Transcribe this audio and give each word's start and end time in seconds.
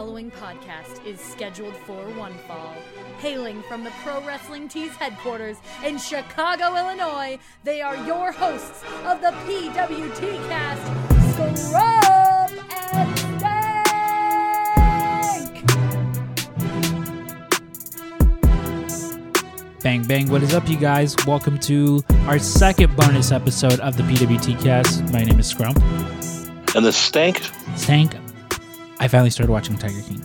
following 0.00 0.30
podcast 0.30 1.04
is 1.04 1.20
scheduled 1.20 1.76
for 1.76 2.02
one 2.14 2.32
fall. 2.48 2.72
Hailing 3.18 3.62
from 3.64 3.84
the 3.84 3.90
Pro 4.02 4.24
Wrestling 4.24 4.66
Tees 4.66 4.92
headquarters 4.92 5.58
in 5.84 5.98
Chicago, 5.98 6.74
Illinois, 6.74 7.38
they 7.64 7.82
are 7.82 7.96
your 8.06 8.32
hosts 8.32 8.82
of 9.04 9.20
the 9.20 9.28
PWT 9.44 10.48
cast, 10.48 10.80
Scrub 11.54 12.50
and 12.96 13.18
Stank! 13.18 13.82
Bang, 19.82 20.02
bang. 20.04 20.30
What 20.30 20.42
is 20.42 20.54
up, 20.54 20.66
you 20.66 20.78
guys? 20.78 21.14
Welcome 21.26 21.58
to 21.58 22.02
our 22.20 22.38
second 22.38 22.96
bonus 22.96 23.32
episode 23.32 23.80
of 23.80 23.98
the 23.98 24.02
PWT 24.04 24.62
cast. 24.62 25.02
My 25.12 25.24
name 25.24 25.38
is 25.38 25.52
Scrump. 25.52 25.76
And 26.74 26.86
the 26.86 26.92
stank. 26.92 27.42
Stank. 27.76 28.14
I 29.00 29.08
finally 29.08 29.30
started 29.30 29.50
watching 29.50 29.76
Tiger 29.76 30.00
King. 30.02 30.22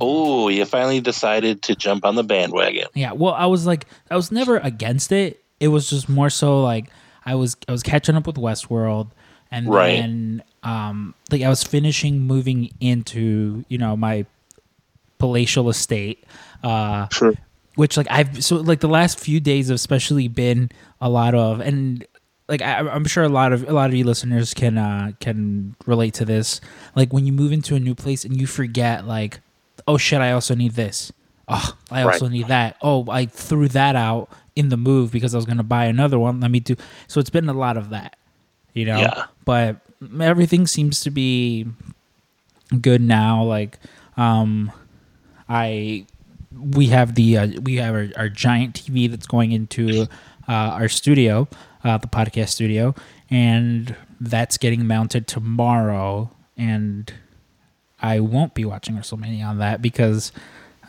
Oh, 0.00 0.48
you 0.48 0.64
finally 0.64 1.00
decided 1.00 1.62
to 1.62 1.74
jump 1.76 2.04
on 2.04 2.16
the 2.16 2.24
bandwagon. 2.24 2.86
Yeah, 2.94 3.12
well, 3.12 3.34
I 3.34 3.46
was 3.46 3.66
like, 3.66 3.86
I 4.10 4.16
was 4.16 4.32
never 4.32 4.56
against 4.58 5.12
it. 5.12 5.42
It 5.60 5.68
was 5.68 5.88
just 5.88 6.08
more 6.08 6.28
so 6.30 6.62
like 6.62 6.90
I 7.24 7.34
was, 7.34 7.56
I 7.68 7.72
was 7.72 7.82
catching 7.82 8.14
up 8.16 8.26
with 8.26 8.36
Westworld, 8.36 9.10
and 9.50 9.68
Right. 9.68 9.96
then, 10.00 10.42
um, 10.62 11.14
like 11.30 11.42
I 11.42 11.48
was 11.48 11.62
finishing 11.62 12.20
moving 12.20 12.70
into, 12.80 13.64
you 13.68 13.78
know, 13.78 13.96
my 13.96 14.26
palatial 15.18 15.68
estate. 15.70 16.24
Uh, 16.64 17.06
Sure. 17.12 17.34
which 17.76 17.96
like 17.98 18.06
I've 18.10 18.42
so 18.42 18.56
like 18.56 18.80
the 18.80 18.88
last 18.88 19.20
few 19.20 19.38
days 19.38 19.68
have 19.68 19.74
especially 19.76 20.28
been 20.28 20.70
a 21.00 21.08
lot 21.10 21.34
of 21.34 21.60
and 21.60 22.06
like 22.48 22.62
I, 22.62 22.78
I'm 22.78 23.04
sure 23.04 23.24
a 23.24 23.28
lot 23.28 23.52
of 23.52 23.68
a 23.68 23.72
lot 23.72 23.90
of 23.90 23.94
you 23.94 24.04
listeners 24.04 24.54
can 24.54 24.78
uh 24.78 25.12
can 25.20 25.76
relate 25.86 26.14
to 26.14 26.24
this. 26.24 26.60
Like 26.94 27.12
when 27.12 27.26
you 27.26 27.32
move 27.32 27.52
into 27.52 27.74
a 27.74 27.80
new 27.80 27.94
place 27.94 28.24
and 28.24 28.38
you 28.40 28.46
forget 28.46 29.06
like 29.06 29.40
oh 29.86 29.98
shit 29.98 30.20
I 30.20 30.32
also 30.32 30.54
need 30.54 30.72
this. 30.72 31.12
Oh 31.48 31.76
I 31.90 32.02
also 32.02 32.28
need 32.28 32.48
that. 32.48 32.76
Oh 32.82 33.06
I 33.10 33.26
threw 33.26 33.68
that 33.68 33.96
out 33.96 34.28
in 34.54 34.68
the 34.68 34.76
move 34.76 35.12
because 35.12 35.34
I 35.34 35.38
was 35.38 35.46
gonna 35.46 35.62
buy 35.62 35.86
another 35.86 36.18
one. 36.18 36.40
Let 36.40 36.50
me 36.50 36.60
do 36.60 36.76
so 37.06 37.20
it's 37.20 37.30
been 37.30 37.48
a 37.48 37.54
lot 37.54 37.76
of 37.76 37.90
that 37.90 38.16
you 38.76 38.84
know? 38.84 38.98
Yeah. 38.98 39.24
but 39.44 39.76
everything 40.20 40.66
seems 40.66 41.00
to 41.00 41.10
be 41.10 41.66
good 42.80 43.00
now. 43.00 43.42
Like 43.42 43.78
um 44.16 44.70
I 45.48 46.06
we 46.58 46.86
have 46.88 47.14
the 47.14 47.38
uh, 47.38 47.48
we 47.62 47.76
have 47.76 47.94
our, 47.94 48.08
our 48.16 48.28
giant 48.28 48.74
TV 48.74 49.10
that's 49.10 49.26
going 49.26 49.52
into 49.52 50.02
uh, 50.48 50.52
our 50.52 50.88
studio, 50.88 51.48
uh, 51.86 51.98
the 51.98 52.08
podcast 52.08 52.48
studio, 52.50 52.94
and 53.30 53.94
that's 54.20 54.58
getting 54.58 54.86
mounted 54.86 55.26
tomorrow. 55.26 56.30
And 56.56 57.12
I 58.00 58.20
won't 58.20 58.54
be 58.54 58.64
watching 58.64 58.96
WrestleMania 58.96 59.46
on 59.46 59.58
that 59.58 59.80
because 59.80 60.32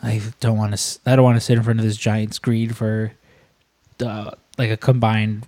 I 0.02 0.22
don't 0.40 0.58
want 0.58 0.78
to. 0.78 1.00
I 1.06 1.16
don't 1.16 1.24
want 1.26 1.38
to 1.38 1.42
sit 1.42 1.58
in 1.58 1.64
front 1.64 1.80
of 1.80 1.86
this 1.86 1.98
giant 1.98 2.34
screen 2.34 2.72
for 2.74 3.12
uh, 4.04 4.32
like 4.58 4.70
a 4.72 4.78
combined 4.78 5.46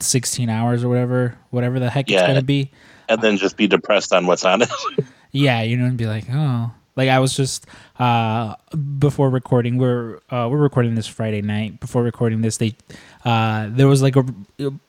sixteen 0.00 0.48
hours 0.50 0.84
or 0.84 0.88
whatever, 0.88 1.36
whatever 1.50 1.78
the 1.80 1.90
heck 1.90 2.10
it's 2.10 2.22
gonna 2.22 2.42
be. 2.42 2.70
And 3.08 3.20
then 3.20 3.36
just 3.36 3.56
be 3.56 3.66
depressed 3.66 4.12
on 4.12 4.26
what's 4.26 4.44
on 4.44 4.62
it. 4.62 4.70
Yeah, 5.36 5.62
you 5.62 5.76
know, 5.76 5.86
and 5.86 5.96
be 5.98 6.06
like, 6.06 6.26
oh, 6.30 6.70
like 6.94 7.08
I 7.08 7.18
was 7.18 7.34
just 7.36 7.66
uh 7.98 8.54
before 9.00 9.28
recording. 9.28 9.78
We're 9.78 10.18
uh, 10.30 10.46
we're 10.48 10.58
recording 10.58 10.94
this 10.94 11.08
Friday 11.08 11.42
night. 11.42 11.80
Before 11.80 12.04
recording 12.04 12.42
this, 12.42 12.58
they 12.58 12.76
uh 13.24 13.68
there 13.70 13.88
was 13.88 14.02
like 14.02 14.16
a 14.16 14.24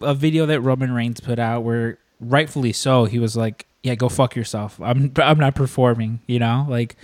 a 0.02 0.14
video 0.14 0.45
that 0.45 0.61
Roman 0.61 0.91
Reigns 0.91 1.19
put 1.19 1.39
out 1.39 1.61
where 1.64 1.97
rightfully 2.19 2.73
so 2.73 3.05
he 3.05 3.19
was 3.19 3.36
like, 3.38 3.66
yeah, 3.83 3.95
go 3.95 4.09
fuck 4.09 4.36
yourself. 4.36 4.80
I'm 4.81 5.11
I'm 5.17 5.38
not 5.39 5.55
performing. 5.55 6.19
You 6.28 6.39
know, 6.39 6.66
like 6.69 6.95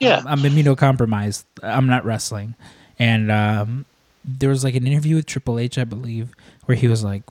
Yeah. 0.00 0.18
I'm, 0.26 0.26
I'm 0.26 0.38
immunocompromised. 0.40 1.44
I'm 1.62 1.86
not 1.86 2.04
wrestling. 2.04 2.54
And 2.98 3.30
um, 3.30 3.84
there 4.24 4.48
was 4.48 4.62
like 4.64 4.74
an 4.74 4.86
interview 4.86 5.16
with 5.16 5.26
Triple 5.26 5.58
H, 5.58 5.78
I 5.78 5.84
believe, 5.84 6.32
where 6.66 6.76
he 6.76 6.86
was 6.88 7.02
like, 7.02 7.22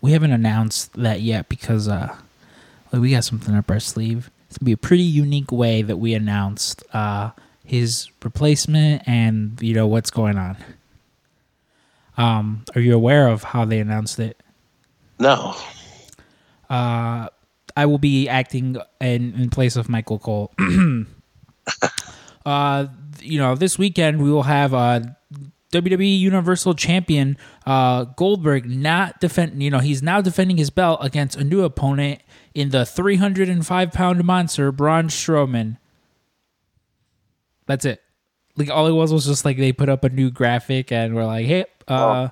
"We 0.00 0.12
haven't 0.12 0.32
announced 0.32 0.92
that 0.94 1.20
yet 1.20 1.48
because 1.48 1.88
uh, 1.88 2.14
like, 2.92 3.02
we 3.02 3.10
got 3.10 3.24
something 3.24 3.54
up 3.54 3.70
our 3.70 3.80
sleeve. 3.80 4.30
It's 4.48 4.58
gonna 4.58 4.66
be 4.66 4.72
a 4.72 4.76
pretty 4.76 5.02
unique 5.02 5.50
way 5.50 5.82
that 5.82 5.96
we 5.96 6.14
announced 6.14 6.82
uh, 6.92 7.30
his 7.64 8.08
replacement 8.22 9.02
and 9.08 9.58
you 9.60 9.74
know 9.74 9.86
what's 9.86 10.10
going 10.10 10.38
on." 10.38 10.56
Um, 12.16 12.64
are 12.74 12.80
you 12.80 12.94
aware 12.94 13.28
of 13.28 13.42
how 13.42 13.64
they 13.64 13.78
announced 13.80 14.18
it? 14.18 14.40
no. 15.18 15.54
uh, 16.70 17.28
I 17.76 17.86
will 17.86 17.98
be 17.98 18.28
acting 18.28 18.76
in, 19.00 19.34
in 19.34 19.50
place 19.50 19.76
of 19.76 19.88
Michael 19.88 20.18
Cole. 20.18 20.52
uh, 22.46 22.86
you 23.20 23.38
know, 23.38 23.54
this 23.56 23.78
weekend 23.78 24.22
we 24.22 24.30
will 24.30 24.44
have 24.44 24.72
uh, 24.72 25.00
WWE 25.72 26.18
Universal 26.20 26.74
Champion 26.74 27.36
uh, 27.66 28.04
Goldberg 28.04 28.70
not 28.70 29.18
defend. 29.20 29.60
You 29.60 29.70
know, 29.70 29.80
he's 29.80 30.02
now 30.02 30.20
defending 30.20 30.56
his 30.56 30.70
belt 30.70 31.00
against 31.02 31.36
a 31.36 31.42
new 31.42 31.62
opponent 31.64 32.20
in 32.54 32.70
the 32.70 32.86
305 32.86 33.92
pound 33.92 34.24
monster 34.24 34.70
Braun 34.70 35.08
Strowman. 35.08 35.78
That's 37.66 37.84
it. 37.84 38.03
Like 38.56 38.70
all 38.70 38.86
it 38.86 38.92
was 38.92 39.12
was 39.12 39.26
just 39.26 39.44
like 39.44 39.56
they 39.56 39.72
put 39.72 39.88
up 39.88 40.04
a 40.04 40.08
new 40.08 40.30
graphic 40.30 40.92
and 40.92 41.14
we're 41.14 41.24
like, 41.26 41.46
hey, 41.46 41.64
uh, 41.88 42.28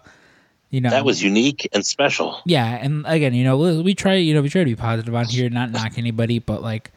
you 0.71 0.81
know, 0.81 0.91
That 0.91 1.05
was 1.05 1.23
unique 1.23 1.69
and 1.73 1.85
special. 1.85 2.41
yeah, 2.47 2.65
and 2.81 3.05
again, 3.07 3.35
you 3.35 3.45
know, 3.45 3.59
we, 3.59 3.83
we 3.83 3.95
try, 3.95 4.15
you 4.15 4.33
know, 4.33 4.41
we 4.41 4.49
try 4.49 4.61
to 4.63 4.65
be 4.65 4.77
positive 4.77 5.15
on 5.15 5.27
here, 5.27 5.51
not 5.51 5.71
knock 5.71 5.99
anybody, 5.99 6.39
but 6.39 6.63
like 6.63 6.93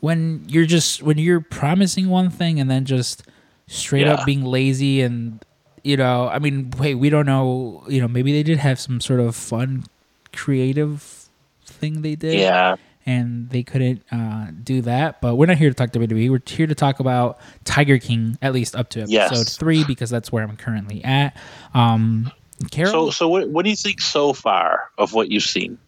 when 0.00 0.44
you're 0.48 0.64
just 0.66 1.02
when 1.02 1.18
you're 1.18 1.40
promising 1.42 2.08
one 2.08 2.30
thing 2.30 2.58
and 2.58 2.70
then 2.70 2.84
just 2.86 3.22
straight 3.66 4.06
Yeah. 4.06 4.14
up 4.14 4.26
being 4.26 4.44
lazy 4.44 5.02
and 5.02 5.44
you 5.84 5.96
know, 5.96 6.28
I 6.28 6.38
mean, 6.38 6.72
wait, 6.78 6.94
we 6.96 7.08
don't 7.10 7.26
know, 7.26 7.84
you 7.88 8.00
know, 8.00 8.08
maybe 8.08 8.32
they 8.32 8.42
did 8.42 8.58
have 8.58 8.80
some 8.80 9.00
sort 9.00 9.20
of 9.20 9.36
fun, 9.36 9.84
creative 10.32 11.28
thing 11.64 12.02
they 12.02 12.14
did, 12.16 12.34
Yeah. 12.40 12.76
And 13.06 13.48
they 13.50 13.62
couldn't 13.62 14.02
uh, 14.12 14.48
do 14.62 14.82
that. 14.82 15.20
But 15.20 15.36
we're 15.36 15.46
not 15.46 15.56
here 15.56 15.70
to 15.70 15.74
talk 15.74 15.90
WWE. 15.90 16.30
We're 16.30 16.40
here 16.46 16.66
to 16.66 16.74
talk 16.74 17.00
about 17.00 17.38
Tiger 17.64 17.98
King, 17.98 18.36
at 18.42 18.52
least 18.52 18.76
up 18.76 18.90
to 18.90 19.00
episode 19.00 19.12
Yes. 19.12 19.56
three, 19.56 19.84
because 19.84 20.10
that's 20.10 20.30
where 20.30 20.44
I'm 20.44 20.56
currently 20.56 21.02
at. 21.02 21.34
Um, 21.74 22.30
Carole, 22.70 23.06
So, 23.06 23.10
so 23.10 23.28
what, 23.28 23.48
what 23.48 23.64
do 23.64 23.70
you 23.70 23.76
think 23.76 24.00
so 24.02 24.32
far 24.34 24.90
of 24.98 25.12
what 25.14 25.30
you've 25.30 25.42
seen? 25.44 25.78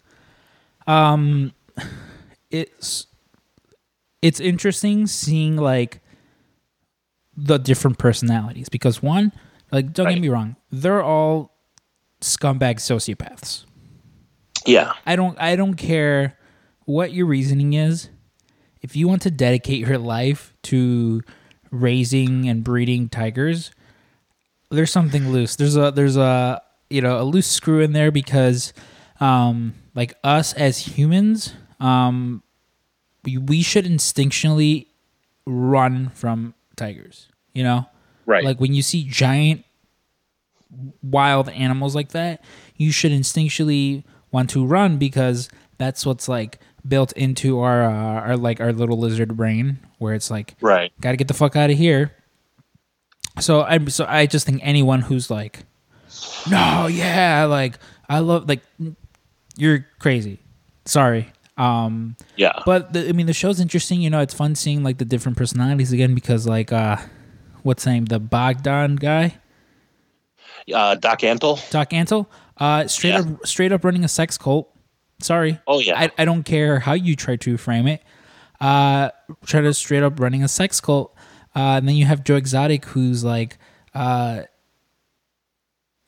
um 0.88 1.52
it's 2.50 3.06
it's 4.20 4.40
interesting 4.40 5.06
seeing 5.06 5.56
like 5.56 6.00
the 7.36 7.56
different 7.58 7.98
personalities 7.98 8.68
because 8.68 9.00
one 9.00 9.30
like 9.70 9.92
don't 9.92 10.08
get 10.08 10.20
me 10.20 10.28
wrong 10.28 10.56
they're 10.72 11.00
all 11.02 11.52
scumbag 12.20 12.76
sociopaths 12.76 13.64
Yeah. 14.66 14.92
i 15.06 15.14
don't 15.14 15.40
i 15.40 15.54
don't 15.54 15.74
care 15.74 16.36
what 16.84 17.12
your 17.12 17.26
reasoning 17.26 17.74
is. 17.74 18.08
If 18.80 18.96
you 18.96 19.06
want 19.06 19.22
to 19.22 19.30
dedicate 19.30 19.78
your 19.78 19.98
life 19.98 20.54
to 20.64 21.22
raising 21.70 22.48
and 22.48 22.64
breeding 22.64 23.08
tigers 23.08 23.70
there's 24.72 24.90
something 24.90 25.30
loose. 25.30 25.56
There's 25.56 25.76
a 25.76 25.90
there's 25.90 26.16
a 26.16 26.60
you 26.90 27.00
know 27.00 27.20
a 27.20 27.24
loose 27.24 27.46
screw 27.46 27.80
in 27.80 27.92
there 27.92 28.10
because 28.10 28.72
um 29.20 29.74
like 29.94 30.14
us 30.24 30.52
as 30.54 30.78
humans 30.78 31.54
um 31.78 32.42
we, 33.24 33.38
we 33.38 33.62
should 33.62 33.84
instinctually 33.84 34.86
run 35.46 36.08
from 36.10 36.54
tigers 36.76 37.28
you 37.52 37.62
know? 37.62 37.86
Right. 38.24 38.44
like 38.44 38.60
when 38.60 38.72
you 38.72 38.82
see 38.82 39.04
giant 39.04 39.64
wild 41.02 41.48
animals 41.50 41.94
like 41.94 42.10
that 42.10 42.42
you 42.76 42.92
should 42.92 43.12
instinctually 43.12 44.04
want 44.30 44.48
to 44.50 44.64
run 44.64 44.96
because 44.96 45.50
that's 45.76 46.06
what's 46.06 46.28
like 46.28 46.58
built 46.86 47.12
into 47.12 47.60
our 47.60 47.84
uh, 47.84 47.90
our 47.92 48.36
like 48.36 48.60
our 48.60 48.72
little 48.72 48.98
lizard 48.98 49.36
brain 49.36 49.78
where 49.98 50.14
it's 50.14 50.30
like 50.30 50.54
right. 50.60 50.92
got 51.00 51.12
to 51.12 51.16
get 51.16 51.28
the 51.28 51.34
fuck 51.34 51.54
out 51.56 51.70
of 51.70 51.76
here. 51.78 52.12
So 53.40 53.62
I 53.62 53.78
so 53.86 54.04
I 54.08 54.26
just 54.26 54.46
think 54.46 54.60
anyone 54.62 55.00
who's 55.00 55.30
like, 55.30 55.60
no, 56.50 56.86
yeah, 56.86 57.44
like 57.44 57.78
I 58.08 58.18
love 58.18 58.48
like 58.48 58.60
you're 59.56 59.86
crazy. 59.98 60.40
Sorry. 60.84 61.30
Um, 61.58 62.16
Yeah. 62.36 62.58
but 62.64 62.92
the, 62.94 63.08
I 63.08 63.12
mean 63.12 63.26
the 63.26 63.32
show's 63.32 63.60
interesting. 63.60 64.00
You 64.02 64.10
know, 64.10 64.20
it's 64.20 64.34
fun 64.34 64.54
seeing 64.54 64.82
like 64.82 64.98
the 64.98 65.04
different 65.04 65.38
personalities 65.38 65.92
again 65.92 66.14
because 66.14 66.46
like 66.46 66.72
uh, 66.72 66.96
what's 67.62 67.86
name 67.86 68.06
the 68.06 68.18
Bogdan 68.18 68.96
guy, 68.96 69.36
Uh, 70.72 70.94
Doc 70.96 71.20
Antle. 71.20 71.58
Doc 71.70 71.90
Antle, 71.90 72.26
uh, 72.58 72.86
straight 72.88 73.10
Yeah. 73.10 73.20
up 73.20 73.46
straight 73.46 73.70
up 73.72 73.84
running 73.84 74.04
a 74.04 74.08
sex 74.08 74.36
cult. 74.36 74.68
Sorry. 75.22 75.58
Oh, 75.66 75.78
yeah. 75.80 75.98
I, 75.98 76.10
I 76.18 76.24
don't 76.24 76.42
care 76.42 76.78
how 76.78 76.92
you 76.92 77.16
try 77.16 77.36
to 77.36 77.56
frame 77.56 77.86
it. 77.86 78.02
Uh, 78.60 79.10
try 79.44 79.60
to 79.60 79.74
straight 79.74 80.02
up 80.02 80.20
running 80.20 80.44
a 80.44 80.48
sex 80.48 80.80
cult. 80.80 81.14
Uh, 81.54 81.76
and 81.76 81.88
then 81.88 81.96
you 81.96 82.06
have 82.06 82.24
Joe 82.24 82.36
Exotic, 82.36 82.84
who's 82.86 83.24
like, 83.24 83.58
uh, 83.94 84.42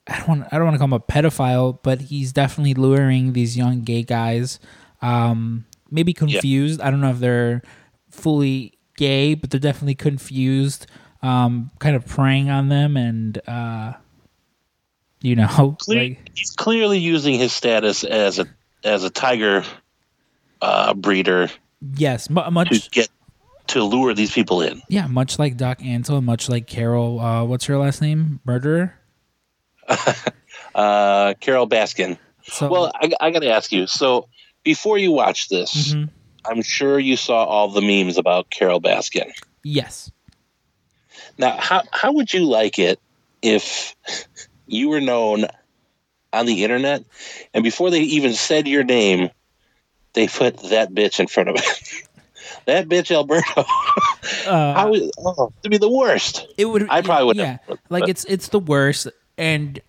I 0.07 0.19
don't 0.19 0.29
want 0.29 0.45
I 0.53 0.57
don't 0.57 0.65
want 0.65 0.75
to 0.75 0.79
call 0.79 0.87
him 0.87 0.93
a 0.93 1.01
pedophile, 1.01 1.79
but 1.83 2.03
he's 2.03 2.33
definitely 2.33 2.75
luring 2.75 3.33
these 3.33 3.57
young 3.57 3.81
gay 3.83 4.03
guys. 4.03 4.61
Um, 5.01 5.65
maybe 5.91 6.13
confused. 6.13 6.81
I 6.81 6.91
don't 6.91 7.01
know 7.01 7.11
if 7.11 7.21
they're 7.21 7.63
fully 8.11 8.79
gay, 8.97 9.35
but 9.35 9.51
they're 9.51 9.61
definitely 9.61 9.95
confused, 9.95 10.87
um, 11.23 11.71
kind 11.79 11.97
of 11.97 12.07
preying 12.07 12.51
on 12.51 12.69
them, 12.69 12.97
and 12.97 13.41
uh, 13.49 13.95
you 15.23 15.37
know, 15.37 15.49
Cle- 15.81 15.97
like 15.97 16.31
he's 16.35 16.51
clearly 16.51 16.99
using 16.99 17.39
his 17.39 17.53
status 17.53 18.05
as 18.05 18.39
a 18.39 18.47
as 18.85 19.03
a 19.05 19.11
tiger 19.11 19.65
uh, 20.63 20.95
breeder 20.95 21.51
yes, 21.97 22.29
mu- 22.31 22.43
to 22.45 22.51
much 22.51 22.91
get 22.91 23.09
to 23.69 23.83
lure 23.83 24.13
these 24.15 24.31
people 24.33 24.61
in. 24.63 24.83
yeah, 24.89 25.07
much 25.07 25.39
like 25.39 25.57
Doc 25.57 25.79
Antle, 25.81 26.23
much 26.23 26.49
like 26.49 26.67
Carole. 26.67 27.19
Uh, 27.19 27.45
what's 27.45 27.65
her 27.67 27.79
last 27.79 28.01
name? 28.03 28.41
Murderer. 28.45 28.95
Uh, 30.75 31.35
Carole 31.41 31.69
Baskin. 31.69 32.19
So 32.43 32.69
Well, 32.69 32.91
I, 32.97 33.09
I 33.21 33.31
got 33.31 33.41
to 33.43 33.49
ask 33.51 33.71
you. 33.71 33.87
So 33.87 34.29
before 34.65 34.99
you 34.99 35.13
watch 35.13 35.49
this, 35.49 35.93
Mhm. 35.95 36.09
I'm 36.45 36.63
sure 36.63 36.99
you 36.99 37.17
saw 37.17 37.45
all 37.45 37.69
the 37.69 37.81
memes 37.81 38.19
about 38.19 38.51
Carole 38.51 38.81
Baskin. 38.81 39.31
yes, 39.63 40.11
Now, 41.39 41.57
how 41.61 41.83
how 41.93 42.13
would 42.13 42.33
you 42.35 42.45
like 42.45 42.81
it 42.81 42.99
if 43.41 43.95
you 44.67 44.89
were 44.89 45.01
known 45.01 45.47
on 46.35 46.47
the 46.47 46.65
internet, 46.65 47.05
and 47.53 47.63
before 47.65 47.91
they 47.91 48.01
even 48.01 48.33
said 48.35 48.67
your 48.69 48.85
name, 48.85 49.31
they 50.15 50.29
put 50.29 50.57
that 50.71 50.93
bitch 50.93 51.19
in 51.21 51.27
front 51.27 51.49
of 51.51 51.57
it? 51.57 51.65
that 52.67 52.89
bitch, 52.89 53.11
Alberto. 53.11 53.61
uh, 54.51 54.75
How 54.75 54.93
is, 54.95 55.11
oh, 55.19 55.53
to 55.63 55.69
be 55.71 55.79
the 55.79 55.89
worst. 55.91 56.47
it 56.57 56.67
would. 56.67 56.87
I 56.89 57.03
probably 57.03 57.27
would 57.27 57.37
Yeah, 57.37 57.59
have. 57.69 57.79
like 57.91 58.09
it's 58.09 58.25
it's 58.27 58.49
the 58.49 58.61
worst, 58.61 59.09
and 59.39 59.81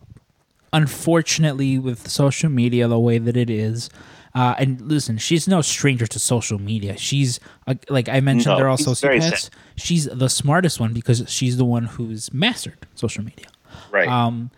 unfortunately, 0.74 1.78
with 1.80 2.10
social 2.10 2.50
media 2.50 2.88
the 2.88 3.00
way 3.00 3.18
that 3.18 3.38
it 3.38 3.50
is. 3.50 3.90
Uh, 4.34 4.54
and 4.60 4.82
listen, 4.82 5.18
she's 5.18 5.48
no 5.48 5.62
stranger 5.62 6.06
to 6.06 6.20
social 6.20 6.60
media. 6.60 6.98
She's 6.98 7.40
uh, 7.68 7.76
like 7.90 8.10
I 8.10 8.20
mentioned, 8.20 8.52
No, 8.52 8.58
they're 8.58 8.68
all 8.68 8.78
sociopaths. 8.78 9.50
She's 9.78 10.06
the 10.06 10.28
smartest 10.28 10.78
one 10.78 10.92
because 10.94 11.24
she's 11.30 11.56
the 11.56 11.64
one 11.64 11.86
who's 11.86 12.34
mastered 12.34 12.78
social 12.96 13.24
media. 13.24 13.46
Right. 13.92 14.10
Um, 14.10 14.52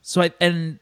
so 0.00 0.22
I 0.22 0.30
and 0.40 0.78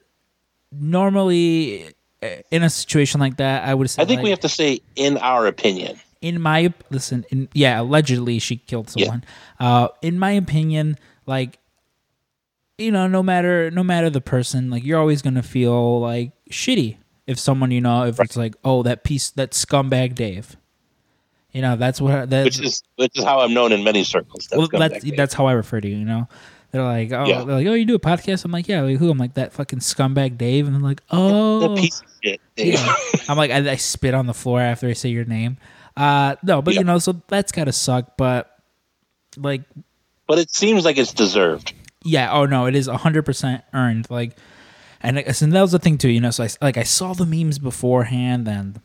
normally 0.80 1.92
uh, 2.22 2.28
in 2.50 2.62
a 2.62 2.70
situation 2.70 3.20
like 3.20 3.36
that, 3.38 3.64
I 3.68 3.74
would 3.74 3.88
say 3.90 4.02
I 4.02 4.04
think 4.06 4.18
like, 4.18 4.24
we 4.24 4.30
have 4.30 4.40
to 4.40 4.48
say, 4.48 4.80
in 4.94 5.18
our 5.18 5.46
opinion. 5.46 5.98
in 6.22 6.40
my 6.40 6.72
listen 6.90 7.24
in 7.30 7.46
yeah 7.52 7.80
allegedly 7.80 8.38
she 8.38 8.56
killed 8.56 8.90
Yeah. 8.96 9.04
someone 9.04 9.24
uh 9.60 9.88
in 10.00 10.18
my 10.18 10.30
opinion 10.32 10.96
like 11.26 11.58
you 12.78 12.90
know 12.90 13.06
no 13.06 13.22
matter 13.22 13.70
no 13.70 13.84
matter 13.84 14.08
the 14.08 14.22
person 14.22 14.70
like 14.70 14.82
you're 14.82 14.98
always 14.98 15.20
gonna 15.20 15.42
feel 15.42 16.00
like 16.00 16.32
shitty 16.50 16.96
if 17.26 17.38
someone 17.38 17.70
you 17.70 17.82
know 17.82 18.04
if 18.04 18.18
it's 18.18 18.34
like 18.36 18.54
oh 18.64 18.82
that 18.82 19.04
piece 19.04 19.30
that 19.32 19.50
scumbag 19.52 20.14
dave 20.14 20.56
you 21.52 21.60
know 21.62 21.76
that's 21.76 22.00
what 22.00 22.30
that, 22.30 22.44
Which 22.44 22.60
is 22.60 22.82
which 22.96 23.12
is 23.18 23.24
how 23.24 23.40
I'm 23.40 23.52
known 23.54 23.72
in 23.72 23.82
many 23.84 24.02
circles. 24.04 24.46
That's 24.50 24.58
well, 24.58 24.68
that's 24.88 25.04
Dave. 25.04 25.16
that's 25.16 25.32
how 25.34 25.46
I 25.46 25.52
refer 25.52 25.80
to 25.80 25.88
you. 25.88 25.96
You 25.96 26.04
know, 26.04 26.28
they're 26.70 26.82
like, 26.82 27.12
oh, 27.12 27.24
Yeah. 27.26 27.44
they're 27.44 27.56
like, 27.56 27.66
oh, 27.66 27.74
you 27.74 27.84
do 27.84 27.94
a 27.94 27.98
podcast? 27.98 28.44
I'm 28.44 28.50
like, 28.52 28.68
yeah. 28.68 28.82
Like, 28.82 28.98
who? 28.98 29.10
I'm 29.10 29.18
like 29.18 29.34
that 29.34 29.52
fucking 29.52 29.78
scumbag 29.78 30.36
Dave, 30.38 30.66
and 30.66 30.74
I'm 30.76 30.82
like, 30.82 31.02
oh, 31.10 31.60
the 31.74 31.80
piece 31.82 32.00
of 32.00 32.06
shit. 32.22 32.40
Yeah. 32.56 32.94
I'm 33.28 33.36
like, 33.36 33.50
I, 33.50 33.72
I 33.72 33.76
spit 33.76 34.14
on 34.14 34.26
the 34.26 34.34
floor 34.34 34.60
after 34.60 34.88
I 34.88 34.92
say 34.92 35.08
your 35.10 35.24
name. 35.24 35.56
Uh, 35.96 36.36
no, 36.42 36.60
but 36.62 36.74
Yeah. 36.74 36.80
you 36.80 36.84
know, 36.84 36.98
so 36.98 37.20
that's 37.28 37.52
gotta 37.52 37.72
suck. 37.72 38.16
But 38.18 38.50
like, 39.36 39.62
but 40.26 40.38
it 40.38 40.50
seems 40.50 40.84
like 40.84 40.98
it's 40.98 41.12
deserved. 41.14 41.72
yeah, 42.04 42.32
oh 42.32 42.46
no, 42.46 42.66
it 42.66 42.74
is 42.74 42.88
100 42.88 43.22
percent 43.24 43.62
earned. 43.72 44.10
Like, 44.10 44.36
and, 45.02 45.18
and 45.18 45.52
that 45.52 45.60
was 45.62 45.72
the 45.72 45.78
thing 45.78 45.98
too. 45.98 46.10
You 46.10 46.20
know, 46.20 46.30
so 46.30 46.44
I 46.44 46.48
like 46.60 46.76
I 46.76 46.82
saw 46.82 47.12
the 47.14 47.24
memes 47.26 47.58
beforehand, 47.58 48.46
and 48.48 48.80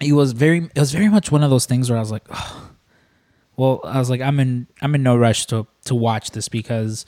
it 0.00 0.12
was 0.12 0.32
very, 0.32 0.70
it 0.74 0.78
was 0.78 0.92
very 0.92 1.08
much 1.08 1.30
one 1.30 1.42
of 1.42 1.50
those 1.50 1.66
things 1.66 1.90
where 1.90 1.98
I 1.98 2.00
was 2.00 2.10
like, 2.12 2.24
oh. 2.30 2.69
Well, 3.60 3.80
I 3.84 3.98
was 3.98 4.08
like, 4.08 4.22
I'm 4.22 4.40
in, 4.40 4.66
I'm 4.80 4.94
in 4.94 5.02
no 5.02 5.16
rush 5.16 5.44
to 5.46 5.66
to 5.84 5.94
watch 5.94 6.30
this 6.30 6.48
because, 6.48 7.04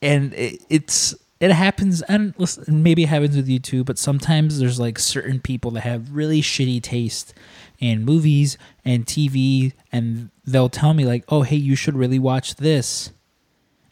and 0.00 0.32
it, 0.32 0.64
it's. 0.70 1.14
It 1.38 1.50
happens, 1.50 2.00
and 2.00 2.32
listen, 2.38 2.82
maybe 2.82 3.02
it 3.02 3.10
happens 3.10 3.36
with 3.36 3.46
you 3.46 3.58
too. 3.58 3.84
But 3.84 3.98
sometimes 3.98 4.58
there's 4.58 4.80
like 4.80 4.98
certain 4.98 5.38
people 5.38 5.70
that 5.72 5.82
have 5.82 6.12
really 6.12 6.40
shitty 6.40 6.82
taste 6.82 7.34
in 7.78 8.06
movies 8.06 8.56
and 8.86 9.04
TV, 9.04 9.74
and 9.92 10.30
they'll 10.46 10.70
tell 10.70 10.94
me 10.94 11.04
like, 11.04 11.24
"Oh, 11.28 11.42
hey, 11.42 11.56
you 11.56 11.76
should 11.76 11.94
really 11.94 12.18
watch 12.18 12.54
this," 12.54 13.12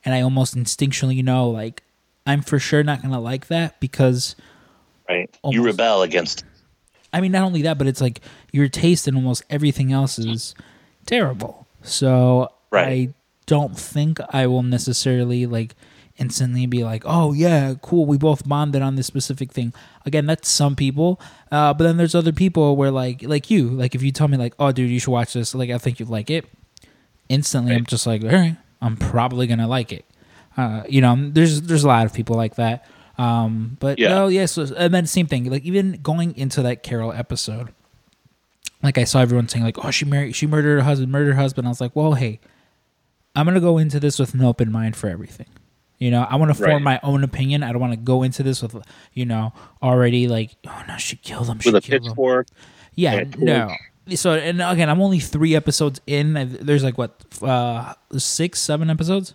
and 0.07 0.15
I 0.15 0.23
almost 0.23 0.57
instinctually 0.57 1.23
know 1.23 1.51
like 1.51 1.83
I'm 2.27 2.41
for 2.41 2.59
sure 2.59 2.83
not 2.83 3.03
gonna 3.03 3.21
like 3.21 3.49
that 3.49 3.79
because 3.79 4.37
Right. 5.07 5.29
You 5.51 5.63
rebel 5.63 6.01
against. 6.01 6.45
I 7.15 7.21
mean 7.21 7.33
not 7.33 7.43
only 7.45 7.63
that, 7.63 7.79
but 7.79 7.87
it's 7.87 8.01
like 8.01 8.21
your 8.53 8.69
taste 8.69 9.07
in 9.09 9.15
almost 9.15 9.45
everything 9.49 9.93
else 9.93 10.19
is 10.19 10.55
terrible. 11.07 11.67
So 11.83 12.51
Right. 12.71 13.11
I 13.11 13.15
don't 13.47 13.79
think 13.79 14.19
I 14.31 14.49
will 14.49 14.65
necessarily 14.65 15.47
like 15.47 15.77
instantly 16.17 16.67
be 16.67 16.83
like, 16.83 17.03
oh 17.07 17.33
yeah, 17.33 17.75
cool, 17.83 18.05
we 18.07 18.19
both 18.19 18.49
bonded 18.49 18.83
on 18.83 18.97
this 18.97 19.07
specific 19.07 19.53
thing. 19.53 19.73
Again, 20.05 20.27
that's 20.27 20.49
some 20.49 20.75
people, 20.77 21.21
uh, 21.53 21.73
but 21.75 21.85
then 21.85 21.97
there's 21.97 22.15
other 22.15 22.33
people 22.33 22.77
where 22.77 22.91
like 22.91 23.23
like 23.23 23.51
you, 23.51 23.69
like 23.69 23.95
if 23.95 24.03
you 24.03 24.11
tell 24.11 24.29
me 24.29 24.37
like, 24.37 24.55
oh 24.59 24.73
dude, 24.73 24.91
you 24.91 24.99
should 24.99 25.13
watch 25.13 25.35
this, 25.35 25.55
like 25.55 25.71
I 25.71 25.79
think 25.79 26.01
you'd 26.01 26.09
like 26.09 26.31
it. 26.31 26.47
Instantly, 27.29 27.75
I'm 27.75 27.87
just 27.87 28.07
like, 28.07 28.23
all 28.25 28.31
right, 28.31 28.57
I'm 28.83 28.97
probably 28.97 29.47
gonna 29.47 29.69
like 29.69 29.93
it. 29.93 30.05
Uh, 30.57 30.83
you 30.89 31.01
know, 31.01 31.17
there's 31.31 31.63
there's 31.63 31.85
a 31.85 31.89
lot 31.89 32.07
of 32.07 32.13
people 32.13 32.37
like 32.37 32.57
that. 32.57 32.87
Um, 33.19 33.77
but 33.81 33.99
Yeah. 33.99 34.09
no, 34.09 34.29
yes, 34.29 34.57
and 34.57 34.93
then 34.93 35.07
same 35.07 35.27
thing. 35.27 35.51
Like 35.51 35.65
even 35.65 36.01
going 36.03 36.37
into 36.37 36.63
that 36.63 36.83
Carole 36.83 37.13
episode, 37.13 37.69
like 38.83 38.99
I 38.99 39.05
saw 39.05 39.21
everyone 39.21 39.49
saying 39.49 39.65
like, 39.65 39.85
"Oh, 39.85 39.91
she 39.91 40.05
married, 40.05 40.35
she 40.35 40.47
murdered 40.47 40.79
her 40.79 40.85
husband, 40.85 41.13
murdered 41.13 41.35
her 41.35 41.41
husband." 41.41 41.67
I 41.67 41.71
was 41.71 41.81
like, 41.81 41.95
"Well, 41.95 42.15
hey, 42.15 42.41
I'm 43.37 43.47
gonna 43.47 43.61
go 43.61 43.79
into 43.79 44.01
this 44.01 44.19
with 44.19 44.35
an 44.35 44.43
open 44.43 44.71
mind 44.73 44.97
for 44.97 45.09
everything. 45.09 45.47
You 45.99 46.11
know, 46.11 46.27
I 46.29 46.37
want 46.37 46.51
to 46.51 46.55
form 46.55 46.71
Right. 46.71 46.83
my 46.83 47.01
own 47.03 47.23
opinion. 47.25 47.63
I 47.63 47.71
don't 47.73 47.81
want 47.81 47.93
to 47.93 47.97
go 47.99 48.23
into 48.25 48.43
this 48.43 48.61
with, 48.63 48.77
you 49.15 49.25
know, 49.25 49.53
already 49.83 50.27
like, 50.29 50.51
oh 50.67 50.83
no, 50.89 50.97
she 50.99 51.17
killed 51.17 51.47
him. 51.47 51.61
She 51.61 51.71
with 51.71 51.85
a 51.85 51.89
pitchfork. 51.89 52.49
Yeah, 52.97 53.25
no. 53.39 53.71
So 54.17 54.35
and 54.35 54.61
again, 54.61 54.91
I'm 54.91 55.01
only 55.01 55.21
three 55.21 55.55
episodes 55.55 56.01
in. 56.07 56.59
There's 56.61 56.83
like 56.85 56.99
what, 56.99 57.25
uh, 57.43 57.95
six, 58.19 58.61
seven 58.61 58.91
episodes. 58.91 59.35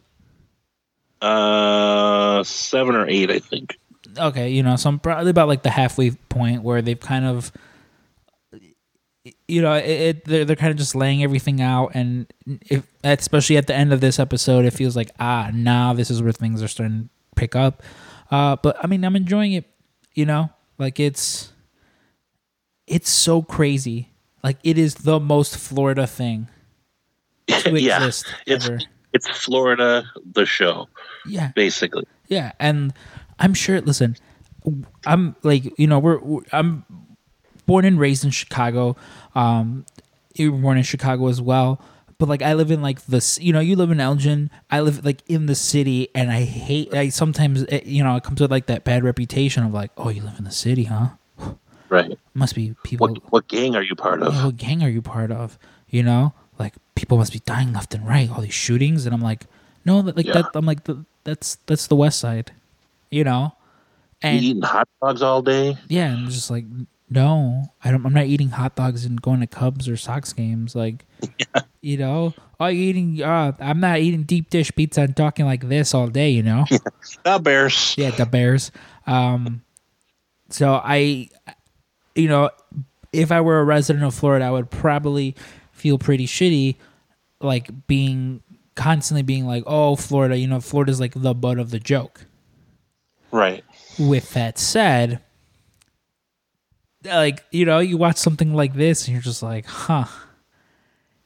Uh, 1.21 2.43
seven 2.43 2.95
or 2.95 3.07
eight, 3.07 3.29
I 3.29 3.39
think. 3.39 3.77
okay, 4.17 4.49
you 4.49 4.63
know, 4.63 4.75
so 4.75 4.89
I'm 4.89 4.99
probably 4.99 5.31
about 5.31 5.47
like 5.47 5.63
the 5.63 5.69
halfway 5.69 6.11
point 6.11 6.63
where 6.63 6.81
they've 6.81 6.99
kind 6.99 7.25
of, 7.25 7.51
you 9.47 9.61
know, 9.61 9.73
it, 9.73 9.85
it 9.85 10.25
they're 10.25 10.45
they're 10.45 10.55
kind 10.55 10.71
of 10.71 10.77
just 10.77 10.95
laying 10.95 11.23
everything 11.23 11.61
out, 11.61 11.91
and 11.93 12.25
if 12.69 12.87
especially 13.03 13.57
at 13.57 13.67
the 13.67 13.75
end 13.75 13.91
of 13.91 14.01
this 14.01 14.19
episode, 14.19 14.65
it 14.65 14.71
feels 14.71 14.95
like 14.95 15.11
ah, 15.19 15.51
now 15.53 15.93
this 15.93 16.09
is 16.09 16.21
where 16.21 16.31
things 16.31 16.63
are 16.63 16.67
starting 16.67 17.03
to 17.03 17.09
pick 17.35 17.55
up. 17.55 17.83
Uh, 18.31 18.55
but 18.55 18.77
I 18.83 18.87
mean, 18.87 19.03
I'm 19.03 19.15
enjoying 19.15 19.53
it. 19.53 19.65
You 20.13 20.25
know, 20.25 20.49
like 20.77 20.99
it's 20.99 21.51
it's 22.87 23.09
so 23.09 23.41
crazy. 23.41 24.09
Like 24.43 24.57
it 24.63 24.77
is 24.77 24.95
the 24.95 25.19
most 25.19 25.57
Florida 25.57 26.07
thing 26.07 26.47
to 27.47 27.79
yeah, 27.79 27.97
exist 27.97 28.33
ever. 28.47 28.79
It's 29.13 29.27
Florida, 29.27 30.03
the 30.33 30.45
show, 30.45 30.87
Yeah, 31.25 31.51
basically. 31.55 32.05
Yeah, 32.27 32.51
and 32.59 32.93
I'm 33.39 33.53
sure. 33.53 33.81
Listen, 33.81 34.15
I'm 35.05 35.35
like 35.43 35.77
you 35.79 35.87
know 35.87 35.99
we're, 35.99 36.19
we're 36.19 36.41
I'm 36.51 36.85
born 37.65 37.85
and 37.85 37.99
raised 37.99 38.23
in 38.23 38.31
Chicago. 38.31 38.95
Um, 39.35 39.85
you 40.35 40.51
were 40.51 40.59
born 40.59 40.77
in 40.77 40.83
Chicago 40.83 41.27
as 41.27 41.41
well, 41.41 41.81
but 42.17 42.29
like 42.29 42.41
I 42.41 42.53
live 42.53 42.71
in 42.71 42.81
like 42.81 43.05
this. 43.05 43.39
You 43.39 43.53
know, 43.53 43.59
you 43.59 43.75
live 43.75 43.91
in 43.91 43.99
Elgin. 43.99 44.51
I 44.69 44.81
live 44.81 45.03
like 45.03 45.23
in 45.27 45.47
the 45.47 45.55
city, 45.55 46.09
and 46.13 46.31
I 46.31 46.43
hate. 46.43 46.93
I 46.93 47.09
sometimes 47.09 47.63
it, 47.63 47.85
you 47.85 48.03
know 48.03 48.15
it 48.15 48.23
comes 48.23 48.41
with 48.41 48.51
like 48.51 48.67
that 48.67 48.83
bad 48.83 49.03
reputation 49.03 49.63
of 49.63 49.73
like, 49.73 49.91
oh, 49.97 50.09
you 50.09 50.21
live 50.21 50.37
in 50.37 50.43
the 50.43 50.51
city, 50.51 50.83
huh? 50.83 51.09
Right. 51.89 52.17
Must 52.35 52.53
be 52.53 52.75
people. 52.83 53.07
What 53.07 53.31
what 53.31 53.47
gang 53.47 53.75
are 53.75 53.81
you 53.81 53.95
part 53.95 54.21
of? 54.21 54.33
Yeah, 54.33 54.45
what 54.45 54.57
gang 54.57 54.83
are 54.83 54.89
you 54.89 55.01
part 55.01 55.31
of? 55.31 55.57
You 55.89 56.03
know, 56.03 56.33
like 56.59 56.73
people 56.95 57.17
must 57.17 57.31
be 57.33 57.39
dying 57.39 57.73
left 57.73 57.93
and 57.93 58.05
right. 58.07 58.29
All 58.29 58.41
these 58.41 58.53
shootings, 58.53 59.05
and 59.05 59.15
I'm 59.15 59.21
like, 59.21 59.45
no, 59.85 59.99
like 59.99 60.25
Yeah. 60.25 60.33
that. 60.33 60.51
I'm 60.53 60.65
like, 60.65 60.79
that's 61.23 61.55
that's 61.65 61.87
the 61.87 61.95
West 61.95 62.19
Side. 62.19 62.51
You 63.09 63.23
know, 63.23 63.53
You 64.23 64.29
and 64.29 64.43
eating 64.43 64.61
hot 64.61 64.87
dogs 65.01 65.21
all 65.21 65.41
day? 65.41 65.77
yeah, 65.87 66.13
I'm 66.13 66.29
just 66.29 66.51
like, 66.51 66.65
no, 67.09 67.71
I 67.83 67.89
don't. 67.91 68.05
I'm 68.05 68.13
not 68.13 68.25
eating 68.25 68.49
hot 68.49 68.75
dogs 68.75 69.03
and 69.05 69.19
going 69.19 69.39
to 69.39 69.47
Cubs 69.47 69.89
or 69.89 69.97
Sox 69.97 70.31
games. 70.33 70.75
Like, 70.75 71.05
you 71.81 71.97
know, 71.97 72.33
you 72.59 72.67
eating? 72.69 73.23
Uh, 73.23 73.53
I'm 73.59 73.79
not 73.79 73.99
eating 73.99 74.23
deep 74.23 74.49
dish 74.51 74.71
pizza 74.75 75.01
and 75.01 75.15
talking 75.17 75.45
like 75.45 75.67
this 75.69 75.93
all 75.95 76.07
day. 76.07 76.29
You 76.29 76.43
know. 76.43 76.65
The 77.23 77.39
Bears. 77.39 77.95
Yeah, 77.97 78.11
the 78.11 78.25
Bears. 78.27 78.71
Um, 79.07 79.63
so 80.49 80.73
I, 80.83 81.29
you 82.15 82.27
know, 82.27 82.51
if 83.11 83.31
I 83.31 83.41
were 83.41 83.59
a 83.59 83.63
resident 83.63 84.05
of 84.05 84.13
Florida, 84.13 84.45
I 84.45 84.51
would 84.51 84.69
probably 84.69 85.35
feel 85.79 85.97
pretty 85.97 86.27
shitty, 86.27 86.75
like 87.41 87.69
being 87.87 88.43
constantly 88.75 89.23
being 89.23 89.45
like, 89.45 89.63
"Oh, 89.65 89.95
Florida," 89.95 90.37
you 90.37 90.47
know, 90.47 90.59
Florida's 90.59 90.99
like 90.99 91.13
the 91.15 91.33
butt 91.33 91.57
of 91.59 91.71
the 91.71 91.79
joke. 91.79 92.25
Right. 93.31 93.63
With 93.97 94.33
that 94.33 94.57
said, 94.57 95.21
like 97.03 97.43
you 97.51 97.65
know, 97.65 97.79
you 97.79 97.97
watch 97.97 98.17
something 98.17 98.53
like 98.53 98.73
this 98.73 99.07
and 99.07 99.13
you're 99.13 99.21
just 99.21 99.43
like, 99.43 99.65
"Huh." 99.65 100.05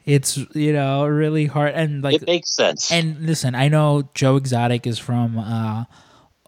it's 0.06 0.38
you 0.54 0.74
know 0.74 1.06
really 1.06 1.46
hard 1.46 1.74
and 1.74 2.04
like 2.04 2.16
it 2.16 2.28
makes 2.28 2.54
sense. 2.54 2.92
and 2.92 3.26
listen, 3.26 3.56
I 3.56 3.70
know 3.70 4.10
Joe 4.14 4.36
Exotic 4.36 4.86
is 4.86 5.00
from 5.00 5.40
uh, 5.40 5.86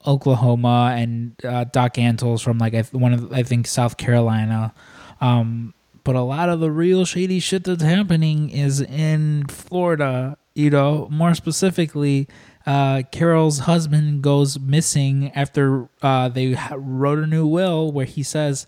Oklahoma, 0.06 0.94
and 0.98 1.36
uh, 1.44 1.64
Doc 1.66 1.98
Antle's 1.98 2.42
from 2.42 2.58
like 2.58 2.88
one 2.90 3.14
of 3.14 3.32
I 3.32 3.44
think 3.44 3.68
South 3.68 3.98
Carolina. 3.98 4.74
Um, 5.22 5.74
but 6.06 6.16
a 6.16 6.22
lot 6.22 6.48
of 6.48 6.62
the 6.62 6.72
real 6.72 7.04
shady 7.04 7.42
shit 7.42 7.66
that's 7.66 7.84
happening 7.84 8.50
is 8.50 8.80
in 8.80 9.46
Florida. 9.48 10.38
You 10.54 10.70
know, 10.70 11.10
more 11.12 11.36
specifically, 11.36 12.30
uh, 12.66 13.02
Carole's 13.12 13.60
husband 13.60 14.22
goes 14.22 14.58
missing 14.58 15.30
after 15.36 15.90
uh, 16.02 16.30
they 16.30 16.54
ha- 16.54 16.76
wrote 16.78 17.20
a 17.20 17.28
new 17.28 17.46
will 17.46 17.92
where 17.92 18.06
he 18.06 18.24
says, 18.24 18.66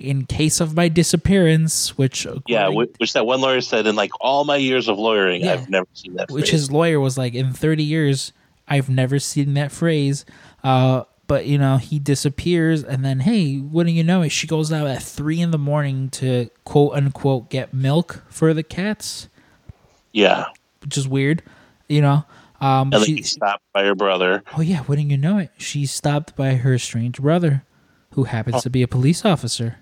"In 0.00 0.26
case 0.26 0.60
of 0.60 0.74
my 0.74 0.88
disappearance," 0.88 1.96
which 1.96 2.26
yeah, 2.48 2.68
which 2.68 3.12
that 3.12 3.24
one 3.24 3.40
lawyer 3.40 3.60
said 3.60 3.86
in 3.86 3.94
like 3.94 4.10
all 4.20 4.44
my 4.44 4.56
years 4.56 4.88
of 4.88 4.98
lawyering, 4.98 5.44
Yeah. 5.44 5.52
I've 5.52 5.70
never 5.70 5.86
seen 5.94 6.14
that. 6.16 6.28
which 6.30 6.50
phrase. 6.50 6.50
his 6.62 6.70
lawyer 6.72 6.98
was 6.98 7.16
like, 7.16 7.34
in 7.34 7.52
30 7.52 7.84
years, 7.84 8.32
I've 8.66 8.88
never 8.90 9.18
seen 9.20 9.54
that 9.54 9.70
phrase. 9.70 10.24
Uh, 10.64 11.04
but 11.28 11.46
you 11.46 11.56
know, 11.58 11.76
he 11.76 12.00
disappears, 12.00 12.82
and 12.82 13.04
then 13.04 13.20
hey, 13.20 13.58
wouldn't 13.58 13.94
you 13.94 14.02
know 14.02 14.22
it? 14.22 14.30
She 14.30 14.48
goes 14.48 14.72
out 14.72 14.88
at 14.88 15.00
three 15.02 15.40
in 15.40 15.52
the 15.52 15.58
morning 15.58 16.08
to 16.10 16.50
quote 16.64 16.94
unquote 16.94 17.48
get 17.50 17.72
milk 17.72 18.24
for 18.28 18.52
the 18.52 18.64
cats, 18.64 19.28
yeah, 20.12 20.46
which 20.80 20.98
is 20.98 21.06
weird, 21.06 21.42
you 21.88 22.02
know. 22.02 22.24
Um, 22.60 22.92
and 22.92 23.04
she, 23.04 23.22
stopped 23.22 23.62
by 23.72 23.84
her 23.84 23.94
brother. 23.94 24.42
oh 24.56 24.60
yeah, 24.62 24.82
wouldn't 24.88 25.10
you 25.12 25.16
know 25.16 25.38
it? 25.38 25.52
She's 25.58 25.92
stopped 25.92 26.34
by 26.34 26.54
her 26.54 26.76
strange 26.78 27.20
brother, 27.20 27.62
who 28.14 28.24
happens 28.24 28.62
to 28.64 28.70
be 28.70 28.82
a 28.82 28.88
police 28.88 29.24
officer 29.24 29.76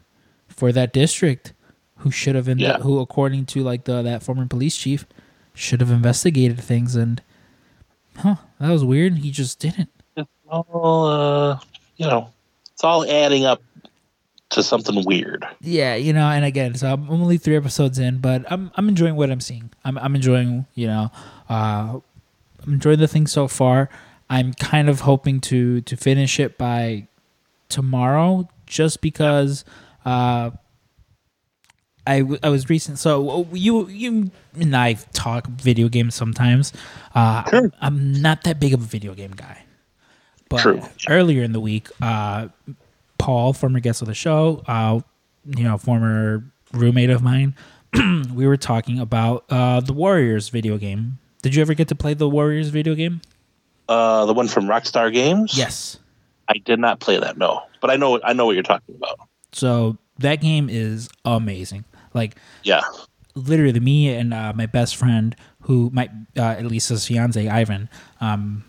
for 0.49 0.73
that 0.73 0.93
district, 0.93 1.55
who 1.99 2.11
should 2.11 2.35
have, 2.35 2.49
in 2.49 2.59
Yeah. 2.59 2.79
who 2.81 2.99
according 3.01 3.47
to 3.47 3.63
like 3.63 3.85
the 3.85 4.03
that 4.03 4.23
former 4.23 4.45
police 4.45 4.77
chief, 4.77 5.07
should 5.55 5.81
have 5.81 5.91
investigated 5.91 6.61
things 6.61 6.95
and. 6.97 7.23
Huh, 8.19 8.37
that 8.59 8.71
was 8.71 8.83
weird. 8.83 9.19
He 9.19 9.31
just 9.31 9.59
didn't. 9.59 9.91
All, 10.49 11.07
uh, 11.07 11.59
you 11.97 12.07
know, 12.07 12.31
it's 12.73 12.85
all 12.85 13.05
adding 13.11 13.45
up 13.45 13.63
to 14.51 14.63
something 14.63 15.05
weird. 15.05 15.45
Yeah, 15.61 15.95
you 15.97 16.13
know, 16.13 16.29
and 16.29 16.45
again, 16.45 16.75
so 16.77 16.93
I'm 16.93 17.11
only 17.11 17.37
three 17.39 17.57
episodes 17.57 17.99
in, 17.99 18.19
but 18.19 18.45
I'm 18.51 18.71
I'm 18.77 18.89
enjoying 18.89 19.17
what 19.17 19.31
I'm 19.31 19.41
seeing. 19.41 19.71
I'm 19.85 19.99
I'm 19.99 20.15
enjoying, 20.15 20.67
you 20.75 20.87
know, 20.87 21.11
uh, 21.51 21.99
I'm 22.65 22.73
enjoying 22.75 23.01
the 23.01 23.09
thing 23.09 23.27
so 23.27 23.49
far. 23.49 23.89
I'm 24.31 24.55
kind 24.55 24.89
of 24.89 25.01
hoping 25.01 25.41
to 25.43 25.81
to 25.83 25.97
finish 25.97 26.39
it 26.39 26.57
by 26.59 27.09
tomorrow, 27.69 28.49
just 28.67 29.01
because 29.01 29.65
uh, 30.05 30.51
I 32.07 32.21
w- 32.21 32.39
I 32.43 32.49
was 32.51 32.71
recent. 32.71 32.99
So 33.01 33.29
uh, 33.29 33.45
you 33.53 33.89
you 33.89 34.31
and 34.55 34.77
I 34.77 34.95
talk 35.13 35.49
video 35.49 35.89
games 35.89 36.15
sometimes. 36.15 36.73
Uh, 37.15 37.43
Sure. 37.51 37.59
I'm, 37.65 37.73
I'm 37.81 38.13
not 38.23 38.45
that 38.45 38.61
big 38.61 38.75
of 38.75 38.81
a 38.81 38.85
video 38.87 39.15
game 39.15 39.33
guy, 39.33 39.65
but 40.49 40.61
True. 40.61 40.83
earlier 41.09 41.43
in 41.43 41.53
the 41.53 41.61
week, 41.61 41.89
uh, 42.01 42.49
Paul, 43.19 43.53
former 43.53 43.81
guest 43.81 44.03
of 44.03 44.09
the 44.09 44.15
show, 44.15 44.63
uh, 44.67 45.01
you 45.57 45.65
know, 45.65 45.79
former 45.79 46.45
roommate 46.73 47.11
of 47.11 47.23
mine, 47.23 47.55
we 48.35 48.47
were 48.47 48.57
talking 48.57 48.99
about 48.99 49.45
uh, 49.51 49.81
the 49.81 49.93
Warriors 49.93 50.49
video 50.49 50.79
game. 50.79 51.19
Did 51.43 51.55
you 51.55 51.63
ever 51.63 51.75
get 51.75 51.89
to 51.89 51.95
play 51.95 52.15
the 52.15 52.29
Warriors 52.29 52.69
video 52.69 52.95
game? 52.95 53.21
Uh, 53.89 54.27
the 54.27 54.35
one 54.35 54.49
from 54.49 54.67
Rockstar 54.67 55.13
Games. 55.13 55.57
Yes. 55.57 55.99
I 56.49 56.59
did 56.59 56.79
not 56.79 57.01
play 57.01 57.19
that. 57.19 57.39
No, 57.39 57.63
but 57.81 57.91
I 57.91 57.97
know 57.97 58.21
I 58.23 58.33
know 58.33 58.47
what 58.47 58.55
you're 58.55 58.63
talking 58.63 58.95
about. 58.95 59.19
So 59.53 59.99
that 60.19 60.41
game 60.41 60.69
is 60.71 61.09
amazing. 61.25 61.85
Like 62.15 62.37
Yeah, 62.63 62.83
literally, 63.35 63.81
me 63.81 64.09
and 64.15 64.33
uh, 64.33 64.53
my 64.55 64.67
best 64.67 64.97
friend, 64.97 65.35
who 65.63 65.91
might 65.93 66.11
uh, 66.37 66.43
at 66.43 66.67
least 66.67 66.89
his 66.89 67.07
fiance 67.07 67.49
Ivan, 67.49 67.89
um, 68.21 68.65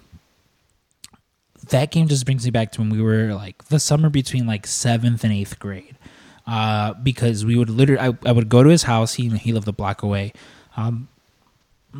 that 1.69 1.91
game 1.91 2.07
just 2.07 2.25
brings 2.25 2.45
me 2.45 2.51
back 2.51 2.71
to 2.73 2.81
when 2.81 2.89
we 2.89 3.01
were 3.01 3.33
like 3.33 3.65
the 3.65 3.79
summer 3.79 4.09
between 4.09 4.47
like 4.47 4.67
seventh 4.67 5.23
and 5.23 5.33
eighth 5.33 5.59
grade. 5.59 5.95
Uh, 6.45 6.93
because 6.93 7.45
we 7.45 7.57
would 7.57 7.69
literally, 7.69 7.99
I, 7.99 8.29
I 8.29 8.31
would 8.31 8.47
go 8.47 8.63
to 8.63 8.69
his 8.69 8.83
house. 8.83 9.15
He 9.15 9.29
he 9.29 9.51
lived 9.51 9.67
a 9.67 9.73
block 9.73 10.01
away. 10.01 10.31
Um, 10.77 11.09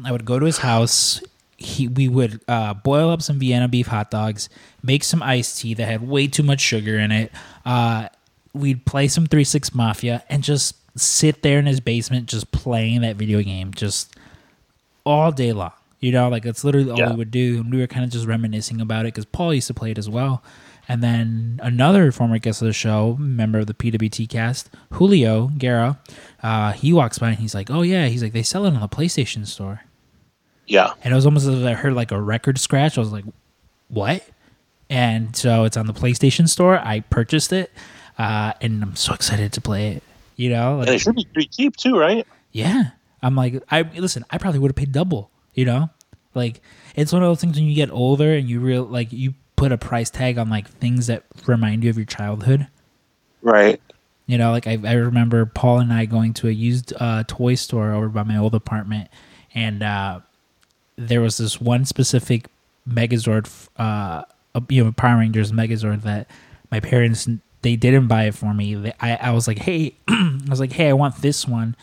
I 0.05 0.11
would 0.11 0.23
go 0.25 0.39
to 0.39 0.45
his 0.45 0.59
house. 0.59 1.21
He 1.57 1.87
we 1.87 2.07
would 2.07 2.41
uh, 2.47 2.73
boil 2.75 3.09
up 3.09 3.21
some 3.21 3.39
Vienna 3.39 3.67
beef 3.67 3.87
hot 3.87 4.09
dogs, 4.09 4.47
make 4.81 5.03
some 5.03 5.21
iced 5.21 5.59
tea 5.59 5.73
that 5.73 5.85
had 5.85 6.07
way 6.07 6.27
too 6.27 6.43
much 6.43 6.61
sugar 6.61 6.97
in 6.97 7.11
it. 7.11 7.31
Uh, 7.65 8.07
we'd 8.53 8.85
play 8.85 9.07
some 9.07 9.25
Three 9.25 9.43
Six 9.43 9.75
Mafia 9.75 10.23
and 10.29 10.43
just 10.43 10.75
sit 10.97 11.41
there 11.41 11.59
in 11.59 11.65
his 11.65 11.79
basement, 11.79 12.27
just 12.27 12.51
playing 12.51 13.01
that 13.01 13.17
video 13.17 13.41
game, 13.41 13.73
just 13.73 14.15
all 15.05 15.31
day 15.31 15.51
long. 15.51 15.73
You 15.99 16.11
know, 16.11 16.29
like 16.29 16.43
that's 16.43 16.63
literally 16.63 16.91
all 16.91 16.97
Yeah. 16.99 17.09
we 17.11 17.15
would 17.17 17.31
do. 17.31 17.59
And 17.59 17.73
we 17.73 17.79
were 17.79 17.87
kind 17.87 18.05
of 18.05 18.11
just 18.11 18.25
reminiscing 18.27 18.79
about 18.81 19.05
it 19.05 19.13
because 19.13 19.25
Paul 19.25 19.53
used 19.53 19.67
to 19.67 19.73
play 19.73 19.91
it 19.91 19.97
as 19.97 20.07
well. 20.09 20.43
And 20.89 21.03
then 21.03 21.59
another 21.63 22.11
former 22.11 22.37
guest 22.37 22.61
of 22.61 22.67
the 22.67 22.73
show, 22.73 23.17
member 23.19 23.59
of 23.59 23.67
the 23.67 23.73
PWT 23.73 24.29
cast, 24.29 24.69
Julio 24.93 25.47
Guerra, 25.57 25.99
uh, 26.43 26.71
he 26.73 26.93
walks 26.93 27.19
by 27.19 27.29
and 27.29 27.39
he's 27.39 27.53
like, 27.55 27.69
"Oh 27.69 27.81
yeah," 27.81 28.05
he's 28.07 28.23
like, 28.23 28.31
"They 28.31 28.43
sell 28.43 28.65
it 28.65 28.73
on 28.73 28.79
the 28.79 28.87
PlayStation 28.87 29.45
Store." 29.45 29.81
yeah. 30.65 30.93
And 31.03 31.11
it 31.11 31.15
was 31.15 31.25
almost 31.25 31.45
as 31.47 31.59
if 31.59 31.65
I 31.65 31.73
heard 31.73 31.93
like 31.93 32.11
a 32.11 32.21
record 32.21 32.57
scratch. 32.59 32.97
I 32.97 33.01
was 33.01 33.11
like, 33.11 33.25
"What?" 33.89 34.23
And 34.89 35.35
so 35.35 35.65
it's 35.65 35.75
on 35.77 35.87
the 35.87 35.93
PlayStation 35.93 36.47
Store. 36.47 36.77
I 36.79 37.01
purchased 37.01 37.51
it, 37.51 37.71
uh, 38.17 38.53
and 38.61 38.81
I'm 38.81 38.95
so 38.95 39.13
excited 39.13 39.51
to 39.53 39.61
play 39.61 39.89
it. 39.93 40.03
You 40.37 40.51
know, 40.51 40.79
And 40.81 40.89
it 40.89 40.99
should 40.99 41.15
be 41.15 41.25
pretty 41.33 41.49
cheap 41.49 41.75
too, 41.75 41.97
right? 41.97 42.25
yeah. 42.51 42.91
I'm 43.21 43.35
like, 43.35 43.61
I 43.71 43.81
listen. 43.81 44.23
I 44.29 44.37
probably 44.37 44.59
would 44.59 44.69
have 44.69 44.75
paid 44.75 44.91
double. 44.91 45.31
You 45.57 45.65
know, 45.65 45.89
like 46.33 46.61
it's 46.95 47.11
one 47.11 47.23
of 47.23 47.29
those 47.29 47.41
things 47.41 47.57
when 47.57 47.65
you 47.65 47.75
get 47.75 47.91
older 47.91 48.33
and 48.33 48.47
you 48.47 48.61
real 48.61 48.83
like 48.83 49.11
you 49.11 49.33
put 49.57 49.73
a 49.73 49.77
price 49.77 50.09
tag 50.09 50.37
on 50.37 50.49
like 50.49 50.69
things 50.69 51.07
that 51.07 51.23
remind 51.45 51.83
you 51.83 51.89
of 51.89 51.97
your 51.97 52.05
childhood. 52.05 52.67
Right. 53.41 53.81
You 54.27 54.37
know, 54.37 54.51
like 54.51 54.67
I, 54.67 54.77
I 54.85 54.93
remember 54.93 55.45
Paul 55.45 55.79
and 55.79 55.91
I 55.91 56.05
going 56.05 56.33
to 56.35 56.47
a 56.47 56.51
used 56.51 56.93
uh, 56.99 57.23
toy 57.27 57.55
store 57.55 57.91
over 57.91 58.07
by 58.07 58.23
my 58.23 58.37
old 58.37 58.53
apartment, 58.53 59.09
and 59.55 59.81
uh, 59.81 60.19
there 60.95 61.21
was 61.21 61.37
this 61.37 61.59
one 61.59 61.85
specific 61.85 62.47
Megazord, 62.87 63.49
uh, 63.77 64.23
you 64.69 64.83
know, 64.83 64.91
Power 64.91 65.19
Rangers 65.19 65.51
Megazord 65.51 66.03
that 66.03 66.29
my 66.71 66.79
parents 66.79 67.27
they 67.61 67.75
didn't 67.75 68.07
buy 68.07 68.25
it 68.25 68.35
for 68.35 68.53
me. 68.53 68.75
They, 68.75 68.93
I 68.99 69.15
I 69.15 69.31
was 69.31 69.47
like, 69.47 69.59
hey, 69.59 69.95
I 70.07 70.39
was 70.49 70.59
like, 70.59 70.73
hey, 70.73 70.89
I 70.89 70.93
want 70.93 71.21
this 71.21 71.47
one, 71.47 71.75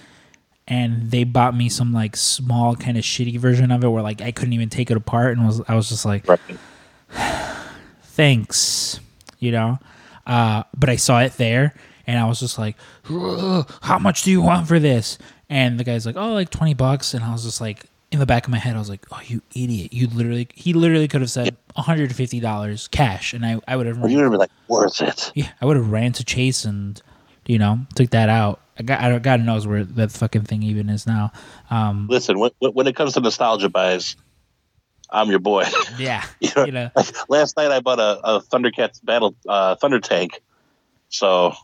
and 0.66 1.10
they 1.10 1.24
bought 1.24 1.56
me 1.56 1.68
some 1.68 1.92
like 1.92 2.16
small 2.16 2.74
kind 2.76 2.96
of 2.96 3.04
shitty 3.04 3.38
version 3.38 3.70
of 3.70 3.84
it 3.84 3.88
where 3.88 4.02
like 4.02 4.20
I 4.20 4.30
couldn't 4.32 4.52
even 4.54 4.68
take 4.70 4.90
it 4.90 4.96
apart, 4.96 5.36
and 5.36 5.46
was 5.46 5.60
I 5.68 5.74
was 5.74 5.88
just 5.88 6.04
like, 6.04 6.26
Right. 6.28 6.40
thanks, 8.02 9.00
you 9.38 9.52
know. 9.52 9.78
Uh, 10.26 10.62
but 10.76 10.88
I 10.88 10.96
saw 10.96 11.20
it 11.20 11.32
there, 11.34 11.74
and 12.06 12.18
I 12.18 12.26
was 12.26 12.40
just 12.40 12.58
like, 12.58 12.76
how 13.06 13.98
much 14.00 14.22
do 14.22 14.30
you 14.30 14.40
want 14.40 14.66
for 14.68 14.78
this? 14.78 15.18
And 15.50 15.78
the 15.78 15.84
guy's 15.84 16.06
like, 16.06 16.16
oh, 16.16 16.32
like 16.32 16.50
twenty 16.50 16.74
bucks, 16.74 17.14
and 17.14 17.22
I 17.22 17.30
was 17.32 17.44
just 17.44 17.60
like, 17.60 17.84
in 18.10 18.18
the 18.18 18.26
back 18.26 18.46
of 18.46 18.50
my 18.50 18.58
head, 18.58 18.74
I 18.76 18.78
was 18.78 18.88
like, 18.88 19.04
oh, 19.12 19.20
you 19.26 19.42
idiot! 19.54 19.92
You 19.92 20.06
literally, 20.08 20.48
he 20.54 20.72
literally 20.72 21.08
could 21.08 21.20
have 21.20 21.30
said 21.30 21.56
one 21.74 21.84
hundred 21.84 22.14
fifty 22.14 22.40
dollars 22.40 22.88
cash, 22.88 23.34
and 23.34 23.44
I, 23.44 23.60
I 23.68 23.76
would 23.76 23.86
have, 23.86 23.98
you 24.10 24.22
would 24.22 24.30
be 24.30 24.36
like, 24.38 24.50
worth 24.68 25.02
it. 25.02 25.30
yeah, 25.34 25.50
I 25.60 25.66
would 25.66 25.76
have 25.76 25.90
ran 25.90 26.12
to 26.14 26.24
Chase 26.24 26.64
and, 26.64 27.00
you 27.46 27.58
know, 27.58 27.80
took 27.94 28.10
that 28.10 28.30
out. 28.30 28.60
I 28.78 28.82
got, 28.82 29.00
I 29.00 29.18
God 29.18 29.40
knows 29.40 29.66
where 29.66 29.84
that 29.84 30.12
fucking 30.12 30.42
thing 30.42 30.62
even 30.62 30.88
is 30.88 31.06
now. 31.06 31.32
Um, 31.70 32.08
Listen, 32.10 32.38
when, 32.38 32.50
when 32.58 32.86
it 32.86 32.96
comes 32.96 33.14
to 33.14 33.20
nostalgia 33.20 33.68
buys, 33.68 34.16
I'm 35.10 35.30
your 35.30 35.38
boy. 35.38 35.64
yeah, 35.98 36.24
you 36.40 36.50
know, 36.56 36.64
you 36.64 36.72
know, 36.72 36.90
like, 36.96 37.28
last 37.28 37.56
night 37.56 37.70
I 37.70 37.80
bought 37.80 38.00
a, 38.00 38.20
a 38.24 38.40
Thundercats 38.42 39.04
battle 39.04 39.36
uh, 39.48 39.76
Thunder 39.76 40.00
Tank. 40.00 40.40
So 41.08 41.54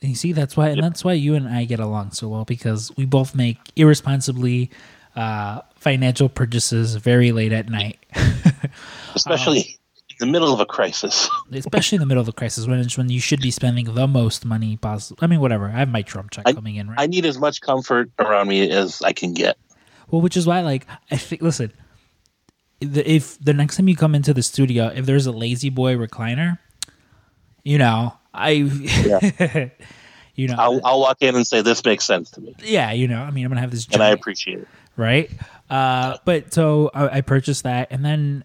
You 0.00 0.14
see, 0.14 0.32
that's 0.32 0.56
why, 0.56 0.68
and 0.68 0.82
that's 0.82 1.04
why 1.04 1.12
you 1.12 1.34
and 1.34 1.48
I 1.48 1.64
get 1.64 1.80
along 1.80 2.12
so 2.12 2.28
well 2.28 2.44
because 2.44 2.90
we 2.96 3.04
both 3.04 3.34
make 3.34 3.58
irresponsibly 3.76 4.70
uh, 5.16 5.60
financial 5.76 6.28
purchases 6.28 6.96
very 6.96 7.32
late 7.32 7.52
at 7.52 7.68
night, 7.68 7.98
especially 9.14 9.60
Uh-huh. 9.60 9.78
The 10.18 10.26
middle 10.26 10.52
of 10.52 10.60
a 10.60 10.66
crisis. 10.66 11.28
especially 11.52 11.96
in 11.96 12.00
the 12.00 12.06
middle 12.06 12.20
of 12.20 12.28
a 12.28 12.32
crisis 12.32 12.66
when 12.66 12.78
it's 12.78 12.96
when 12.96 13.08
you 13.08 13.20
should 13.20 13.40
be 13.40 13.50
spending 13.50 13.94
the 13.94 14.06
most 14.06 14.44
money 14.44 14.76
possible. 14.76 15.18
I 15.22 15.26
mean, 15.26 15.40
whatever. 15.40 15.66
I 15.66 15.78
have 15.78 15.88
my 15.88 16.02
Trump 16.02 16.30
check 16.30 16.44
coming 16.44 16.76
in, 16.76 16.88
right? 16.88 17.00
I 17.00 17.06
need 17.06 17.24
as 17.26 17.38
much 17.38 17.60
comfort 17.60 18.10
around 18.18 18.48
me 18.48 18.70
as 18.70 19.02
I 19.02 19.12
can 19.12 19.34
get. 19.34 19.56
well, 20.08 20.20
which 20.20 20.36
is 20.36 20.46
why, 20.46 20.60
like, 20.60 20.86
I 21.10 21.16
think. 21.16 21.42
Listen, 21.42 21.72
if 22.80 23.38
the 23.38 23.52
next 23.52 23.76
time 23.76 23.88
you 23.88 23.96
come 23.96 24.14
into 24.14 24.34
the 24.34 24.42
studio, 24.42 24.86
if 24.94 25.06
there's 25.06 25.26
a 25.26 25.32
lazy 25.32 25.70
boy 25.70 25.94
recliner, 25.94 26.58
you 27.62 27.78
know, 27.78 28.14
I, 28.32 28.50
you 30.34 30.48
know, 30.48 30.56
I'll, 30.58 30.80
I'll 30.84 31.00
walk 31.00 31.18
in 31.20 31.34
and 31.34 31.46
say 31.46 31.62
this 31.62 31.84
makes 31.84 32.04
sense 32.04 32.30
to 32.32 32.40
me, 32.40 32.54
yeah, 32.62 32.92
you 32.92 33.08
know, 33.08 33.22
I 33.22 33.30
mean, 33.30 33.44
I'm 33.44 33.50
gonna 33.50 33.60
have 33.60 33.70
this, 33.70 33.86
and 33.92 34.02
I 34.02 34.10
appreciate 34.10 34.58
it. 34.60 34.68
right? 34.96 35.30
Uh, 35.70 36.18
but 36.24 36.52
so 36.52 36.90
I, 36.94 37.18
I 37.18 37.20
purchased 37.20 37.62
that, 37.64 37.88
and 37.90 38.04
then 38.04 38.44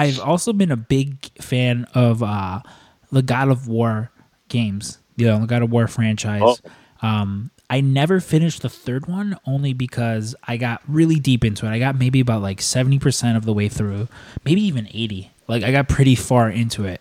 I've 0.00 0.20
also 0.20 0.52
been 0.52 0.70
a 0.70 0.76
big 0.76 1.30
fan 1.42 1.86
of 1.94 2.22
uh, 2.22 2.60
the 3.12 3.22
God 3.22 3.48
of 3.48 3.68
War 3.68 4.10
games. 4.48 4.98
You 5.16 5.26
know, 5.26 5.40
the 5.40 5.46
God 5.46 5.62
of 5.62 5.70
War 5.70 5.86
franchise. 5.86 6.42
Oh. 6.42 6.56
Um, 7.06 7.50
I 7.68 7.80
never 7.80 8.18
finished 8.18 8.62
the 8.62 8.68
third 8.68 9.06
one 9.06 9.38
only 9.46 9.72
because 9.74 10.34
I 10.42 10.56
got 10.56 10.82
really 10.88 11.20
deep 11.20 11.44
into 11.44 11.66
it. 11.66 11.70
I 11.70 11.78
got 11.78 11.98
maybe 11.98 12.20
about 12.20 12.42
like 12.42 12.58
70% 12.58 13.36
of 13.36 13.44
the 13.44 13.52
way 13.52 13.68
through, 13.68 14.08
maybe 14.44 14.62
even 14.62 14.88
80. 14.90 15.30
Like 15.46 15.62
I 15.62 15.70
got 15.70 15.88
pretty 15.88 16.14
far 16.14 16.50
into 16.50 16.84
it. 16.84 17.00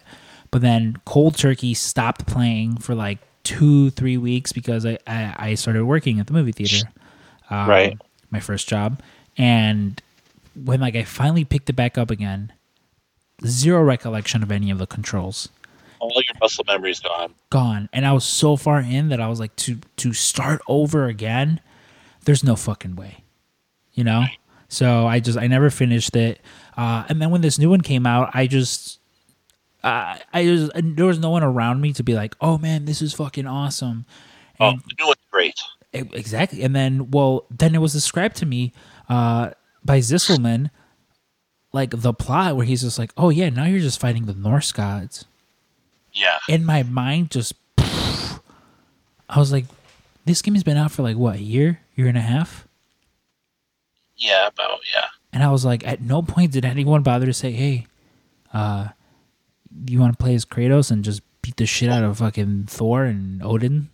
But 0.52 0.62
then 0.62 0.98
Cold 1.06 1.38
Turkey 1.38 1.74
stopped 1.74 2.28
playing 2.28 2.78
for 2.78 2.96
like 2.96 3.20
two, 3.44 3.90
three 3.92 4.18
weeks 4.18 4.52
because 4.52 4.86
I, 4.86 4.98
I, 5.08 5.36
I 5.38 5.56
started 5.56 5.86
working 5.86 6.20
at 6.20 6.28
the 6.28 6.34
movie 6.34 6.52
theater. 6.52 6.88
Um, 7.50 7.70
Right. 7.70 7.98
My 8.30 8.40
first 8.40 8.68
job. 8.68 9.02
And 9.38 10.02
when 10.56 10.82
like 10.82 10.96
I 10.96 11.04
finally 11.04 11.46
picked 11.46 11.70
it 11.70 11.74
back 11.74 11.98
up 11.98 12.12
again, 12.12 12.52
zero 13.46 13.82
recollection 13.84 14.44
of 14.44 14.52
any 14.52 14.70
of 14.72 14.78
the 14.78 14.88
controls 14.88 15.50
All 16.00 16.12
your 16.16 16.36
muscle 16.42 16.64
memory's 16.68 17.00
gone. 17.00 17.34
gone 17.50 17.90
and 17.94 18.06
i 18.06 18.12
was 18.14 18.26
so 18.26 18.56
far 18.56 18.80
in 18.80 19.10
that 19.10 19.20
i 19.22 19.28
was 19.28 19.40
like 19.40 19.56
to 19.58 19.80
to 19.98 20.14
start 20.14 20.62
over 20.68 21.06
again 21.08 21.60
there's 22.26 22.44
no 22.44 22.56
fucking 22.56 22.96
way 22.96 23.24
you 23.94 24.04
know 24.04 24.26
so 24.68 25.08
i 25.08 25.20
just 25.20 25.38
i 25.38 25.48
never 25.48 25.70
finished 25.70 26.16
it 26.16 26.40
uh 26.78 27.04
and 27.10 27.22
then 27.22 27.30
when 27.32 27.42
this 27.42 27.58
new 27.60 27.70
one 27.70 27.82
came 27.82 28.06
out 28.06 28.30
i 28.34 28.46
just 28.48 29.00
uh, 29.84 30.18
i 30.34 30.44
just 30.44 30.72
there 30.76 31.06
was 31.06 31.20
no 31.20 31.30
one 31.30 31.44
around 31.44 31.80
me 31.82 31.94
to 31.94 32.04
be 32.04 32.14
like 32.14 32.36
oh 32.42 32.58
man 32.58 32.86
this 32.86 33.02
is 33.02 33.14
fucking 33.14 33.48
awesome 33.48 34.06
Oh, 34.62 34.72
and 34.72 34.80
the 34.82 34.96
new 35.00 35.08
one's 35.08 35.20
great. 35.32 35.58
E- 35.96 36.04
Exactly. 36.12 36.64
And 36.64 36.76
then, 36.76 37.12
well, 37.12 37.46
then 37.50 37.74
it 37.74 37.78
was 37.78 37.94
described 37.94 38.36
to 38.38 38.46
me 38.46 38.74
uh, 39.08 39.52
by 39.86 40.00
Zisselman, 40.00 40.70
like 41.72 41.92
the 41.92 42.14
plot 42.14 42.56
where 42.56 42.66
he's 42.66 42.82
just 42.82 42.98
like, 42.98 43.12
oh, 43.18 43.30
yeah, 43.30 43.50
now 43.50 43.66
you're 43.66 43.80
just 43.80 44.00
fighting 44.00 44.26
the 44.26 44.34
Norse 44.34 44.72
gods. 44.72 45.26
Yeah. 46.14 46.40
In 46.48 46.66
my 46.66 46.84
mind, 46.84 47.32
just, 47.32 47.54
I 47.78 49.38
was 49.38 49.52
like, 49.52 49.66
this 50.26 50.42
game 50.42 50.56
has 50.56 50.64
been 50.64 50.78
out 50.78 50.92
for 50.92 51.04
like, 51.04 51.18
what, 51.18 51.36
a 51.36 51.42
year, 51.42 51.82
year 51.96 52.08
and 52.08 52.18
a 52.18 52.22
half? 52.22 52.68
Yeah, 54.18 54.48
about 54.48 54.80
yeah. 54.94 55.06
And 55.32 55.44
I 55.44 55.52
was 55.52 55.64
like, 55.64 55.86
at 55.88 56.02
no 56.02 56.22
point 56.22 56.52
did 56.52 56.66
anyone 56.66 57.04
bother 57.04 57.28
to 57.28 57.34
say, 57.34 57.52
hey, 57.52 57.88
uh, 58.54 58.90
you 59.86 60.00
want 60.00 60.18
to 60.18 60.22
play 60.22 60.34
as 60.34 60.46
Kratos 60.46 60.92
and 60.92 61.04
just 61.04 61.22
beat 61.42 61.56
the 61.58 61.66
shit 61.66 61.90
out 61.90 62.04
of 62.04 62.18
fucking 62.18 62.66
Thor 62.68 63.06
and 63.06 63.42
Odin? 63.44 63.90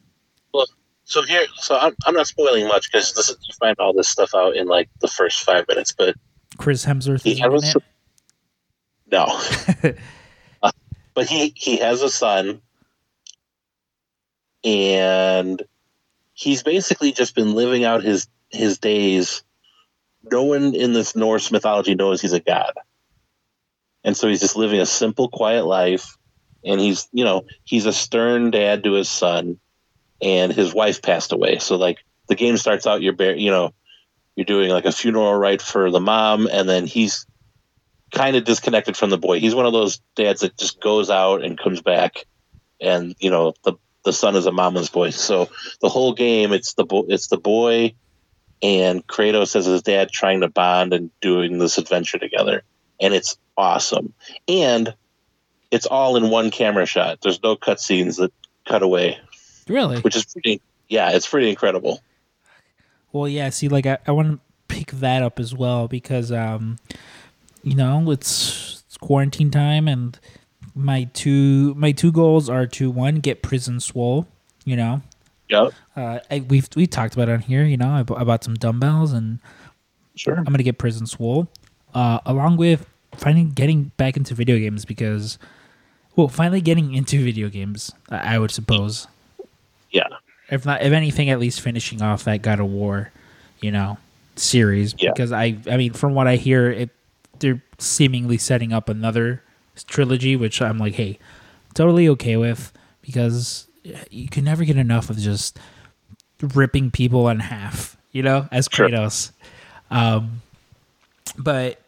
Well, 0.53 0.65
so 1.03 1.21
here, 1.23 1.45
so 1.57 1.77
I'm, 1.77 1.93
I'm 2.05 2.15
not 2.15 2.27
spoiling 2.27 2.67
much 2.67 2.89
because 2.91 3.13
this 3.13 3.29
is, 3.29 3.37
you 3.41 3.53
find 3.59 3.75
all 3.79 3.93
this 3.93 4.07
stuff 4.07 4.31
out 4.33 4.55
in 4.55 4.67
like 4.67 4.89
the 5.01 5.09
first 5.09 5.43
five 5.43 5.67
minutes, 5.67 5.91
but 5.91 6.15
Chris 6.57 6.85
Hemsworth 6.85 7.23
He 7.23 7.35
has 7.35 7.75
it. 7.75 7.83
no. 9.11 9.27
Uh, 10.63 10.71
but 11.13 11.27
he 11.27 11.53
he 11.55 11.77
has 11.77 12.01
a 12.01 12.09
son, 12.09 12.59
and 14.63 15.61
he's 16.33 16.63
basically 16.63 17.11
just 17.11 17.35
been 17.35 17.53
living 17.53 17.83
out 17.83 18.03
his 18.03 18.27
his 18.49 18.77
days. 18.79 19.43
No 20.31 20.43
one 20.43 20.73
in 20.73 20.93
this 20.93 21.15
Norse 21.15 21.51
mythology 21.51 21.93
knows 21.93 22.19
he's 22.21 22.33
a 22.33 22.39
god, 22.39 22.73
and 24.03 24.17
so 24.17 24.27
he's 24.27 24.39
just 24.39 24.55
living 24.55 24.79
a 24.79 24.85
simple, 24.85 25.29
quiet 25.29 25.65
life. 25.65 26.17
And 26.63 26.81
he's 26.81 27.07
you 27.11 27.23
know 27.25 27.45
he's 27.63 27.85
a 27.85 27.93
stern 27.93 28.49
dad 28.49 28.83
to 28.85 28.93
his 28.93 29.09
son, 29.09 29.59
and 30.19 30.51
his 30.51 30.73
wife 30.73 31.01
passed 31.03 31.31
away. 31.31 31.59
So 31.59 31.75
like 31.75 31.99
the 32.27 32.35
game 32.35 32.57
starts 32.57 32.87
out, 32.87 33.03
you're 33.03 33.13
bar- 33.13 33.35
you 33.35 33.51
know 33.51 33.71
you're 34.35 34.45
doing 34.45 34.69
like 34.69 34.85
a 34.85 34.91
funeral 34.91 35.33
rite 35.35 35.61
for 35.61 35.89
the 35.91 35.99
mom, 35.99 36.47
and 36.51 36.67
then 36.67 36.85
he's 36.87 37.25
kind 38.13 38.35
of 38.35 38.43
disconnected 38.43 38.95
from 38.95 39.09
the 39.09 39.17
boy. 39.17 39.39
He's 39.39 39.55
one 39.55 39.65
of 39.65 39.73
those 39.73 39.99
dads 40.15 40.41
that 40.41 40.57
just 40.57 40.79
goes 40.81 41.09
out 41.09 41.43
and 41.43 41.57
comes 41.57 41.81
back, 41.81 42.25
and 42.81 43.15
you 43.19 43.29
know 43.29 43.53
the 43.63 43.73
the 44.03 44.13
son 44.13 44.35
is 44.35 44.45
a 44.45 44.51
mama's 44.51 44.89
boy. 44.89 45.09
So 45.09 45.49
the 45.81 45.89
whole 45.89 46.13
game, 46.13 46.53
it's 46.53 46.73
the 46.75 46.85
bo- 46.85 47.07
it's 47.09 47.27
the 47.27 47.37
boy 47.37 47.93
and 48.61 49.05
Kratos 49.05 49.55
as 49.55 49.65
his 49.65 49.81
dad 49.81 50.11
trying 50.11 50.41
to 50.41 50.47
bond 50.49 50.93
and 50.93 51.11
doing 51.21 51.57
this 51.57 51.77
adventure 51.77 52.17
together, 52.19 52.63
and 53.01 53.13
it's 53.13 53.37
awesome. 53.57 54.13
And 54.47 54.93
it's 55.71 55.85
all 55.85 56.15
in 56.15 56.29
one 56.29 56.51
camera 56.51 56.85
shot. 56.85 57.19
There's 57.21 57.41
no 57.41 57.55
cutscenes 57.55 58.17
that 58.17 58.31
cut 58.67 58.81
away, 58.83 59.17
Really? 59.67 59.99
which 60.01 60.15
is 60.15 60.25
pretty. 60.25 60.61
Yeah, 60.87 61.11
it's 61.11 61.27
pretty 61.27 61.49
incredible. 61.49 62.01
Well, 63.15 63.29
yeah. 63.29 63.49
See, 63.49 63.69
like 63.69 63.85
I, 63.85 63.97
I 64.05 64.11
want 64.11 64.27
to 64.33 64.39
pick 64.67 64.91
that 64.91 65.23
up 65.23 65.39
as 65.39 65.55
well 65.55 65.87
because, 65.87 66.33
um, 66.33 66.75
you 67.63 67.73
know, 67.73 68.11
it's, 68.11 68.83
it's 68.85 68.97
quarantine 68.97 69.49
time, 69.49 69.87
and 69.87 70.19
my 70.75 71.05
two 71.13 71.73
my 71.75 71.93
two 71.93 72.11
goals 72.11 72.49
are 72.49 72.67
to 72.67 72.91
one 72.91 73.21
get 73.21 73.41
prison 73.41 73.79
swole. 73.79 74.27
You 74.65 74.75
know, 74.75 75.01
Yep, 75.47 75.71
uh, 75.95 76.19
I, 76.29 76.39
we've 76.41 76.67
we 76.75 76.87
talked 76.87 77.13
about 77.13 77.29
it 77.29 77.31
on 77.31 77.39
here. 77.39 77.63
You 77.63 77.77
know, 77.77 77.87
I, 77.89 78.03
bu- 78.03 78.15
I 78.15 78.25
bought 78.25 78.43
some 78.43 78.55
dumbbells, 78.55 79.13
and 79.13 79.39
sure. 80.15 80.35
I'm 80.35 80.43
gonna 80.43 80.63
get 80.63 80.77
prison 80.77 81.07
swole, 81.07 81.47
uh, 81.93 82.19
along 82.25 82.57
with 82.57 82.85
finding 83.15 83.51
getting 83.51 83.93
back 83.95 84.17
into 84.17 84.35
video 84.35 84.59
games 84.59 84.83
because, 84.83 85.39
well, 86.17 86.27
finally 86.27 86.59
getting 86.59 86.93
into 86.93 87.23
video 87.23 87.47
games. 87.47 87.93
I, 88.09 88.35
I 88.35 88.39
would 88.39 88.51
suppose. 88.51 89.07
If 90.49 90.65
not 90.65 90.81
if 90.83 90.93
anything 90.93 91.29
at 91.29 91.39
least 91.39 91.61
finishing 91.61 92.01
off 92.01 92.23
that 92.25 92.41
god 92.41 92.59
of 92.59 92.67
war 92.67 93.11
you 93.61 93.71
know 93.71 93.97
series 94.35 94.93
Yeah. 94.99 95.11
because 95.11 95.31
i 95.31 95.57
i 95.69 95.77
mean 95.77 95.93
from 95.93 96.13
what 96.13 96.27
i 96.27 96.35
hear 96.35 96.69
it 96.69 96.89
they're 97.39 97.61
seemingly 97.79 98.37
setting 98.37 98.73
up 98.73 98.89
another 98.89 99.41
trilogy 99.87 100.35
which 100.35 100.61
i'm 100.61 100.77
like 100.77 100.93
hey 100.95 101.17
totally 101.73 102.07
okay 102.09 102.35
with 102.37 102.71
because 103.01 103.67
you 104.09 104.27
can 104.27 104.43
never 104.43 104.63
get 104.65 104.77
enough 104.77 105.09
of 105.09 105.17
just 105.17 105.57
ripping 106.53 106.91
people 106.91 107.27
in 107.29 107.39
half 107.39 107.97
you 108.11 108.21
know 108.21 108.47
as 108.51 108.67
Sure. 108.71 108.89
kratos 108.89 109.31
um 109.89 110.41
but 111.37 111.79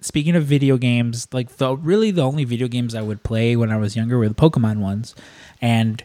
speaking 0.00 0.34
of 0.36 0.44
video 0.44 0.76
games 0.76 1.28
like 1.32 1.56
the 1.56 1.76
really 1.76 2.10
the 2.10 2.22
only 2.22 2.44
video 2.44 2.68
games 2.68 2.94
i 2.94 3.02
would 3.02 3.22
play 3.22 3.54
when 3.56 3.70
i 3.70 3.76
was 3.76 3.96
younger 3.96 4.18
were 4.18 4.28
the 4.28 4.34
pokemon 4.34 4.78
ones 4.78 5.14
and 5.62 6.02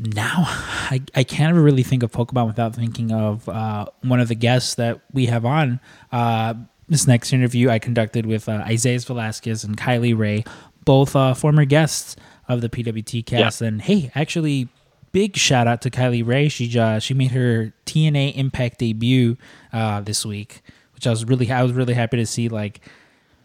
now 0.00 0.44
I, 0.90 1.02
I 1.14 1.24
can't 1.24 1.50
ever 1.50 1.62
really 1.62 1.82
think 1.82 2.02
of 2.02 2.10
Pokemon 2.10 2.46
without 2.46 2.74
thinking 2.74 3.12
of 3.12 3.48
uh, 3.48 3.86
one 4.02 4.20
of 4.20 4.28
the 4.28 4.34
guests 4.34 4.74
that 4.76 5.00
we 5.12 5.26
have 5.26 5.44
on. 5.44 5.80
Uh, 6.10 6.54
this 6.88 7.06
next 7.06 7.32
interview 7.32 7.68
I 7.70 7.78
conducted 7.78 8.26
with 8.26 8.48
uh, 8.48 8.64
Isaiah 8.66 8.98
Velasquez 8.98 9.62
and 9.62 9.76
Kylie 9.76 10.16
Rae, 10.16 10.44
both 10.84 11.14
uh, 11.14 11.34
former 11.34 11.64
guests 11.64 12.16
of 12.48 12.60
the 12.60 12.68
PWT 12.68 13.24
cast. 13.26 13.62
And 13.62 13.80
hey, 13.80 14.10
actually, 14.14 14.68
big 15.12 15.36
shout 15.36 15.68
out 15.68 15.82
to 15.82 15.90
Kylie 15.90 16.26
Rae. 16.26 16.48
She 16.48 16.76
uh, 16.78 16.98
she 16.98 17.14
made 17.14 17.30
her 17.30 17.72
TNA 17.86 18.36
Impact 18.36 18.78
debut 18.78 19.36
uh, 19.72 20.00
this 20.00 20.26
week, 20.26 20.62
which 20.94 21.06
I 21.06 21.10
was 21.10 21.24
really 21.24 21.50
I 21.50 21.62
was 21.62 21.72
really 21.72 21.94
happy 21.94 22.16
to 22.16 22.26
see. 22.26 22.48
Like 22.48 22.80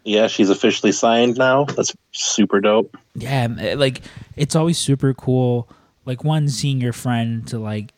yeah. 0.04 0.26
She's 0.26 0.50
officially 0.50 0.92
signed 0.92 1.36
now. 1.36 1.64
That's 1.64 1.94
super 2.12 2.60
dope. 2.60 2.96
yeah 3.14 3.48
eh, 3.60 3.74
like 3.76 4.02
it's 4.36 4.56
always 4.56 4.78
super 4.78 5.12
cool 5.14 5.68
like 6.06 6.24
one 6.24 6.48
seeing 6.48 6.80
your 6.80 6.92
friend 6.92 7.46
to 7.48 7.58
like 7.58 7.92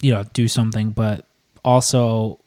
you 0.00 0.12
know 0.12 0.22
do 0.32 0.46
something 0.46 0.90
but 0.90 1.26
also 1.64 2.38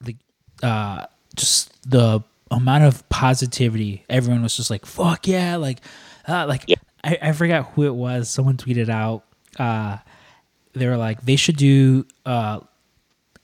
the 0.00 0.14
uh 0.62 1.06
just 1.34 1.72
the 1.90 2.22
amount 2.50 2.84
of 2.84 3.06
positivity 3.08 4.04
everyone 4.08 4.42
was 4.42 4.56
just 4.56 4.70
like 4.70 4.86
fuck 4.86 5.26
yeah 5.26 5.56
like 5.56 5.80
uh, 6.28 6.46
like 6.46 6.62
Yeah. 6.66 6.76
I, 7.02 7.18
I 7.20 7.32
forgot 7.32 7.72
who 7.72 7.82
it 7.86 7.94
was 7.94 8.30
someone 8.30 8.56
tweeted 8.56 8.88
out 8.88 9.24
uh 9.58 9.98
they 10.74 10.86
were 10.86 10.96
like 10.96 11.22
they 11.22 11.36
should 11.36 11.56
do 11.56 12.06
uh 12.26 12.60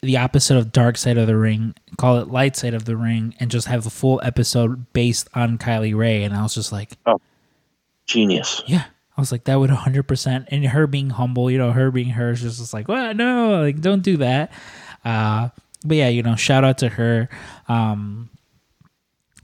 the 0.02 0.16
opposite 0.16 0.56
of 0.56 0.72
dark 0.72 0.96
side 0.96 1.18
of 1.18 1.26
the 1.26 1.36
ring 1.36 1.74
call 1.98 2.18
it 2.18 2.28
light 2.28 2.56
side 2.56 2.74
of 2.74 2.84
the 2.84 2.96
ring 2.96 3.34
and 3.40 3.50
just 3.50 3.66
have 3.66 3.86
a 3.86 3.90
full 3.90 4.20
episode 4.22 4.92
based 4.92 5.28
on 5.34 5.58
kylie 5.58 5.94
rae 5.96 6.22
and 6.22 6.34
i 6.34 6.42
was 6.42 6.54
just 6.54 6.72
like 6.72 6.92
oh 7.06 7.20
Genius. 8.06 8.62
yeah. 8.66 8.84
I 9.20 9.22
was 9.22 9.32
like, 9.32 9.44
that 9.44 9.56
would 9.56 9.68
100%. 9.68 10.46
And 10.48 10.64
her 10.64 10.86
being 10.86 11.10
humble, 11.10 11.50
you 11.50 11.58
know, 11.58 11.72
her 11.72 11.90
being 11.90 12.08
her, 12.08 12.34
she's 12.34 12.56
just 12.56 12.72
like, 12.72 12.88
well, 12.88 13.12
no, 13.12 13.60
like, 13.60 13.78
don't 13.78 14.00
do 14.00 14.16
that. 14.16 14.50
Uh, 15.04 15.50
but 15.84 15.98
yeah, 15.98 16.08
you 16.08 16.22
know, 16.22 16.36
shout 16.36 16.64
out 16.64 16.78
to 16.78 16.88
her. 16.88 17.28
Um, 17.68 18.30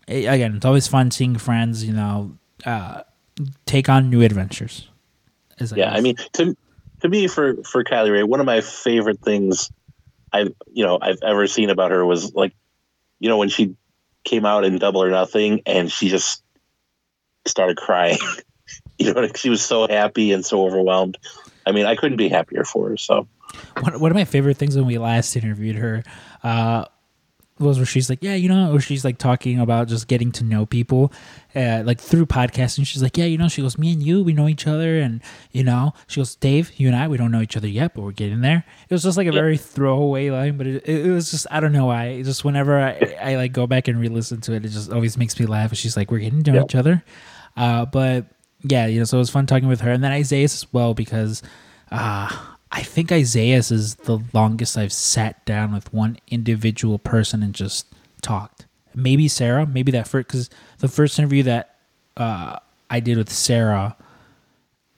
a- 0.09 0.25
again, 0.25 0.57
it's 0.57 0.65
always 0.65 0.89
fun 0.89 1.11
seeing 1.11 1.37
friends, 1.37 1.85
you 1.85 1.93
know, 1.93 2.39
uh, 2.65 3.03
take 3.67 3.91
on 3.91 4.09
new 4.09 4.23
adventures. 4.23 4.89
As 5.61 5.75
Yeah, 5.77 5.93
I 5.93 6.01
mean, 6.01 6.17
to 6.33 6.57
to 7.03 7.09
me, 7.11 7.29
for 7.29 7.63
for 7.63 7.85
Kylie 7.85 8.13
Rae, 8.13 8.23
one 8.23 8.41
of 8.41 8.47
my 8.47 8.63
favorite 8.63 9.21
things 9.21 9.71
I've 10.33 10.55
you 10.73 10.85
know 10.87 10.99
I've 11.03 11.19
ever 11.23 11.47
seen 11.47 11.69
about 11.69 11.91
her 11.91 12.05
was 12.07 12.35
like, 12.35 12.55
you 13.21 13.29
know, 13.29 13.37
when 13.37 13.51
she 13.51 13.77
came 14.25 14.47
out 14.47 14.65
in 14.65 14.79
Double 14.79 15.03
or 15.03 15.11
Nothing, 15.11 15.61
and 15.67 15.93
she 15.93 16.09
just 16.09 16.43
started 17.45 17.77
crying. 17.77 18.17
you 19.07 19.13
know, 19.13 19.27
she 19.35 19.51
was 19.51 19.63
so 19.63 19.87
happy 19.89 20.33
and 20.33 20.45
so 20.45 20.65
overwhelmed. 20.67 21.19
I 21.67 21.73
mean, 21.73 21.87
I 21.87 21.97
couldn't 21.97 22.17
be 22.17 22.29
happier 22.29 22.65
for 22.65 22.91
her. 22.91 22.97
So 22.97 23.27
one, 23.81 23.99
one 24.01 24.11
of 24.11 24.17
my 24.17 24.25
favorite 24.25 24.57
things 24.57 24.77
when 24.77 24.87
we 24.87 24.99
last 24.99 25.37
interviewed 25.37 25.77
her, 25.77 26.05
uh, 26.43 26.85
was 27.59 27.79
where 27.79 27.87
she's 27.87 28.11
like, 28.11 28.23
yeah, 28.23 28.35
you 28.35 28.49
know, 28.49 28.75
or 28.75 28.81
she's 28.81 29.05
like 29.05 29.17
talking 29.17 29.59
about 29.59 29.89
just 29.89 30.09
getting 30.09 30.31
to 30.31 30.45
know 30.45 30.67
people, 30.67 31.11
uh, 31.55 31.83
like 31.87 32.01
through 32.01 32.27
podcasting. 32.27 32.87
She's 32.87 33.03
like, 33.03 33.17
yeah, 33.17 33.25
you 33.25 33.39
know, 33.39 33.49
she 33.49 33.63
goes, 33.63 33.79
me 33.79 33.93
and 33.93 34.03
you, 34.03 34.23
we 34.23 34.35
know 34.35 34.47
each 34.47 34.67
other, 34.67 34.99
and 34.99 35.23
you 35.53 35.65
know, 35.65 35.95
she 36.07 36.21
goes, 36.21 36.35
Dave, 36.37 36.71
you 36.77 36.87
and 36.87 36.97
I, 36.97 37.09
we 37.09 37.17
don't 37.17 37.31
know 37.31 37.41
each 37.41 37.57
other 37.57 37.69
yet, 37.69 37.95
but 37.95 38.03
we're 38.03 38.13
getting 38.13 38.43
there. 38.43 38.65
It 38.89 38.95
was 38.95 39.03
just 39.03 39.17
like 39.17 39.27
a 39.27 39.33
very 39.33 39.57
throwaway 39.57 40.31
line, 40.31 40.59
but 40.59 40.67
it, 40.67 40.87
it, 40.87 41.11
was 41.11 41.31
just 41.31 41.47
I 41.51 41.61
don't 41.61 41.73
know 41.73 41.87
why. 41.87 42.23
Just 42.23 42.45
whenever 42.45 42.79
I, 42.79 43.17
I 43.21 43.37
like 43.37 43.53
go 43.53 43.67
back 43.67 43.89
and 43.89 43.99
re-listen 43.99 44.43
to 44.43 44.53
it, 44.53 44.65
it 44.65 44.69
just 44.69 44.93
always 44.93 45.17
makes 45.17 45.39
me 45.41 45.47
laugh. 45.47 45.75
She's 45.75 45.97
like, 45.97 46.11
we're 46.11 46.19
getting 46.19 46.43
to 46.45 46.53
know 46.53 46.65
each 46.65 46.75
other, 46.75 47.03
uh, 47.57 47.87
but 47.87 48.27
yeah, 48.69 48.87
you 48.87 48.99
know, 48.99 49.05
so 49.05 49.19
it 49.19 49.21
was 49.21 49.31
fun 49.31 49.47
talking 49.47 49.69
with 49.69 49.81
her, 49.81 49.91
and 49.91 50.03
then 50.03 50.13
Isaiah 50.13 50.45
as 50.45 50.67
well 50.73 50.95
because. 50.95 51.43
Uh, 51.91 52.35
I 52.73 52.83
think 52.83 53.13
Isaiah 53.13 53.57
is 53.57 53.95
the 53.95 54.21
longest 54.35 54.77
I've 54.77 54.93
sat 54.93 55.45
down 55.47 55.73
with 55.73 55.95
one 55.95 56.19
individual 56.29 56.99
person 56.99 57.43
and 57.43 57.55
just 57.55 57.87
talked. 58.23 58.67
Maybe 58.95 59.29
Sarah, 59.29 59.65
maybe 59.67 59.93
that 59.93 60.09
first 60.09 60.29
because 60.29 60.51
the 60.79 60.89
first 60.89 61.19
interview 61.19 61.43
that 61.45 61.77
uh, 62.17 62.59
I 62.91 63.01
did 63.01 63.19
with 63.19 63.31
Sarah, 63.31 63.97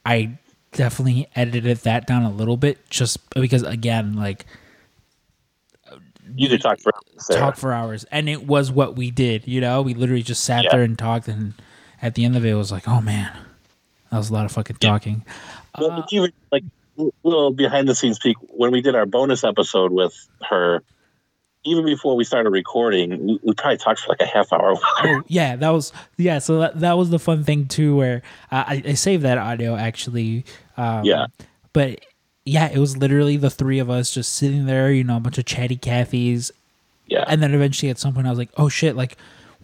I 0.04 0.38
definitely 0.72 1.28
edited 1.36 1.78
that 1.78 2.06
down 2.06 2.22
a 2.22 2.30
little 2.30 2.56
bit 2.56 2.88
just 2.90 3.30
because 3.30 3.62
again, 3.62 4.16
like 4.16 4.46
you 6.34 6.48
could 6.48 6.60
talk 6.60 6.80
for 6.80 6.92
Sarah. 7.18 7.40
talk 7.40 7.56
for 7.56 7.72
hours, 7.72 8.04
and 8.10 8.28
it 8.28 8.46
was 8.46 8.70
what 8.70 8.96
we 8.96 9.10
did. 9.10 9.46
You 9.46 9.60
know, 9.60 9.82
we 9.82 9.94
literally 9.94 10.22
just 10.22 10.42
sat 10.42 10.64
yeah. 10.64 10.70
there 10.72 10.82
and 10.82 10.98
talked, 10.98 11.28
and 11.28 11.54
at 12.00 12.14
the 12.14 12.24
end 12.24 12.36
of 12.36 12.44
it, 12.44 12.50
it 12.50 12.54
was 12.54 12.72
like, 12.72 12.88
oh 12.88 13.00
man, 13.00 13.30
that 14.10 14.16
was 14.18 14.30
a 14.30 14.32
lot 14.32 14.44
of 14.44 14.52
fucking 14.52 14.76
talking. 14.76 15.24
Well, 15.78 15.90
uh, 15.90 16.06
even 16.10 16.32
like 16.50 16.64
a 16.98 17.10
little 17.22 17.52
behind 17.52 17.88
the 17.88 17.94
scenes 17.94 18.18
peek 18.18 18.36
when 18.48 18.72
we 18.72 18.80
did 18.80 18.94
our 18.94 19.06
bonus 19.06 19.44
episode 19.44 19.92
with 19.92 20.14
her 20.48 20.82
even 21.64 21.84
before 21.84 22.16
we 22.16 22.24
started 22.24 22.50
recording 22.50 23.26
we, 23.26 23.40
we 23.42 23.54
probably 23.54 23.76
talked 23.76 24.00
for 24.00 24.08
like 24.10 24.20
a 24.20 24.26
half 24.26 24.52
hour. 24.52 24.74
Oh, 25.04 25.22
yeah 25.28 25.56
that 25.56 25.70
was 25.70 25.92
yeah 26.16 26.38
so 26.38 26.60
that, 26.60 26.80
that 26.80 26.94
was 26.94 27.10
the 27.10 27.18
fun 27.18 27.44
thing 27.44 27.66
too 27.66 27.96
where 27.96 28.22
uh, 28.50 28.64
I, 28.66 28.82
I 28.84 28.94
saved 28.94 29.22
that 29.24 29.38
audio 29.38 29.76
actually 29.76 30.44
um, 30.76 31.04
yeah. 31.04 31.26
but 31.72 32.04
yeah 32.44 32.68
it 32.68 32.78
was 32.78 32.96
literally 32.96 33.36
the 33.36 33.50
three 33.50 33.78
of 33.78 33.90
us 33.90 34.12
just 34.12 34.34
sitting 34.34 34.66
there 34.66 34.90
you 34.90 35.04
know 35.04 35.16
a 35.16 35.20
bunch 35.20 35.38
of 35.38 35.44
chatty 35.44 35.76
cathy's 35.76 36.50
yeah. 37.06 37.24
And 37.26 37.42
then 37.42 37.54
eventually 37.54 37.88
at 37.88 37.98
some 37.98 38.12
point 38.12 38.26
i 38.26 38.30
was 38.30 38.38
like 38.38 38.50
oh 38.56 38.68
shit 38.68 38.96
like 38.96 39.16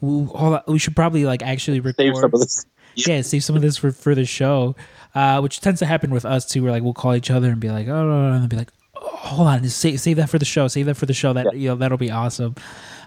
we, 0.05 0.59
we 0.73 0.79
should 0.79 0.97
probably 0.97 1.25
like 1.25 1.43
actually 1.43 1.81
record 1.81 2.17
some 2.17 2.31
of 2.33 2.41
this 2.41 2.67
yeah 2.95 3.21
save 3.23 3.43
some 3.43 3.57
of 3.57 3.63
this 3.63 3.77
for 3.77 3.91
for 3.91 4.15
the 4.15 4.25
show 4.25 4.77
uh, 5.15 5.41
which 5.41 5.61
tends 5.61 5.79
to 5.81 5.87
happen 5.87 6.11
with 6.11 6.25
us 6.25 6.45
too. 6.45 6.63
We're 6.63 6.71
like, 6.71 6.83
we'll 6.83 6.93
call 6.93 7.15
each 7.15 7.31
other 7.31 7.51
and 7.51 7.61
be 7.61 7.71
like, 7.71 7.89
oh, 7.89 8.33
and 8.33 8.49
be 8.49 8.57
like, 8.57 8.73
oh, 8.97 9.07
hold 9.07 9.49
on, 9.49 9.63
just 9.63 9.79
save, 9.79 10.01
save 10.01 10.17
that 10.17 10.29
for 10.29 10.39
the 10.39 10.45
show. 10.45 10.69
Save 10.69 10.87
that 10.87 10.97
for 10.97 11.07
the 11.07 11.15
show. 11.15 11.33
That 11.33 11.47
yeah. 11.47 11.59
you 11.59 11.69
know, 11.69 11.77
that'll 11.77 11.99
be 11.99 12.11
awesome. 12.11 12.57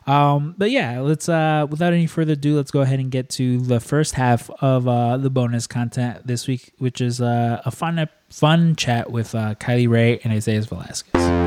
Um, 0.06 0.56
but 0.58 0.72
yeah, 0.72 1.02
let's 1.02 1.28
uh, 1.28 1.68
without 1.70 1.92
any 1.92 2.08
further 2.08 2.34
ado, 2.34 2.56
let's 2.56 2.72
go 2.72 2.80
ahead 2.80 3.00
and 3.00 3.12
get 3.12 3.30
to 3.32 3.60
the 3.60 3.82
first 3.82 4.14
half 4.14 4.50
of 4.62 4.88
uh, 4.88 5.18
the 5.18 5.30
bonus 5.30 5.68
content 5.68 6.26
this 6.26 6.48
week, 6.48 6.72
which 6.78 7.02
is 7.02 7.20
uh, 7.20 7.62
a 7.66 7.72
fun 7.72 8.08
fun 8.30 8.78
chat 8.78 9.12
with 9.12 9.36
uh, 9.36 9.56
Kylie 9.56 9.90
Rae 9.90 10.20
and 10.24 10.32
Isaiah 10.32 10.62
Velasquez. 10.62 11.47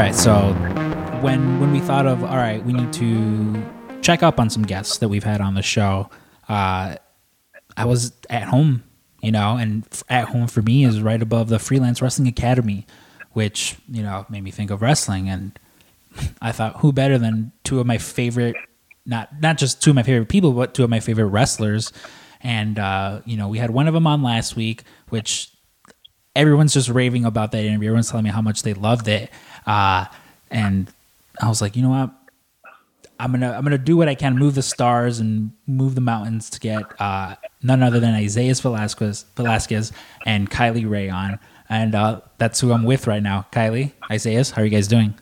Right, 0.00 0.14
so 0.14 0.54
when 1.20 1.60
when 1.60 1.72
we 1.72 1.80
thought 1.80 2.06
of 2.06 2.24
all 2.24 2.36
right, 2.36 2.64
we 2.64 2.72
need 2.72 2.90
to 2.94 3.62
check 4.00 4.22
up 4.22 4.40
on 4.40 4.48
some 4.48 4.62
guests 4.62 4.96
that 4.98 5.08
we've 5.08 5.24
had 5.24 5.42
on 5.42 5.54
the 5.54 5.62
show. 5.62 6.08
Uh, 6.48 6.96
I 7.76 7.84
was 7.84 8.12
at 8.30 8.44
home, 8.44 8.82
you 9.20 9.30
know, 9.30 9.58
and 9.58 9.84
at 10.08 10.28
home 10.28 10.46
for 10.46 10.62
me 10.62 10.86
is 10.86 11.02
right 11.02 11.20
above 11.20 11.50
the 11.50 11.58
Freelance 11.58 12.00
Wrestling 12.00 12.28
Academy, 12.28 12.86
which 13.32 13.76
you 13.90 14.02
know 14.02 14.24
made 14.30 14.42
me 14.42 14.50
think 14.50 14.70
of 14.70 14.80
wrestling, 14.80 15.28
and 15.28 15.58
I 16.40 16.52
thought, 16.52 16.78
who 16.80 16.94
better 16.94 17.18
than 17.18 17.52
two 17.62 17.78
of 17.78 17.86
my 17.86 17.98
favorite, 17.98 18.56
not 19.04 19.28
not 19.38 19.58
just 19.58 19.82
two 19.82 19.90
of 19.90 19.96
my 19.96 20.02
favorite 20.02 20.30
people, 20.30 20.52
but 20.52 20.72
two 20.72 20.82
of 20.82 20.88
my 20.88 21.00
favorite 21.00 21.26
wrestlers, 21.26 21.92
and 22.40 22.78
uh, 22.78 23.20
you 23.26 23.36
know, 23.36 23.48
we 23.48 23.58
had 23.58 23.70
one 23.70 23.86
of 23.86 23.92
them 23.92 24.06
on 24.06 24.22
last 24.22 24.56
week, 24.56 24.82
which 25.10 25.52
everyone's 26.34 26.72
just 26.72 26.88
raving 26.88 27.26
about 27.26 27.52
that 27.52 27.64
interview. 27.64 27.88
Everyone's 27.88 28.08
telling 28.08 28.24
me 28.24 28.30
how 28.30 28.40
much 28.40 28.62
they 28.62 28.72
loved 28.72 29.08
it, 29.08 29.30
uh, 29.66 30.06
and 30.50 30.92
I 31.40 31.48
was 31.48 31.60
like, 31.60 31.76
you 31.76 31.82
know 31.82 31.90
what? 31.90 32.10
I'm 33.18 33.32
gonna 33.32 33.52
I'm 33.52 33.62
gonna 33.62 33.76
do 33.76 33.96
what 33.98 34.08
I 34.08 34.14
can, 34.14 34.38
move 34.38 34.54
the 34.54 34.62
stars 34.62 35.18
and 35.18 35.52
move 35.66 35.94
the 35.94 36.00
mountains 36.00 36.48
to 36.50 36.60
get 36.60 36.82
uh, 37.00 37.36
none 37.62 37.82
other 37.82 38.00
than 38.00 38.14
Isaiah 38.14 38.54
Velasquez, 38.54 39.26
Velasquez 39.36 39.92
and 40.24 40.50
Kylie 40.50 40.88
Rae 40.88 41.10
on, 41.10 41.38
and 41.68 41.94
uh, 41.94 42.22
that's 42.38 42.60
who 42.60 42.72
I'm 42.72 42.84
with 42.84 43.06
right 43.06 43.22
now. 43.22 43.46
Kylie, 43.52 43.92
Isaiah, 44.10 44.44
how 44.54 44.62
are 44.62 44.64
you 44.64 44.70
guys 44.70 44.88
doing? 44.88 45.14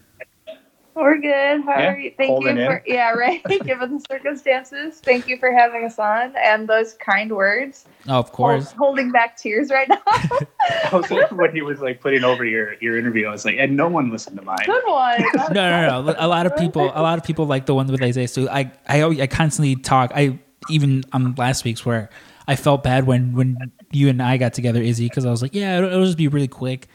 We're 0.99 1.19
good. 1.19 1.63
How 1.63 1.79
yeah, 1.79 1.93
are 1.93 1.99
you? 1.99 2.13
Thank 2.17 2.43
you 2.45 2.55
for 2.55 2.77
in. 2.77 2.83
yeah, 2.87 3.11
right. 3.17 3.43
Given 3.65 3.99
the 3.99 4.05
circumstances, 4.11 4.99
thank 4.99 5.29
you 5.29 5.39
for 5.39 5.53
having 5.53 5.85
us 5.85 5.97
on 5.99 6.35
and 6.37 6.69
those 6.69 6.95
kind 6.95 7.31
words. 7.31 7.85
Oh, 8.09 8.19
of 8.19 8.33
course. 8.33 8.73
Hold, 8.73 8.79
holding 8.79 9.13
back 9.13 9.37
tears 9.37 9.71
right 9.71 9.89
now. 9.89 10.01
I 10.07 10.91
was 10.93 11.09
like 11.09 11.31
when 11.31 11.55
he 11.55 11.63
was 11.63 11.79
like 11.81 12.01
putting 12.01 12.25
over 12.25 12.45
your 12.45 12.75
your 12.81 12.99
interview. 12.99 13.29
I 13.29 13.31
was 13.31 13.45
like, 13.45 13.57
and 13.59 13.77
no 13.77 13.87
one 13.87 14.11
listened 14.11 14.39
to 14.39 14.45
mine. 14.45 14.59
Good 14.67 14.83
one. 14.87 15.23
no, 15.53 15.71
no, 15.71 16.03
no. 16.03 16.17
A 16.19 16.27
lot 16.27 16.47
of 16.47 16.57
people, 16.57 16.87
a 16.87 17.03
lot 17.03 17.17
of 17.17 17.25
people 17.25 17.47
like 17.47 17.67
the 17.67 17.77
ones 17.77 17.93
with 17.93 18.03
Isaiah. 18.03 18.27
So 18.27 18.49
I, 18.49 18.73
I, 18.89 19.05
I 19.05 19.27
constantly 19.29 19.77
talk. 19.77 20.11
I 20.17 20.41
even 20.69 21.05
on 21.13 21.35
last 21.37 21.65
week's 21.65 21.87
where 21.87 22.11
I 22.49 22.57
felt 22.57 22.83
bad 22.83 23.07
when 23.07 23.35
when 23.35 23.71
you 23.93 24.09
and 24.09 24.21
I 24.21 24.37
got 24.37 24.53
together, 24.53 24.83
Izzy, 24.83 25.09
because 25.09 25.25
I 25.25 25.31
was 25.31 25.43
like, 25.43 25.55
yeah, 25.55 25.79
it'll, 25.79 25.91
it'll 25.91 26.07
just 26.07 26.19
be 26.19 26.27
really 26.27 26.49
quick 26.49 26.89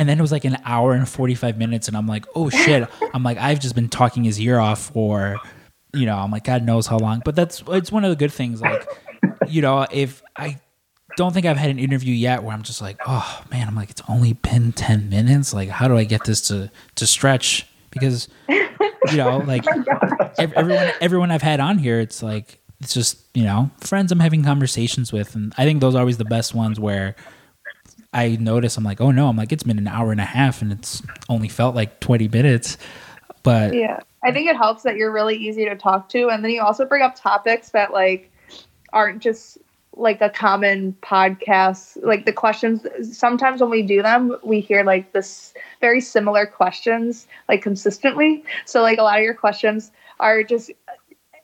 and 0.00 0.08
then 0.08 0.18
it 0.18 0.22
was 0.22 0.32
like 0.32 0.46
an 0.46 0.56
hour 0.64 0.94
and 0.94 1.06
45 1.06 1.58
minutes 1.58 1.86
and 1.86 1.96
i'm 1.96 2.06
like 2.06 2.24
oh 2.34 2.48
shit. 2.48 2.88
I'm 3.14 3.22
like 3.22 3.36
i've 3.36 3.60
just 3.60 3.74
been 3.74 3.90
talking 3.90 4.24
his 4.24 4.40
ear 4.40 4.58
off 4.58 4.80
for 4.80 5.38
you 5.92 6.06
know 6.06 6.16
i'm 6.16 6.30
like 6.30 6.44
god 6.44 6.64
knows 6.64 6.86
how 6.86 6.98
long. 6.98 7.20
But 7.22 7.36
that's 7.36 7.62
it's 7.68 7.92
one 7.92 8.04
of 8.04 8.10
the 8.10 8.16
good 8.16 8.32
things 8.32 8.62
like 8.62 8.88
you 9.46 9.60
know 9.60 9.86
if 9.92 10.22
i 10.36 10.58
don't 11.16 11.34
think 11.34 11.44
i've 11.44 11.58
had 11.58 11.68
an 11.70 11.78
interview 11.78 12.14
yet 12.14 12.42
where 12.42 12.54
i'm 12.54 12.62
just 12.62 12.80
like 12.80 12.96
oh 13.06 13.44
man 13.50 13.68
i'm 13.68 13.76
like 13.76 13.90
it's 13.90 14.02
only 14.08 14.32
been 14.32 14.72
10 14.72 15.10
minutes? 15.10 15.52
Like 15.52 15.68
how 15.68 15.86
do 15.86 15.96
i 15.98 16.04
get 16.04 16.24
this 16.24 16.40
to 16.48 16.70
to 16.94 17.06
stretch? 17.06 17.66
Because 17.90 18.28
you 18.48 19.16
know 19.16 19.38
like 19.46 19.66
everyone 20.38 20.90
everyone 21.00 21.30
i've 21.30 21.42
had 21.42 21.60
on 21.60 21.76
here 21.76 22.00
it's 22.00 22.22
like 22.22 22.58
it's 22.80 22.94
just 22.94 23.18
you 23.34 23.42
know 23.42 23.70
friends 23.80 24.12
i'm 24.12 24.20
having 24.20 24.42
conversations 24.44 25.12
with 25.12 25.34
and 25.34 25.52
i 25.58 25.64
think 25.64 25.80
those 25.80 25.94
are 25.94 26.00
always 26.00 26.18
the 26.18 26.24
best 26.24 26.54
ones 26.54 26.78
where 26.80 27.16
I 28.12 28.36
notice 28.40 28.76
I'm 28.76 28.84
like, 28.84 29.00
oh 29.00 29.10
no, 29.10 29.28
I'm 29.28 29.36
like, 29.36 29.52
it's 29.52 29.62
been 29.62 29.78
an 29.78 29.88
hour 29.88 30.10
and 30.10 30.20
a 30.20 30.24
half 30.24 30.62
and 30.62 30.72
it's 30.72 31.02
only 31.28 31.48
felt 31.48 31.74
like 31.74 32.00
20 32.00 32.28
minutes. 32.28 32.76
But 33.42 33.74
yeah, 33.74 34.00
I 34.22 34.32
think 34.32 34.48
it 34.48 34.56
helps 34.56 34.82
that 34.82 34.96
you're 34.96 35.12
really 35.12 35.36
easy 35.36 35.64
to 35.64 35.76
talk 35.76 36.08
to. 36.10 36.28
And 36.28 36.44
then 36.44 36.50
you 36.50 36.60
also 36.60 36.84
bring 36.84 37.02
up 37.02 37.14
topics 37.14 37.70
that 37.70 37.92
like 37.92 38.30
aren't 38.92 39.22
just 39.22 39.58
like 39.96 40.20
a 40.20 40.30
common 40.30 40.96
podcast. 41.02 41.98
Like 42.02 42.24
the 42.24 42.32
questions, 42.32 42.86
sometimes 43.16 43.60
when 43.60 43.70
we 43.70 43.82
do 43.82 44.02
them, 44.02 44.36
we 44.42 44.60
hear 44.60 44.82
like 44.82 45.12
this 45.12 45.54
very 45.80 46.00
similar 46.00 46.46
questions 46.46 47.26
like 47.48 47.62
consistently. 47.62 48.44
So 48.66 48.82
like 48.82 48.98
a 48.98 49.02
lot 49.02 49.18
of 49.18 49.24
your 49.24 49.34
questions 49.34 49.92
are 50.18 50.42
just 50.42 50.70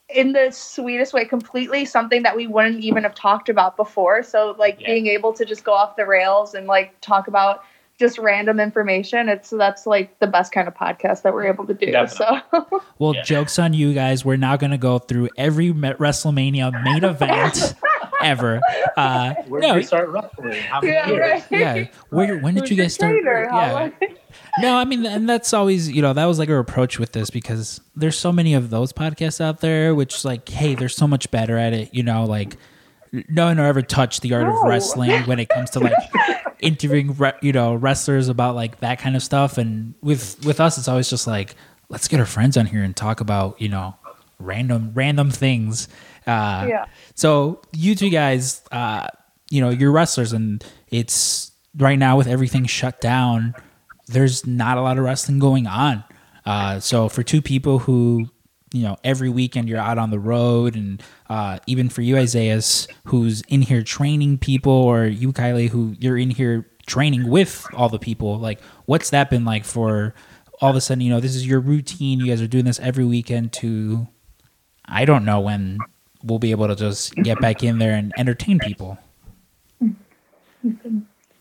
in 0.08 0.32
the 0.32 0.50
sweetest 0.50 1.12
way 1.12 1.24
completely 1.24 1.84
something 1.84 2.22
that 2.22 2.36
we 2.36 2.46
wouldn't 2.46 2.80
even 2.80 3.02
have 3.02 3.14
talked 3.14 3.48
about 3.48 3.76
before 3.76 4.22
so 4.22 4.54
like 4.58 4.80
yeah. 4.80 4.86
being 4.86 5.06
able 5.08 5.32
to 5.32 5.44
just 5.44 5.64
go 5.64 5.72
off 5.72 5.96
the 5.96 6.06
rails 6.06 6.54
and 6.54 6.66
like 6.66 6.98
talk 7.00 7.26
about 7.26 7.64
just 7.98 8.18
random 8.18 8.60
information 8.60 9.28
it's 9.28 9.50
that's 9.50 9.84
like 9.86 10.16
the 10.20 10.26
best 10.26 10.52
kind 10.52 10.68
of 10.68 10.74
podcast 10.74 11.22
that 11.22 11.34
we're 11.34 11.46
able 11.46 11.66
to 11.66 11.74
do 11.74 11.90
Definitely. 11.90 12.40
so 12.52 12.82
well 12.98 13.14
yeah. 13.14 13.22
jokes 13.22 13.58
on 13.58 13.72
you 13.72 13.94
guys 13.94 14.24
we're 14.24 14.36
now 14.36 14.56
going 14.56 14.70
to 14.70 14.78
go 14.78 14.98
through 14.98 15.28
every 15.36 15.72
wrestlemania 15.72 16.70
main 16.84 17.02
event 17.02 17.74
ever 18.22 18.60
uh 18.96 19.34
where 19.48 19.60
no, 19.60 19.68
did 19.68 19.76
we 19.76 19.82
start 19.82 20.08
wrestling 20.10 20.60
how 20.62 20.80
many 20.80 20.92
yeah, 20.92 21.08
years? 21.08 21.42
Right. 21.50 21.60
yeah 21.60 21.86
where 22.10 22.38
when 22.38 22.54
did 22.54 22.70
you 22.70 22.76
guys 22.76 22.94
start 22.94 23.16
yeah 23.24 23.90
no, 24.58 24.76
I 24.76 24.84
mean, 24.84 25.04
and 25.04 25.28
that's 25.28 25.52
always, 25.52 25.90
you 25.90 26.02
know, 26.02 26.12
that 26.12 26.24
was 26.24 26.38
like 26.38 26.48
our 26.48 26.58
approach 26.58 26.98
with 26.98 27.12
this 27.12 27.30
because 27.30 27.80
there's 27.94 28.18
so 28.18 28.32
many 28.32 28.54
of 28.54 28.70
those 28.70 28.92
podcasts 28.92 29.40
out 29.40 29.60
there, 29.60 29.94
which 29.94 30.24
like, 30.24 30.48
hey, 30.48 30.74
they're 30.74 30.88
so 30.88 31.06
much 31.06 31.30
better 31.30 31.56
at 31.56 31.72
it, 31.72 31.94
you 31.94 32.02
know, 32.02 32.24
like 32.24 32.56
no 33.28 33.46
one 33.46 33.58
ever 33.58 33.82
touched 33.82 34.22
the 34.22 34.34
art 34.34 34.46
no. 34.46 34.56
of 34.56 34.68
wrestling 34.68 35.22
when 35.22 35.38
it 35.38 35.48
comes 35.48 35.70
to 35.70 35.80
like 35.80 35.94
interviewing, 36.60 37.16
you 37.42 37.52
know, 37.52 37.74
wrestlers 37.74 38.28
about 38.28 38.54
like 38.54 38.80
that 38.80 38.98
kind 38.98 39.16
of 39.16 39.22
stuff. 39.22 39.58
And 39.58 39.94
with 40.00 40.44
with 40.44 40.60
us, 40.60 40.78
it's 40.78 40.88
always 40.88 41.10
just 41.10 41.26
like, 41.26 41.54
let's 41.88 42.08
get 42.08 42.20
our 42.20 42.26
friends 42.26 42.56
on 42.56 42.66
here 42.66 42.82
and 42.82 42.96
talk 42.96 43.20
about, 43.20 43.60
you 43.60 43.68
know, 43.68 43.94
random 44.38 44.92
random 44.94 45.30
things. 45.30 45.88
Uh, 46.26 46.66
yeah. 46.68 46.86
So 47.14 47.62
you 47.72 47.94
two 47.94 48.10
guys, 48.10 48.62
uh, 48.72 49.08
you 49.50 49.60
know, 49.60 49.70
you're 49.70 49.92
wrestlers, 49.92 50.32
and 50.32 50.64
it's 50.88 51.52
right 51.76 51.98
now 51.98 52.16
with 52.16 52.26
everything 52.26 52.64
shut 52.66 53.00
down 53.00 53.54
there's 54.06 54.46
not 54.46 54.78
a 54.78 54.82
lot 54.82 54.98
of 54.98 55.04
wrestling 55.04 55.38
going 55.38 55.66
on. 55.66 56.04
Uh, 56.44 56.78
so 56.80 57.08
for 57.08 57.22
two 57.22 57.42
people 57.42 57.80
who, 57.80 58.28
you 58.72 58.82
know, 58.82 58.96
every 59.02 59.28
weekend 59.28 59.68
you're 59.68 59.78
out 59.78 59.98
on 59.98 60.10
the 60.10 60.18
road, 60.18 60.76
and 60.76 61.02
uh, 61.28 61.58
even 61.66 61.88
for 61.88 62.02
you, 62.02 62.16
Isaiah, 62.16 62.60
who's 63.06 63.42
in 63.48 63.62
here 63.62 63.82
training 63.82 64.38
people, 64.38 64.72
or 64.72 65.06
you, 65.06 65.32
Kylie, 65.32 65.68
who 65.68 65.96
you're 65.98 66.16
in 66.16 66.30
here 66.30 66.68
training 66.86 67.28
with 67.28 67.66
all 67.74 67.88
the 67.88 67.98
people. 67.98 68.38
Like, 68.38 68.60
what's 68.86 69.10
that 69.10 69.28
been 69.28 69.44
like 69.44 69.64
for 69.64 70.14
all 70.60 70.70
of 70.70 70.76
a 70.76 70.80
sudden? 70.80 71.00
You 71.00 71.10
know, 71.10 71.20
this 71.20 71.34
is 71.34 71.46
your 71.46 71.60
routine. 71.60 72.20
You 72.20 72.26
guys 72.26 72.40
are 72.40 72.46
doing 72.46 72.64
this 72.64 72.78
every 72.80 73.04
weekend. 73.04 73.52
To 73.54 74.06
I 74.84 75.04
don't 75.04 75.24
know 75.24 75.40
when 75.40 75.78
we'll 76.22 76.38
be 76.38 76.52
able 76.52 76.68
to 76.68 76.76
just 76.76 77.14
get 77.16 77.40
back 77.40 77.62
in 77.64 77.78
there 77.78 77.94
and 77.94 78.12
entertain 78.16 78.58
people. 78.60 78.98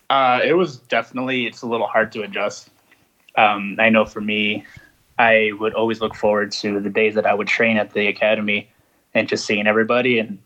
Uh, 0.10 0.39
it 0.44 0.54
was 0.54 0.78
definitely 0.78 1.46
it's 1.46 1.62
a 1.62 1.68
little 1.68 1.88
hard 1.88 2.12
to 2.13 2.22
adjust. 2.22 2.70
Um, 3.38 3.76
I 3.80 3.89
know 3.89 4.06
for 4.06 4.22
me, 4.22 4.65
I 5.18 5.52
would 5.60 5.74
always 5.74 6.02
look 6.02 6.15
forward 6.15 6.52
to 6.54 6.80
the 6.80 6.89
days 6.89 7.15
that 7.15 7.26
I 7.26 7.34
would 7.34 7.48
train 7.48 7.78
at 7.78 7.94
the 7.94 8.08
academy 8.08 8.70
and 9.13 9.28
just 9.28 9.46
seeing 9.46 9.68
everybody. 9.68 10.20
And 10.20 10.39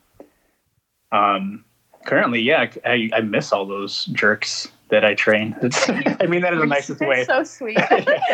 um, 1.11 1.65
currently, 2.05 2.41
yeah, 2.41 2.69
I, 2.85 3.09
I 3.13 3.21
miss 3.21 3.51
all 3.51 3.65
those 3.65 4.05
jerks 4.05 4.69
that 4.89 5.05
I 5.05 5.13
train. 5.13 5.55
It's, 5.61 5.89
I 5.89 6.25
mean 6.27 6.41
that 6.41 6.53
in 6.53 6.59
the 6.59 6.65
nicest 6.65 7.01
way. 7.01 7.23
so 7.25 7.43
sweet. 7.43 7.77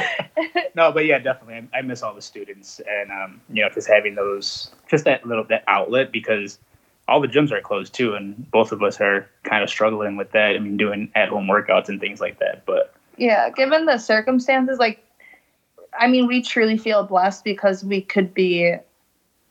no, 0.76 0.92
but 0.92 1.06
yeah, 1.06 1.20
definitely, 1.20 1.68
I, 1.74 1.80
I 1.80 1.82
miss 1.82 2.02
all 2.02 2.14
the 2.14 2.22
students 2.22 2.82
and 2.88 3.12
um, 3.12 3.42
you 3.50 3.62
know 3.62 3.70
just 3.70 3.88
having 3.88 4.16
those 4.16 4.72
just 4.90 5.06
that 5.06 5.26
little 5.26 5.44
that 5.46 5.64
outlet 5.68 6.12
because 6.12 6.60
all 7.08 7.22
the 7.22 7.28
gyms 7.28 7.52
are 7.52 7.62
closed 7.62 7.94
too, 7.94 8.16
and 8.16 8.50
both 8.52 8.72
of 8.72 8.82
us 8.82 9.00
are 9.00 9.30
kind 9.44 9.64
of 9.64 9.70
struggling 9.70 10.16
with 10.16 10.32
that. 10.32 10.56
I 10.56 10.60
mean, 10.60 10.78
doing 10.78 11.12
at 11.16 11.30
home 11.30 11.48
workouts 11.48 11.90
and 11.90 12.00
things 12.00 12.20
like 12.20 12.40
that. 12.40 12.66
But 12.66 12.94
yeah, 13.18 13.50
given 13.50 13.86
the 13.86 13.98
circumstances, 13.98 14.80
like, 14.80 15.04
I 15.98 16.08
mean, 16.08 16.28
we 16.28 16.42
truly 16.42 16.78
feel 16.78 17.04
blessed 17.04 17.44
because 17.44 17.84
we 17.84 18.02
could 18.02 18.34
be 18.34 18.76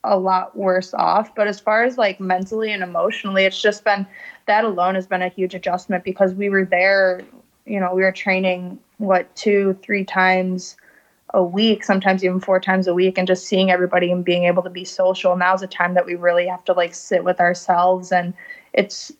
a 0.02 0.18
lot 0.18 0.56
worse 0.56 0.92
off. 0.94 1.34
But 1.34 1.48
as 1.48 1.58
far 1.58 1.84
as 1.84 1.96
like 1.96 2.20
mentally 2.20 2.72
and 2.72 2.82
emotionally, 2.82 3.44
it's 3.44 3.60
just 3.60 3.84
been 3.84 4.06
that 4.46 4.64
alone 4.64 4.94
has 4.94 5.06
been 5.06 5.22
a 5.22 5.28
huge 5.28 5.54
adjustment 5.54 6.04
because 6.04 6.34
we 6.34 6.50
were 6.50 6.64
there, 6.64 7.22
you 7.64 7.80
know, 7.80 7.94
we 7.94 8.02
were 8.02 8.12
training 8.12 8.78
what 8.98 9.34
two, 9.34 9.78
three 9.82 10.04
times 10.04 10.76
a 11.34 11.42
week, 11.42 11.84
sometimes 11.84 12.24
even 12.24 12.40
four 12.40 12.60
times 12.60 12.86
a 12.86 12.94
week, 12.94 13.18
and 13.18 13.26
just 13.26 13.46
seeing 13.46 13.70
everybody 13.70 14.10
and 14.10 14.24
being 14.24 14.44
able 14.44 14.62
to 14.62 14.70
be 14.70 14.84
social. 14.84 15.36
Now's 15.36 15.62
a 15.62 15.66
time 15.66 15.94
that 15.94 16.06
we 16.06 16.14
really 16.14 16.46
have 16.46 16.64
to 16.64 16.72
like 16.72 16.94
sit 16.94 17.24
with 17.24 17.40
ourselves 17.40 18.12
and 18.12 18.32
it's 18.72 19.12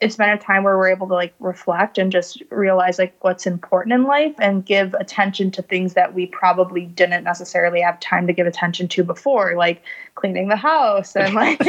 it's 0.00 0.16
been 0.16 0.30
a 0.30 0.38
time 0.38 0.64
where 0.64 0.78
we're 0.78 0.88
able 0.88 1.06
to 1.06 1.14
like 1.14 1.34
reflect 1.40 1.98
and 1.98 2.10
just 2.10 2.42
realize 2.48 2.98
like 2.98 3.14
what's 3.20 3.46
important 3.46 3.92
in 3.92 4.04
life 4.04 4.34
and 4.38 4.64
give 4.64 4.94
attention 4.94 5.50
to 5.50 5.60
things 5.60 5.92
that 5.92 6.14
we 6.14 6.24
probably 6.26 6.86
didn't 6.86 7.22
necessarily 7.22 7.82
have 7.82 8.00
time 8.00 8.26
to 8.26 8.32
give 8.32 8.46
attention 8.46 8.88
to 8.88 9.04
before 9.04 9.54
like 9.56 9.82
cleaning 10.14 10.48
the 10.48 10.56
house 10.56 11.14
and 11.16 11.34
like 11.34 11.62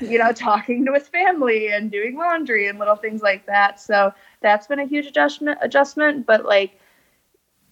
you 0.00 0.18
know 0.18 0.32
talking 0.32 0.84
to 0.84 0.90
with 0.90 1.06
family 1.08 1.68
and 1.68 1.92
doing 1.92 2.16
laundry 2.16 2.66
and 2.66 2.78
little 2.80 2.96
things 2.96 3.22
like 3.22 3.46
that 3.46 3.80
so 3.80 4.12
that's 4.40 4.66
been 4.66 4.80
a 4.80 4.86
huge 4.86 5.06
adjustment 5.06 5.56
adjustment 5.62 6.26
but 6.26 6.44
like 6.44 6.80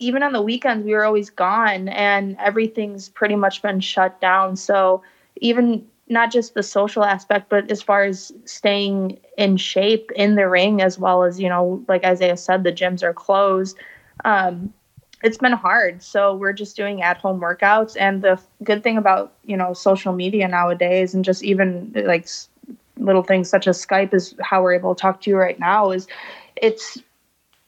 even 0.03 0.23
on 0.23 0.33
the 0.33 0.43
weekends 0.43 0.85
we 0.85 0.93
were 0.93 1.05
always 1.05 1.31
gone 1.31 1.88
and 1.88 2.37
everything's 2.38 3.09
pretty 3.09 3.37
much 3.37 3.62
been 3.62 3.81
shut 3.81 4.21
down 4.21 4.57
so 4.57 5.03
even 5.41 5.85
not 6.09 6.31
just 6.31 6.55
the 6.55 6.62
social 6.62 7.05
aspect, 7.05 7.49
but 7.49 7.71
as 7.71 7.83
far 7.83 8.05
as 8.05 8.33
staying 8.45 9.19
in 9.38 9.57
shape 9.57 10.11
in 10.15 10.35
the 10.35 10.49
ring, 10.49 10.83
as 10.83 10.99
well 10.99 11.25
as, 11.25 11.41
you 11.41 11.49
know, 11.49 11.83
like 11.88 12.05
Isaiah 12.05 12.37
said, 12.37 12.65
the 12.65 12.73
gyms 12.73 13.03
are 13.03 13.15
closed. 13.15 13.79
Um, 14.25 14.73
it's 15.23 15.38
been 15.38 15.53
hard. 15.53 16.03
So 16.03 16.35
we're 16.35 16.53
just 16.53 16.77
doing 16.77 17.03
at 17.03 17.17
home 17.17 17.41
workouts. 17.41 17.97
And 17.99 18.23
the 18.23 18.41
good 18.62 18.83
thing 18.83 18.99
about, 18.99 19.33
you 19.45 19.57
know, 19.57 19.73
social 19.73 20.12
media 20.12 20.47
nowadays 20.49 21.15
and 21.15 21.25
just 21.25 21.43
even 21.43 21.93
like 21.95 22.29
little 22.99 23.23
things 23.23 23.49
such 23.49 23.67
as 23.67 23.85
Skype 23.85 24.12
is 24.12 24.35
how 24.41 24.62
we're 24.62 24.75
able 24.75 24.95
to 24.95 25.01
talk 25.01 25.21
to 25.23 25.31
you 25.31 25.37
right 25.37 25.59
now 25.59 25.91
is 25.91 26.07
it's, 26.57 26.99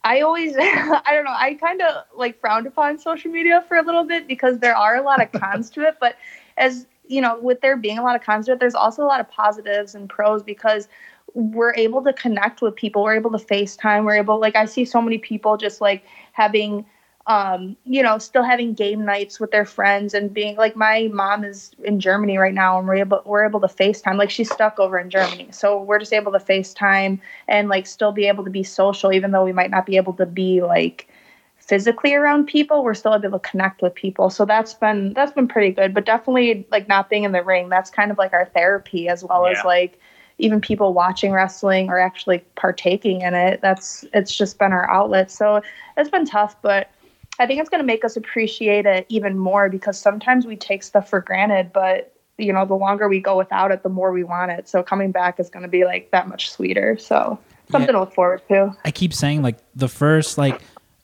I 0.04 0.20
always, 0.20 0.54
I 0.58 1.10
don't 1.12 1.24
know, 1.24 1.34
I 1.34 1.54
kind 1.54 1.80
of 1.82 2.04
like 2.14 2.38
frowned 2.40 2.66
upon 2.66 2.98
social 2.98 3.30
media 3.30 3.64
for 3.66 3.76
a 3.76 3.82
little 3.82 4.04
bit 4.04 4.28
because 4.28 4.58
there 4.58 4.76
are 4.76 4.96
a 4.96 5.02
lot 5.02 5.22
of 5.22 5.32
cons 5.32 5.70
to 5.70 5.82
it. 5.82 5.96
But 5.98 6.16
as 6.58 6.86
you 7.06 7.20
know, 7.20 7.38
with 7.40 7.60
there 7.60 7.76
being 7.76 7.98
a 7.98 8.02
lot 8.02 8.14
of 8.16 8.22
cons 8.22 8.46
to 8.46 8.52
it, 8.52 8.60
there's 8.60 8.74
also 8.74 9.02
a 9.02 9.06
lot 9.06 9.20
of 9.20 9.28
positives 9.30 9.94
and 9.94 10.08
pros 10.08 10.42
because 10.42 10.88
we're 11.34 11.74
able 11.74 12.02
to 12.04 12.12
connect 12.12 12.62
with 12.62 12.76
people. 12.76 13.02
We're 13.02 13.16
able 13.16 13.32
to 13.32 13.44
FaceTime. 13.44 14.04
We're 14.04 14.16
able, 14.16 14.38
like, 14.38 14.56
I 14.56 14.66
see 14.66 14.84
so 14.84 15.02
many 15.02 15.18
people 15.18 15.56
just 15.56 15.80
like 15.80 16.04
having, 16.32 16.86
um, 17.26 17.76
you 17.84 18.02
know, 18.02 18.18
still 18.18 18.42
having 18.42 18.74
game 18.74 19.04
nights 19.04 19.40
with 19.40 19.50
their 19.50 19.64
friends 19.64 20.12
and 20.12 20.32
being 20.34 20.56
like, 20.56 20.76
my 20.76 21.08
mom 21.12 21.42
is 21.42 21.70
in 21.82 21.98
Germany 21.98 22.36
right 22.36 22.52
now, 22.52 22.78
and 22.78 22.86
we're 22.86 22.96
able 22.96 23.22
we're 23.24 23.46
able 23.46 23.60
to 23.60 23.66
FaceTime. 23.66 24.16
Like, 24.16 24.30
she's 24.30 24.52
stuck 24.52 24.78
over 24.78 24.98
in 24.98 25.08
Germany, 25.08 25.48
so 25.50 25.80
we're 25.82 25.98
just 25.98 26.12
able 26.12 26.32
to 26.32 26.38
FaceTime 26.38 27.18
and 27.48 27.68
like 27.68 27.86
still 27.86 28.12
be 28.12 28.26
able 28.26 28.44
to 28.44 28.50
be 28.50 28.62
social, 28.62 29.12
even 29.12 29.30
though 29.30 29.44
we 29.44 29.52
might 29.52 29.70
not 29.70 29.86
be 29.86 29.96
able 29.96 30.12
to 30.14 30.26
be 30.26 30.60
like 30.62 31.08
physically 31.56 32.14
around 32.14 32.46
people, 32.46 32.84
we're 32.84 32.92
still 32.92 33.14
able 33.14 33.38
to 33.38 33.48
connect 33.48 33.80
with 33.80 33.94
people. 33.94 34.28
So 34.28 34.44
that's 34.44 34.74
been 34.74 35.14
that's 35.14 35.32
been 35.32 35.48
pretty 35.48 35.70
good. 35.70 35.94
But 35.94 36.04
definitely 36.04 36.66
like 36.70 36.88
not 36.88 37.08
being 37.08 37.24
in 37.24 37.32
the 37.32 37.42
ring, 37.42 37.70
that's 37.70 37.88
kind 37.90 38.10
of 38.10 38.18
like 38.18 38.34
our 38.34 38.44
therapy 38.46 39.08
as 39.08 39.24
well 39.24 39.46
Yeah. 39.46 39.52
as 39.52 39.64
like 39.64 39.98
even 40.38 40.60
people 40.60 40.92
watching 40.92 41.32
wrestling 41.32 41.88
or 41.88 41.98
actually 41.98 42.40
partaking 42.56 43.22
in 43.22 43.32
it. 43.32 43.62
That's 43.62 44.04
it's 44.12 44.36
just 44.36 44.58
been 44.58 44.72
our 44.72 44.90
outlet. 44.90 45.30
So 45.30 45.62
it's 45.96 46.10
been 46.10 46.26
tough, 46.26 46.60
but 46.60 46.90
I 47.38 47.46
think 47.46 47.60
it's 47.60 47.68
going 47.68 47.80
to 47.80 47.86
make 47.86 48.04
us 48.04 48.16
appreciate 48.16 48.86
it 48.86 49.06
even 49.08 49.36
more 49.38 49.68
because 49.68 49.98
sometimes 49.98 50.46
we 50.46 50.56
take 50.56 50.82
stuff 50.82 51.08
for 51.08 51.20
granted, 51.20 51.72
but 51.72 52.12
you 52.38 52.52
know, 52.52 52.64
the 52.66 52.74
longer 52.74 53.08
we 53.08 53.20
go 53.20 53.36
without 53.36 53.70
it, 53.70 53.82
the 53.82 53.88
more 53.88 54.12
we 54.12 54.24
want 54.24 54.50
it. 54.50 54.68
So 54.68 54.82
coming 54.82 55.12
back 55.12 55.38
is 55.38 55.50
going 55.50 55.62
to 55.62 55.68
be 55.68 55.84
like 55.84 56.10
that 56.10 56.28
much 56.28 56.50
sweeter. 56.50 56.98
So 56.98 57.38
something 57.70 57.92
to 57.92 58.00
look 58.00 58.14
forward 58.14 58.42
to. 58.48 58.74
I 58.84 58.90
keep 58.90 59.14
saying 59.14 59.42
like 59.42 59.58
the 59.74 59.88
first 59.88 60.38
like 60.38 60.60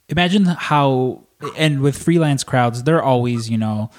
imagine 0.09 0.45
how 0.45 1.25
and 1.57 1.81
with 1.81 1.97
freelance 1.97 2.45
crowds 2.45 2.83
they're 2.83 3.03
always 3.03 3.49
you 3.49 3.57
know 3.57 3.91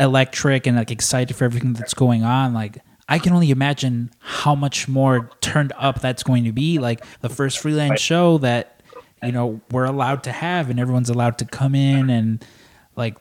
electric 0.00 0.66
and 0.66 0.76
like 0.76 0.90
excited 0.90 1.36
for 1.36 1.44
everything 1.44 1.72
that's 1.74 1.94
going 1.94 2.22
on 2.22 2.54
like 2.54 2.78
I 3.10 3.18
can 3.18 3.32
only 3.32 3.50
imagine 3.50 4.10
how 4.18 4.54
much 4.54 4.86
more 4.86 5.30
turned 5.40 5.72
up 5.78 6.00
that's 6.00 6.22
going 6.22 6.44
to 6.44 6.52
be 6.52 6.78
like 6.78 7.04
the 7.20 7.28
first 7.30 7.58
freelance 7.58 8.00
show 8.00 8.38
that 8.38 8.77
you 9.22 9.32
know 9.32 9.60
we're 9.70 9.84
allowed 9.84 10.22
to 10.24 10.32
have 10.32 10.70
and 10.70 10.78
everyone's 10.80 11.10
allowed 11.10 11.38
to 11.38 11.44
come 11.44 11.74
in 11.74 12.10
and 12.10 12.44
like 12.96 13.16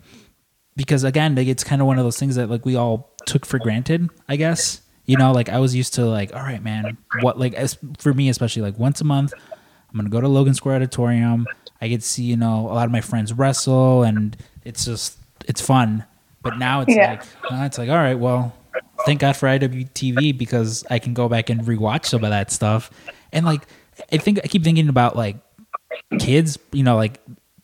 because 0.75 1.03
again 1.03 1.35
like 1.35 1.47
it's 1.47 1.63
kind 1.63 1.81
of 1.81 1.87
one 1.87 1.97
of 1.97 2.03
those 2.05 2.17
things 2.19 2.35
that 2.35 2.49
like 2.49 2.65
we 2.65 2.75
all 2.75 3.13
took 3.25 3.45
for 3.45 3.59
granted 3.59 4.09
i 4.29 4.35
guess. 4.35 4.81
You 5.05 5.15
know 5.17 5.31
like 5.31 5.47
i 5.49 5.57
was 5.59 5.73
used 5.73 5.93
to 5.95 6.05
like 6.05 6.35
all 6.35 6.41
right 6.41 6.61
man 6.61 6.97
what 7.21 7.39
like 7.39 7.53
as 7.53 7.77
for 7.97 8.13
me 8.13 8.27
especially 8.29 8.61
like 8.61 8.77
once 8.77 8.99
a 8.99 9.05
month 9.05 9.33
i'm 9.89 9.95
gonna 9.97 10.09
go 10.09 10.19
to 10.19 10.27
logan 10.27 10.53
square 10.53 10.75
auditorium. 10.75 11.47
I 11.81 11.87
get 11.87 12.01
to 12.01 12.07
see 12.07 12.23
you 12.23 12.35
know 12.37 12.67
a 12.69 12.73
lot 12.73 12.85
of 12.85 12.91
my 12.91 13.01
friends 13.01 13.31
wrestle 13.33 14.03
and 14.03 14.35
it's 14.65 14.83
just 14.83 15.17
it's 15.47 15.61
fun. 15.61 16.03
But 16.41 16.57
now 16.59 16.81
it's 16.81 16.93
Yeah. 16.95 17.11
like 17.11 17.21
uh, 17.51 17.63
it's 17.65 17.77
like 17.77 17.87
all 17.89 17.95
right 17.95 18.15
well 18.19 18.53
thank 19.05 19.21
god 19.21 19.37
for 19.37 19.47
iwtv 19.47 20.37
because 20.37 20.83
i 20.89 20.99
can 20.99 21.13
go 21.13 21.29
back 21.29 21.49
and 21.49 21.61
rewatch 21.61 22.05
some 22.07 22.23
of 22.23 22.31
that 22.31 22.51
stuff. 22.51 22.89
And 23.31 23.45
like 23.45 23.61
i 24.11 24.17
think 24.17 24.39
i 24.43 24.47
keep 24.47 24.63
thinking 24.63 24.89
about 24.89 25.15
like 25.15 25.37
kids 26.19 26.57
you 26.71 26.83
know 26.83 26.95
like 26.95 27.19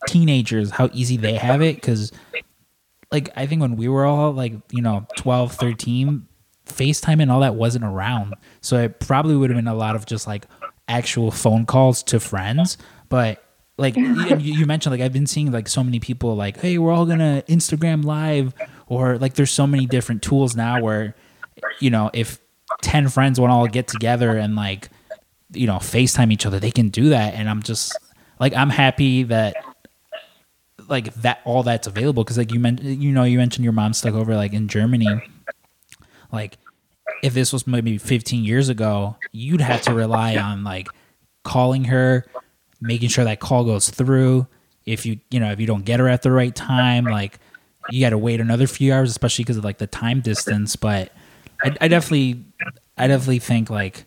teenagers 0.07 0.69
how 0.71 0.89
easy 0.93 1.17
they 1.17 1.35
have 1.35 1.61
it 1.61 1.75
because 1.75 2.11
like 3.13 3.29
I 3.35 3.45
think 3.45 3.61
when 3.61 3.77
we 3.77 3.87
were 3.87 4.05
all 4.05 4.31
like, 4.31 4.53
you 4.71 4.81
know, 4.81 5.05
12, 5.17 5.53
13, 5.53 6.27
FaceTime 6.65 7.21
and 7.21 7.31
all 7.31 7.41
that 7.41 7.53
wasn't 7.53 7.85
around. 7.85 8.33
So 8.59 8.77
it 8.77 8.99
probably 8.99 9.35
would 9.35 9.51
have 9.51 9.57
been 9.57 9.67
a 9.67 9.75
lot 9.75 9.95
of 9.95 10.07
just 10.07 10.25
like 10.25 10.47
actual 10.87 11.29
phone 11.29 11.67
calls 11.67 12.01
to 12.03 12.19
friends. 12.19 12.77
But 13.09 13.43
like 13.77 13.95
you, 13.97 14.37
you 14.37 14.65
mentioned, 14.65 14.91
like 14.91 15.01
I've 15.01 15.13
been 15.13 15.27
seeing 15.27 15.51
like 15.51 15.67
so 15.67 15.83
many 15.83 15.99
people 15.99 16.35
like, 16.35 16.57
hey, 16.57 16.79
we're 16.79 16.91
all 16.91 17.05
gonna 17.05 17.43
Instagram 17.47 18.03
live, 18.03 18.55
or 18.87 19.19
like 19.19 19.35
there's 19.35 19.51
so 19.51 19.67
many 19.67 19.85
different 19.85 20.23
tools 20.23 20.55
now 20.55 20.81
where, 20.81 21.15
you 21.79 21.91
know, 21.91 22.09
if 22.15 22.39
10 22.81 23.09
friends 23.09 23.39
want 23.39 23.51
to 23.51 23.55
all 23.55 23.67
get 23.67 23.87
together 23.87 24.35
and 24.35 24.55
like, 24.55 24.89
you 25.51 25.67
know, 25.67 25.75
FaceTime 25.75 26.33
each 26.33 26.47
other, 26.47 26.59
they 26.59 26.71
can 26.71 26.89
do 26.89 27.09
that. 27.09 27.35
And 27.35 27.47
I'm 27.47 27.61
just 27.61 27.95
like, 28.43 28.53
I'm 28.55 28.69
happy 28.69 29.23
that 29.23 29.55
like 30.89 31.13
that 31.13 31.39
all 31.45 31.63
that's 31.63 31.87
available 31.87 32.25
because 32.25 32.37
like 32.37 32.51
you 32.51 32.59
mentioned 32.59 33.01
you 33.01 33.09
know 33.09 33.23
you 33.23 33.37
mentioned 33.37 33.63
your 33.63 33.71
mom 33.71 33.93
stuck 33.93 34.13
over 34.15 34.35
like 34.35 34.51
in 34.51 34.67
germany. 34.67 35.07
Like 36.29 36.57
if 37.21 37.33
this 37.33 37.53
was 37.53 37.65
maybe 37.65 37.97
15 37.97 38.43
years 38.43 38.67
ago 38.67 39.15
you'd 39.31 39.61
have 39.61 39.81
to 39.83 39.93
rely 39.93 40.35
on 40.35 40.65
like 40.65 40.89
calling 41.43 41.85
her 41.85 42.25
making 42.81 43.07
sure 43.07 43.23
that 43.23 43.39
call 43.39 43.63
goes 43.63 43.89
through. 43.89 44.45
If 44.85 45.05
you 45.05 45.21
you 45.31 45.39
know 45.39 45.51
if 45.51 45.61
you 45.61 45.65
don't 45.65 45.85
get 45.85 46.01
her 46.01 46.09
at 46.09 46.21
the 46.21 46.31
right 46.33 46.53
time 46.53 47.05
like 47.05 47.39
you 47.91 48.01
got 48.01 48.09
to 48.09 48.17
wait 48.17 48.41
another 48.41 48.67
few 48.67 48.91
hours 48.91 49.09
especially 49.09 49.45
because 49.45 49.55
of 49.55 49.63
like 49.63 49.77
the 49.77 49.87
time 49.87 50.19
distance. 50.19 50.75
But 50.75 51.13
I, 51.63 51.77
I 51.79 51.87
definitely 51.87 52.43
i 52.97 53.07
definitely 53.07 53.39
think 53.39 53.69
like 53.69 54.05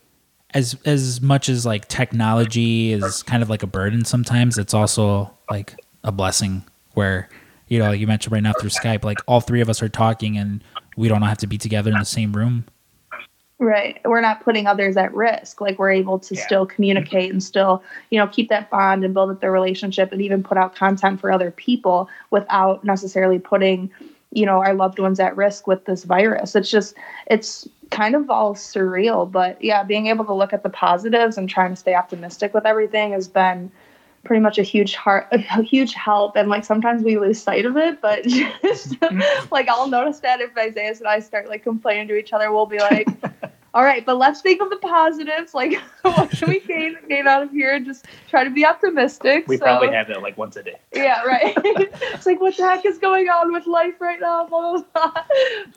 as 0.54 0.76
as 0.84 1.20
much 1.20 1.48
as 1.48 1.66
like 1.66 1.88
technology 1.88 2.92
is 2.92 3.22
kind 3.24 3.42
of 3.42 3.50
like 3.50 3.62
a 3.62 3.66
burden 3.66 4.04
sometimes 4.04 4.58
it's 4.58 4.74
also 4.74 5.30
like 5.50 5.74
a 6.04 6.12
blessing 6.12 6.64
where 6.94 7.28
you 7.68 7.78
know 7.78 7.88
like 7.88 8.00
you 8.00 8.06
mentioned 8.06 8.32
right 8.32 8.42
now 8.42 8.52
through 8.52 8.70
skype 8.70 9.04
like 9.04 9.18
all 9.26 9.40
three 9.40 9.60
of 9.60 9.68
us 9.68 9.82
are 9.82 9.88
talking 9.88 10.38
and 10.38 10.62
we 10.96 11.08
don't 11.08 11.22
have 11.22 11.38
to 11.38 11.46
be 11.46 11.58
together 11.58 11.90
in 11.90 11.98
the 11.98 12.04
same 12.04 12.32
room 12.32 12.64
Right. 13.58 13.98
We're 14.04 14.20
not 14.20 14.44
putting 14.44 14.66
others 14.66 14.98
at 14.98 15.14
risk. 15.14 15.62
Like 15.62 15.78
we're 15.78 15.90
able 15.90 16.18
to 16.18 16.34
Yeah. 16.34 16.44
still 16.44 16.66
communicate 16.66 17.32
and 17.32 17.42
still, 17.42 17.82
you 18.10 18.18
know, 18.18 18.26
keep 18.26 18.50
that 18.50 18.68
bond 18.68 19.02
and 19.02 19.14
build 19.14 19.30
up 19.30 19.40
the 19.40 19.50
relationship 19.50 20.12
and 20.12 20.20
even 20.20 20.42
put 20.42 20.58
out 20.58 20.74
content 20.74 21.20
for 21.20 21.32
other 21.32 21.50
people 21.50 22.10
without 22.30 22.84
necessarily 22.84 23.38
putting, 23.38 23.90
you 24.30 24.44
know, 24.44 24.58
our 24.58 24.74
loved 24.74 24.98
ones 24.98 25.18
at 25.18 25.34
risk 25.38 25.66
with 25.66 25.86
this 25.86 26.04
virus. 26.04 26.54
It's 26.54 26.70
just 26.70 26.96
it's 27.28 27.66
kind 27.90 28.14
of 28.14 28.30
all 28.30 28.54
surreal. 28.54 29.30
But 29.30 29.62
yeah, 29.62 29.82
being 29.82 30.06
able 30.06 30.24
to 30.26 30.34
look 30.34 30.52
at 30.52 30.62
the 30.62 30.70
positives 30.70 31.38
and 31.38 31.48
trying 31.48 31.70
to 31.70 31.76
stay 31.76 31.94
optimistic 31.94 32.54
with 32.54 32.66
everything 32.66 33.12
has 33.12 33.28
been 33.28 33.70
pretty 34.24 34.40
much 34.40 34.58
a 34.58 34.62
huge 34.62 34.96
heart 34.96 35.28
a 35.32 35.62
huge 35.62 35.94
help 35.94 36.36
and 36.36 36.48
like 36.48 36.64
sometimes 36.64 37.02
we 37.02 37.16
lose 37.16 37.40
sight 37.40 37.64
of 37.64 37.76
it 37.76 38.00
but 38.02 38.24
just 38.26 39.00
like 39.52 39.68
i'll 39.68 39.86
notice 39.86 40.18
that 40.18 40.40
if 40.40 40.50
isaiah 40.58 40.90
and 40.90 41.06
i 41.06 41.20
start 41.20 41.48
like 41.48 41.62
complaining 41.62 42.08
to 42.08 42.16
each 42.16 42.32
other 42.32 42.52
we'll 42.52 42.66
be 42.66 42.78
like 42.78 43.06
all 43.76 43.84
right 43.84 44.06
but 44.06 44.16
let's 44.16 44.40
think 44.40 44.62
of 44.62 44.70
the 44.70 44.76
positives. 44.76 45.52
Like 45.52 45.74
what 46.02 46.30
can 46.30 46.48
we 46.48 46.60
gain 46.60 46.96
gain 47.10 47.28
out 47.28 47.42
of 47.42 47.50
here 47.50 47.74
and 47.74 47.84
just 47.84 48.06
try 48.26 48.42
to 48.42 48.48
be 48.48 48.64
optimistic? 48.64 49.46
We 49.46 49.58
so, 49.58 49.64
probably 49.64 49.92
have 49.92 50.08
that 50.08 50.22
like 50.22 50.38
once 50.38 50.56
a 50.56 50.62
day. 50.62 50.78
yeah 50.94 51.22
right. 51.22 51.54
It's 52.16 52.24
like 52.24 52.40
what 52.40 52.56
the 52.56 52.62
heck 52.62 52.86
is 52.86 52.96
going 52.96 53.28
on 53.28 53.52
with 53.52 53.66
life 53.66 54.00
right 54.00 54.18
now? 54.18 54.46
Blah, 54.46 54.78
blah, 54.78 54.82
blah. 54.94 55.24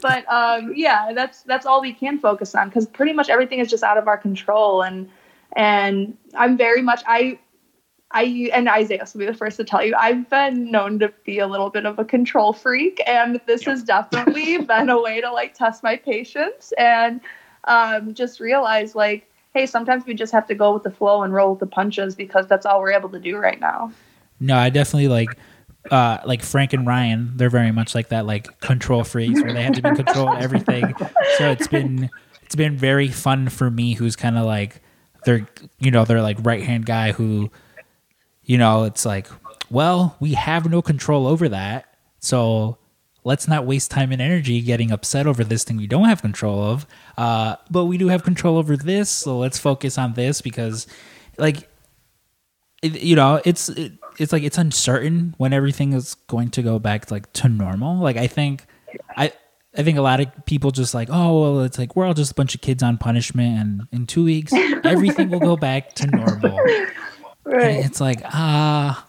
but 0.01 0.31
um 0.31 0.73
yeah 0.75 1.11
that's 1.13 1.43
that's 1.43 1.65
all 1.65 1.81
we 1.81 1.91
can 1.91 2.19
focus 2.19 2.55
on 2.55 2.69
because 2.69 2.85
pretty 2.87 3.11
much 3.11 3.29
everything 3.29 3.59
is 3.59 3.69
just 3.69 3.83
out 3.83 3.97
of 3.97 4.07
our 4.07 4.17
control. 4.17 4.81
And 4.81 5.09
and 5.53 6.15
i'm 6.35 6.55
very 6.55 6.79
much 6.79 7.01
i 7.07 7.39
I 8.11 8.49
and 8.53 8.67
Isaiah 8.67 9.05
will 9.13 9.19
be 9.19 9.25
the 9.25 9.35
first 9.35 9.57
to 9.57 9.63
tell 9.63 9.83
you 9.83 9.93
I've 9.95 10.29
been 10.29 10.71
known 10.71 10.97
to 10.99 11.13
be 11.25 11.37
a 11.37 11.47
little 11.47 11.69
bit 11.69 11.85
of 11.85 11.99
a 11.99 12.05
control 12.05 12.53
freak, 12.53 13.01
and 13.05 13.39
this 13.45 13.63
has 13.65 13.83
definitely 13.83 14.57
been 14.57 14.89
a 14.89 14.99
way 14.99 15.21
to 15.21 15.31
like 15.31 15.53
test 15.53 15.83
my 15.83 15.95
patience. 15.95 16.73
And 16.77 17.21
um, 17.65 18.13
just 18.13 18.39
realize 18.39 18.95
like, 18.95 19.29
hey, 19.53 19.65
sometimes 19.65 20.05
we 20.05 20.13
just 20.13 20.31
have 20.31 20.47
to 20.47 20.55
go 20.55 20.73
with 20.73 20.83
the 20.83 20.91
flow 20.91 21.23
and 21.23 21.33
roll 21.33 21.51
with 21.51 21.59
the 21.59 21.65
punches 21.65 22.15
because 22.15 22.47
that's 22.47 22.65
all 22.65 22.79
we're 22.79 22.91
able 22.91 23.09
to 23.09 23.19
do 23.19 23.37
right 23.37 23.59
now. 23.59 23.91
No, 24.39 24.55
I 24.57 24.69
definitely 24.69 25.07
like 25.07 25.29
uh 25.91 26.19
like 26.25 26.43
Frank 26.43 26.73
and 26.73 26.85
Ryan, 26.85 27.33
they're 27.35 27.49
very 27.49 27.71
much 27.71 27.95
like 27.95 28.09
that 28.09 28.25
like 28.25 28.59
control 28.59 29.03
freaks 29.03 29.41
where 29.41 29.53
they 29.53 29.63
have 29.63 29.73
to 29.73 29.81
be 29.81 29.95
control 29.95 30.29
everything. 30.29 30.93
So 31.37 31.51
it's 31.51 31.67
been 31.67 32.09
it's 32.43 32.55
been 32.55 32.77
very 32.77 33.07
fun 33.07 33.49
for 33.49 33.69
me 33.69 33.93
who's 33.93 34.15
kind 34.15 34.37
of 34.37 34.45
like 34.45 34.81
they're 35.25 35.47
you 35.79 35.91
know, 35.91 36.05
they're 36.05 36.21
like 36.21 36.37
right 36.41 36.63
hand 36.63 36.85
guy 36.85 37.11
who 37.11 37.49
you 38.43 38.57
know, 38.57 38.85
it's 38.85 39.05
like, 39.05 39.27
well, 39.69 40.15
we 40.19 40.33
have 40.33 40.69
no 40.69 40.81
control 40.81 41.27
over 41.27 41.49
that. 41.49 41.93
So 42.19 42.77
let's 43.23 43.47
not 43.47 43.65
waste 43.65 43.91
time 43.91 44.11
and 44.11 44.21
energy 44.21 44.61
getting 44.61 44.91
upset 44.91 45.27
over 45.27 45.43
this 45.43 45.63
thing 45.63 45.77
we 45.77 45.87
don't 45.87 46.05
have 46.05 46.21
control 46.21 46.63
of. 46.63 46.85
Uh, 47.17 47.55
but 47.69 47.85
we 47.85 47.97
do 47.97 48.07
have 48.07 48.23
control 48.23 48.57
over 48.57 48.77
this, 48.77 49.09
so 49.09 49.37
let's 49.37 49.57
focus 49.57 49.97
on 49.97 50.13
this 50.13 50.41
because, 50.41 50.87
like, 51.37 51.69
it, 52.81 53.01
you 53.01 53.15
know, 53.15 53.41
it's 53.45 53.69
it, 53.69 53.93
it's 54.17 54.31
like 54.31 54.43
it's 54.43 54.57
uncertain 54.57 55.35
when 55.37 55.53
everything 55.53 55.93
is 55.93 56.15
going 56.27 56.49
to 56.51 56.61
go 56.61 56.79
back 56.79 57.11
like 57.11 57.31
to 57.33 57.49
normal. 57.49 57.97
Like, 57.97 58.17
I 58.17 58.27
think, 58.27 58.65
I. 59.15 59.33
I 59.77 59.83
think 59.83 59.99
a 59.99 60.01
lot 60.01 60.19
of 60.19 60.27
people 60.45 60.71
just 60.71 60.95
like, 60.95 61.09
oh, 61.11 61.41
well, 61.41 61.59
it's 61.61 61.77
like 61.77 61.95
we're 61.95 62.07
all 62.07 62.15
just 62.15 62.31
a 62.31 62.33
bunch 62.33 62.55
of 62.55 62.59
kids 62.59 62.81
on 62.81 62.97
punishment, 62.97 63.59
and 63.59 63.81
in 63.91 64.07
two 64.07 64.23
weeks, 64.23 64.51
everything 64.83 65.29
will 65.29 65.39
go 65.39 65.55
back 65.55 65.93
to 65.93 66.07
normal. 66.07 66.59
And 67.45 67.85
it's 67.85 67.99
like, 67.99 68.21
ah, 68.25 69.07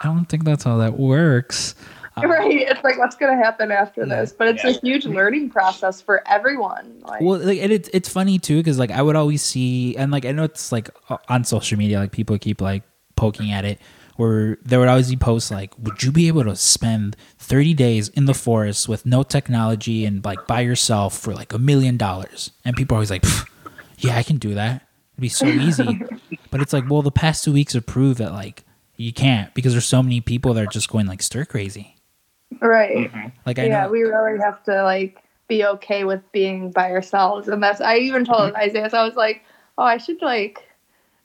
I 0.00 0.06
don't 0.06 0.26
think 0.26 0.44
that's 0.44 0.64
how 0.64 0.78
that 0.78 0.98
works. 0.98 1.74
Uh, 2.16 2.22
Right. 2.28 2.62
It's 2.68 2.82
like 2.84 2.98
what's 2.98 3.16
gonna 3.16 3.36
happen 3.36 3.70
after 3.72 4.02
Yeah. 4.06 4.20
this. 4.20 4.32
But 4.32 4.48
it's 4.48 4.64
Yeah. 4.64 4.70
a 4.70 4.80
huge 4.80 5.04
learning 5.04 5.50
process 5.50 6.00
for 6.00 6.22
everyone. 6.28 7.00
Like 7.02 7.20
Well, 7.20 7.38
like, 7.40 7.58
and 7.58 7.72
it's 7.72 7.88
it's 7.92 8.08
funny 8.08 8.38
too 8.38 8.58
because 8.58 8.78
like 8.78 8.90
I 8.90 9.02
would 9.02 9.16
always 9.16 9.42
see 9.42 9.96
and 9.96 10.12
like 10.12 10.24
I 10.24 10.32
know 10.32 10.44
it's 10.44 10.70
like 10.72 10.90
on 11.28 11.44
social 11.44 11.76
media 11.78 11.98
like 11.98 12.12
people 12.12 12.38
keep 12.38 12.60
like 12.60 12.82
poking 13.16 13.50
at 13.52 13.64
it 13.64 13.78
where 14.16 14.58
there 14.64 14.78
would 14.78 14.86
always 14.88 15.10
be 15.10 15.16
posts 15.16 15.50
like, 15.50 15.72
would 15.76 16.00
you 16.04 16.12
be 16.12 16.28
able 16.28 16.44
to 16.44 16.54
spend 16.54 17.16
thirty 17.38 17.74
days 17.74 18.08
in 18.10 18.26
the 18.26 18.34
forest 18.34 18.88
with 18.88 19.04
no 19.04 19.24
technology 19.24 20.04
and 20.04 20.24
like 20.24 20.46
by 20.46 20.60
yourself 20.60 21.18
for 21.18 21.34
like 21.34 21.52
a 21.52 21.58
million 21.58 21.96
dollars? 21.96 22.52
And 22.64 22.76
people 22.76 22.94
are 22.94 22.98
always 22.98 23.10
like, 23.10 23.24
yeah, 23.98 24.16
I 24.16 24.22
can 24.22 24.36
do 24.36 24.54
that. 24.54 24.82
It'd 25.14 25.20
be 25.22 25.28
so 25.28 25.46
easy. 25.46 26.00
but 26.52 26.60
it's 26.60 26.72
like, 26.72 26.88
well, 26.88 27.02
the 27.02 27.10
past 27.10 27.42
two 27.42 27.52
weeks 27.52 27.72
have 27.72 27.86
proved 27.86 28.18
that 28.18 28.30
like 28.32 28.62
you 28.96 29.12
can't 29.12 29.52
because 29.54 29.72
there's 29.72 29.84
so 29.86 30.00
many 30.00 30.20
people 30.20 30.54
that 30.54 30.62
are 30.62 30.68
just 30.70 30.88
going 30.88 31.06
like 31.06 31.20
stir 31.20 31.44
crazy. 31.44 31.93
Right. 32.60 33.12
Like 33.46 33.58
I 33.58 33.66
yeah, 33.66 33.84
know. 33.84 33.90
we 33.90 34.02
really 34.02 34.38
have 34.40 34.62
to 34.64 34.82
like 34.82 35.22
be 35.48 35.64
okay 35.64 36.04
with 36.04 36.20
being 36.32 36.70
by 36.70 36.90
ourselves. 36.90 37.48
And 37.48 37.62
that's 37.62 37.80
I 37.80 37.96
even 37.98 38.24
told 38.24 38.52
Mm-hmm. 38.52 38.56
Isaiah, 38.56 38.90
so 38.90 38.98
I 38.98 39.04
was 39.04 39.16
like, 39.16 39.42
oh, 39.78 39.84
I 39.84 39.98
should 39.98 40.22
like 40.22 40.68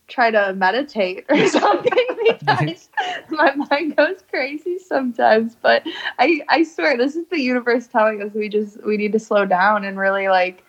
try 0.07 0.31
to 0.31 0.53
meditate 0.53 1.25
or 1.29 1.47
something 1.47 2.07
because 2.23 2.89
my 3.29 3.53
mind 3.69 3.95
goes 3.95 4.23
crazy 4.29 4.79
sometimes. 4.79 5.55
But 5.55 5.83
I 6.17 6.41
I 6.49 6.63
swear 6.63 6.97
this 6.97 7.15
is 7.15 7.27
the 7.27 7.39
universe 7.41 7.87
telling 7.87 8.21
us 8.21 8.33
we 8.33 8.49
just 8.49 8.83
we 8.85 8.97
need 8.97 9.11
to 9.13 9.19
slow 9.19 9.45
down 9.45 9.83
and 9.85 9.97
really 9.97 10.27
like 10.27 10.63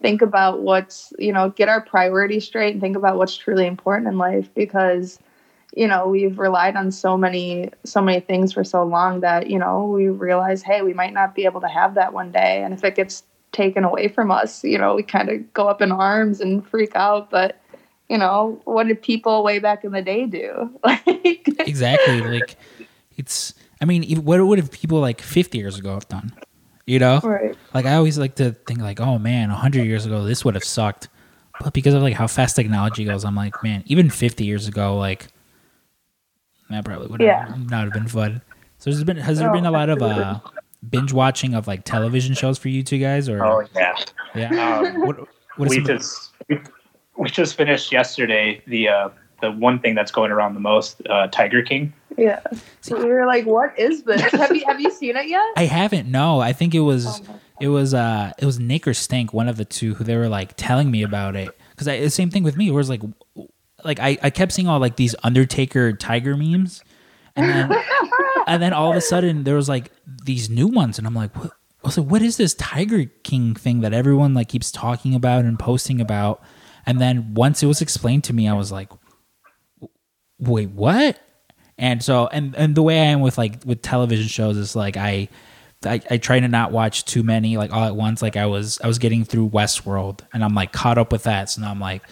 think 0.00 0.22
about 0.22 0.62
what's 0.62 1.12
you 1.18 1.32
know 1.32 1.50
get 1.50 1.68
our 1.68 1.80
priorities 1.80 2.46
straight 2.46 2.72
and 2.72 2.80
think 2.80 2.96
about 2.96 3.16
what's 3.16 3.36
truly 3.36 3.66
important 3.66 4.08
in 4.08 4.18
life 4.18 4.48
because 4.54 5.18
you 5.76 5.88
know 5.88 6.06
we've 6.06 6.38
relied 6.38 6.76
on 6.76 6.90
so 6.90 7.16
many 7.16 7.70
so 7.84 8.00
many 8.00 8.20
things 8.20 8.52
for 8.52 8.64
so 8.64 8.84
long 8.84 9.20
that 9.20 9.50
you 9.50 9.58
know 9.58 9.84
we 9.84 10.08
realize 10.08 10.62
hey 10.62 10.82
we 10.82 10.94
might 10.94 11.12
not 11.12 11.34
be 11.34 11.44
able 11.44 11.60
to 11.60 11.68
have 11.68 11.94
that 11.94 12.12
one 12.12 12.30
day. 12.30 12.62
And 12.62 12.72
if 12.72 12.84
it 12.84 12.94
gets 12.94 13.24
taken 13.52 13.84
away 13.84 14.08
from 14.08 14.30
us 14.30 14.64
you 14.64 14.78
know 14.78 14.94
we 14.94 15.02
kind 15.02 15.28
of 15.28 15.52
go 15.52 15.68
up 15.68 15.82
in 15.82 15.92
arms 15.92 16.40
and 16.40 16.66
freak 16.66 16.94
out. 16.94 17.30
But 17.30 17.60
you 18.08 18.18
know 18.18 18.60
what 18.64 18.86
did 18.86 19.02
people 19.02 19.42
way 19.42 19.58
back 19.58 19.84
in 19.84 19.92
the 19.92 20.02
day 20.02 20.26
do? 20.26 20.70
Like 20.84 21.68
exactly 21.68 22.20
like 22.20 22.56
it's 23.16 23.54
i 23.80 23.84
mean 23.84 24.24
what 24.24 24.44
would 24.44 24.58
have 24.58 24.70
people 24.70 25.00
like 25.00 25.20
50 25.20 25.58
years 25.58 25.78
ago 25.78 25.94
have 25.94 26.08
done? 26.08 26.32
You 26.86 26.98
know? 26.98 27.20
Right. 27.22 27.56
Like 27.72 27.86
i 27.86 27.94
always 27.94 28.18
like 28.18 28.36
to 28.36 28.52
think 28.66 28.80
like 28.80 29.00
oh 29.00 29.18
man 29.18 29.50
100 29.50 29.84
years 29.84 30.06
ago 30.06 30.24
this 30.24 30.44
would 30.44 30.54
have 30.54 30.64
sucked. 30.64 31.08
But 31.60 31.72
because 31.72 31.94
of 31.94 32.02
like 32.02 32.14
how 32.14 32.26
fast 32.26 32.56
technology 32.56 33.04
goes 33.04 33.24
i'm 33.24 33.34
like 33.34 33.60
man 33.62 33.82
even 33.86 34.10
50 34.10 34.44
years 34.44 34.68
ago 34.68 34.96
like 34.96 35.28
that 36.74 36.84
probably 36.84 37.06
would 37.08 37.20
Yeah. 37.20 37.46
have 37.48 37.70
not 37.70 37.84
have 37.84 37.92
been 37.92 38.08
fun. 38.08 38.42
So 38.78 38.90
there's 38.90 39.02
been 39.04 39.16
has 39.16 39.38
there 39.38 39.50
been 39.52 39.66
a 39.66 39.70
lot 39.70 39.88
of 39.88 40.02
uh 40.02 40.40
binge 40.90 41.12
watching 41.12 41.54
of 41.54 41.66
like 41.66 41.84
television 41.84 42.34
shows 42.34 42.58
for 42.58 42.68
you 42.68 42.82
two 42.82 42.98
guys 42.98 43.28
or? 43.28 43.44
Oh 43.44 43.64
yeah. 43.74 43.94
yeah. 44.34 44.78
Um, 44.78 45.06
what, 45.06 45.16
what 45.56 45.66
is 45.66 45.70
we 45.70 45.76
some- 45.76 45.84
just 45.86 46.32
we, 46.48 46.58
we 47.16 47.30
just 47.30 47.56
finished 47.56 47.90
yesterday 47.92 48.62
the 48.66 48.88
uh, 48.88 49.08
the 49.40 49.50
one 49.52 49.78
thing 49.78 49.94
that's 49.94 50.10
going 50.12 50.30
around 50.30 50.54
the 50.54 50.60
most, 50.60 51.00
uh, 51.08 51.26
Tiger 51.28 51.62
King. 51.62 51.92
yeah. 52.16 52.40
We 52.90 53.04
were 53.04 53.26
like 53.26 53.46
what 53.46 53.78
is 53.78 54.02
this? 54.02 54.20
Have 54.32 54.54
you 54.54 54.64
have 54.66 54.80
you 54.80 54.90
seen 54.90 55.16
it 55.16 55.28
yet? 55.28 55.42
I 55.56 55.64
haven't 55.64 56.08
no. 56.10 56.40
I 56.40 56.52
think 56.52 56.74
it 56.74 56.80
was 56.80 57.06
Oh 57.28 57.40
It 57.60 57.68
was 57.68 57.94
uh 57.94 58.32
it 58.38 58.44
was 58.44 58.58
Nick 58.60 58.86
or 58.86 58.94
Stink, 58.94 59.32
one 59.32 59.48
of 59.48 59.56
the 59.56 59.64
two, 59.64 59.94
who 59.94 60.04
they 60.04 60.16
were 60.16 60.28
like 60.28 60.54
telling 60.56 60.90
me 60.90 61.02
about 61.02 61.34
it. 61.36 61.48
Because 61.70 61.86
the 61.86 62.10
same 62.10 62.30
thing 62.30 62.42
with 62.44 62.56
me, 62.56 62.70
where 62.70 62.80
it's 62.80 62.88
like 62.90 63.02
like 63.84 64.00
I, 64.00 64.18
I 64.22 64.30
kept 64.30 64.52
seeing 64.52 64.68
all 64.68 64.78
like 64.78 64.96
these 64.96 65.14
Undertaker 65.22 65.92
Tiger 65.92 66.36
memes, 66.36 66.82
and 67.36 67.48
then 67.48 67.82
and 68.46 68.62
then 68.62 68.72
all 68.72 68.90
of 68.90 68.96
a 68.96 69.00
sudden 69.00 69.44
there 69.44 69.56
was 69.56 69.68
like 69.68 69.92
these 70.24 70.50
new 70.50 70.66
ones, 70.66 70.98
and 70.98 71.06
I'm 71.06 71.14
like, 71.14 71.36
what? 71.36 71.52
I 71.84 71.88
was 71.88 71.98
like, 71.98 72.08
what 72.08 72.22
is 72.22 72.38
this 72.38 72.54
Tiger 72.54 73.04
King 73.24 73.54
thing 73.54 73.80
that 73.80 73.92
everyone 73.92 74.32
like 74.32 74.48
keeps 74.48 74.72
talking 74.72 75.14
about 75.14 75.44
and 75.44 75.58
posting 75.58 76.00
about? 76.00 76.42
And 76.86 76.98
then 76.98 77.34
once 77.34 77.62
it 77.62 77.66
was 77.66 77.82
explained 77.82 78.24
to 78.24 78.32
me, 78.32 78.48
I 78.48 78.54
was 78.54 78.72
like, 78.72 78.90
wait, 80.38 80.70
what? 80.70 81.18
And 81.76 82.02
so 82.02 82.26
and 82.28 82.54
and 82.54 82.74
the 82.74 82.82
way 82.82 83.00
I 83.00 83.04
am 83.04 83.20
with 83.20 83.36
like 83.36 83.64
with 83.64 83.82
television 83.82 84.28
shows 84.28 84.56
is 84.56 84.74
like 84.74 84.96
I 84.96 85.28
I, 85.84 86.00
I 86.10 86.16
try 86.16 86.40
to 86.40 86.48
not 86.48 86.72
watch 86.72 87.04
too 87.04 87.22
many 87.22 87.56
like 87.56 87.72
all 87.72 87.84
at 87.84 87.96
once. 87.96 88.22
Like 88.22 88.36
I 88.36 88.46
was 88.46 88.80
I 88.82 88.86
was 88.86 88.98
getting 88.98 89.24
through 89.24 89.50
Westworld 89.50 90.20
and 90.32 90.42
I'm 90.42 90.54
like 90.54 90.72
caught 90.72 90.98
up 90.98 91.12
with 91.12 91.24
that. 91.24 91.50
So 91.50 91.60
now 91.60 91.70
I'm 91.70 91.80
like, 91.80 92.02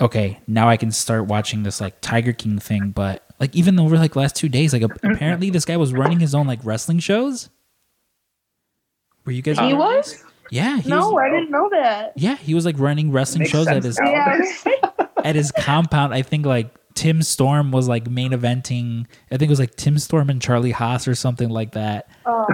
okay, 0.00 0.40
now 0.46 0.68
I 0.68 0.76
can 0.76 0.90
start 0.90 1.26
watching 1.26 1.62
this 1.62 1.80
like 1.80 2.00
Tiger 2.00 2.32
King 2.32 2.58
thing. 2.58 2.90
But 2.90 3.24
like 3.40 3.54
even 3.54 3.78
over 3.78 3.96
like 3.98 4.16
last 4.16 4.36
two 4.36 4.48
days, 4.48 4.72
like 4.72 4.82
apparently 4.82 5.50
this 5.50 5.64
guy 5.64 5.76
was 5.76 5.92
running 5.92 6.20
his 6.20 6.34
own 6.34 6.46
like 6.46 6.60
wrestling 6.64 6.98
shows. 6.98 7.50
Were 9.24 9.32
you 9.32 9.42
guys? 9.42 9.58
he 9.58 9.74
was 9.74 10.12
this? 10.12 10.24
Yeah. 10.50 10.78
He 10.78 10.88
no 10.88 11.10
was, 11.10 11.22
i 11.22 11.28
didn't 11.28 11.50
know 11.50 11.68
that 11.70 12.12
yeah, 12.16 12.36
he 12.36 12.54
was 12.54 12.64
like 12.64 12.78
running 12.78 13.12
wrestling 13.12 13.40
Makes 13.40 13.50
shows 13.50 13.66
at 13.68 13.82
his 13.82 13.98
yeah 14.02 14.40
at 15.24 15.34
his 15.34 15.52
compound. 15.52 16.14
I 16.14 16.22
think 16.22 16.46
like 16.46 16.74
Tim 16.94 17.22
Storm 17.22 17.70
was 17.70 17.88
like 17.88 18.10
main 18.10 18.32
eventing. 18.32 19.06
I 19.30 19.36
think 19.36 19.42
it 19.42 19.50
was 19.50 19.60
like 19.60 19.76
Tim 19.76 19.98
Storm 19.98 20.30
and 20.30 20.40
Charlie 20.40 20.70
Haas 20.70 21.06
or 21.06 21.14
something 21.14 21.48
like 21.50 21.72
that. 21.72 22.08
oh 22.26 22.46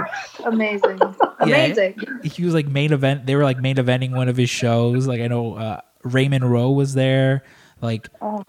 amazing 0.45 1.01
amazing 1.41 1.95
he 2.25 2.45
was 2.45 2.55
like 2.55 2.67
main 2.67 2.93
event. 2.93 3.27
They 3.27 3.37
were 3.37 3.45
like 3.45 3.59
main 3.59 3.77
eventing 3.77 4.15
one 4.15 4.29
of 4.29 4.37
his 4.37 4.51
shows. 4.51 5.07
Like 5.07 5.21
I 5.21 5.29
know 5.29 5.55
uh, 5.55 5.81
Raymond 6.05 6.51
Rowe 6.51 6.71
was 6.71 6.95
there. 6.95 7.43
Like 7.81 8.09
Oh, 8.23 8.45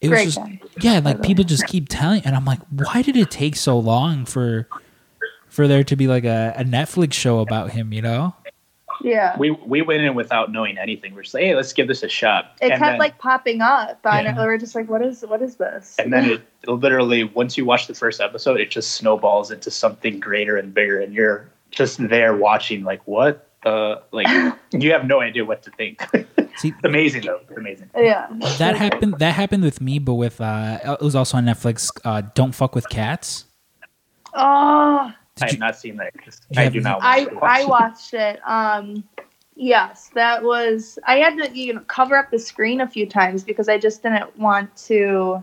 it 0.00 0.08
was 0.10 0.22
just 0.22 0.36
guy. 0.38 0.60
yeah. 0.80 1.00
Like 1.04 1.22
people 1.22 1.44
just 1.44 1.66
keep 1.66 1.88
telling, 1.88 2.22
and 2.24 2.34
I'm 2.36 2.44
like, 2.44 2.60
why 2.70 3.02
did 3.02 3.16
it 3.16 3.30
take 3.30 3.56
so 3.56 3.78
long 3.78 4.24
for 4.24 4.68
for 5.48 5.66
there 5.66 5.84
to 5.84 5.96
be 5.96 6.06
like 6.06 6.24
a, 6.24 6.54
a 6.56 6.64
Netflix 6.64 7.12
show 7.14 7.40
about 7.40 7.70
him? 7.72 7.92
You 7.92 8.02
know? 8.02 8.34
Yeah. 9.02 9.36
we 9.38 9.50
we 9.50 9.80
went 9.82 10.02
in 10.02 10.14
without 10.14 10.52
knowing 10.52 10.76
anything. 10.78 11.14
We're 11.14 11.22
just 11.22 11.32
like, 11.34 11.42
hey, 11.44 11.54
let's 11.54 11.72
give 11.72 11.88
this 11.88 12.02
a 12.02 12.08
shot. 12.08 12.56
it 12.60 12.70
and 12.70 12.78
kept 12.78 12.82
then, 12.92 12.98
like 12.98 13.18
popping 13.18 13.60
up. 13.62 13.98
And 14.04 14.26
Yeah. 14.26 14.44
We're 14.44 14.58
just 14.58 14.74
like, 14.74 14.88
what 14.90 15.02
is 15.02 15.22
what 15.22 15.40
is 15.42 15.56
this? 15.56 15.96
and 15.98 16.12
then 16.12 16.30
it, 16.30 16.42
it 16.62 16.70
literally 16.70 17.24
once 17.24 17.56
you 17.56 17.64
watch 17.64 17.86
the 17.86 17.94
first 17.94 18.20
episode, 18.20 18.60
it 18.60 18.70
just 18.70 18.92
snowballs 18.92 19.50
into 19.50 19.70
something 19.70 20.20
greater 20.20 20.56
and 20.56 20.72
bigger, 20.74 21.00
and 21.00 21.14
you're 21.14 21.48
just 21.70 22.06
there 22.08 22.36
watching 22.36 22.84
like 22.84 23.00
what 23.06 23.46
the 23.62 24.02
like 24.12 24.26
you 24.72 24.92
have 24.92 25.06
no 25.06 25.20
idea 25.20 25.44
what 25.44 25.62
to 25.64 25.70
think. 25.72 26.00
See, 26.56 26.68
It's 26.68 26.84
amazing 26.84 27.22
though. 27.22 27.40
It's 27.48 27.56
amazing. 27.58 27.90
yeah. 27.96 28.26
that 28.58 28.76
happened. 28.76 29.18
That 29.18 29.34
happened 29.34 29.62
with 29.64 29.80
me, 29.80 29.98
but 29.98 30.14
with 30.14 30.40
uh, 30.40 30.78
it 31.00 31.04
was 31.04 31.14
also 31.14 31.36
on 31.36 31.44
Netflix. 31.46 31.90
Uh, 32.04 32.22
Don't 32.34 32.52
fuck 32.54 32.74
with 32.74 32.88
cats. 32.88 33.44
Oh, 34.34 35.12
Did 35.36 35.42
I 35.42 35.46
you- 35.46 35.50
have 35.52 35.58
not 35.60 35.76
seen 35.76 35.96
that. 35.96 36.12
I 36.56 36.68
do 36.68 36.80
not. 36.80 37.00
I 37.02 37.24
want 37.24 37.30
to 37.38 37.44
I 37.44 37.64
watched 37.64 38.14
it. 38.14 38.40
Um, 38.46 39.04
yes, 39.56 40.10
that 40.14 40.42
was. 40.42 40.98
I 41.06 41.16
had 41.16 41.36
to 41.38 41.50
you 41.58 41.74
know 41.74 41.80
cover 41.80 42.16
up 42.16 42.30
the 42.30 42.38
screen 42.38 42.80
a 42.80 42.88
few 42.88 43.06
times 43.06 43.42
because 43.44 43.68
I 43.68 43.78
just 43.78 44.02
didn't 44.02 44.36
want 44.38 44.74
to. 44.88 45.42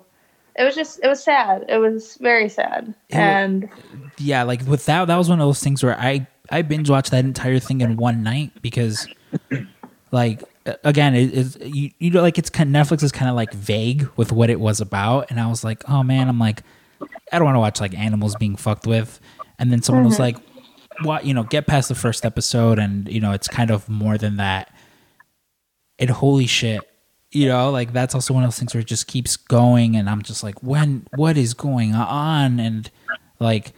It 0.55 0.63
was 0.63 0.75
just 0.75 0.99
it 1.03 1.07
was 1.07 1.23
sad. 1.23 1.65
It 1.69 1.77
was 1.77 2.15
very 2.19 2.49
sad, 2.49 2.93
It 3.09 3.15
and 3.15 3.69
yeah, 4.17 4.41
like 4.43 4.63
with 4.65 4.85
that, 4.87 5.05
that 5.05 5.15
was 5.15 5.29
one 5.29 5.39
of 5.39 5.47
those 5.47 5.61
things 5.61 5.83
where 5.83 5.95
I 5.99 6.25
I 6.49 6.61
binge 6.61 6.89
watched 6.89 7.11
that 7.11 7.25
entire 7.25 7.59
thing 7.59 7.81
in 7.81 7.97
one 7.97 8.23
night 8.23 8.51
because, 8.61 9.07
like, 10.11 10.43
again, 10.83 11.15
it 11.15 11.33
is 11.33 11.57
you 11.61 11.91
you 11.99 12.11
know 12.11 12.21
like 12.21 12.37
it's 12.37 12.49
kind 12.49 12.73
Netflix 12.73 13.03
is 13.03 13.11
kind 13.11 13.29
of 13.29 13.35
like 13.35 13.53
vague 13.53 14.07
with 14.15 14.31
what 14.31 14.49
it 14.49 14.59
was 14.59 14.81
about, 14.81 15.29
and 15.29 15.39
I 15.39 15.47
was 15.47 15.63
like, 15.63 15.87
oh 15.89 16.03
man, 16.03 16.29
I'm 16.29 16.39
like, 16.39 16.63
I 17.31 17.37
don't 17.37 17.45
want 17.45 17.55
to 17.55 17.59
watch 17.59 17.81
like 17.81 17.97
animals 17.97 18.35
being 18.35 18.55
fucked 18.55 18.87
with, 18.87 19.19
and 19.59 19.71
then 19.71 19.81
someone 19.81 20.05
was 20.05 20.15
mm-hmm. 20.15 20.23
like, 20.23 20.37
what 21.03 21.25
you 21.25 21.33
know, 21.33 21.43
get 21.43 21.67
past 21.67 21.89
the 21.89 21.95
first 21.95 22.25
episode, 22.25 22.79
and 22.79 23.07
you 23.07 23.19
know, 23.19 23.31
it's 23.31 23.47
kind 23.47 23.71
of 23.71 23.87
more 23.89 24.17
than 24.17 24.37
that, 24.37 24.73
and 25.99 26.09
holy 26.09 26.47
shit. 26.47 26.81
You 27.31 27.49
know, 27.49 27.71
like 27.71 27.91
that's 27.91 28.15
also 28.15 28.33
one 28.33 28.43
of 28.43 28.47
those 28.47 28.57
things 28.57 28.73
where 28.73 28.81
it 28.81 28.87
just 28.87 29.07
keeps 29.07 29.35
going, 29.35 29.95
and 29.95 30.09
I'm 30.09 30.21
just 30.21 30.43
like, 30.43 30.63
when, 30.63 31.05
what 31.15 31.37
is 31.37 31.53
going 31.53 31.93
on? 31.93 32.59
And 32.59 32.89
like, 33.39 33.73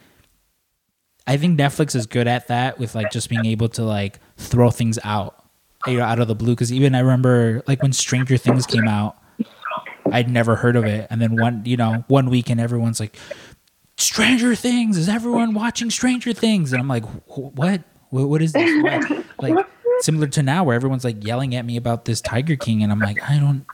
I 1.27 1.37
think 1.37 1.59
Netflix 1.59 1.95
is 1.95 2.05
good 2.05 2.27
at 2.27 2.47
that 2.47 2.79
with 2.79 2.95
like 2.95 3.11
just 3.11 3.29
being 3.29 3.45
able 3.45 3.69
to 3.69 3.83
like 3.83 4.19
throw 4.37 4.71
things 4.71 4.97
out, 5.03 5.43
you 5.85 5.97
know, 5.97 6.03
out 6.03 6.19
of 6.19 6.27
the 6.27 6.35
blue. 6.35 6.53
Because 6.53 6.73
even 6.73 6.95
I 6.95 6.99
remember 6.99 7.63
like 7.67 7.81
when 7.81 7.93
Stranger 7.93 8.37
Things 8.37 8.65
came 8.65 8.87
out, 8.87 9.15
I'd 10.11 10.29
never 10.29 10.55
heard 10.55 10.75
of 10.75 10.85
it, 10.85 11.07
and 11.11 11.21
then 11.21 11.35
one, 11.39 11.61
you 11.65 11.77
know, 11.77 12.03
one 12.07 12.29
weekend 12.29 12.59
everyone's 12.59 12.99
like, 12.99 13.15
Stranger 13.97 14.55
Things 14.55 14.97
is 14.97 15.07
everyone 15.07 15.53
watching 15.53 15.91
Stranger 15.91 16.33
Things, 16.33 16.73
and 16.73 16.81
I'm 16.81 16.87
like, 16.87 17.05
what? 17.27 17.83
What, 18.09 18.27
what 18.27 18.41
is 18.41 18.53
this? 18.53 18.83
What? 18.83 19.25
Like 19.39 19.67
similar 19.99 20.27
to 20.27 20.41
now 20.41 20.63
where 20.63 20.75
everyone's 20.75 21.03
like 21.03 21.23
yelling 21.23 21.53
at 21.53 21.63
me 21.63 21.77
about 21.77 22.05
this 22.05 22.21
Tiger 22.21 22.55
King, 22.55 22.81
and 22.81 22.91
I'm 22.91 22.99
like, 22.99 23.21
I 23.29 23.37
don't. 23.37 23.65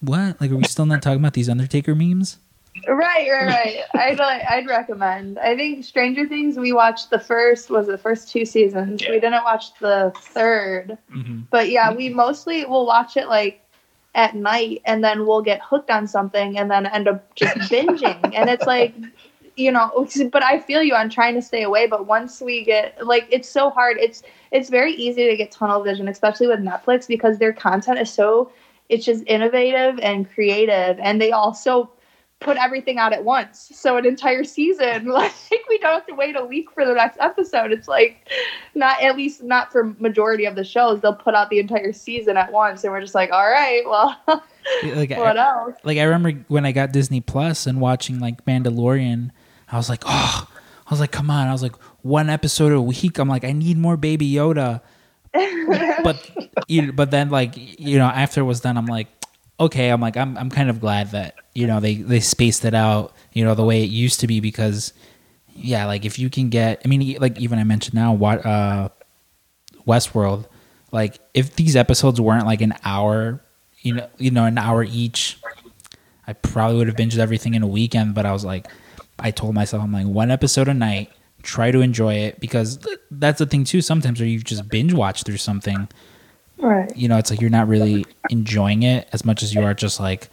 What? 0.00 0.40
Like, 0.40 0.52
are 0.52 0.56
we 0.56 0.64
still 0.64 0.86
not 0.86 1.02
talking 1.02 1.18
about 1.18 1.32
these 1.32 1.48
Undertaker 1.48 1.94
memes? 1.96 2.38
Right, 2.86 3.28
right, 3.28 3.46
right. 3.46 3.80
I'd 3.94 4.20
I'd 4.20 4.66
recommend. 4.66 5.38
I 5.38 5.56
think 5.56 5.84
Stranger 5.84 6.26
Things. 6.26 6.56
We 6.56 6.72
watched 6.72 7.10
the 7.10 7.18
first 7.18 7.70
was 7.70 7.86
the 7.86 7.98
first 7.98 8.30
two 8.30 8.44
seasons. 8.44 9.02
Yeah. 9.02 9.10
We 9.10 9.20
didn't 9.20 9.44
watch 9.44 9.74
the 9.80 10.12
third. 10.16 10.98
Mm-hmm. 11.14 11.40
But 11.50 11.70
yeah, 11.70 11.92
we 11.92 12.08
mostly 12.08 12.64
will 12.64 12.86
watch 12.86 13.16
it 13.16 13.28
like 13.28 13.62
at 14.14 14.34
night 14.34 14.82
and 14.84 15.04
then 15.04 15.26
we'll 15.26 15.42
get 15.42 15.60
hooked 15.62 15.90
on 15.90 16.06
something 16.06 16.58
and 16.58 16.70
then 16.70 16.86
end 16.86 17.08
up 17.08 17.34
just 17.34 17.56
binging. 17.70 18.34
and 18.34 18.50
it's 18.50 18.66
like, 18.66 18.94
you 19.56 19.70
know, 19.70 20.06
but 20.32 20.42
I 20.42 20.60
feel 20.60 20.82
you 20.82 20.94
on 20.94 21.10
trying 21.10 21.34
to 21.34 21.42
stay 21.42 21.62
away. 21.62 21.86
But 21.86 22.06
once 22.06 22.40
we 22.40 22.64
get 22.64 23.06
like, 23.06 23.26
it's 23.30 23.48
so 23.48 23.70
hard. 23.70 23.98
It's 23.98 24.22
it's 24.50 24.70
very 24.70 24.92
easy 24.94 25.28
to 25.28 25.36
get 25.36 25.50
tunnel 25.50 25.82
vision, 25.82 26.08
especially 26.08 26.46
with 26.46 26.60
Netflix 26.60 27.06
because 27.06 27.38
their 27.38 27.52
content 27.52 27.98
is 27.98 28.10
so 28.12 28.50
it's 28.88 29.04
just 29.04 29.22
innovative 29.26 29.98
and 30.00 30.30
creative, 30.32 30.98
and 31.00 31.20
they 31.20 31.30
also 31.30 31.90
put 32.40 32.56
everything 32.56 32.98
out 32.98 33.12
at 33.12 33.24
once. 33.24 33.70
So 33.74 33.96
an 33.96 34.06
entire 34.06 34.44
season, 34.44 35.06
like 35.08 35.32
we 35.68 35.78
don't 35.78 35.94
have 35.94 36.06
to 36.06 36.14
wait 36.14 36.36
a 36.36 36.44
week 36.44 36.70
for 36.70 36.84
the 36.84 36.94
next 36.94 37.18
episode. 37.20 37.72
It's 37.72 37.88
like 37.88 38.28
not 38.74 39.02
at 39.02 39.16
least 39.16 39.42
not 39.42 39.72
for 39.72 39.94
majority 39.98 40.44
of 40.44 40.54
the 40.54 40.64
shows. 40.64 41.00
They'll 41.00 41.14
put 41.14 41.34
out 41.34 41.50
the 41.50 41.58
entire 41.58 41.92
season 41.92 42.36
at 42.36 42.52
once, 42.52 42.84
and 42.84 42.92
we're 42.92 43.00
just 43.00 43.14
like, 43.14 43.30
all 43.32 43.48
right, 43.48 43.82
well, 43.86 44.16
Like, 44.84 45.10
what 45.10 45.38
else? 45.38 45.76
like 45.82 45.98
I 45.98 46.02
remember 46.02 46.44
when 46.48 46.66
I 46.66 46.72
got 46.72 46.92
Disney 46.92 47.20
Plus 47.20 47.66
and 47.66 47.80
watching 47.80 48.20
like 48.20 48.44
Mandalorian, 48.44 49.30
I 49.70 49.76
was 49.76 49.88
like, 49.88 50.02
oh, 50.06 50.48
I 50.86 50.90
was 50.90 51.00
like, 51.00 51.10
come 51.10 51.30
on. 51.30 51.48
I 51.48 51.52
was 51.52 51.62
like, 51.62 51.76
one 52.02 52.28
episode 52.30 52.72
a 52.72 52.80
week. 52.80 53.18
I'm 53.18 53.28
like, 53.28 53.44
I 53.44 53.52
need 53.52 53.78
more 53.78 53.96
Baby 53.96 54.30
Yoda. 54.30 54.82
but 56.02 56.30
you, 56.68 56.92
but 56.92 57.10
then 57.10 57.30
like 57.30 57.52
you 57.56 57.98
know 57.98 58.06
after 58.06 58.40
it 58.40 58.44
was 58.44 58.60
done, 58.60 58.76
I'm 58.76 58.86
like, 58.86 59.08
okay. 59.60 59.90
I'm 59.90 60.00
like, 60.00 60.16
I'm 60.16 60.36
I'm 60.36 60.50
kind 60.50 60.70
of 60.70 60.80
glad 60.80 61.10
that 61.12 61.36
you 61.54 61.66
know 61.66 61.80
they 61.80 61.96
they 61.96 62.20
spaced 62.20 62.64
it 62.64 62.74
out, 62.74 63.14
you 63.32 63.44
know, 63.44 63.54
the 63.54 63.64
way 63.64 63.82
it 63.82 63.90
used 63.90 64.20
to 64.20 64.26
be 64.26 64.40
because 64.40 64.92
yeah, 65.60 65.86
like 65.86 66.04
if 66.04 66.18
you 66.18 66.30
can 66.30 66.48
get, 66.48 66.80
I 66.84 66.88
mean, 66.88 67.16
like 67.20 67.38
even 67.38 67.58
I 67.58 67.64
mentioned 67.64 67.94
now, 67.94 68.12
what 68.12 68.44
uh, 68.46 68.90
Westworld, 69.86 70.46
like 70.92 71.18
if 71.34 71.56
these 71.56 71.76
episodes 71.76 72.20
weren't 72.20 72.46
like 72.46 72.60
an 72.60 72.74
hour, 72.84 73.42
you 73.80 73.94
know, 73.94 74.08
you 74.18 74.30
know, 74.30 74.44
an 74.44 74.58
hour 74.58 74.84
each, 74.84 75.38
I 76.26 76.32
probably 76.32 76.78
would 76.78 76.86
have 76.86 76.96
binged 76.96 77.18
everything 77.18 77.54
in 77.54 77.62
a 77.62 77.66
weekend. 77.66 78.14
But 78.14 78.26
I 78.26 78.32
was 78.32 78.44
like, 78.44 78.68
I 79.18 79.30
told 79.30 79.54
myself, 79.54 79.82
I'm 79.82 79.92
like 79.92 80.06
one 80.06 80.30
episode 80.30 80.68
a 80.68 80.74
night, 80.74 81.10
try 81.42 81.70
to 81.70 81.80
enjoy 81.80 82.14
it 82.14 82.40
because 82.40 82.78
that's 83.10 83.38
the 83.38 83.46
thing 83.46 83.64
too. 83.64 83.82
Sometimes 83.82 84.20
where 84.20 84.28
you 84.28 84.38
just 84.40 84.68
binge 84.68 84.92
watch 84.92 85.24
through 85.24 85.38
something, 85.38 85.88
Right. 86.58 86.94
you 86.96 87.08
know, 87.08 87.18
it's 87.18 87.30
like 87.30 87.40
you're 87.40 87.50
not 87.50 87.68
really 87.68 88.04
enjoying 88.30 88.82
it 88.82 89.08
as 89.12 89.24
much 89.24 89.42
as 89.42 89.54
you 89.54 89.62
are 89.62 89.74
just 89.74 90.00
like, 90.00 90.28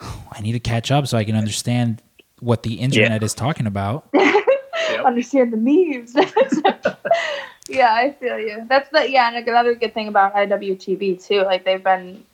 oh, 0.00 0.24
I 0.32 0.40
need 0.40 0.52
to 0.52 0.60
catch 0.60 0.90
up 0.90 1.06
so 1.06 1.16
I 1.16 1.24
can 1.24 1.36
understand 1.36 2.02
what 2.40 2.62
the 2.62 2.74
internet 2.74 3.22
is 3.22 3.34
talking 3.34 3.66
about. 3.66 4.08
understand 5.04 5.52
the 5.52 5.56
memes. 5.56 6.14
yeah, 7.68 7.94
I 7.94 8.12
feel 8.18 8.38
you. 8.38 8.64
That's 8.68 8.88
the 8.90 9.10
yeah, 9.10 9.28
and 9.28 9.48
another 9.48 9.74
good 9.74 9.94
thing 9.94 10.08
about 10.08 10.34
IWTV 10.34 11.24
too. 11.24 11.42
Like 11.42 11.64
they've 11.64 11.82
been, 11.82 12.24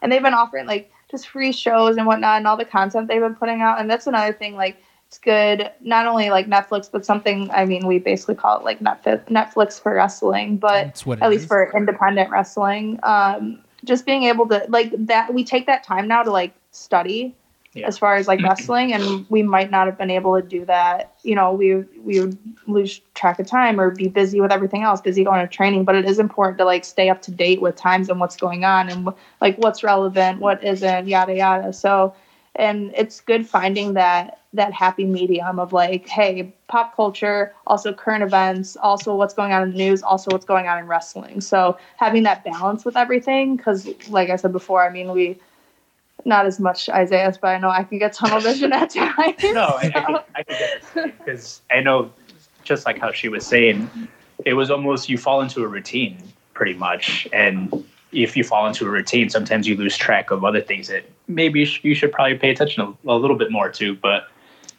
and 0.00 0.10
they've 0.10 0.22
been 0.22 0.34
offering 0.34 0.66
like 0.66 0.90
just 1.10 1.28
free 1.28 1.52
shows 1.52 1.96
and 1.96 2.06
whatnot, 2.06 2.38
and 2.38 2.46
all 2.46 2.56
the 2.56 2.64
content 2.64 3.08
they've 3.08 3.20
been 3.20 3.34
putting 3.34 3.60
out. 3.60 3.80
And 3.80 3.90
that's 3.90 4.06
another 4.06 4.32
thing. 4.32 4.56
Like 4.56 4.82
it's 5.12 5.18
good, 5.18 5.70
not 5.82 6.06
only 6.06 6.30
like 6.30 6.46
Netflix, 6.48 6.90
but 6.90 7.04
something. 7.04 7.50
I 7.50 7.66
mean, 7.66 7.86
we 7.86 7.98
basically 7.98 8.34
call 8.34 8.58
it 8.58 8.64
like 8.64 8.80
Netflix, 8.80 9.26
Netflix 9.26 9.78
for 9.78 9.92
wrestling, 9.94 10.56
but 10.56 10.84
That's 10.84 11.04
what 11.04 11.18
it 11.18 11.24
at 11.24 11.28
least 11.28 11.42
is. 11.42 11.48
for 11.48 11.70
independent 11.76 12.30
wrestling. 12.30 12.98
Um, 13.02 13.58
just 13.84 14.06
being 14.06 14.22
able 14.22 14.48
to 14.48 14.64
like 14.70 14.90
that, 15.06 15.34
we 15.34 15.44
take 15.44 15.66
that 15.66 15.84
time 15.84 16.08
now 16.08 16.22
to 16.22 16.30
like 16.32 16.54
study 16.70 17.34
Yeah. 17.74 17.88
as 17.88 17.98
far 17.98 18.16
as 18.16 18.26
like 18.26 18.40
wrestling 18.42 18.94
and 18.94 19.26
we 19.28 19.42
might 19.42 19.70
not 19.70 19.86
have 19.86 19.98
been 19.98 20.10
able 20.10 20.34
to 20.40 20.46
do 20.46 20.64
that 20.66 21.14
you 21.22 21.34
know 21.34 21.52
we 21.54 21.76
we 22.04 22.20
would 22.20 22.36
lose 22.66 23.00
track 23.14 23.38
of 23.38 23.46
time 23.46 23.80
or 23.80 23.90
be 23.90 24.08
busy 24.08 24.40
with 24.42 24.52
everything 24.52 24.82
else 24.82 25.00
busy 25.00 25.24
going 25.24 25.40
to 25.40 25.46
training 25.46 25.82
but 25.84 25.94
it 25.94 26.04
is 26.04 26.18
important 26.18 26.58
to 26.58 26.64
like 26.66 26.84
stay 26.84 27.08
up 27.08 27.20
to 27.22 27.30
date 27.30 27.60
with 27.62 27.74
times 27.74 28.10
and 28.10 28.20
what's 28.20 28.36
going 28.36 28.62
on 28.64 28.90
and 28.90 29.08
like 29.40 29.56
what's 29.56 29.82
relevant 29.82 30.38
what 30.38 30.62
isn't 30.62 31.08
yada 31.08 31.34
yada 31.34 31.72
so 31.72 32.14
and 32.56 32.92
it's 32.96 33.20
good 33.20 33.46
finding 33.46 33.94
that 33.94 34.38
that 34.52 34.72
happy 34.72 35.04
medium 35.04 35.58
of 35.58 35.72
like 35.72 36.06
hey 36.08 36.52
pop 36.68 36.94
culture 36.94 37.54
also 37.66 37.92
current 37.92 38.22
events 38.22 38.76
also 38.76 39.14
what's 39.16 39.34
going 39.34 39.52
on 39.52 39.62
in 39.62 39.70
the 39.70 39.76
news 39.76 40.02
also 40.02 40.30
what's 40.30 40.44
going 40.44 40.66
on 40.66 40.78
in 40.78 40.86
wrestling 40.86 41.40
so 41.40 41.76
having 41.96 42.22
that 42.22 42.44
balance 42.44 42.84
with 42.84 42.96
everything 42.96 43.56
because 43.56 43.88
like 44.08 44.28
i 44.28 44.36
said 44.36 44.52
before 44.52 44.82
i 44.82 44.90
mean 44.90 45.10
we 45.10 45.38
not 46.24 46.46
as 46.46 46.60
much 46.60 46.88
Isaiah's, 46.88 47.38
but 47.38 47.48
I 47.48 47.58
know 47.58 47.70
I 47.70 47.84
can 47.84 47.98
get 47.98 48.12
tunnel 48.12 48.40
vision 48.40 48.72
at 48.72 48.90
times. 48.94 49.42
No, 49.42 49.64
I, 49.64 49.90
I, 49.94 50.00
can, 50.00 50.16
I 50.36 50.42
can 50.42 50.58
get 50.58 50.82
it 50.96 51.18
because 51.18 51.62
I 51.70 51.80
know, 51.80 52.12
just 52.64 52.86
like 52.86 52.98
how 52.98 53.12
she 53.12 53.28
was 53.28 53.46
saying, 53.46 53.90
it 54.44 54.54
was 54.54 54.70
almost 54.70 55.08
you 55.08 55.18
fall 55.18 55.40
into 55.40 55.62
a 55.62 55.66
routine 55.66 56.18
pretty 56.54 56.74
much, 56.74 57.26
and 57.32 57.84
if 58.12 58.36
you 58.36 58.44
fall 58.44 58.66
into 58.66 58.86
a 58.86 58.90
routine, 58.90 59.28
sometimes 59.30 59.66
you 59.66 59.76
lose 59.76 59.96
track 59.96 60.30
of 60.30 60.44
other 60.44 60.60
things 60.60 60.88
that 60.88 61.04
maybe 61.28 61.60
you, 61.60 61.66
sh- 61.66 61.80
you 61.82 61.94
should 61.94 62.12
probably 62.12 62.36
pay 62.36 62.50
attention 62.50 62.82
a, 62.82 63.10
a 63.10 63.16
little 63.16 63.36
bit 63.36 63.50
more 63.50 63.70
to. 63.70 63.94
But 63.96 64.28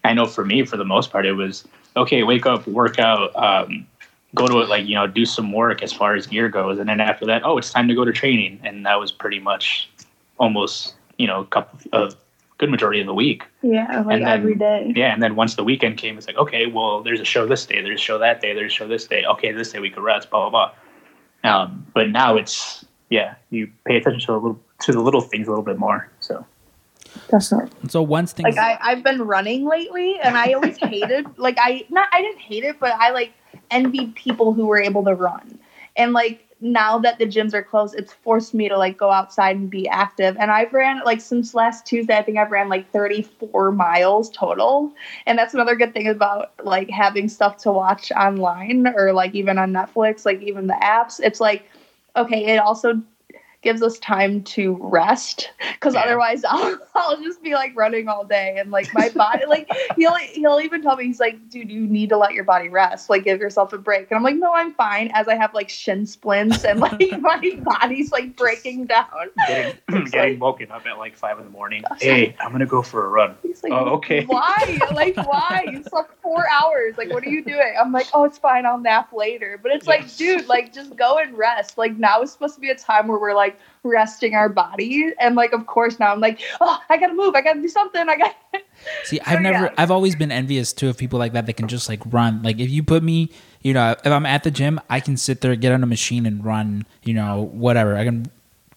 I 0.04 0.14
know 0.14 0.26
for 0.26 0.46
me, 0.46 0.66
for 0.66 0.78
the 0.78 0.86
most 0.86 1.12
part, 1.12 1.26
it 1.26 1.34
was 1.34 1.68
okay. 1.98 2.24
Wake 2.24 2.46
up, 2.46 2.68
work 2.68 3.00
out, 3.00 3.36
um, 3.36 3.88
go 4.36 4.48
to 4.48 4.60
it, 4.62 4.70
like 4.70 4.86
you 4.88 4.96
know, 4.96 5.08
do 5.08 5.26
some 5.26 5.52
work 5.52 5.82
as 5.84 5.92
far 5.92 6.16
as 6.16 6.28
gear 6.28 6.50
goes, 6.50 6.80
and 6.80 6.88
then 6.88 7.00
after 7.00 7.26
that, 7.26 7.44
oh, 7.46 7.58
it's 7.58 7.72
time 7.72 7.88
to 7.88 7.96
go 7.96 8.06
to 8.06 8.12
training, 8.14 8.60
and 8.64 8.86
that 8.86 9.00
was 9.00 9.12
pretty 9.12 9.40
much 9.40 9.90
almost 10.38 10.96
you 11.18 11.28
know 11.28 11.42
a 11.42 11.46
couple 11.46 11.80
a 11.94 12.12
good 12.60 12.70
majority 12.70 13.02
of 13.02 13.08
the 13.08 13.14
week. 13.14 13.44
yeah, 13.64 14.04
like 14.06 14.16
And 14.18 14.26
then- 14.26 14.40
every 14.40 14.56
day. 14.56 14.94
Yeah, 14.96 15.12
and 15.12 15.22
then 15.24 15.36
once 15.36 15.56
the 15.56 15.64
weekend 15.64 15.98
came, 15.98 16.18
it's 16.18 16.28
like, 16.28 16.38
okay, 16.38 16.68
well, 16.68 17.02
there's 17.02 17.20
a 17.20 17.26
show 17.26 17.48
this 17.48 17.66
day, 17.66 17.82
there's 17.82 18.00
a 18.00 18.04
show 18.04 18.20
that 18.20 18.42
day, 18.42 18.54
there's 18.54 18.72
a 18.72 18.76
show 18.76 18.88
this 18.88 19.08
day. 19.08 19.26
Okay, 19.26 19.52
this 19.52 19.72
day 19.72 19.80
we 19.80 19.90
could 19.90 20.04
rest, 20.04 20.30
blah 20.30 20.50
blah 20.50 20.72
blah. 21.44 21.52
Um, 21.64 21.86
but 21.94 22.10
now 22.10 22.36
it's 22.38 22.86
yeah, 23.14 23.36
you 23.52 23.70
pay 23.86 23.98
attention 23.98 24.22
to 24.22 24.32
the 24.32 24.38
little 24.40 24.60
to 24.82 24.92
the 24.92 25.02
little 25.02 25.22
things 25.22 25.48
a 25.48 25.52
little 25.52 25.64
bit 25.64 25.78
more. 25.78 26.10
So 26.20 26.46
Definitely. 27.30 27.90
So 27.90 28.02
once 28.02 28.34
things, 28.34 28.56
Like 28.56 28.80
I, 28.82 28.92
I've 28.92 29.04
been 29.04 29.22
running 29.22 29.66
lately, 29.66 30.20
and 30.20 30.36
I 30.36 30.54
always 30.54 30.78
hated. 30.82 31.28
Like 31.38 31.58
I, 31.60 31.86
not 31.90 32.08
I 32.12 32.24
didn't 32.24 32.40
hate 32.40 32.64
it, 32.64 32.80
but 32.80 32.92
I 32.94 33.12
like 33.12 33.34
envied 33.70 34.16
people 34.16 34.54
who 34.54 34.66
were 34.66 34.82
able 34.82 35.04
to 35.04 35.14
run, 35.14 35.60
and 35.96 36.14
like 36.14 36.48
now 36.60 36.98
that 36.98 37.20
the 37.20 37.26
gyms 37.26 37.54
are 37.54 37.62
closed, 37.62 37.94
it's 37.96 38.14
forced 38.14 38.54
me 38.54 38.68
to 38.70 38.78
like 38.78 38.98
go 38.98 39.12
outside 39.12 39.58
and 39.58 39.70
be 39.70 39.88
active. 39.90 40.36
And 40.40 40.50
I've 40.50 40.74
ran 40.74 41.02
like 41.06 41.20
since 41.22 41.54
last 41.54 41.86
Tuesday, 41.86 42.18
I 42.18 42.24
think 42.24 42.38
I've 42.38 42.52
ran 42.52 42.70
like 42.70 42.90
34 42.92 43.74
miles 43.74 44.30
total. 44.30 44.94
And 45.26 45.38
that's 45.38 45.54
another 45.54 45.76
good 45.76 45.94
thing 45.94 46.08
about 46.08 46.54
like 46.64 46.90
having 46.90 47.28
stuff 47.28 47.58
to 47.58 47.72
watch 47.72 48.14
online 48.14 48.88
or 48.96 49.12
like 49.12 49.36
even 49.36 49.58
on 49.58 49.74
Netflix, 49.74 50.26
like 50.26 50.42
even 50.42 50.68
the 50.68 50.80
apps. 50.82 51.20
It's 51.20 51.42
like, 51.42 51.70
okay, 52.16 52.46
it 52.56 52.58
also 52.58 53.02
gives 53.64 53.82
us 53.82 53.98
time 54.00 54.44
to 54.44 54.78
rest 54.82 55.52
because 55.74 55.94
Yeah. 55.94 56.02
otherwise 56.02 56.44
I'll, 56.50 56.78
I'll 56.96 57.22
just 57.24 57.42
be 57.42 57.54
like 57.54 57.72
running 57.76 58.08
all 58.10 58.26
day 58.26 58.56
and 58.58 58.70
like 58.72 58.94
my 58.94 59.10
body 59.10 59.46
like 59.46 59.70
he'll 59.96 60.16
he'll 60.16 60.60
even 60.60 60.82
tell 60.82 60.96
me 60.98 61.06
he's 61.06 61.20
like 61.20 61.50
dude 61.50 61.72
you 61.72 61.82
need 61.88 62.10
to 62.10 62.18
let 62.18 62.34
your 62.34 62.44
body 62.44 62.68
rest 62.70 63.10
like 63.10 63.24
give 63.24 63.40
yourself 63.40 63.72
a 63.74 63.78
break. 63.78 64.12
And 64.12 64.18
I'm 64.18 64.24
like 64.24 64.36
no 64.36 64.54
I'm 64.54 64.74
fine 64.74 65.10
as 65.14 65.28
I 65.28 65.36
have 65.36 65.54
like 65.54 65.70
shin 65.70 66.06
splints 66.06 66.64
and 66.66 66.80
like 66.80 67.00
my 67.22 67.40
body's 67.64 68.12
like 68.12 68.36
breaking 68.36 68.86
down. 68.88 69.08
Getting, 69.48 69.80
getting 70.06 70.34
like- 70.34 70.42
woken 70.42 70.72
up 70.72 70.86
at 70.86 70.98
like 70.98 71.18
five 71.18 71.38
in 71.40 71.46
the 71.46 71.50
morning. 71.52 71.84
Hey, 72.00 72.36
I'm 72.42 72.52
gonna 72.52 72.66
go 72.66 72.82
for 72.82 73.06
a 73.06 73.10
run. 73.10 73.36
he's 73.44 73.64
like 73.64 73.72
Oh, 73.72 73.96
okay. 73.96 74.26
why? 74.26 74.80
Like 74.94 75.16
why? 75.18 75.66
You 75.72 75.84
slept 75.84 76.22
four 76.22 76.46
hours. 76.50 76.98
Like 76.98 77.10
what 77.12 77.24
are 77.26 77.30
you 77.30 77.44
doing? 77.44 77.74
I'm 77.80 77.92
like 77.94 78.08
oh 78.14 78.26
it's 78.26 78.38
fine. 78.38 78.66
I'll 78.66 78.78
nap 78.80 79.14
later. 79.14 79.58
But 79.62 79.72
it's 79.72 79.88
like 79.88 80.14
dude 80.18 80.48
like 80.48 80.74
just 80.74 80.96
go 80.98 81.18
and 81.18 81.38
rest. 81.38 81.78
Like 81.78 81.98
now 81.98 82.22
is 82.22 82.32
supposed 82.32 82.56
to 82.56 82.62
be 82.62 82.70
a 82.70 82.76
time 82.76 83.08
where 83.08 83.18
we're 83.20 83.34
like 83.34 83.53
resting 83.84 84.34
our 84.34 84.50
body 84.50 85.12
and 85.20 85.36
like 85.36 85.52
of 85.52 85.66
course 85.68 86.00
now 86.00 86.14
I'm 86.14 86.22
like 86.22 86.40
oh 86.62 86.80
I 86.90 86.98
gotta 86.98 87.14
move 87.14 87.36
I 87.36 87.42
gotta 87.42 87.62
do 87.62 87.68
something 87.68 88.08
I 88.08 88.18
gotta 88.18 88.36
See, 89.04 89.20
I've 89.22 89.38
So, 89.38 89.40
never, 89.40 89.66
yeah. 89.66 89.74
I've 89.78 89.92
always 89.92 90.16
been 90.16 90.32
envious 90.32 90.74
too 90.74 90.90
of 90.90 90.98
people 90.98 91.20
like 91.20 91.34
that 91.34 91.46
that 91.46 91.54
can 91.54 91.68
just 91.68 91.90
like 91.90 92.02
run. 92.08 92.42
Like 92.44 92.60
if 92.60 92.70
you 92.70 92.84
put 92.84 93.04
me, 93.04 93.30
you 93.62 93.74
know, 93.74 93.92
if 93.92 94.12
I'm 94.12 94.26
at 94.26 94.44
the 94.44 94.52
gym, 94.52 94.80
I 94.90 95.00
can 95.00 95.18
sit 95.18 95.42
there, 95.42 95.56
get 95.56 95.72
on 95.72 95.84
a 95.84 95.88
machine, 95.88 96.26
and 96.26 96.44
run. 96.44 96.86
You 97.04 97.14
know, 97.14 97.50
whatever. 97.54 97.96
I 97.96 98.04
can 98.04 98.26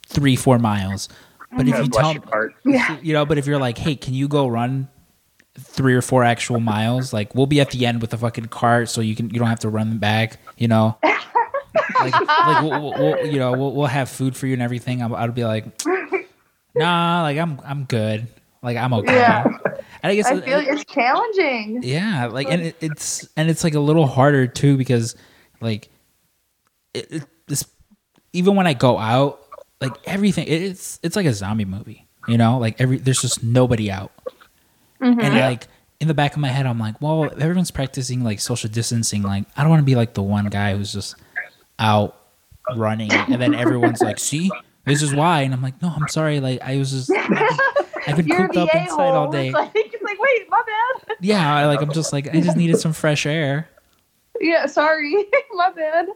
three, 0.06 0.36
four 0.36 0.58
miles. 0.58 1.08
But 1.56 1.68
if 1.68 1.74
mm-hmm. 1.74 1.84
you 1.84 1.90
tell, 1.90 2.12
your 2.12 2.54
yeah 2.64 2.98
you 3.00 3.12
know, 3.12 3.24
but 3.24 3.38
if 3.38 3.46
you're 3.46 3.60
like, 3.60 3.78
hey, 3.78 3.96
can 3.96 4.14
you 4.14 4.28
go 4.28 4.46
run 4.46 4.88
three 5.58 5.94
or 5.94 6.02
four 6.02 6.24
actual 6.24 6.60
miles? 6.60 7.12
Like 7.12 7.34
we'll 7.34 7.46
be 7.46 7.60
at 7.60 7.70
the 7.70 7.86
end 7.86 8.00
with 8.00 8.12
a 8.12 8.18
fucking 8.18 8.46
cart, 8.46 8.88
so 8.88 9.00
you 9.00 9.16
can 9.16 9.30
you 9.30 9.38
don't 9.38 9.48
have 9.48 9.60
to 9.60 9.68
run 9.68 9.98
back. 9.98 10.38
You 10.56 10.68
know. 10.68 10.98
like, 12.00 12.12
like 12.14 12.62
we'll, 12.62 12.82
we'll, 12.82 12.92
we'll- 12.98 13.26
you 13.26 13.38
know, 13.38 13.52
we'll, 13.52 13.72
we'll 13.72 13.86
have 13.86 14.08
food 14.08 14.36
for 14.36 14.46
you 14.46 14.54
and 14.54 14.62
everything. 14.62 15.02
I'll, 15.02 15.14
I'll 15.14 15.32
be 15.32 15.44
like, 15.44 15.64
nah, 16.74 17.22
like 17.22 17.38
I'm, 17.38 17.60
I'm 17.64 17.84
good. 17.84 18.26
Like 18.62 18.76
I'm 18.76 18.92
okay. 18.94 19.14
Yeah. 19.14 19.44
And 20.02 20.12
I 20.12 20.14
guess 20.16 20.26
I 20.26 20.40
feel 20.40 20.58
it's 20.58 20.84
challenging 20.84 21.80
yeah, 21.82 22.26
like 22.26 22.48
and 22.50 22.62
it, 22.62 22.76
it's 22.80 23.28
and 23.36 23.48
it's 23.48 23.62
like 23.62 23.74
a 23.74 23.80
little 23.80 24.06
harder 24.06 24.46
too 24.46 24.76
because 24.76 25.14
like 25.60 25.88
it, 26.94 27.12
it 27.12 27.24
this 27.46 27.64
even 28.32 28.56
when 28.56 28.66
I 28.66 28.74
go 28.74 28.98
out, 28.98 29.40
like 29.80 29.92
everything 30.04 30.46
it's 30.48 30.98
it's 31.02 31.14
like 31.16 31.26
a 31.26 31.32
zombie 31.32 31.64
movie, 31.64 32.06
you 32.26 32.38
know? 32.38 32.58
Like 32.58 32.80
every 32.80 32.98
there's 32.98 33.22
just 33.22 33.44
nobody 33.44 33.90
out. 33.90 34.12
Mm-hmm. 35.00 35.20
And 35.20 35.34
like 35.36 35.68
in 36.00 36.08
the 36.08 36.14
back 36.14 36.32
of 36.32 36.38
my 36.38 36.48
head 36.48 36.66
I'm 36.66 36.78
like, 36.78 37.00
well, 37.00 37.30
everyone's 37.40 37.70
practicing 37.70 38.24
like 38.24 38.40
social 38.40 38.70
distancing, 38.70 39.22
like 39.22 39.44
I 39.56 39.62
don't 39.62 39.70
want 39.70 39.80
to 39.80 39.86
be 39.86 39.94
like 39.94 40.14
the 40.14 40.22
one 40.22 40.46
guy 40.46 40.76
who's 40.76 40.92
just 40.92 41.16
out 41.78 42.16
running 42.76 43.12
and 43.12 43.40
then 43.40 43.54
everyone's 43.54 44.00
like, 44.02 44.18
"See? 44.18 44.50
This 44.84 45.02
is 45.02 45.14
why." 45.14 45.42
And 45.42 45.52
I'm 45.54 45.62
like, 45.62 45.80
"No, 45.82 45.88
I'm 45.88 46.08
sorry. 46.08 46.40
Like 46.40 46.60
I 46.62 46.76
was 46.76 46.90
just 46.90 47.10
I've 47.10 48.16
been 48.16 48.26
You're 48.26 48.46
cooped 48.48 48.56
up 48.56 48.74
inside 48.74 49.10
all 49.10 49.30
day." 49.30 49.46
It's 49.48 49.54
like, 49.54 49.70
it's 49.74 50.02
like, 50.02 50.18
wait, 50.20 50.48
my 50.48 50.62
bad. 50.66 51.16
Yeah, 51.20 51.54
I, 51.56 51.66
like 51.66 51.80
I'm 51.80 51.92
just 51.92 52.12
like 52.12 52.28
I 52.34 52.40
just 52.40 52.56
needed 52.56 52.78
some 52.78 52.92
fresh 52.92 53.26
air. 53.26 53.68
Yeah, 54.40 54.66
sorry, 54.66 55.14
my 55.54 55.70
bad. 55.70 56.06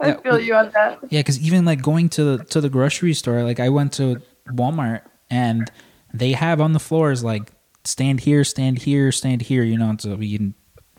I 0.00 0.08
Yeah, 0.08 0.20
feel 0.20 0.40
you 0.40 0.54
on 0.54 0.70
that. 0.72 0.98
Yeah, 1.10 1.20
because 1.20 1.40
even 1.40 1.64
like 1.64 1.82
going 1.82 2.08
to 2.10 2.36
the 2.36 2.44
to 2.46 2.60
the 2.60 2.68
grocery 2.70 3.14
store, 3.14 3.42
like 3.42 3.60
I 3.60 3.68
went 3.68 3.92
to 3.94 4.20
Walmart 4.48 5.02
and 5.30 5.70
they 6.12 6.32
have 6.32 6.60
on 6.60 6.72
the 6.72 6.80
floors 6.80 7.22
like 7.22 7.50
stand 7.84 8.20
here, 8.20 8.44
stand 8.44 8.78
here, 8.78 9.12
stand 9.12 9.42
here. 9.42 9.62
You 9.62 9.78
know, 9.78 9.94
so 9.98 10.14
we 10.16 10.36
can 10.36 10.54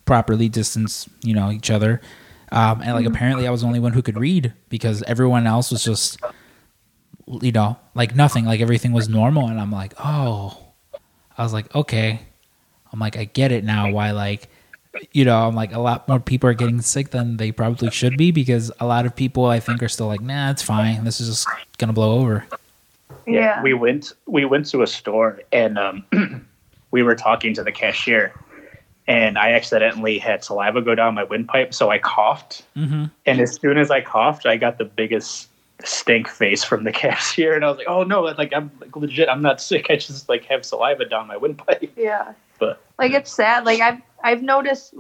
properly 0.06 0.50
distance, 0.50 1.08
you 1.24 1.34
know, 1.34 1.52
each 1.52 1.70
other. 1.70 2.02
Um, 2.52 2.82
and 2.82 2.94
like 2.94 3.06
apparently, 3.06 3.48
I 3.48 3.52
was 3.52 3.62
the 3.62 3.68
only 3.68 3.80
one 3.80 3.94
who 3.94 4.02
could 4.02 4.18
read 4.18 4.54
because 4.70 5.04
everyone 5.04 5.48
else 5.48 5.72
was 5.72 5.84
just, 5.84 6.20
you 7.42 7.52
know, 7.52 7.78
like 7.96 8.16
nothing. 8.16 8.46
Like 8.46 8.62
everything 8.62 8.92
was 8.92 9.08
normal, 9.08 9.48
and 9.48 9.60
I'm 9.60 9.72
like, 9.72 9.94
oh, 9.98 10.58
I 11.38 11.44
was 11.44 11.54
like, 11.54 11.74
okay. 11.76 12.22
I'm 12.92 13.00
like, 13.00 13.16
I 13.16 13.24
get 13.24 13.54
it 13.54 13.64
now. 13.64 13.90
Why 13.92 14.12
like 14.12 14.50
you 15.14 15.26
know, 15.26 15.48
I'm 15.48 15.56
like 15.56 15.74
a 15.74 15.80
lot 15.80 16.08
more 16.08 16.20
people 16.20 16.50
are 16.50 16.54
getting 16.54 16.82
sick 16.82 17.12
than 17.12 17.38
they 17.38 17.52
probably 17.52 17.90
should 17.92 18.18
be 18.18 18.32
because 18.32 18.72
a 18.80 18.86
lot 18.86 19.06
of 19.06 19.16
people 19.16 19.46
I 19.46 19.60
think 19.60 19.82
are 19.82 19.88
still 19.88 20.08
like, 20.08 20.22
nah, 20.22 20.52
it's 20.52 20.62
fine. 20.62 21.04
This 21.04 21.22
is 21.22 21.30
just 21.30 21.48
gonna 21.78 21.94
blow 21.94 22.20
over. 22.20 22.46
Yeah. 23.26 23.62
we 23.62 23.74
went 23.74 24.14
we 24.26 24.46
went 24.46 24.66
to 24.68 24.82
a 24.82 24.88
store 24.88 25.42
and 25.52 25.78
um, 25.78 26.06
we 26.92 27.04
were 27.04 27.16
talking 27.16 27.54
to 27.54 27.64
the 27.64 27.72
cashier 27.72 28.34
and 29.08 29.38
i 29.38 29.52
accidentally 29.52 30.18
had 30.20 30.44
saliva 30.44 30.82
go 30.82 30.96
down 30.96 31.14
my 31.16 31.24
windpipe 31.24 31.74
so 31.74 31.90
i 31.90 31.98
coughed 31.98 32.64
Mm-hmm. 32.76 33.06
and 33.26 33.40
as 33.42 33.56
soon 33.56 33.78
as 33.78 33.90
i 33.92 34.02
coughed 34.02 34.46
i 34.46 34.58
got 34.58 34.78
the 34.78 34.86
biggest 34.86 35.50
stink 35.84 36.28
face 36.28 36.64
from 36.64 36.84
the 36.84 36.92
cashier 37.02 37.56
and 37.56 37.66
i 37.66 37.70
was 37.70 37.78
like 37.78 37.88
oh 37.88 38.04
no 38.04 38.22
like 38.22 38.54
i'm 38.54 38.70
like, 38.80 38.96
legit 38.96 39.28
i'm 39.30 39.42
not 39.42 39.60
sick 39.62 39.88
i 39.90 39.96
just 39.96 40.30
like 40.30 40.46
have 40.46 40.64
saliva 40.66 41.06
down 41.06 41.28
my 41.28 41.38
windpipe 41.38 41.92
Yeah. 41.98 42.34
But- 42.60 42.80
like 43.00 43.14
it's 43.14 43.34
sad. 43.34 43.66
Like 43.66 43.80
I've 43.82 44.00
I've 44.24 44.44
noticed 44.44 44.94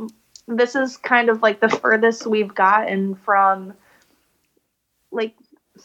this 0.47 0.75
is 0.75 0.97
kind 0.97 1.29
of 1.29 1.43
like 1.43 1.59
the 1.59 1.69
furthest 1.69 2.25
we've 2.25 2.55
gotten 2.55 3.13
from 3.13 3.75
like 5.11 5.35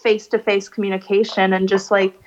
face 0.02 0.26
to 0.28 0.38
face 0.38 0.70
communication 0.70 1.52
and 1.52 1.68
just 1.68 1.90
like 1.90 2.18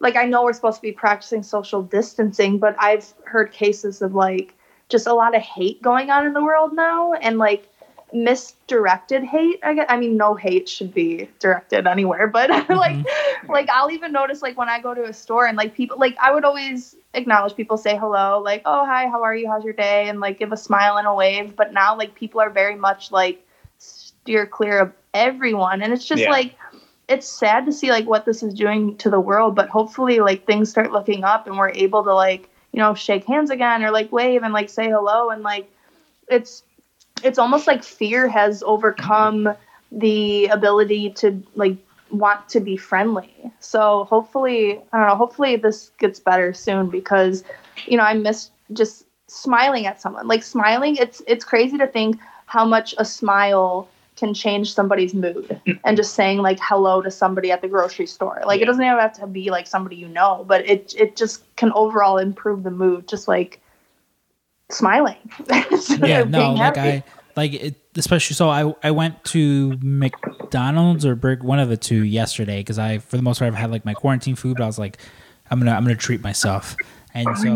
like 0.00 0.16
I 0.16 0.24
know 0.24 0.42
we're 0.42 0.52
supposed 0.54 0.78
to 0.78 0.82
be 0.82 0.90
practicing 0.90 1.44
social 1.44 1.82
distancing, 1.82 2.58
but 2.58 2.74
I've 2.80 3.14
heard 3.24 3.52
cases 3.52 4.02
of 4.02 4.16
like 4.16 4.54
just 4.88 5.06
a 5.06 5.14
lot 5.14 5.34
of 5.34 5.42
hate 5.42 5.82
going 5.82 6.10
on 6.10 6.26
in 6.26 6.32
the 6.32 6.42
world 6.42 6.72
now 6.72 7.12
and 7.14 7.38
like 7.38 7.68
misdirected 8.12 9.24
hate. 9.24 9.58
I 9.62 9.74
guess, 9.74 9.86
I 9.88 9.96
mean 9.96 10.16
no 10.16 10.34
hate 10.34 10.68
should 10.68 10.94
be 10.94 11.28
directed 11.38 11.86
anywhere, 11.86 12.28
but 12.28 12.50
like 12.68 12.68
mm-hmm. 12.68 13.50
like 13.50 13.68
I'll 13.68 13.90
even 13.90 14.12
notice 14.12 14.42
like 14.42 14.56
when 14.56 14.68
I 14.68 14.80
go 14.80 14.94
to 14.94 15.04
a 15.04 15.12
store 15.12 15.46
and 15.46 15.56
like 15.56 15.74
people 15.74 15.98
like 15.98 16.16
I 16.18 16.32
would 16.32 16.44
always 16.44 16.96
acknowledge 17.14 17.56
people 17.56 17.76
say 17.76 17.96
hello, 17.96 18.40
like, 18.44 18.62
oh 18.64 18.84
hi, 18.84 19.08
how 19.08 19.22
are 19.22 19.34
you? 19.34 19.48
How's 19.48 19.64
your 19.64 19.72
day? 19.72 20.08
And 20.08 20.20
like 20.20 20.38
give 20.38 20.52
a 20.52 20.56
smile 20.56 20.98
and 20.98 21.06
a 21.06 21.14
wave. 21.14 21.56
But 21.56 21.72
now 21.72 21.96
like 21.96 22.14
people 22.14 22.40
are 22.40 22.50
very 22.50 22.76
much 22.76 23.10
like 23.10 23.44
steer 23.78 24.46
clear 24.46 24.78
of 24.78 24.92
everyone. 25.14 25.82
And 25.82 25.92
it's 25.92 26.04
just 26.04 26.22
Yeah. 26.22 26.30
like 26.30 26.56
it's 27.08 27.28
sad 27.28 27.66
to 27.66 27.72
see 27.72 27.90
like 27.90 28.06
what 28.06 28.24
this 28.24 28.42
is 28.42 28.54
doing 28.54 28.96
to 28.98 29.10
the 29.10 29.20
world, 29.20 29.54
but 29.54 29.68
hopefully 29.68 30.20
like 30.20 30.46
things 30.46 30.70
start 30.70 30.92
looking 30.92 31.24
up 31.24 31.46
and 31.46 31.56
we're 31.56 31.70
able 31.70 32.02
to 32.04 32.12
like, 32.14 32.48
you 32.76 32.82
know, 32.82 32.92
shake 32.92 33.24
hands 33.24 33.48
again 33.48 33.82
or 33.82 33.90
like 33.90 34.12
wave 34.12 34.42
and 34.42 34.52
like 34.52 34.68
say 34.68 34.90
hello 34.90 35.30
and 35.30 35.42
like 35.42 35.68
it's 36.28 36.62
it's 37.24 37.38
almost 37.38 37.66
like 37.66 37.82
fear 37.82 38.28
has 38.28 38.62
overcome 38.64 39.48
the 39.90 40.44
ability 40.48 41.08
to 41.08 41.42
like 41.54 41.78
want 42.10 42.46
to 42.50 42.60
be 42.60 42.76
friendly. 42.76 43.32
So 43.60 44.04
hopefully, 44.04 44.78
I 44.92 44.98
don't 44.98 45.08
know, 45.08 45.16
hopefully 45.16 45.56
this 45.56 45.90
gets 45.98 46.20
better 46.20 46.52
soon 46.52 46.90
because 46.90 47.44
you 47.86 47.96
know, 47.96 48.04
I 48.04 48.12
miss 48.12 48.50
just 48.74 49.06
smiling 49.26 49.86
at 49.86 49.98
someone. 49.98 50.28
Like 50.28 50.42
smiling, 50.42 50.96
it's 50.96 51.22
it's 51.26 51.46
crazy 51.46 51.78
to 51.78 51.86
think 51.86 52.20
how 52.44 52.66
much 52.66 52.94
a 52.98 53.06
smile 53.06 53.88
can 54.16 54.32
change 54.32 54.72
somebody's 54.72 55.14
mood 55.14 55.60
and 55.84 55.96
just 55.96 56.14
saying 56.14 56.38
like 56.38 56.58
hello 56.60 57.02
to 57.02 57.10
somebody 57.10 57.52
at 57.52 57.60
the 57.60 57.68
grocery 57.68 58.06
store. 58.06 58.42
Like 58.46 58.60
it 58.60 58.64
doesn't 58.64 58.82
even 58.82 58.98
have 58.98 59.12
to 59.14 59.26
be 59.26 59.50
like 59.50 59.66
somebody 59.66 59.96
you 59.96 60.08
know, 60.08 60.44
but 60.48 60.66
it 60.68 60.94
it 60.96 61.16
just 61.16 61.44
can 61.56 61.70
overall 61.72 62.18
improve 62.18 62.62
the 62.62 62.70
mood 62.70 63.06
just 63.06 63.28
like 63.28 63.60
smiling. 64.70 65.18
Yeah, 65.98 66.24
no, 66.24 66.52
like 66.52 66.76
happy. 66.76 66.80
I 66.80 67.04
like 67.36 67.54
it, 67.54 67.76
especially 67.96 68.34
so 68.34 68.48
I 68.48 68.74
I 68.82 68.90
went 68.90 69.22
to 69.24 69.78
McDonald's 69.82 71.04
or 71.04 71.14
Burger 71.14 71.44
one 71.46 71.58
of 71.58 71.68
the 71.68 71.76
two 71.76 72.04
yesterday 72.04 72.60
because 72.60 72.78
I 72.78 72.98
for 72.98 73.16
the 73.16 73.22
most 73.22 73.38
part 73.38 73.52
I've 73.52 73.58
had 73.58 73.70
like 73.70 73.84
my 73.84 73.94
quarantine 73.94 74.34
food, 74.34 74.56
but 74.56 74.64
I 74.64 74.66
was 74.66 74.78
like 74.78 74.98
I'm 75.50 75.58
gonna 75.58 75.72
I'm 75.72 75.84
gonna 75.84 75.96
treat 75.96 76.22
myself, 76.22 76.76
and 77.14 77.26
so 77.38 77.54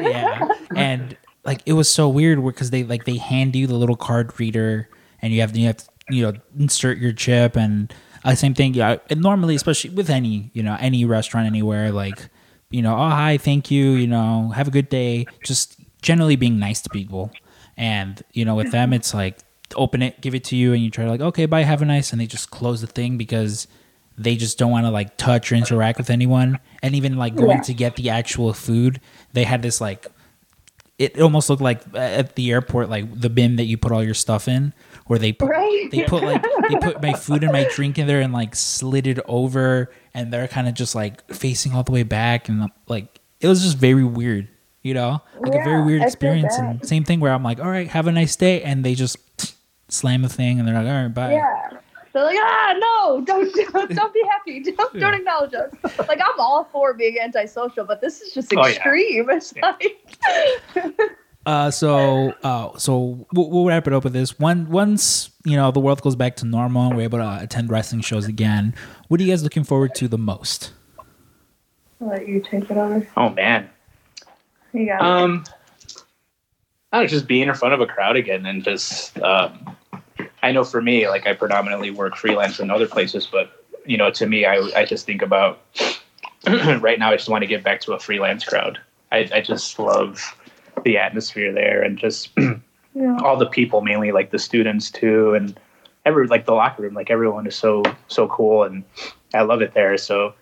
yeah, 0.00 0.48
and 0.74 1.16
like 1.44 1.62
it 1.66 1.72
was 1.72 1.88
so 1.92 2.08
weird 2.08 2.42
because 2.42 2.70
they 2.70 2.84
like 2.84 3.04
they 3.04 3.16
hand 3.16 3.56
you 3.56 3.66
the 3.66 3.74
little 3.74 3.96
card 3.96 4.38
reader 4.38 4.88
and 5.22 5.32
you 5.32 5.40
have 5.40 5.56
you 5.56 5.66
have 5.66 5.76
to 5.78 5.84
you 6.08 6.22
know 6.22 6.32
insert 6.58 6.98
your 6.98 7.12
chip 7.12 7.56
and 7.56 7.92
uh, 8.24 8.34
same 8.34 8.54
thing 8.54 8.74
yeah 8.74 8.96
and 9.08 9.20
normally 9.20 9.54
especially 9.54 9.90
with 9.90 10.10
any 10.10 10.50
you 10.54 10.62
know 10.62 10.76
any 10.80 11.04
restaurant 11.04 11.46
anywhere 11.46 11.90
like 11.92 12.28
you 12.70 12.82
know 12.82 12.94
oh 12.94 13.08
hi 13.10 13.36
thank 13.38 13.70
you 13.70 13.92
you 13.92 14.06
know 14.06 14.48
have 14.54 14.68
a 14.68 14.70
good 14.70 14.88
day 14.88 15.28
just 15.42 15.76
generally 16.02 16.36
being 16.36 16.58
nice 16.58 16.80
to 16.80 16.88
people. 16.90 17.30
And 17.76 18.22
you 18.32 18.44
know 18.44 18.54
with 18.54 18.72
them 18.72 18.92
it's 18.92 19.14
like 19.14 19.38
open 19.76 20.02
it 20.02 20.20
give 20.20 20.34
it 20.34 20.44
to 20.44 20.56
you 20.56 20.72
and 20.74 20.82
you 20.82 20.90
try 20.90 21.04
to 21.04 21.10
like 21.10 21.20
okay 21.20 21.46
bye 21.46 21.62
have 21.62 21.80
a 21.80 21.84
nice 21.84 22.12
and 22.12 22.20
they 22.20 22.26
just 22.26 22.50
close 22.50 22.80
the 22.80 22.86
thing 22.86 23.16
because 23.16 23.66
they 24.18 24.36
just 24.36 24.58
don't 24.58 24.70
want 24.70 24.84
to 24.84 24.90
like 24.90 25.16
touch 25.16 25.50
or 25.50 25.54
interact 25.54 25.96
with 25.96 26.10
anyone. 26.10 26.58
And 26.82 26.94
even 26.94 27.16
like 27.16 27.36
going 27.36 27.58
Yeah. 27.58 27.60
to 27.62 27.74
get 27.74 27.96
the 27.96 28.10
actual 28.10 28.52
food 28.52 29.00
they 29.32 29.44
had 29.44 29.62
this 29.62 29.80
like 29.80 30.08
it 30.98 31.18
almost 31.18 31.48
looked 31.48 31.62
like 31.62 31.80
at 31.94 32.34
the 32.36 32.50
airport, 32.50 32.90
like 32.90 33.06
the 33.18 33.30
bin 33.30 33.56
that 33.56 33.64
you 33.64 33.78
put 33.78 33.90
all 33.92 34.04
your 34.04 34.12
stuff 34.12 34.46
in, 34.48 34.74
where 35.10 35.18
they 35.18 35.32
put, 35.32 35.48
Right. 35.50 35.88
they 35.90 36.04
put 36.04 36.22
like 36.22 36.40
they 36.68 36.76
put 36.76 37.02
my 37.02 37.12
food 37.24 37.42
and 37.42 37.52
my 37.52 37.64
drink 37.74 37.98
in 37.98 38.06
there 38.06 38.20
and 38.20 38.32
like 38.32 38.54
slid 38.54 39.08
it 39.08 39.18
over, 39.26 39.90
and 40.14 40.32
they're 40.32 40.46
kind 40.46 40.68
of 40.68 40.74
just 40.74 40.94
like 40.94 41.28
facing 41.34 41.72
all 41.72 41.82
the 41.82 41.90
way 41.90 42.04
back, 42.04 42.48
and 42.48 42.70
like 42.86 43.18
it 43.40 43.48
was 43.48 43.60
just 43.60 43.76
very 43.76 44.04
weird, 44.04 44.46
you 44.82 44.94
know, 44.94 45.20
like 45.40 45.54
a 45.60 45.64
very 45.64 45.82
weird 45.82 46.02
experience. 46.02 46.56
And 46.56 46.86
same 46.86 47.02
thing 47.02 47.18
where 47.18 47.32
I'm 47.32 47.42
like, 47.42 47.58
all 47.58 47.68
right, 47.68 47.88
have 47.88 48.06
a 48.06 48.12
nice 48.12 48.36
day, 48.36 48.62
and 48.62 48.84
they 48.84 48.94
just 48.94 49.16
slam 49.88 50.22
the 50.22 50.28
thing, 50.28 50.60
and 50.60 50.68
they're 50.68 50.76
like, 50.76 50.86
all 50.86 51.02
right, 51.02 51.08
bye. 51.12 51.32
Yeah. 51.32 51.70
They're 52.12 52.24
like, 52.24 52.38
ah, 52.40 52.74
no, 52.78 53.20
don't, 53.24 53.52
don't, 53.72 53.90
don't 53.96 54.14
be 54.14 54.22
happy. 54.30 54.60
Don't, 54.62 54.98
don't 55.00 55.14
acknowledge 55.14 55.54
us. 55.54 55.72
Like, 56.08 56.20
I'm 56.20 56.38
all 56.38 56.68
for 56.70 56.94
being 56.94 57.18
antisocial, 57.20 57.84
but 57.84 58.00
this 58.00 58.20
is 58.20 58.32
just 58.32 58.52
Oh, 58.56 58.64
yeah. 58.64 58.74
extreme. 58.74 59.28
It's 59.30 59.52
Yeah. 59.56 59.74
like, 59.80 60.96
Uh, 61.50 61.68
so, 61.68 62.32
uh, 62.44 62.78
so 62.78 63.26
we'll, 63.32 63.50
we'll 63.50 63.64
wrap 63.64 63.84
it 63.88 63.92
up 63.92 64.04
with 64.04 64.12
this. 64.12 64.38
One, 64.38 64.70
once 64.70 65.30
you 65.44 65.56
know 65.56 65.72
the 65.72 65.80
world 65.80 66.00
goes 66.00 66.14
back 66.14 66.36
to 66.36 66.46
normal 66.46 66.86
and 66.86 66.96
we're 66.96 67.02
able 67.02 67.18
to 67.18 67.38
attend 67.40 67.70
wrestling 67.70 68.02
shows 68.02 68.26
again, 68.26 68.72
what 69.08 69.18
are 69.18 69.24
you 69.24 69.32
guys 69.32 69.42
looking 69.42 69.64
forward 69.64 69.92
to 69.96 70.06
the 70.06 70.16
most? 70.16 70.70
I'll 72.00 72.06
let 72.06 72.28
you 72.28 72.40
take 72.40 72.70
it 72.70 72.76
over. 72.76 73.04
Oh 73.16 73.30
man. 73.30 73.68
You 74.72 74.86
got 74.86 75.00
it. 75.00 75.04
Um, 75.04 75.44
I 76.92 77.00
don't 77.00 77.08
just 77.08 77.26
being 77.26 77.48
in 77.48 77.54
front 77.54 77.74
of 77.74 77.80
a 77.80 77.86
crowd 77.86 78.14
again 78.14 78.46
and 78.46 78.62
just, 78.62 79.18
um, 79.18 79.76
I 80.44 80.52
know 80.52 80.62
for 80.62 80.80
me, 80.80 81.08
like 81.08 81.26
I 81.26 81.32
predominantly 81.32 81.90
work 81.90 82.14
freelance 82.14 82.60
in 82.60 82.70
other 82.70 82.86
places, 82.86 83.26
but 83.26 83.64
you 83.84 83.96
know, 83.96 84.12
to 84.12 84.26
me, 84.28 84.44
I, 84.44 84.58
I 84.76 84.84
just 84.84 85.04
think 85.04 85.20
about 85.20 85.58
right 86.46 87.00
now, 87.00 87.10
I 87.10 87.16
just 87.16 87.28
want 87.28 87.42
to 87.42 87.48
get 87.48 87.64
back 87.64 87.80
to 87.80 87.94
a 87.94 87.98
freelance 87.98 88.44
crowd. 88.44 88.78
I, 89.10 89.28
I 89.34 89.40
just 89.40 89.76
love 89.80 90.32
the 90.84 90.98
atmosphere 90.98 91.52
there 91.52 91.82
and 91.82 91.98
just 91.98 92.30
Yeah. 92.92 93.18
all 93.22 93.36
the 93.36 93.46
people, 93.46 93.82
mainly 93.82 94.10
like 94.10 94.32
the 94.32 94.38
students 94.38 94.90
too. 94.90 95.34
And 95.34 95.58
every, 96.04 96.26
like 96.26 96.44
the 96.44 96.54
locker 96.54 96.82
room, 96.82 96.94
like 96.94 97.08
everyone 97.08 97.46
is 97.46 97.54
so, 97.54 97.84
so 98.08 98.26
cool. 98.26 98.64
And 98.64 98.82
I 99.32 99.42
love 99.42 99.62
it 99.62 99.74
there. 99.74 99.96
So 99.96 100.34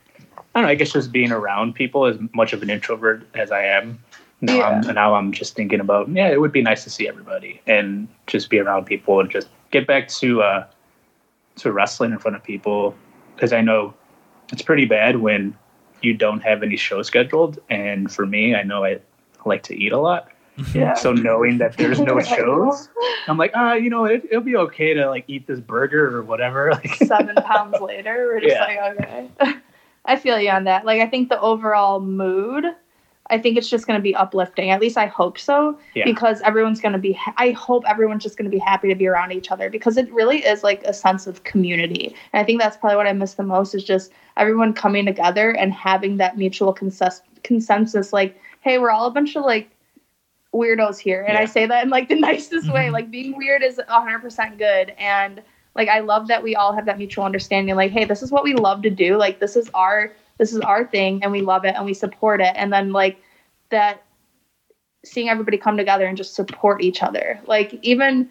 I 0.54 0.60
don't 0.60 0.62
know, 0.62 0.68
I 0.70 0.74
guess 0.74 0.92
just 0.92 1.12
being 1.12 1.30
around 1.30 1.74
people 1.74 2.06
as 2.06 2.16
much 2.34 2.54
of 2.54 2.62
an 2.62 2.70
introvert 2.70 3.26
as 3.34 3.52
I 3.52 3.64
am, 3.64 3.98
now, 4.40 4.56
Yeah. 4.56 4.80
I'm, 4.86 4.94
now 4.94 5.14
I'm 5.14 5.30
just 5.32 5.56
thinking 5.56 5.78
about, 5.78 6.08
yeah, 6.08 6.28
it 6.28 6.40
would 6.40 6.52
be 6.52 6.62
nice 6.62 6.84
to 6.84 6.90
see 6.90 7.06
everybody 7.06 7.60
and 7.66 8.08
just 8.26 8.48
be 8.48 8.58
around 8.58 8.86
people 8.86 9.20
and 9.20 9.28
just 9.30 9.48
get 9.70 9.86
back 9.86 10.08
to, 10.08 10.40
uh, 10.42 10.66
to 11.56 11.70
wrestling 11.72 12.12
in 12.12 12.18
front 12.18 12.36
of 12.36 12.42
people. 12.42 12.94
Cause 13.36 13.52
I 13.52 13.60
know 13.60 13.92
it's 14.52 14.62
pretty 14.62 14.86
bad 14.86 15.16
when 15.16 15.54
you 16.00 16.14
don't 16.14 16.40
have 16.40 16.62
any 16.62 16.76
show 16.76 17.02
scheduled. 17.02 17.58
And 17.68 18.10
for 18.10 18.24
me, 18.24 18.54
I 18.54 18.62
know 18.62 18.84
I 18.84 19.00
like 19.48 19.62
to 19.64 19.74
eat 19.76 19.92
a 19.92 19.98
lot. 19.98 20.28
Yeah. 20.74 20.94
So 20.94 21.12
knowing 21.12 21.58
that 21.58 21.76
there's 21.76 22.00
no 22.00 22.18
shows, 22.34 22.88
I'm 23.28 23.38
like, 23.38 23.52
ah, 23.54 23.74
you 23.74 23.90
know, 23.90 24.06
it, 24.06 24.24
it'll 24.28 24.42
be 24.42 24.56
okay 24.56 24.92
to 24.92 25.08
like 25.08 25.24
eat 25.28 25.46
this 25.46 25.60
burger 25.60 26.16
or 26.16 26.22
whatever. 26.22 26.70
Like, 26.84 26.94
seven 26.96 27.36
pounds 27.36 27.80
later, 27.80 28.26
we're 28.26 28.40
just 28.40 28.56
Yeah. 28.56 28.64
like, 28.64 28.98
okay. 29.40 29.54
I 30.04 30.16
feel 30.16 30.40
you 30.40 30.50
on 30.50 30.64
that. 30.64 30.84
Like, 30.84 31.00
I 31.00 31.06
think 31.06 31.28
the 31.28 31.40
overall 31.40 32.00
mood, 32.00 32.64
I 33.30 33.38
think 33.38 33.56
it's 33.56 33.68
just 33.70 33.86
going 33.86 34.00
to 34.00 34.02
be 34.02 34.16
uplifting. 34.16 34.70
At 34.70 34.80
least 34.80 34.96
I 34.96 35.06
hope 35.06 35.38
so, 35.38 35.78
Yeah. 35.94 36.04
because 36.04 36.40
everyone's 36.40 36.80
going 36.80 36.94
to 36.94 36.98
be. 36.98 37.12
Ha- 37.12 37.34
I 37.36 37.52
hope 37.52 37.84
everyone's 37.86 38.24
just 38.24 38.36
going 38.36 38.50
to 38.50 38.56
be 38.56 38.58
happy 38.58 38.88
to 38.88 38.96
be 38.96 39.06
around 39.06 39.30
each 39.30 39.52
other 39.52 39.70
because 39.70 39.96
it 39.96 40.12
really 40.12 40.38
is 40.38 40.64
like 40.64 40.82
a 40.82 40.92
sense 40.92 41.28
of 41.28 41.44
community. 41.44 42.16
And 42.32 42.40
I 42.40 42.44
think 42.44 42.60
that's 42.60 42.76
probably 42.76 42.96
what 42.96 43.06
I 43.06 43.12
miss 43.12 43.34
the 43.34 43.44
most 43.44 43.76
is 43.76 43.84
just 43.84 44.10
everyone 44.36 44.72
coming 44.72 45.06
together 45.06 45.52
and 45.52 45.72
having 45.72 46.16
that 46.16 46.36
mutual 46.36 46.72
consensus. 46.72 47.22
Consensus, 47.44 48.12
like, 48.12 48.36
hey, 48.60 48.78
we're 48.78 48.90
all 48.90 49.06
a 49.06 49.10
bunch 49.10 49.36
of 49.36 49.44
like 49.44 49.70
weirdos 50.54 50.98
here, 50.98 51.22
and 51.22 51.36
I 51.36 51.44
say 51.44 51.66
that 51.66 51.84
in 51.84 51.90
like 51.90 52.08
the 52.08 52.14
nicest 52.20 52.72
way. 52.72 52.86
Mhm. 52.86 52.92
Like, 52.92 53.10
being 53.10 53.36
weird 53.36 53.62
is 53.62 53.80
100% 53.88 54.58
good, 54.58 54.94
and 54.98 55.42
like 55.74 55.88
i 55.88 56.00
love 56.00 56.26
that 56.28 56.42
we 56.42 56.56
all 56.56 56.74
have 56.74 56.86
that 56.86 56.98
mutual 56.98 57.24
understanding 57.24 57.76
like 57.76 57.92
hey 57.92 58.04
this 58.04 58.22
is 58.22 58.32
what 58.32 58.42
we 58.44 58.52
love 58.52 58.82
to 58.82 58.90
do. 58.90 59.16
Like 59.16 59.38
this 59.38 59.56
is 59.56 59.70
our 59.74 60.12
this 60.38 60.52
is 60.52 60.60
our 60.60 60.84
thing 60.84 61.22
and 61.22 61.32
we 61.32 61.40
love 61.40 61.64
it 61.64 61.74
and 61.76 61.84
we 61.84 61.94
support 61.94 62.40
it. 62.40 62.52
And 62.56 62.72
then 62.72 62.92
like 62.92 63.20
that 63.70 64.02
seeing 65.04 65.28
everybody 65.28 65.56
come 65.56 65.76
together 65.76 66.06
and 66.06 66.16
just 66.16 66.34
support 66.34 66.82
each 66.82 67.02
other. 67.02 67.40
Like 67.46 67.78
even 67.82 68.28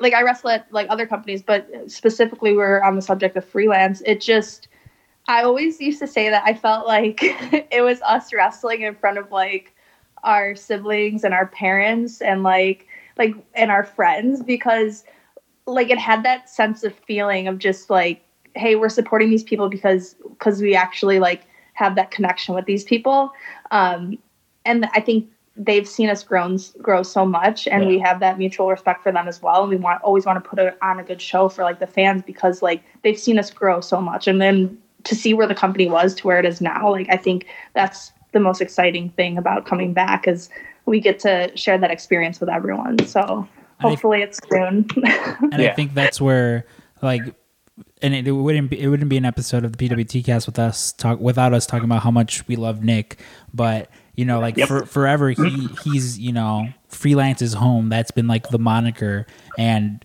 like 0.00 0.12
i 0.12 0.22
wrestle 0.22 0.50
at 0.50 0.70
like 0.70 0.86
other 0.90 1.06
companies 1.06 1.42
but 1.42 1.66
specifically 1.86 2.54
we're 2.54 2.82
on 2.82 2.94
the 2.96 3.02
subject 3.02 3.36
of 3.36 3.44
freelance. 3.44 4.02
It 4.04 4.20
just 4.20 4.68
i 5.28 5.42
always 5.42 5.80
used 5.80 6.00
to 6.00 6.06
say 6.06 6.28
that 6.30 6.42
i 6.44 6.52
felt 6.52 6.86
like 6.86 7.18
it 7.22 7.82
was 7.82 8.00
us 8.02 8.32
wrestling 8.32 8.82
in 8.82 8.94
front 8.94 9.18
of 9.18 9.30
like 9.30 9.74
our 10.24 10.54
siblings 10.56 11.22
and 11.24 11.32
our 11.34 11.46
parents 11.46 12.20
and 12.20 12.42
like 12.42 12.86
like 13.16 13.34
and 13.54 13.70
our 13.70 13.84
friends 13.84 14.42
because 14.42 15.04
like 15.66 15.90
it 15.90 15.98
had 15.98 16.24
that 16.24 16.48
sense 16.48 16.82
of 16.82 16.94
feeling 16.94 17.46
of 17.46 17.58
just 17.58 17.90
like 17.90 18.24
hey 18.54 18.74
we're 18.74 18.88
supporting 18.88 19.30
these 19.30 19.44
people 19.44 19.68
because 19.68 20.14
because 20.30 20.60
we 20.60 20.74
actually 20.74 21.20
like 21.20 21.46
have 21.74 21.94
that 21.94 22.10
connection 22.10 22.54
with 22.54 22.64
these 22.64 22.82
people 22.82 23.30
um 23.70 24.18
and 24.64 24.86
i 24.94 25.00
think 25.00 25.28
they've 25.56 25.88
seen 25.88 26.08
us 26.08 26.22
grown 26.24 26.58
grow 26.80 27.02
so 27.02 27.24
much 27.26 27.66
and 27.68 27.82
Yeah. 27.82 27.88
we 27.88 27.98
have 27.98 28.20
that 28.20 28.38
mutual 28.38 28.68
respect 28.70 29.02
for 29.02 29.12
them 29.12 29.28
as 29.28 29.42
well 29.42 29.62
and 29.62 29.70
we 29.70 29.76
want 29.76 30.02
always 30.02 30.24
want 30.24 30.42
to 30.42 30.48
put 30.48 30.58
it 30.58 30.76
on 30.82 30.98
a 30.98 31.04
good 31.04 31.20
show 31.20 31.48
for 31.48 31.62
like 31.62 31.78
the 31.80 31.86
fans 31.86 32.22
because 32.22 32.62
like 32.62 32.82
they've 33.02 33.18
seen 33.18 33.38
us 33.38 33.50
grow 33.50 33.80
so 33.80 34.00
much 34.00 34.26
and 34.26 34.40
then 34.40 34.78
to 35.08 35.14
see 35.14 35.34
where 35.34 35.46
the 35.46 35.54
company 35.54 35.88
was 35.88 36.14
to 36.16 36.26
where 36.26 36.38
it 36.38 36.44
is 36.44 36.60
now. 36.60 36.90
Like 36.90 37.08
i 37.10 37.16
think 37.16 37.46
that's 37.74 38.12
the 38.32 38.40
most 38.40 38.60
exciting 38.60 39.10
thing 39.10 39.38
about 39.38 39.66
coming 39.66 39.92
back 39.92 40.28
is 40.28 40.48
we 40.86 41.00
get 41.00 41.18
to 41.20 41.50
share 41.56 41.78
that 41.78 41.90
experience 41.90 42.40
with 42.40 42.48
everyone. 42.48 42.98
So 43.06 43.20
And 43.22 43.48
I- 43.80 43.88
hopefully 43.88 44.22
it's 44.22 44.38
soon. 44.48 44.86
And 45.52 45.54
I 45.62 45.72
think 45.74 45.94
that's 45.94 46.20
where 46.20 46.66
like 47.02 47.22
and 48.02 48.12
it, 48.14 48.26
it 48.28 48.32
wouldn't 48.32 48.70
be 48.70 48.80
it 48.80 48.88
wouldn't 48.88 49.08
be 49.08 49.16
an 49.16 49.24
episode 49.24 49.64
of 49.64 49.76
the 49.76 49.88
PWT 49.88 50.24
cast 50.24 50.46
with 50.46 50.58
us 50.58 50.92
talk 50.92 51.20
without 51.20 51.52
us 51.54 51.64
talking 51.66 51.84
about 51.84 52.02
how 52.02 52.10
much 52.10 52.46
we 52.48 52.56
love 52.56 52.82
Nick. 52.84 53.18
But 53.54 53.90
you 54.14 54.24
know 54.24 54.40
like 54.40 54.56
Yep. 54.56 54.68
for 54.68 54.84
forever 54.86 55.30
he 55.30 55.68
he's 55.84 56.18
you 56.18 56.32
know 56.32 56.68
freelance 56.88 57.40
is 57.42 57.54
home. 57.54 57.88
That's 57.88 58.10
been 58.10 58.26
like 58.28 58.48
the 58.50 58.58
moniker. 58.58 59.26
And 59.56 60.04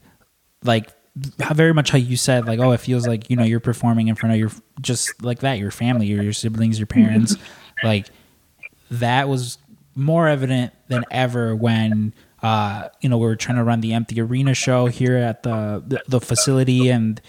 like 0.63 0.89
how 0.89 0.93
very 1.15 1.73
much 1.73 1.91
how 1.91 1.97
you 1.97 2.17
said 2.17 2.47
like 2.47 2.59
oh 2.59 2.71
it 2.71 2.79
feels 2.79 3.05
like 3.05 3.29
you 3.29 3.35
know 3.35 3.43
you're 3.43 3.59
performing 3.59 4.07
in 4.07 4.15
front 4.15 4.33
of 4.33 4.39
your 4.39 4.49
just 4.81 5.21
like 5.23 5.39
that 5.39 5.59
your 5.59 5.69
family 5.69 6.07
your, 6.07 6.23
your 6.23 6.33
siblings 6.33 6.79
your 6.79 6.87
parents. 6.87 7.35
Like 7.83 8.07
that 8.89 9.27
was 9.27 9.57
more 9.95 10.27
evident 10.27 10.73
than 10.87 11.03
ever 11.11 11.55
when 11.55 12.13
uh, 12.41 12.89
you 13.01 13.09
know 13.09 13.17
we 13.17 13.25
were 13.25 13.35
trying 13.35 13.57
to 13.57 13.63
run 13.63 13.81
the 13.81 13.93
empty 13.93 14.19
arena 14.19 14.53
show 14.53 14.87
here 14.87 15.17
at 15.17 15.43
the 15.43 15.83
the, 15.85 16.01
the 16.07 16.21
facility 16.21 16.89
and 16.89 17.21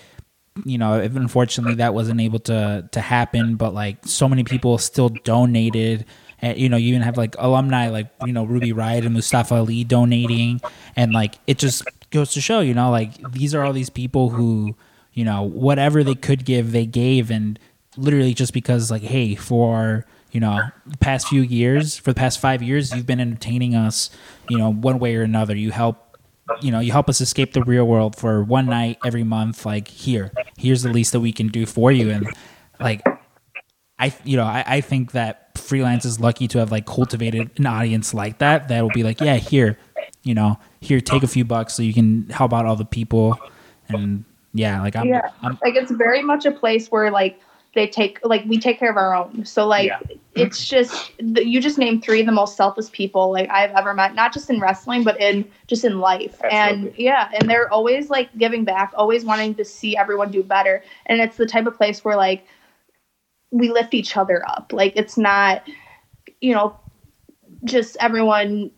you 0.64 0.78
know 0.78 0.95
unfortunately 0.95 1.74
that 1.74 1.95
wasn't 1.95 2.20
able 2.20 2.39
to 2.39 2.89
to 2.93 3.01
happen 3.01 3.57
but 3.57 3.74
like 3.74 3.99
so 4.07 4.28
many 4.28 4.45
people 4.45 4.78
still 4.78 5.09
donated. 5.09 6.05
And 6.41 6.59
you 6.59 6.68
know 6.68 6.76
you 6.76 6.89
even 6.89 7.03
have 7.03 7.16
like 7.16 7.37
alumni 7.39 7.89
like 7.89 8.09
you 8.24 8.32
know 8.32 8.45
Ruby 8.45 8.72
Riott 8.72 9.05
and 9.05 9.14
mustafa 9.14 9.57
ali 9.57 9.85
donating. 9.85 10.61
And 10.97 11.12
like 11.12 11.39
it 11.47 11.59
just 11.59 11.85
goes 12.14 12.32
to 12.32 12.40
show 12.40 12.60
you 12.60 12.72
know 12.72 12.90
like 12.90 13.10
these 13.32 13.54
are 13.54 13.64
all 13.64 13.72
these 13.72 13.90
people 13.90 14.30
who 14.30 14.74
you 15.12 15.24
know 15.24 15.42
whatever 15.42 16.02
they 16.04 16.14
could 16.14 16.44
give 16.44 16.72
they 16.72 16.86
gave. 16.86 17.30
And 17.30 17.58
literally 17.96 18.34
just 18.34 18.52
because 18.52 18.90
like 18.90 19.02
hey 19.02 19.34
for 19.34 20.04
you 20.32 20.40
know 20.40 20.60
the 20.86 20.98
past 20.98 21.28
few 21.28 21.42
years 21.42 21.96
for 21.96 22.10
the 22.10 22.18
past 22.18 22.40
five 22.40 22.60
years 22.60 22.92
you've 22.92 23.06
been 23.06 23.20
entertaining 23.20 23.76
us 23.76 24.10
you 24.48 24.58
know 24.58 24.72
one 24.72 24.98
way 24.98 25.16
or 25.16 25.22
another. 25.22 25.56
You 25.56 25.70
help 25.70 26.18
you 26.60 26.70
know 26.70 26.80
you 26.80 26.92
help 26.92 27.08
us 27.08 27.20
escape 27.20 27.52
the 27.52 27.62
real 27.62 27.86
world 27.86 28.16
for 28.16 28.42
one 28.42 28.66
night 28.66 28.98
every 29.04 29.24
month. 29.24 29.64
Like 29.64 29.88
here 29.88 30.32
here's 30.56 30.82
the 30.82 30.90
least 30.90 31.12
that 31.12 31.20
we 31.20 31.32
can 31.32 31.48
do 31.48 31.66
for 31.66 31.92
you. 31.92 32.10
And 32.10 32.26
like 32.80 33.02
i 33.98 34.12
you 34.24 34.36
know 34.36 34.44
i, 34.44 34.64
I 34.66 34.80
think 34.80 35.12
that 35.12 35.56
freelance 35.56 36.04
is 36.04 36.20
lucky 36.20 36.48
to 36.48 36.58
have 36.58 36.72
like 36.72 36.84
cultivated 36.84 37.50
an 37.58 37.66
audience 37.66 38.12
like 38.12 38.38
that 38.38 38.68
that 38.68 38.82
will 38.82 38.90
be 38.90 39.04
like 39.04 39.20
yeah 39.20 39.36
here 39.36 39.78
you 40.24 40.34
know 40.34 40.58
here 40.85 41.01
take 41.01 41.22
a 41.22 41.26
few 41.26 41.45
bucks 41.45 41.74
so 41.74 41.82
you 41.82 41.95
can 41.95 42.28
help 42.28 42.53
out 42.53 42.66
all 42.66 42.76
the 42.76 42.85
people. 42.85 43.39
And 43.89 44.24
yeah 44.57 44.80
like 44.80 44.95
i'm, 44.95 45.07
Yeah. 45.09 45.30
I'm 45.43 45.59
like 45.64 45.74
it's 45.74 45.91
very 45.91 46.22
much 46.22 46.47
a 46.47 46.53
place 46.53 46.89
where 46.89 47.11
like 47.11 47.41
they 47.74 47.89
take 47.89 48.20
like 48.22 48.45
we 48.47 48.57
take 48.59 48.78
care 48.78 48.89
of 48.91 48.97
our 48.97 49.14
own. 49.16 49.45
So 49.45 49.66
like 49.66 49.89
Yeah. 49.89 49.99
it's 50.35 50.64
just 50.68 51.11
you 51.18 51.61
just 51.61 51.76
named 51.76 52.05
three 52.05 52.20
of 52.20 52.26
the 52.26 52.32
most 52.32 52.57
selfless 52.57 52.89
people 52.89 53.32
like 53.32 53.51
i've 53.51 53.72
ever 53.72 53.93
met 53.95 54.14
not 54.14 54.32
just 54.32 54.49
in 54.49 54.61
wrestling 54.61 55.03
but 55.03 55.20
in 55.20 55.45
just 55.66 55.85
in 55.85 55.99
life. 55.99 56.41
And 56.51 56.95
yeah 56.97 57.30
and 57.35 57.51
they're 57.51 57.70
always 57.72 58.11
like 58.11 58.28
giving 58.39 58.64
back 58.64 58.93
always 58.97 59.24
wanting 59.24 59.55
to 59.57 59.64
see 59.64 59.97
everyone 59.97 60.30
do 60.30 60.43
better. 60.43 60.82
And 61.07 61.20
it's 61.20 61.37
the 61.37 61.47
type 61.47 61.66
of 61.66 61.76
place 61.76 62.05
where 62.05 62.16
like 62.16 62.47
we 63.51 63.70
lift 63.70 63.93
each 63.95 64.16
other 64.16 64.43
up. 64.49 64.72
Like 64.72 64.93
it's 64.97 65.18
not 65.18 65.68
you 66.41 66.53
know 66.55 66.76
just 67.64 67.97
everyone 67.99 68.70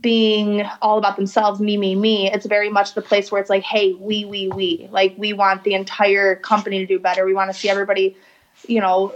being 0.00 0.64
all 0.82 0.98
about 0.98 1.16
themselves, 1.16 1.60
me, 1.60 1.76
me, 1.76 1.94
me. 1.94 2.30
It's 2.30 2.46
very 2.46 2.70
much 2.70 2.94
the 2.94 3.02
place 3.02 3.30
where 3.30 3.40
it's 3.40 3.50
like, 3.50 3.62
hey, 3.62 3.94
we, 3.94 4.24
we, 4.24 4.48
we. 4.48 4.88
Like 4.90 5.14
we 5.16 5.32
want 5.32 5.64
the 5.64 5.74
entire 5.74 6.36
company 6.36 6.78
to 6.78 6.86
do 6.86 6.98
better. 6.98 7.24
We 7.24 7.34
want 7.34 7.52
to 7.52 7.58
see 7.58 7.68
everybody, 7.68 8.16
you 8.66 8.80
know, 8.80 9.14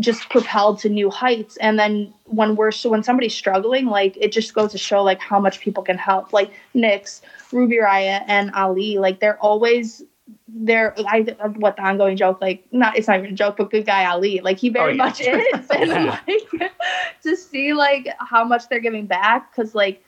just 0.00 0.28
propelled 0.28 0.78
to 0.78 0.88
new 0.88 1.08
heights 1.08 1.56
and 1.56 1.78
then 1.78 2.12
when 2.24 2.56
we're 2.56 2.70
so 2.70 2.90
when 2.90 3.02
somebody's 3.02 3.34
struggling 3.34 3.86
like 3.86 4.16
it 4.18 4.30
just 4.30 4.52
goes 4.52 4.70
to 4.70 4.78
show 4.78 5.02
like 5.02 5.18
how 5.18 5.40
much 5.40 5.60
people 5.60 5.82
can 5.82 5.96
help 5.96 6.30
like 6.30 6.52
Nick, 6.74 7.08
Ruby 7.52 7.76
Riott 7.76 8.22
and 8.28 8.50
Ali 8.52 8.98
like 8.98 9.18
they're 9.18 9.38
always 9.38 10.02
they're 10.48 10.94
I 11.06 11.22
what 11.56 11.76
the 11.76 11.82
ongoing 11.82 12.16
joke 12.16 12.40
like 12.40 12.66
not 12.72 12.96
it's 12.96 13.08
not 13.08 13.18
even 13.18 13.32
a 13.32 13.34
joke 13.34 13.56
but 13.58 13.70
good 13.70 13.86
guy 13.86 14.04
Ali 14.04 14.40
like 14.40 14.58
he 14.58 14.70
oh, 14.70 14.72
very 14.72 14.92
Oh, 14.92 14.94
yeah. 14.94 15.04
much 15.04 15.20
is 15.20 15.26
and 15.70 16.06
like 16.06 16.50
to 17.22 17.36
see 17.36 17.72
like 17.72 18.08
how 18.18 18.44
much 18.44 18.68
they're 18.68 18.80
giving 18.80 19.06
back 19.06 19.50
because 19.54 19.74
like 19.74 20.04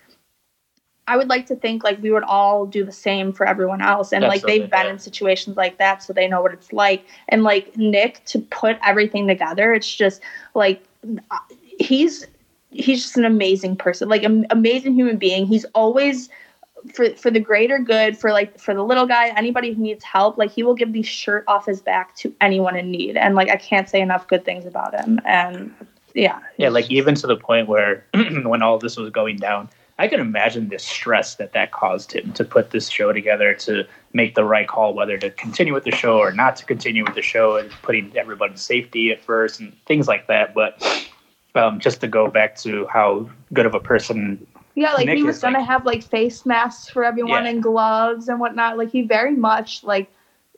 I 1.06 1.16
would 1.16 1.28
like 1.28 1.46
to 1.46 1.56
think 1.56 1.82
like 1.82 2.00
we 2.00 2.12
would 2.12 2.22
all 2.22 2.66
do 2.66 2.84
the 2.84 2.92
same 2.92 3.32
for 3.32 3.46
everyone 3.46 3.82
else 3.82 4.12
and 4.12 4.24
like 4.24 4.42
they've 4.42 4.70
been 4.70 4.86
yeah. 4.86 4.92
in 4.92 4.98
situations 4.98 5.56
like 5.56 5.78
that 5.78 6.02
so 6.02 6.12
they 6.12 6.28
know 6.28 6.40
what 6.40 6.52
it's 6.52 6.72
like 6.72 7.04
and 7.28 7.42
like 7.42 7.76
Nick 7.76 8.24
to 8.26 8.38
put 8.38 8.78
everything 8.84 9.26
together 9.26 9.72
it's 9.74 9.92
just 9.92 10.20
like 10.54 10.84
he's 11.78 12.26
he's 12.70 13.02
just 13.02 13.16
an 13.16 13.24
amazing 13.24 13.76
person 13.76 14.08
like 14.08 14.22
an 14.22 14.46
amazing 14.50 14.94
human 14.94 15.16
being 15.16 15.46
he's 15.46 15.64
always 15.74 16.28
for 16.94 17.10
for 17.16 17.30
the 17.30 17.40
greater 17.40 17.78
good 17.78 18.16
for 18.16 18.32
like 18.32 18.58
for 18.58 18.74
the 18.74 18.82
little 18.82 19.06
guy 19.06 19.28
anybody 19.36 19.72
who 19.72 19.82
needs 19.82 20.04
help 20.04 20.38
like 20.38 20.50
he 20.50 20.62
will 20.62 20.74
give 20.74 20.92
the 20.92 21.02
shirt 21.02 21.44
off 21.46 21.66
his 21.66 21.80
back 21.80 22.14
to 22.16 22.34
anyone 22.40 22.76
in 22.76 22.90
need. 22.90 23.16
And 23.16 23.34
like 23.34 23.50
i 23.50 23.56
can't 23.56 23.88
say 23.88 24.00
enough 24.00 24.28
good 24.28 24.44
things 24.44 24.66
about 24.66 24.94
him. 24.94 25.20
And 25.24 25.74
yeah. 26.14 26.40
Yeah, 26.56 26.70
like 26.70 26.90
even 26.90 27.14
to 27.16 27.26
the 27.26 27.36
point 27.36 27.68
where 27.68 28.04
when 28.42 28.62
all 28.62 28.78
this 28.78 28.96
was 28.96 29.10
going 29.10 29.36
down, 29.36 29.68
I 29.98 30.08
can 30.08 30.20
imagine 30.20 30.68
the 30.70 30.78
stress 30.78 31.34
that 31.36 31.52
that 31.52 31.72
caused 31.72 32.12
him 32.12 32.32
to 32.32 32.44
put 32.44 32.70
this 32.70 32.88
show 32.88 33.12
together 33.12 33.52
to 33.54 33.84
make 34.14 34.34
the 34.34 34.44
right 34.44 34.66
call, 34.66 34.94
whether 34.94 35.18
to 35.18 35.30
continue 35.30 35.74
with 35.74 35.84
the 35.84 35.90
show 35.90 36.18
or 36.18 36.32
not 36.32 36.56
to 36.56 36.64
continue 36.64 37.04
with 37.04 37.14
the 37.14 37.22
show, 37.22 37.56
and 37.58 37.70
putting 37.82 38.16
everybody's 38.16 38.62
safety 38.62 39.12
at 39.12 39.22
first 39.22 39.60
and 39.60 39.76
things 39.84 40.08
like 40.08 40.26
that. 40.28 40.54
But 40.54 40.82
um, 41.54 41.80
just 41.80 42.00
to 42.00 42.08
go 42.08 42.28
back 42.28 42.56
to 42.60 42.86
how 42.86 43.28
good 43.52 43.66
of 43.66 43.74
a 43.74 43.80
person, 43.80 44.46
Yeah, 44.80 44.94
like 44.94 45.06
Nick 45.06 45.18
he 45.18 45.22
was 45.22 45.38
gonna 45.40 45.58
like- 45.58 45.68
have 45.68 45.84
like 45.84 46.02
face 46.02 46.46
masks 46.46 46.88
for 46.88 47.04
everyone 47.04 47.44
Yeah. 47.44 47.50
and 47.50 47.62
gloves 47.62 48.28
and 48.28 48.40
whatnot. 48.40 48.78
Like 48.78 48.90
he 48.90 49.02
very 49.02 49.36
much 49.36 49.84
like 49.84 50.10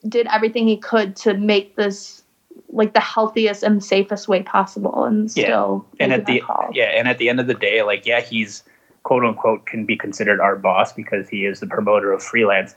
did 0.07 0.27
everything 0.27 0.65
he 0.67 0.77
could 0.77 1.15
to 1.17 1.33
make 1.33 1.75
this 1.75 2.23
like 2.69 2.93
the 2.93 2.99
healthiest 2.99 3.63
and 3.63 3.83
safest 3.83 4.27
way 4.29 4.41
possible, 4.43 5.03
and 5.03 5.29
Yeah. 5.35 5.43
still 5.45 5.85
and 5.99 6.13
at 6.13 6.25
the 6.25 6.39
call. 6.39 6.69
yeah, 6.73 6.85
and 6.85 7.07
at 7.07 7.17
the 7.17 7.27
end 7.29 7.39
of 7.41 7.47
the 7.47 7.53
day, 7.53 7.83
like 7.83 8.05
yeah, 8.05 8.21
he's 8.21 8.63
quote 9.03 9.25
unquote 9.25 9.65
can 9.65 9.85
be 9.85 9.97
considered 9.97 10.39
our 10.39 10.55
boss 10.55 10.93
because 10.93 11.27
he 11.27 11.45
is 11.45 11.59
the 11.59 11.67
promoter 11.67 12.13
of 12.13 12.23
freelance. 12.23 12.75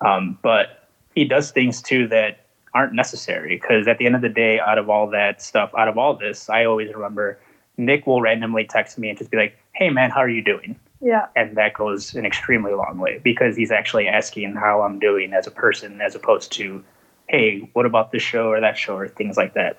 Um, 0.00 0.36
but 0.42 0.88
he 1.14 1.24
does 1.24 1.52
things 1.52 1.80
too 1.80 2.08
that 2.08 2.40
aren't 2.74 2.92
necessary 2.92 3.54
because 3.56 3.86
at 3.86 3.98
the 3.98 4.06
end 4.06 4.16
of 4.16 4.20
the 4.22 4.28
day, 4.28 4.58
out 4.58 4.78
of 4.78 4.90
all 4.90 5.06
that 5.10 5.40
stuff, 5.40 5.70
out 5.78 5.86
of 5.88 5.96
all 5.96 6.14
this, 6.14 6.50
I 6.50 6.64
always 6.64 6.92
remember 6.92 7.38
Nick 7.76 8.06
will 8.08 8.20
randomly 8.20 8.64
text 8.64 8.98
me 8.98 9.08
and 9.08 9.16
just 9.16 9.30
be 9.30 9.36
like, 9.36 9.56
"Hey 9.72 9.88
man, 9.90 10.10
how 10.10 10.18
are 10.20 10.28
you 10.28 10.42
doing?" 10.42 10.74
Yeah, 11.00 11.26
And 11.36 11.56
that 11.56 11.74
goes 11.74 12.14
an 12.14 12.26
extremely 12.26 12.72
long 12.72 12.98
way 12.98 13.20
because 13.22 13.56
he's 13.56 13.70
actually 13.70 14.08
asking 14.08 14.54
how 14.54 14.82
I'm 14.82 14.98
doing 14.98 15.32
as 15.32 15.46
a 15.46 15.50
person, 15.50 16.00
as 16.00 16.14
opposed 16.14 16.50
to, 16.52 16.82
"Hey, 17.28 17.68
what 17.72 17.86
about 17.86 18.10
this 18.10 18.22
show 18.22 18.48
or 18.48 18.60
that 18.60 18.76
show 18.76 18.96
or 18.96 19.06
things 19.06 19.36
like 19.36 19.54
that." 19.54 19.78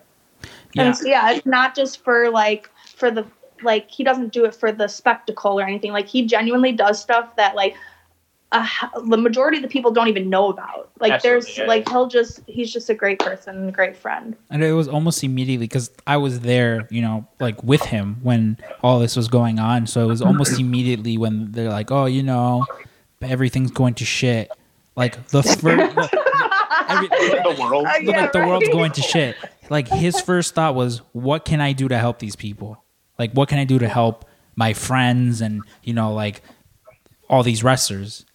Yeah. 0.74 0.84
And 0.84 0.98
so, 0.98 1.08
yeah, 1.08 1.32
it's 1.32 1.46
not 1.46 1.76
just 1.76 2.04
for 2.04 2.30
like 2.30 2.70
for 2.96 3.12
the 3.12 3.26
like 3.62 3.92
he 3.92 4.04
doesn't 4.04 4.32
do 4.32 4.46
it 4.46 4.56
for 4.56 4.72
the 4.72 4.88
spectacle 4.88 5.60
or 5.60 5.64
anything. 5.64 5.92
Like 5.92 6.08
he 6.08 6.26
genuinely 6.26 6.72
does 6.72 7.02
stuff 7.02 7.36
that 7.36 7.56
like 7.56 7.76
uh, 8.52 8.68
the 9.06 9.18
majority 9.18 9.58
of 9.58 9.64
the 9.64 9.70
people 9.70 9.92
don't 9.92 10.08
even 10.08 10.30
know 10.30 10.50
about. 10.50 10.90
Like 11.00 11.14
Absolutely, 11.14 11.42
there's 11.42 11.58
yeah, 11.58 11.66
like 11.66 11.86
yeah. 11.86 11.92
he'll 11.94 12.08
just 12.08 12.42
he's 12.48 12.74
just 12.74 12.90
a 12.90 12.96
great 12.96 13.20
person, 13.20 13.56
and 13.56 13.70
a 13.70 13.72
great 13.72 13.96
friend. 13.96 14.36
And 14.50 14.64
it 14.64 14.74
was 14.74 14.88
almost 14.88 15.24
immediately 15.24 15.68
because 15.68 15.92
I 16.08 16.18
was 16.18 16.40
there, 16.40 16.88
you 16.90 17.02
know, 17.02 17.28
like 17.40 17.64
with 17.64 17.84
him 17.84 18.18
when 18.24 18.58
all 18.82 19.00
this 19.00 19.16
was 19.16 19.28
going 19.28 19.60
on. 19.60 19.86
So 19.86 20.04
it 20.04 20.08
was 20.08 20.22
almost 20.22 20.60
immediately 20.60 21.18
when 21.18 21.52
they're 21.52 21.70
like, 21.70 21.92
"Oh, 21.92 22.06
you 22.06 22.24
know, 22.24 22.66
everything's 23.22 23.72
going 23.72 23.94
to 23.96 24.06
shit." 24.06 24.50
Like 24.96 25.28
the 25.28 25.44
first, 25.44 25.64
every, 25.64 27.08
the 27.08 27.56
world. 27.60 27.86
Uh, 27.86 27.94
yeah, 28.02 28.22
like 28.22 28.32
the 28.32 28.40
world's 28.40 28.70
going 28.70 28.92
to 28.94 29.02
shit. 29.02 29.36
Like 29.70 29.88
his 29.88 30.20
first 30.20 30.56
thought 30.56 30.74
was, 30.74 31.00
"What 31.14 31.46
can 31.46 31.62
I 31.62 31.74
do 31.74 31.88
to 31.88 31.98
help 32.00 32.18
these 32.18 32.36
people? 32.36 32.84
Like, 33.20 33.32
what 33.34 33.48
can 33.48 33.60
I 33.60 33.64
do 33.64 33.78
to 33.78 33.88
help 33.88 34.26
my 34.56 34.74
friends 34.74 35.40
and 35.40 35.62
you 35.84 35.94
know, 35.94 36.14
like 36.14 36.42
all 37.30 37.44
these 37.44 37.64
wrestlers?" 37.64 38.26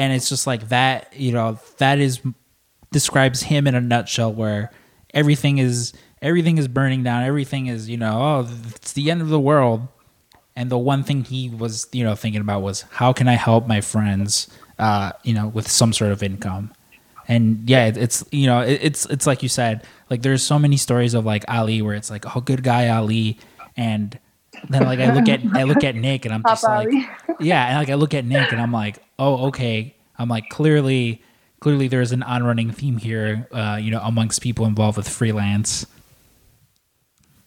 And 0.00 0.12
it's 0.12 0.28
just 0.28 0.46
like 0.46 0.68
that. 0.70 1.12
You 1.14 1.32
know, 1.32 1.58
that 1.78 1.98
is 1.98 2.20
describes 2.90 3.42
him 3.42 3.66
in 3.66 3.74
a 3.74 3.80
nutshell, 3.80 4.32
where 4.32 4.70
everything 5.12 5.58
is 5.58 5.92
everything 6.22 6.58
is 6.58 6.68
burning 6.68 7.02
down. 7.02 7.22
Everything 7.22 7.66
is 7.66 7.88
you 7.88 7.96
know, 7.96 8.20
oh, 8.20 8.48
it's 8.74 8.94
the 8.94 9.10
end 9.10 9.20
of 9.20 9.28
the 9.28 9.40
world. 9.40 9.86
And 10.56 10.70
the 10.70 10.78
one 10.78 11.04
thing 11.04 11.24
he 11.24 11.48
was, 11.48 11.86
you 11.92 12.02
know, 12.02 12.14
thinking 12.14 12.40
about 12.40 12.62
was 12.62 12.82
how 12.90 13.12
can 13.12 13.28
I 13.28 13.34
help 13.34 13.66
my 13.66 13.80
friends, 13.80 14.48
uh, 14.78 15.12
you 15.22 15.32
know, 15.32 15.48
with 15.48 15.68
some 15.70 15.92
sort 15.92 16.12
of 16.12 16.22
income 16.22 16.72
and 17.28 17.70
yeah 17.70 17.86
it's 17.86 18.24
you 18.32 18.46
know 18.46 18.60
it's 18.60 19.06
it's 19.06 19.24
like 19.26 19.42
you 19.42 19.48
said 19.48 19.86
like 20.10 20.22
there's 20.22 20.42
so 20.42 20.58
many 20.58 20.76
stories 20.76 21.14
of 21.14 21.24
like 21.24 21.44
ali 21.48 21.80
where 21.80 21.94
it's 21.94 22.10
like 22.10 22.34
oh 22.34 22.40
good 22.40 22.64
guy 22.64 22.88
ali 22.88 23.38
and 23.76 24.18
then 24.68 24.84
like 24.84 24.98
i 24.98 25.12
look 25.14 25.28
at 25.28 25.40
i 25.54 25.62
look 25.62 25.84
at 25.84 25.94
nick 25.94 26.24
and 26.24 26.34
i'm 26.34 26.42
just 26.42 26.62
Papa 26.62 26.88
like 26.88 26.88
Ali. 26.88 27.08
yeah 27.40 27.68
and 27.68 27.78
like 27.78 27.88
i 27.88 27.94
look 27.94 28.14
at 28.14 28.24
nick 28.24 28.52
and 28.52 28.60
i'm 28.60 28.72
like 28.72 28.98
oh 29.18 29.48
okay 29.48 29.94
i'm 30.18 30.28
like 30.28 30.48
clearly 30.48 31.22
clearly 31.60 31.88
there's 31.88 32.12
an 32.12 32.22
on-running 32.22 32.70
theme 32.70 32.96
here 32.96 33.48
uh 33.52 33.78
you 33.80 33.90
know 33.90 34.00
amongst 34.02 34.42
people 34.42 34.66
involved 34.66 34.96
with 34.96 35.08
freelance 35.08 35.86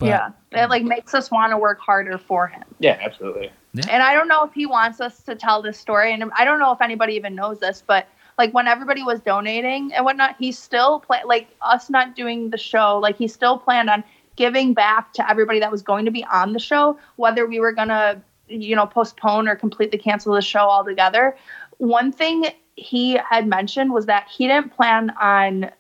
but 0.04 0.10
yeah, 0.10 0.64
it 0.64 0.70
like 0.70 0.84
makes 0.84 1.14
us 1.14 1.32
want 1.32 1.52
to 1.52 1.58
work 1.58 1.80
harder 1.80 2.18
for 2.18 2.48
him. 2.48 2.64
Yeah, 2.80 3.00
absolutely. 3.02 3.52
And 3.90 4.04
I 4.04 4.14
don't 4.14 4.28
know 4.28 4.44
if 4.44 4.52
he 4.54 4.66
wants 4.66 5.00
us 5.00 5.24
to 5.24 5.34
tell 5.34 5.62
this 5.62 5.80
story, 5.80 6.14
and 6.14 6.30
I 6.36 6.44
don't 6.44 6.60
know 6.60 6.74
if 6.74 6.82
anybody 6.82 7.14
even 7.14 7.36
knows 7.36 7.60
this, 7.60 7.82
but 7.86 8.08
like 8.38 8.54
when 8.54 8.68
everybody 8.68 9.02
was 9.02 9.22
donating 9.22 9.94
and 9.94 10.04
whatnot, 10.04 10.36
he 10.38 10.52
still 10.52 11.00
play 11.00 11.22
like 11.26 11.48
us 11.62 11.90
not 11.90 12.16
doing 12.16 12.50
the 12.50 12.58
show. 12.58 13.00
Like 13.00 13.16
he 13.16 13.30
still 13.30 13.58
planned 13.58 13.90
on 13.90 14.04
giving 14.36 14.74
back 14.74 15.14
to 15.14 15.30
everybody 15.30 15.60
that 15.60 15.72
was 15.72 15.82
going 15.82 16.06
to 16.06 16.12
be 16.12 16.24
on 16.26 16.54
the 16.54 16.60
show, 16.60 16.98
whether 17.16 17.46
we 17.46 17.60
were 17.60 17.72
gonna, 17.72 18.22
you 18.48 18.76
know, 18.76 18.86
postpone 18.86 19.48
or 19.48 19.56
completely 19.56 19.98
cancel 19.98 20.34
the 20.34 20.42
show 20.42 20.60
altogether. 20.60 21.36
One 21.78 22.12
thing 22.12 22.46
he 22.76 23.20
had 23.30 23.48
mentioned 23.48 23.94
was 23.94 24.06
that 24.08 24.28
he 24.30 24.48
didn't 24.48 24.74
plan 24.76 25.12
on 25.22 25.72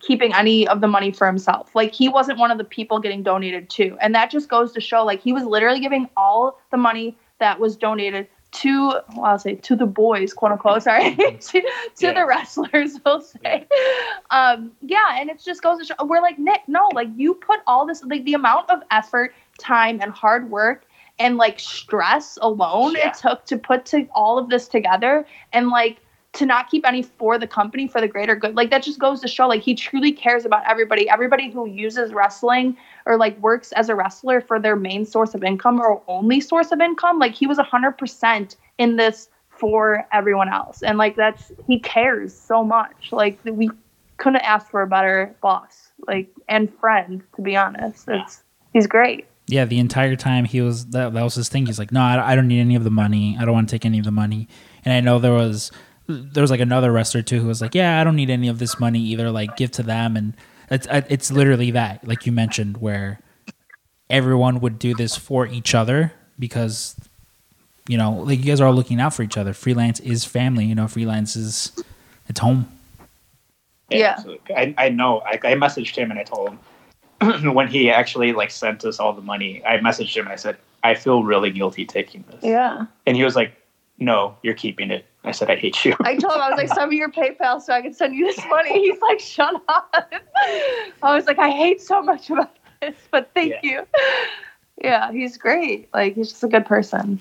keeping 0.00 0.32
any 0.34 0.66
of 0.68 0.80
the 0.80 0.88
money 0.88 1.10
for 1.10 1.26
himself. 1.26 1.74
Like 1.74 1.92
he 1.92 2.08
wasn't 2.08 2.38
one 2.38 2.50
of 2.50 2.58
the 2.58 2.64
people 2.64 2.98
getting 3.00 3.22
donated 3.22 3.68
to. 3.70 3.96
And 4.00 4.14
that 4.14 4.30
just 4.30 4.48
goes 4.48 4.72
to 4.72 4.80
show 4.80 5.04
like 5.04 5.20
he 5.20 5.32
was 5.32 5.44
literally 5.44 5.80
giving 5.80 6.08
all 6.16 6.60
the 6.70 6.76
money 6.76 7.16
that 7.40 7.58
was 7.58 7.76
donated 7.76 8.28
to 8.54 8.88
well, 9.14 9.24
I'll 9.24 9.38
say 9.38 9.54
to 9.56 9.76
the 9.76 9.86
boys, 9.86 10.32
quote 10.32 10.52
unquote, 10.52 10.82
sorry. 10.82 11.14
to 11.16 11.36
to 11.40 11.62
Yeah. 11.98 12.12
the 12.14 12.26
wrestlers, 12.26 12.98
we'll 13.04 13.20
say. 13.20 13.66
Um 14.30 14.72
yeah, 14.82 15.16
and 15.20 15.30
it 15.30 15.42
just 15.44 15.62
goes 15.62 15.78
to 15.78 15.84
show 15.84 15.94
we're 16.04 16.22
like, 16.22 16.38
Nick, 16.38 16.60
no, 16.68 16.88
like 16.94 17.08
you 17.16 17.34
put 17.34 17.60
all 17.66 17.86
this 17.86 18.02
like 18.04 18.24
the 18.24 18.34
amount 18.34 18.70
of 18.70 18.80
effort, 18.90 19.34
time, 19.58 20.00
and 20.00 20.12
hard 20.12 20.50
work 20.50 20.86
and 21.18 21.36
like 21.36 21.60
stress 21.60 22.38
alone 22.42 22.94
Yeah. 22.96 23.08
it 23.08 23.14
took 23.14 23.44
to 23.46 23.56
put 23.56 23.86
to 23.86 24.08
all 24.14 24.38
of 24.38 24.48
this 24.50 24.66
together 24.68 25.24
and 25.52 25.68
like 25.68 25.98
to 26.34 26.44
not 26.44 26.68
keep 26.68 26.86
any 26.86 27.02
for 27.02 27.38
the 27.38 27.46
company 27.46 27.86
for 27.86 28.00
the 28.00 28.08
greater 28.08 28.34
good. 28.34 28.56
Like 28.56 28.70
that 28.70 28.82
just 28.82 28.98
goes 28.98 29.20
to 29.20 29.28
show 29.28 29.46
like 29.46 29.62
he 29.62 29.74
truly 29.74 30.12
cares 30.12 30.44
about 30.44 30.64
everybody. 30.68 31.08
Everybody 31.08 31.50
who 31.50 31.66
uses 31.66 32.12
wrestling 32.12 32.76
or 33.06 33.16
like 33.16 33.38
works 33.38 33.72
as 33.72 33.88
a 33.88 33.94
wrestler 33.94 34.40
for 34.40 34.58
their 34.58 34.76
main 34.76 35.06
source 35.06 35.34
of 35.34 35.44
income 35.44 35.80
or 35.80 36.02
only 36.08 36.40
source 36.40 36.72
of 36.72 36.80
income 36.80 37.18
like 37.18 37.34
he 37.34 37.46
was 37.46 37.58
100% 37.58 38.56
in 38.78 38.96
this 38.96 39.28
for 39.48 40.06
everyone 40.12 40.48
else. 40.48 40.82
And 40.82 40.98
like 40.98 41.14
that's 41.14 41.52
he 41.68 41.78
cares 41.78 42.36
so 42.36 42.64
much. 42.64 43.12
Like 43.12 43.38
we 43.44 43.70
couldn't 44.16 44.40
ask 44.40 44.68
for 44.70 44.82
a 44.82 44.86
better 44.86 45.34
boss 45.40 45.92
like 46.06 46.28
and 46.48 46.72
friend 46.80 47.22
to 47.36 47.42
be 47.42 47.56
honest. 47.56 48.08
It's 48.08 48.42
he's 48.72 48.88
great. 48.88 49.26
Yeah 49.46 49.66
the 49.66 49.78
entire 49.78 50.16
time 50.16 50.46
he 50.46 50.60
was 50.60 50.86
that, 50.86 51.14
that 51.14 51.22
was 51.22 51.36
his 51.36 51.48
thing. 51.48 51.66
He's 51.66 51.78
like 51.78 51.92
no 51.92 52.00
I, 52.00 52.32
I 52.32 52.34
don't 52.34 52.48
need 52.48 52.60
any 52.60 52.74
of 52.74 52.82
the 52.82 52.90
money. 52.90 53.36
I 53.38 53.44
don't 53.44 53.54
want 53.54 53.68
to 53.68 53.74
take 53.74 53.86
any 53.86 54.00
of 54.00 54.04
the 54.04 54.10
money. 54.10 54.48
And 54.84 54.92
i 54.92 55.00
know 55.00 55.18
there 55.20 55.32
was 55.32 55.70
there 56.06 56.42
was 56.42 56.50
like 56.50 56.60
another 56.60 56.92
wrestler 56.92 57.22
too 57.22 57.40
who 57.40 57.46
was 57.46 57.60
like 57.60 57.74
yeah 57.74 58.00
i 58.00 58.04
don't 58.04 58.16
need 58.16 58.30
any 58.30 58.48
of 58.48 58.58
this 58.58 58.78
money 58.78 58.98
either 59.00 59.30
like 59.30 59.56
give 59.56 59.70
to 59.70 59.82
them 59.82 60.16
and 60.16 60.34
it's 60.70 60.86
it's 60.90 61.30
literally 61.30 61.70
that 61.70 62.06
like 62.06 62.26
you 62.26 62.32
mentioned 62.32 62.76
where 62.78 63.18
everyone 64.10 64.60
would 64.60 64.78
do 64.78 64.94
this 64.94 65.16
for 65.16 65.46
each 65.46 65.74
other 65.74 66.12
because 66.38 66.94
you 67.88 67.96
know 67.96 68.12
like 68.12 68.38
you 68.38 68.44
guys 68.44 68.60
are 68.60 68.66
all 68.66 68.74
looking 68.74 69.00
out 69.00 69.14
for 69.14 69.22
each 69.22 69.36
other 69.36 69.52
freelance 69.52 69.98
is 70.00 70.24
family 70.24 70.64
you 70.66 70.74
know 70.74 70.86
freelance 70.88 71.36
is 71.36 71.72
it's 72.28 72.40
home 72.40 72.66
Yeah. 73.90 74.14
absolutely. 74.16 74.54
I, 74.54 74.74
I 74.78 74.88
know. 74.88 75.20
I, 75.20 75.34
I 75.34 75.54
messaged 75.54 75.94
him 75.94 76.10
and 76.10 76.18
I 76.18 76.24
told 76.24 76.56
him 77.20 77.54
when 77.54 77.68
he 77.68 77.90
actually 77.90 78.32
like 78.32 78.50
sent 78.50 78.84
us 78.84 78.98
all 78.98 79.12
the 79.12 79.20
money. 79.22 79.62
I 79.64 79.76
messaged 79.78 80.16
him 80.16 80.24
and 80.24 80.32
I 80.32 80.36
said, 80.36 80.56
"I 80.82 80.94
feel 80.94 81.22
really 81.22 81.50
guilty 81.50 81.84
taking 81.84 82.24
this." 82.30 82.42
yeah 82.42 82.86
And 83.06 83.14
he 83.16 83.22
was 83.24 83.36
like, 83.36 83.52
"No, 83.98 84.36
you're 84.42 84.54
keeping 84.54 84.90
it. 84.90 85.04
I 85.24 85.32
said, 85.32 85.50
I 85.50 85.56
hate 85.56 85.84
you. 85.84 85.94
I 86.02 86.16
told 86.16 86.34
him 86.34 86.40
I 86.42 86.50
was 86.50 86.58
like, 86.58 86.68
send 86.68 86.90
me 86.90 86.96
your 86.96 87.10
PayPal 87.10 87.60
so 87.60 87.72
I 87.72 87.80
can 87.82 87.94
send 87.94 88.14
you 88.14 88.26
this 88.26 88.38
money. 88.48 88.72
He's 88.90 89.00
like, 89.00 89.20
shut 89.20 89.54
up. 89.68 89.94
I 91.02 91.14
was 91.14 91.26
like, 91.26 91.38
I 91.38 91.50
hate 91.50 91.80
so 91.80 92.02
much 92.02 92.28
about 92.30 92.54
this, 92.82 92.94
but 93.10 93.30
thank 93.34 93.52
Yeah. 93.52 93.60
you. 93.62 93.86
Yeah, 94.82 95.12
he's 95.12 95.38
great. 95.38 95.88
Like 95.94 96.14
he's 96.16 96.30
just 96.30 96.42
a 96.42 96.48
good 96.48 96.66
person. 96.66 97.20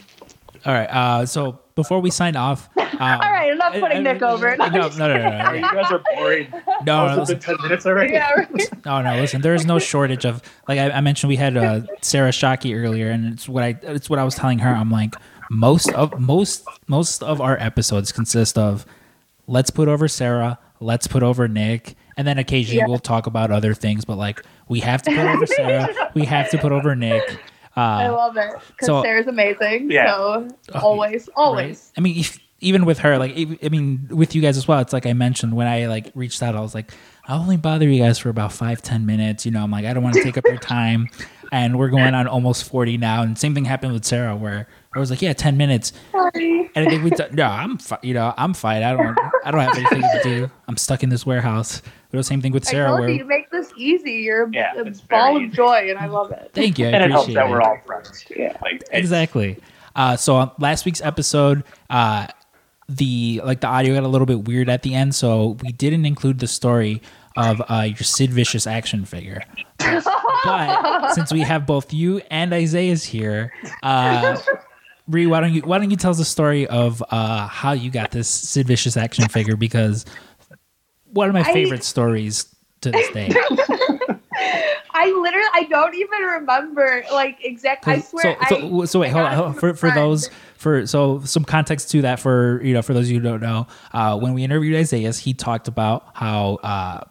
All 0.66 0.74
right. 0.74 0.88
Uh, 0.88 1.26
so 1.26 1.60
before 1.76 2.00
we 2.00 2.10
sign 2.10 2.36
off, 2.36 2.68
um, 2.78 2.88
All 3.00 3.20
right, 3.20 3.52
I'm 3.52 3.58
not 3.58 3.74
putting 3.74 4.04
Nick 4.04 4.22
over. 4.24 4.58
No, 4.58 4.68
No, 4.68 4.88
no, 4.90 4.90
no, 4.90 5.08
no, 5.08 5.30
no, 5.30 5.46
Oh, 5.50 5.54
you 5.54 5.62
guys 5.62 5.92
are 5.92 6.02
boring. 6.16 6.48
No, 6.84 7.08
no, 7.08 7.16
listen, 7.20 7.40
10 7.40 7.58
minutes 7.62 7.86
already. 7.86 8.14
Yeah, 8.14 8.32
right. 8.34 8.86
no, 8.86 9.02
no. 9.02 9.18
Listen, 9.18 9.42
there 9.42 9.54
is 9.54 9.66
no 9.66 9.78
shortage 9.80 10.26
of 10.26 10.42
like 10.68 10.80
I, 10.80 10.90
I 10.92 11.02
mentioned. 11.02 11.30
We 11.30 11.36
had 11.36 11.56
uh, 11.56 11.82
Sarah 12.02 12.32
Shockey 12.32 12.76
earlier, 12.76 13.10
and 13.12 13.32
it's 13.34 13.48
what 13.48 13.64
I 13.64 13.78
it's 13.84 14.10
what 14.10 14.18
I 14.20 14.24
was 14.24 14.36
telling 14.36 14.60
her. 14.60 14.70
I'm 14.74 14.90
like 14.92 15.14
most 15.54 15.90
of 15.94 16.20
most 16.20 16.66
most 16.88 17.24
of 17.24 17.40
our 17.42 17.58
episodes 17.60 18.12
consist 18.12 18.58
of 18.58 18.86
let's 19.48 19.70
put 19.70 19.88
over 19.88 20.08
Sarah, 20.08 20.60
let's 20.80 21.08
put 21.08 21.24
over 21.24 21.48
Nick, 21.48 21.96
and 22.18 22.28
then 22.28 22.38
occasionally 22.38 22.80
Yeah. 22.80 22.88
we'll 22.88 23.00
talk 23.00 23.28
about 23.28 23.52
other 23.52 23.74
things. 23.74 24.06
But 24.06 24.18
like 24.18 24.42
we 24.68 24.80
have 24.82 25.02
to 25.04 25.12
put 25.12 25.26
over 25.28 25.46
Sarah, 25.46 25.90
we 26.14 26.26
have 26.26 26.50
to 26.52 26.58
put 26.58 26.72
over 26.72 26.96
Nick. 26.96 27.40
I 27.76 28.06
Uh, 28.06 28.12
love 28.14 28.38
it 28.38 28.52
because 28.68 28.86
so- 28.88 29.02
Sarah's 29.02 29.28
amazing. 29.28 29.90
Yeah. 29.90 30.06
So 30.14 30.48
always, 30.76 31.28
always. 31.36 31.92
I 31.98 32.02
mean, 32.02 32.18
if, 32.20 32.38
even 32.60 32.86
with 32.86 33.00
her, 33.00 33.18
like, 33.18 33.32
I 33.36 33.68
mean, 33.70 34.08
with 34.12 34.36
you 34.36 34.42
guys 34.42 34.56
as 34.58 34.68
well. 34.68 34.80
It's 34.80 34.94
like 34.94 35.06
I 35.08 35.12
mentioned 35.14 35.54
when 35.54 35.68
I 35.68 35.88
like 35.88 36.12
reached 36.16 36.42
out, 36.44 36.56
I 36.56 36.62
was 36.62 36.74
like, 36.76 36.92
I'll 37.26 37.40
only 37.42 37.58
bother 37.58 37.88
you 37.90 38.02
guys 38.02 38.20
for 38.20 38.30
about 38.30 38.54
five, 38.54 38.82
ten 38.84 39.06
minutes. 39.08 39.44
You 39.46 39.52
know, 39.52 39.64
I'm 39.64 39.72
like, 39.72 39.86
I 39.86 39.94
don't 39.94 40.04
want 40.04 40.16
to 40.16 40.24
take 40.24 40.38
up 40.38 40.46
your 40.46 40.58
time, 40.58 41.10
and 41.52 41.78
we're 41.80 41.90
going 41.90 42.14
on 42.14 42.26
almost 42.28 42.64
forty 42.70 42.96
now. 42.98 43.22
And 43.24 43.38
same 43.38 43.54
thing 43.56 43.66
happened 43.66 43.92
with 43.94 44.06
Sarah, 44.06 44.36
where 44.36 44.68
I 44.96 45.00
was 45.00 45.10
like, 45.10 45.22
yeah, 45.22 45.34
ten 45.34 45.58
minutes, 45.58 45.92
Sorry. 46.12 46.70
and 46.76 46.88
I 46.88 46.90
think 46.90 47.04
we, 47.04 47.10
t- 47.12 47.24
no, 47.32 47.46
I'm, 47.46 47.78
fi- 47.78 48.00
you 48.04 48.14
know, 48.14 48.34
I'm 48.38 48.54
fine. 48.54 48.84
I 48.84 48.94
don't, 48.94 49.18
I 49.44 49.52
don't 49.52 49.62
have 49.62 49.76
anything 49.78 50.02
to 50.02 50.20
do. 50.24 50.52
I'm 50.68 50.78
stuck 50.78 51.02
in 51.04 51.10
this 51.10 51.26
warehouse. 51.26 51.82
But 51.82 52.18
it 52.18 52.18
was 52.18 52.28
the 52.28 52.30
same 52.34 52.42
thing 52.42 52.52
with 52.52 52.68
I 52.68 52.72
Sarah, 52.72 52.88
told 52.90 53.00
where 53.02 53.10
you, 53.10 53.18
you 53.20 53.26
make 53.26 53.50
this 53.50 53.72
easy. 53.76 54.12
You're 54.12 54.44
a, 54.46 54.50
Yeah, 54.52 54.74
a 54.80 54.92
ball 55.10 55.38
of 55.38 55.44
easy. 55.44 55.56
joy, 55.56 55.88
and 55.90 55.98
I 55.98 56.06
love 56.06 56.32
it. 56.32 56.52
thank 56.54 56.78
you, 56.78 56.86
I 56.86 56.90
And 56.92 57.04
it 57.06 57.12
helps 57.12 57.24
appreciate 57.24 57.42
that 57.44 57.50
we're 57.50 57.62
all 57.62 57.80
friends. 57.86 58.26
Yeah. 58.36 58.56
Like, 58.62 58.84
exactly. 58.92 59.58
Uh, 59.96 60.16
so 60.16 60.36
on 60.36 60.52
last 60.60 60.86
week's 60.86 61.02
episode, 61.02 61.64
uh, 61.90 62.28
the 62.90 63.42
like 63.44 63.62
the 63.62 63.68
audio 63.68 63.94
got 63.96 64.04
a 64.04 64.08
little 64.08 64.26
bit 64.28 64.44
weird 64.44 64.70
at 64.70 64.84
the 64.84 64.94
end, 64.94 65.16
so 65.16 65.58
we 65.64 65.72
didn't 65.72 66.06
include 66.06 66.40
the 66.40 66.48
story 66.48 67.02
of 67.36 67.62
uh, 67.68 67.82
your 67.88 67.98
Sid 67.98 68.32
Vicious 68.32 68.68
action 68.68 69.06
figure. 69.06 69.42
but 70.44 71.14
since 71.14 71.32
we 71.34 71.42
have 71.42 71.66
both 71.66 71.94
you 71.94 72.22
and 72.30 72.54
Isaiah's 72.54 73.04
here, 73.04 73.52
uh, 73.82 74.38
Bree, 75.08 75.28
why 75.28 75.42
don't 75.42 75.54
you 75.54 75.62
why 75.62 75.80
don't 75.80 75.92
you 75.92 75.98
tell 75.98 76.12
us 76.12 76.18
the 76.18 76.26
story 76.26 76.66
of 76.68 77.04
uh, 77.10 77.48
how 77.48 77.74
you 77.74 77.92
got 77.92 78.12
this 78.12 78.28
Sid 78.30 78.68
Vicious 78.68 78.96
action 78.96 79.28
figure? 79.28 79.56
Because 79.56 80.06
one 81.12 81.28
of 81.28 81.34
my 81.34 81.42
I- 81.42 81.54
favorite 81.54 81.84
stories 81.84 82.54
to 82.82 82.92
this 82.92 83.10
day. 83.12 83.30
I 84.96 85.08
literally, 85.08 85.48
I 85.54 85.64
don't 85.70 85.96
even 85.96 86.22
remember 86.22 87.04
like 87.12 87.38
exactly. 87.44 87.94
I 87.94 88.00
swear. 88.00 88.38
So, 88.48 88.56
so, 88.60 88.82
I, 88.82 88.86
so 88.86 89.00
wait, 89.00 89.08
I 89.08 89.12
hold 89.12 89.26
on. 89.26 89.54
from 89.54 89.60
For 89.60 89.74
for 89.74 89.76
friend. 89.76 89.98
those 89.98 90.30
for 90.56 90.86
so 90.88 91.20
some 91.26 91.44
context 91.44 91.92
to 91.92 92.04
that 92.04 92.20
for 92.20 92.62
you 92.64 92.74
know 92.74 92.82
for 92.82 92.94
those 92.94 93.08
of 93.08 93.12
you 93.12 93.20
who 93.20 93.24
don't 93.28 93.42
know, 93.42 93.68
uh, 93.94 94.18
when 94.18 94.34
we 94.34 94.44
interviewed 94.44 94.76
Isaiah, 94.76 95.12
he 95.12 95.34
talked 95.34 95.68
about 95.68 96.06
how 96.14 96.56
uh, 96.64 97.02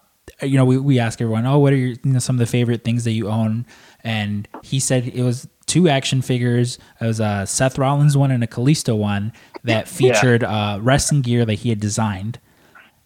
you 0.43 0.57
know 0.57 0.65
we, 0.65 0.79
we 0.79 0.99
asked 1.01 1.21
everyone, 1.21 1.45
oh, 1.45 1.59
what 1.59 1.73
are 1.73 1.77
your 1.77 1.89
you 1.89 2.13
know 2.13 2.19
some 2.19 2.37
of 2.37 2.41
the 2.41 2.47
favorite 2.47 2.85
things 2.85 3.05
that 3.05 3.13
you 3.13 3.29
own, 3.29 3.67
and 4.05 4.49
he 4.63 4.79
said 4.81 5.09
it 5.09 5.23
was 5.23 5.49
two 5.73 5.89
action 5.89 6.21
figures. 6.23 6.79
It 7.01 7.07
was 7.07 7.21
a 7.21 7.47
Seth 7.47 7.79
Rollins 7.79 8.17
one 8.17 8.31
and 8.31 8.45
a 8.45 8.47
Kalisto 8.47 8.97
one 8.97 9.33
that 9.65 9.89
featured 9.89 10.45
uh, 10.45 10.79
wrestling 10.83 11.23
gear 11.23 11.45
that 11.47 11.55
he 11.55 11.69
had 11.71 11.81
designed. 11.81 12.39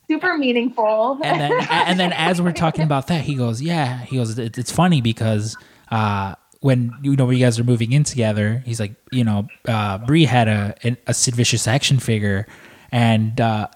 super 0.09 0.37
meaningful. 0.39 1.19
And 1.23 1.41
then 1.41 1.53
and 1.71 1.99
then 2.01 2.12
as 2.12 2.41
we're 2.43 2.53
talking 2.53 2.85
about 2.85 3.07
that, 3.09 3.23
he 3.23 3.35
goes, 3.35 3.62
"Yeah." 3.62 4.01
He 4.11 4.17
goes, 4.17 4.39
"It's 4.39 4.73
funny 4.73 5.01
because 5.01 5.57
uh, 5.91 6.35
when 6.61 6.93
you 7.03 7.14
know 7.17 7.27
when 7.27 7.37
you 7.37 7.45
guys 7.45 7.59
are 7.61 7.64
moving 7.64 7.93
in 7.93 8.03
together, 8.05 8.62
he's 8.67 8.81
like, 8.81 8.95
you 9.12 9.25
know, 9.25 9.47
uh, 9.69 9.99
Bree 9.99 10.25
had 10.25 10.49
a 10.49 10.75
an- 10.83 10.99
a 11.07 11.14
Sid 11.14 11.35
Vicious 11.35 11.67
action 11.69 11.99
figure, 11.99 12.47
and 12.91 13.41
uh, 13.41 13.69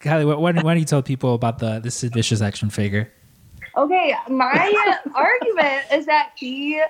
Kylie, 0.00 0.26
why, 0.26 0.34
why 0.34 0.52
don't 0.52 0.64
why 0.64 0.74
don't 0.74 0.80
you 0.80 0.84
tell 0.86 1.02
people 1.02 1.34
about 1.34 1.58
the 1.58 1.80
the 1.80 1.90
Sid 1.90 2.12
Vicious 2.14 2.40
action 2.42 2.70
figure?" 2.70 3.10
Okay, 3.76 4.14
my 4.28 4.56
argument 5.14 5.82
is 5.92 6.06
that 6.06 6.30
he 6.36 6.80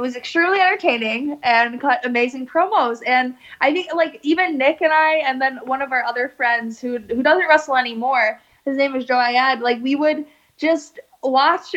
was 0.00 0.16
extremely 0.16 0.60
entertaining 0.60 1.38
and 1.42 1.80
cut 1.80 2.04
amazing 2.04 2.46
promos. 2.46 3.00
And 3.06 3.34
I 3.60 3.72
think 3.72 3.94
like 3.94 4.18
even 4.22 4.58
Nick 4.58 4.80
and 4.80 4.92
I, 4.92 5.16
and 5.26 5.40
then 5.40 5.58
one 5.64 5.82
of 5.82 5.92
our 5.92 6.02
other 6.04 6.28
friends 6.28 6.80
who 6.80 6.98
who 6.98 7.22
doesn't 7.22 7.48
wrestle 7.48 7.76
anymore, 7.76 8.40
his 8.64 8.76
name 8.76 8.94
is 8.96 9.04
Joe 9.04 9.14
Ayad. 9.14 9.60
Like 9.60 9.82
we 9.82 9.94
would 9.94 10.24
just 10.56 10.98
watch 11.22 11.74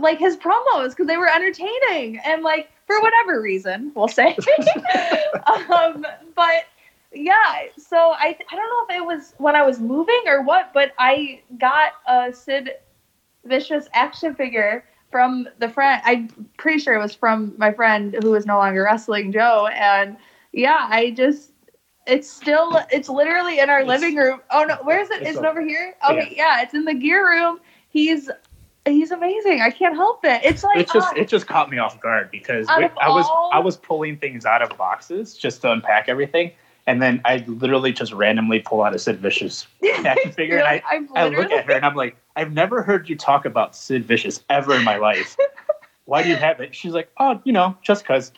like 0.00 0.18
his 0.18 0.36
promos 0.36 0.90
because 0.90 1.06
they 1.06 1.16
were 1.16 1.28
entertaining 1.28 2.18
and 2.24 2.42
like 2.42 2.70
for 2.86 3.00
whatever 3.00 3.40
reason 3.40 3.92
we'll 3.94 4.08
say. 4.08 4.36
um, 5.70 6.04
but 6.34 6.64
yeah, 7.12 7.64
so 7.76 7.96
I 7.96 8.36
I 8.50 8.56
don't 8.56 8.90
know 8.90 8.94
if 8.94 9.00
it 9.00 9.06
was 9.06 9.34
when 9.38 9.54
I 9.56 9.62
was 9.62 9.78
moving 9.80 10.22
or 10.26 10.42
what, 10.42 10.72
but 10.72 10.92
I 10.98 11.42
got 11.58 11.92
a 12.06 12.32
Sid 12.32 12.70
Vicious 13.44 13.88
action 13.94 14.34
figure 14.34 14.84
from 15.10 15.48
the 15.58 15.68
friend. 15.68 16.00
I'm 16.04 16.28
pretty 16.58 16.78
sure 16.78 16.94
it 16.94 16.98
was 16.98 17.14
from 17.14 17.54
my 17.58 17.72
friend 17.72 18.16
who 18.22 18.34
is 18.34 18.46
no 18.46 18.56
longer 18.58 18.82
wrestling, 18.84 19.32
Joe. 19.32 19.68
And 19.72 20.16
yeah, 20.52 20.86
I 20.90 21.10
just 21.10 21.52
it's 22.06 22.30
still 22.30 22.80
it's 22.90 23.08
literally 23.08 23.58
in 23.58 23.68
our 23.70 23.80
It's- 23.80 24.00
living 24.00 24.16
room. 24.16 24.40
Oh 24.50 24.64
no, 24.64 24.76
where 24.82 25.00
is 25.00 25.10
it? 25.10 25.22
it's 25.22 25.30
Is 25.32 25.36
it 25.38 25.44
over 25.44 25.60
here? 25.60 25.94
Okay, 26.08 26.32
yeah. 26.36 26.62
it's 26.62 26.74
in 26.74 26.84
the 26.84 26.94
gear 26.94 27.26
room. 27.28 27.60
He's 27.90 28.30
he's 28.86 29.10
amazing. 29.10 29.60
I 29.60 29.70
can't 29.70 29.94
help 29.94 30.24
it. 30.24 30.40
It's 30.44 30.64
like 30.64 30.78
it 30.78 30.90
just 30.92 31.12
uh, 31.12 31.20
it 31.20 31.28
just 31.28 31.46
caught 31.46 31.70
me 31.70 31.78
off 31.78 32.00
guard 32.00 32.30
because 32.30 32.66
we- 32.78 32.84
I 33.00 33.08
was 33.08 33.26
all- 33.26 33.50
I 33.52 33.58
was 33.58 33.76
pulling 33.76 34.16
things 34.16 34.46
out 34.46 34.62
of 34.62 34.76
boxes 34.78 35.34
just 35.36 35.60
to 35.62 35.72
unpack 35.72 36.08
everything, 36.08 36.52
and 36.88 37.02
then 37.02 37.20
I 37.26 37.44
literally 37.46 37.92
just 37.92 38.14
randomly 38.14 38.60
pull 38.60 38.82
out 38.82 38.94
a 38.94 38.98
Sid 38.98 39.18
Vicious 39.18 39.66
action 40.04 40.32
figure, 40.36 40.56
and 40.56 40.66
I 40.66 40.82
I've 40.90 41.08
I 41.14 41.28
look 41.28 41.52
at 41.52 41.66
her 41.66 41.72
and 41.72 41.84
I'm 41.84 41.94
like, 41.94 42.16
I've 42.34 42.50
never 42.50 42.82
heard 42.82 43.10
you 43.10 43.14
talk 43.14 43.44
about 43.44 43.76
Sid 43.76 44.06
Vicious 44.06 44.42
ever 44.48 44.74
in 44.74 44.84
my 44.84 44.96
life. 44.96 45.36
Why 46.06 46.22
do 46.22 46.30
you 46.30 46.36
have 46.36 46.60
it? 46.60 46.74
She's 46.74 46.94
like, 46.94 47.10
oh, 47.18 47.42
you 47.44 47.52
know, 47.52 47.76
just 47.82 48.06
cause, 48.06 48.32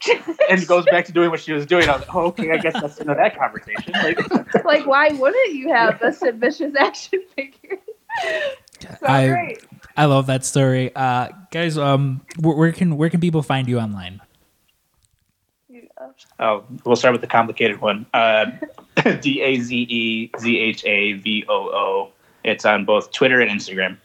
and 0.51 0.67
goes 0.67 0.85
back 0.87 1.05
to 1.05 1.13
doing 1.13 1.31
what 1.31 1.39
she 1.39 1.53
was 1.53 1.65
doing. 1.65 1.89
I 1.89 1.93
was 1.93 2.01
like, 2.01 2.15
oh, 2.17 2.25
okay, 2.27 2.51
I 2.51 2.57
guess 2.57 2.73
that's 2.73 2.97
the 2.97 3.03
end 3.03 3.11
of 3.11 3.17
that 3.19 3.39
conversation. 3.39 3.93
Like, 3.93 4.65
like 4.65 4.85
why 4.85 5.11
wouldn't 5.11 5.55
you 5.55 5.69
have 5.69 6.01
the 6.01 6.11
Sid 6.11 6.41
Vicious 6.41 6.75
action 6.77 7.23
figure? 7.37 7.79
so 8.81 9.07
I 9.07 9.29
great. 9.29 9.65
I 9.97 10.07
love 10.07 10.27
that 10.27 10.45
story, 10.45 10.91
uh, 10.97 11.29
guys. 11.53 11.79
Um, 11.79 12.23
where, 12.41 12.57
where 12.57 12.73
can 12.73 12.97
where 12.97 13.11
can 13.11 13.21
people 13.21 13.45
find 13.45 13.69
you 13.69 13.79
online? 13.79 14.21
Oh, 16.39 16.65
we'll 16.85 16.97
start 16.97 17.13
with 17.13 17.21
the 17.21 17.27
complicated 17.27 17.81
one. 17.81 18.07
Uh, 18.15 18.47
D 19.21 19.41
A 19.43 19.59
Z 19.61 19.77
E 19.89 20.31
Z 20.39 20.59
H 20.59 20.85
A 20.85 21.15
V 21.15 21.45
O 21.49 21.55
O. 21.55 22.13
It's 22.45 22.65
on 22.65 22.85
both 22.85 23.13
Twitter 23.13 23.41
and 23.41 23.51
Instagram. 23.51 23.99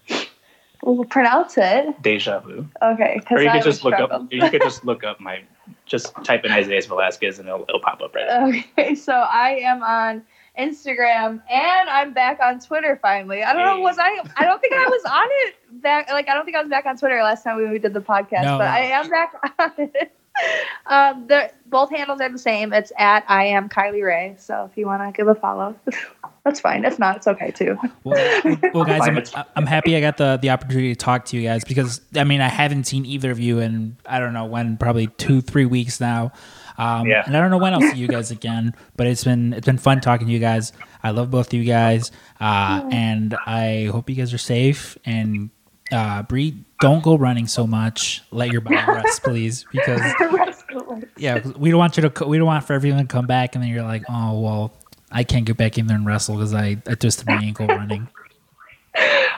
We'll 0.83 1.05
pronounce 1.05 1.57
it. 1.57 2.01
Deja 2.01 2.39
vu. 2.39 2.67
Okay, 2.81 3.19
Or 3.31 3.41
you 3.41 3.49
I 3.49 3.53
could 3.53 3.63
just 3.63 3.83
look 3.83 3.95
struggle. 3.95 4.17
up. 4.23 4.31
You 4.33 4.49
could 4.49 4.61
just 4.61 4.85
look 4.85 5.03
up 5.03 5.19
my. 5.19 5.41
Just 5.85 6.13
type 6.23 6.45
in 6.45 6.51
Isaiah 6.51 6.81
Velasquez 6.83 7.39
and 7.39 7.47
it'll, 7.47 7.63
it'll 7.67 7.79
pop 7.79 8.01
up 8.01 8.13
right. 8.13 8.27
up. 8.27 8.49
Okay, 8.77 8.93
so 8.95 9.13
I 9.13 9.57
am 9.63 9.81
on 9.81 10.23
Instagram 10.59 11.41
and 11.49 11.89
I'm 11.89 12.13
back 12.13 12.39
on 12.39 12.59
Twitter 12.59 12.99
finally. 13.01 13.43
I 13.43 13.53
don't 13.53 13.65
know, 13.65 13.79
was 13.81 13.97
I? 13.99 14.19
I 14.37 14.45
don't 14.45 14.61
think 14.61 14.73
I 14.73 14.85
was 14.85 15.01
on 15.05 15.27
it 15.27 15.81
back. 15.81 16.09
Like 16.09 16.29
I 16.29 16.33
don't 16.35 16.45
think 16.45 16.55
I 16.57 16.61
was 16.61 16.69
back 16.69 16.85
on 16.85 16.97
Twitter 16.97 17.21
last 17.23 17.43
time 17.43 17.57
we, 17.57 17.67
we 17.67 17.79
did 17.79 17.93
the 17.93 18.01
podcast, 18.01 18.43
No. 18.43 18.57
but 18.59 18.67
I 18.67 18.81
am 18.81 19.09
back 19.09 19.33
on 19.59 19.71
it. 19.77 20.15
Um, 20.87 21.25
the 21.27 21.51
both 21.65 21.89
handles 21.89 22.21
are 22.21 22.29
the 22.29 22.37
same. 22.37 22.71
It's 22.71 22.91
at 22.99 23.25
I 23.27 23.45
am 23.45 23.69
Kylie 23.69 24.03
Rae. 24.03 24.35
So 24.37 24.69
if 24.69 24.77
you 24.77 24.85
want 24.85 25.01
to 25.01 25.17
give 25.17 25.27
a 25.27 25.33
follow, 25.33 25.75
that's 26.43 26.59
fine. 26.59 26.85
If 26.85 26.99
not, 26.99 27.17
it's 27.17 27.27
okay 27.27 27.49
too. 27.49 27.75
Well, 28.03 28.59
well 28.71 28.83
guys, 28.85 29.07
I'm, 29.07 29.45
I'm 29.55 29.65
happy 29.65 29.95
I 29.97 30.01
got 30.01 30.17
the, 30.17 30.37
the 30.39 30.51
opportunity 30.51 30.93
to 30.93 30.95
talk 30.95 31.25
to 31.25 31.37
you 31.37 31.41
guys 31.41 31.63
because 31.63 32.01
I 32.15 32.23
mean 32.23 32.39
I 32.39 32.49
haven't 32.49 32.83
seen 32.83 33.05
either 33.05 33.31
of 33.31 33.39
you 33.39 33.59
in 33.59 33.97
I 34.05 34.19
don't 34.19 34.33
know 34.33 34.45
when 34.45 34.77
probably 34.77 35.07
two 35.07 35.41
three 35.41 35.65
weeks 35.65 35.99
now, 35.99 36.31
um, 36.77 37.07
Yeah. 37.07 37.23
and 37.25 37.35
I 37.35 37.41
don't 37.41 37.49
know 37.49 37.57
when 37.57 37.73
I'll 37.73 37.81
see 37.81 37.97
you 37.97 38.07
guys 38.07 38.29
again. 38.29 38.75
But 38.95 39.07
it's 39.07 39.23
been 39.23 39.53
it's 39.53 39.65
been 39.65 39.79
fun 39.79 40.01
talking 40.01 40.27
to 40.27 40.33
you 40.33 40.39
guys. 40.39 40.71
I 41.01 41.11
love 41.11 41.31
both 41.31 41.47
of 41.47 41.53
you 41.53 41.63
guys, 41.65 42.11
uh, 42.39 42.87
and 42.91 43.35
I 43.47 43.89
hope 43.91 44.09
you 44.09 44.15
guys 44.15 44.33
are 44.33 44.37
safe. 44.37 44.97
And 45.05 45.49
uh, 45.91 46.23
Bree, 46.23 46.63
don't 46.85 47.03
go 47.03 47.15
running 47.15 47.47
so 47.47 47.65
much. 47.65 48.21
Let 48.31 48.51
your 48.51 48.61
body 48.61 48.75
rest, 48.75 49.23
please, 49.23 49.65
because 49.71 50.01
yeah, 51.17 51.45
we 51.57 51.71
don't 51.71 51.79
want 51.79 51.97
you 51.97 52.07
to. 52.07 52.25
We 52.25 52.37
don't 52.37 52.45
want 52.45 52.63
for 52.63 52.73
everyone 52.73 52.99
to 52.99 53.07
come 53.07 53.25
back 53.25 53.55
and 53.55 53.63
then 53.63 53.71
you're 53.71 53.83
like, 53.83 54.03
oh 54.07 54.39
well, 54.39 54.73
I 55.11 55.23
can't 55.23 55.45
get 55.45 55.57
back 55.57 55.77
in 55.79 55.87
there 55.87 55.97
and 55.97 56.05
wrestle 56.05 56.35
because 56.35 56.53
I 56.53 56.77
I 56.87 56.93
twisted 56.93 57.27
my 57.27 57.41
ankle 57.41 57.67
running. 57.67 58.07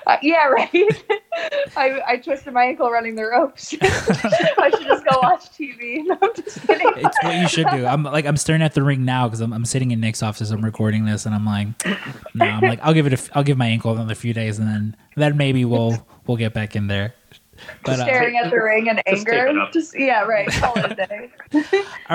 Uh, 0.05 0.17
yeah, 0.21 0.45
right. 0.45 0.69
I, 1.75 2.01
I 2.07 2.17
twisted 2.17 2.53
my 2.53 2.65
ankle 2.65 2.89
running 2.89 3.15
the 3.15 3.25
ropes. 3.25 3.75
I 3.81 4.69
should 4.69 4.87
just 4.87 5.03
go 5.03 5.19
watch 5.21 5.49
TV. 5.49 6.03
No, 6.05 6.15
I'm 6.21 6.29
just 6.35 6.65
kidding. 6.65 6.93
It's 6.95 7.23
what 7.23 7.35
you 7.35 7.47
should 7.49 7.67
do. 7.71 7.85
I'm 7.85 8.03
like 8.03 8.25
I'm 8.25 8.37
staring 8.37 8.61
at 8.61 8.73
the 8.73 8.83
ring 8.83 9.03
now 9.03 9.27
because 9.27 9.41
I'm, 9.41 9.51
I'm 9.51 9.65
sitting 9.65 9.91
in 9.91 9.99
Nick's 9.99 10.23
office. 10.23 10.51
I'm 10.51 10.63
recording 10.63 11.05
this, 11.05 11.25
and 11.25 11.35
I'm 11.35 11.45
like, 11.45 11.67
no, 12.35 12.45
I'm 12.45 12.61
like 12.61 12.79
I'll 12.83 12.93
give 12.93 13.07
it. 13.07 13.13
A, 13.13 13.37
I'll 13.37 13.43
give 13.43 13.57
my 13.57 13.65
ankle 13.65 13.91
another 13.91 14.15
few 14.15 14.33
days, 14.33 14.59
and 14.59 14.67
then 14.67 14.95
then 15.17 15.35
maybe 15.35 15.65
we'll 15.65 15.97
we'll 16.25 16.37
get 16.37 16.53
back 16.53 16.75
in 16.77 16.87
there. 16.87 17.15
But 17.83 17.99
uh, 17.99 18.05
Staring 18.05 18.37
at 18.37 18.49
the 18.51 18.57
ring 18.61 18.87
in 18.87 18.95
Just 19.07 19.25
take 19.25 19.35
it 19.35 19.39
anger. 19.47 19.59
up. 19.59 19.71
Just 19.71 19.97
yeah, 19.97 20.21
right. 20.23 20.47
Call 20.51 20.73
day. 20.75 21.29
all 21.53 21.59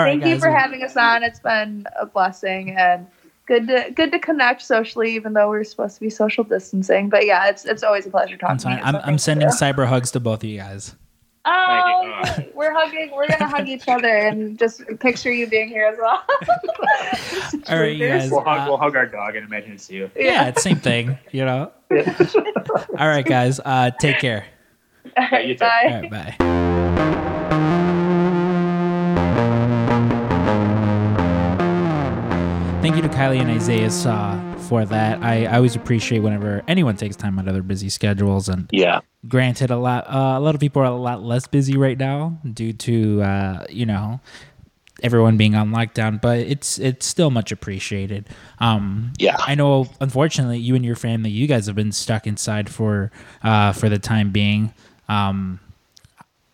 right, 0.03 0.21
Thank 0.21 0.25
you 0.25 0.35
guys. 0.35 0.41
for 0.41 0.51
having 0.51 0.83
us 0.83 0.97
on. 0.97 1.23
It's 1.23 1.41
been 1.41 1.87
a 1.99 2.07
blessing 2.07 2.77
and 2.77 3.07
good 3.47 3.67
to 3.69 3.91
good 3.95 4.13
to 4.13 4.19
connect 4.19 4.63
socially, 4.63 5.15
even 5.15 5.33
though 5.33 5.49
we're 5.49 5.65
supposed 5.65 5.95
to 5.95 6.01
be 6.01 6.11
social 6.11 6.45
distancing. 6.45 7.09
But 7.09 7.27
yeah, 7.27 7.49
it's 7.49 7.65
it's 7.65 7.83
always 7.83 8.07
a 8.07 8.11
pleasure 8.11 8.37
talking 8.37 8.51
I'm, 8.53 8.57
to 8.59 8.63
sorry, 8.63 8.77
you. 8.77 8.83
I'm, 8.83 8.95
so 8.95 9.01
I'm 9.05 9.19
sending 9.19 9.49
you. 9.49 9.55
cyber 9.55 9.87
hugs 9.87 10.11
to 10.13 10.21
both 10.21 10.43
of 10.43 10.49
you 10.49 10.59
guys. 10.59 10.95
Oh, 11.45 12.21
Thank 12.23 12.47
you. 12.47 12.53
we're 12.55 12.73
hugging. 12.73 13.11
We're 13.13 13.27
gonna 13.27 13.49
hug 13.49 13.69
each 13.69 13.89
other 13.89 14.17
and 14.17 14.57
just 14.57 14.83
picture 15.01 15.33
you 15.33 15.49
being 15.49 15.69
here 15.69 15.87
as 15.87 15.99
well. 15.99 16.23
All 17.69 17.81
right, 17.81 17.97
you 17.97 18.07
guys. 18.09 18.31
We'll 18.31 18.43
hug, 18.45 18.61
uh, 18.61 18.65
we'll 18.69 18.79
hug 18.79 18.95
our 18.95 19.07
dog 19.07 19.35
and 19.35 19.45
imagine 19.45 19.73
it's 19.73 19.91
you. 19.91 20.09
yeah, 20.15 20.47
it's 20.47 20.63
same 20.63 20.77
thing, 20.79 21.19
you 21.33 21.45
know. 21.45 21.73
All 21.91 23.09
right, 23.09 23.25
guys. 23.27 23.59
Uh, 23.65 23.91
take 24.01 24.21
care. 24.21 24.47
All 25.17 25.27
right, 25.31 25.47
you 25.47 25.55
too. 25.55 25.61
bye. 25.61 25.83
All 25.85 26.01
right, 26.01 26.11
bye. 26.39 27.53
Thank 32.83 32.97
you 32.97 33.03
to 33.03 33.09
Kylie 33.09 33.39
and 33.41 33.49
Isaiah 33.49 33.87
uh, 34.13 34.57
for 34.63 34.85
that. 34.85 35.23
I, 35.23 35.45
I 35.47 35.55
always 35.55 35.77
appreciate 35.77 36.19
whenever 36.19 36.63
anyone 36.67 36.97
takes 36.97 37.15
time 37.15 37.39
out 37.39 37.47
of 37.47 37.55
their 37.55 37.63
busy 37.63 37.89
schedules. 37.89 38.49
And 38.49 38.69
Yeah. 38.73 39.03
granted, 39.29 39.71
a 39.71 39.77
lot 39.77 40.05
uh, 40.09 40.37
a 40.37 40.41
lot 40.41 40.57
of 40.57 40.61
people 40.61 40.83
are 40.83 40.87
a 40.87 40.91
lot 40.91 41.23
less 41.23 41.47
busy 41.47 41.77
right 41.77 41.97
now 41.97 42.39
due 42.53 42.73
to 42.73 43.23
uh, 43.23 43.65
you 43.71 43.87
know 43.87 44.19
everyone 45.01 45.37
being 45.37 45.55
on 45.55 45.71
lockdown, 45.71 46.21
but 46.21 46.39
it's 46.41 46.81
it's 46.81 47.07
still 47.07 47.31
much 47.31 47.53
appreciated. 47.53 48.29
Um, 48.59 49.13
Yeah. 49.17 49.37
I 49.39 49.55
know. 49.55 49.87
Unfortunately, 50.01 50.59
you 50.59 50.75
and 50.75 50.85
your 50.85 50.97
family, 50.97 51.31
you 51.31 51.47
guys 51.47 51.67
have 51.67 51.77
been 51.77 51.93
stuck 51.93 52.27
inside 52.27 52.69
for 52.69 53.13
uh, 53.45 53.71
for 53.73 53.89
the 53.89 54.01
time 54.01 54.31
being. 54.33 54.75
Um, 55.09 55.61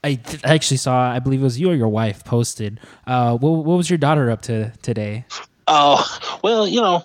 I 0.05 0.15
th- 0.15 0.45
I 0.45 0.55
actually 0.55 0.77
saw, 0.77 1.11
I 1.11 1.19
believe 1.19 1.41
it 1.41 1.45
was 1.45 1.59
you 1.59 1.71
or 1.71 1.75
your 1.75 1.89
wife 1.89 2.25
posted. 2.25 2.81
Uh, 3.07 3.37
what, 3.37 3.65
what 3.65 3.77
was 3.77 3.91
your 3.91 3.99
daughter 3.99 4.31
up 4.31 4.43
to 4.43 4.71
today? 4.83 5.25
Oh, 5.67 6.39
well, 6.43 6.67
you 6.67 6.81
know, 6.81 7.05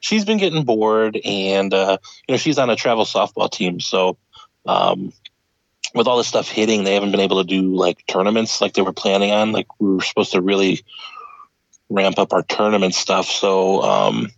she's 0.00 0.24
been 0.24 0.38
getting 0.38 0.64
bored 0.64 1.18
and, 1.24 1.72
uh, 1.72 1.98
you 2.28 2.34
know, 2.34 2.36
she's 2.36 2.58
on 2.58 2.70
a 2.70 2.76
travel 2.76 3.04
softball 3.04 3.50
team. 3.50 3.80
So, 3.80 4.16
um, 4.66 5.12
with 5.94 6.06
all 6.06 6.18
this 6.18 6.28
stuff 6.28 6.48
hitting, 6.48 6.84
they 6.84 6.94
haven't 6.94 7.10
been 7.10 7.20
able 7.20 7.42
to 7.42 7.48
do 7.48 7.74
like 7.74 8.04
tournaments 8.06 8.60
like 8.60 8.74
they 8.74 8.82
were 8.82 8.92
planning 8.92 9.30
on. 9.30 9.52
Like 9.52 9.66
we 9.80 9.94
were 9.94 10.02
supposed 10.02 10.32
to 10.32 10.42
really 10.42 10.84
ramp 11.88 12.18
up 12.18 12.32
our 12.32 12.42
tournament 12.42 12.94
stuff. 12.94 13.26
So, 13.26 13.82
um, 13.82 14.30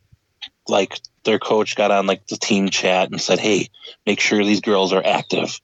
like 0.68 0.98
their 1.24 1.38
coach 1.38 1.74
got 1.76 1.90
on 1.90 2.06
like 2.06 2.26
the 2.28 2.36
team 2.36 2.68
chat 2.68 3.10
and 3.10 3.20
said, 3.20 3.40
Hey, 3.40 3.68
make 4.06 4.20
sure 4.20 4.44
these 4.44 4.60
girls 4.60 4.92
are 4.92 5.04
active. 5.04 5.60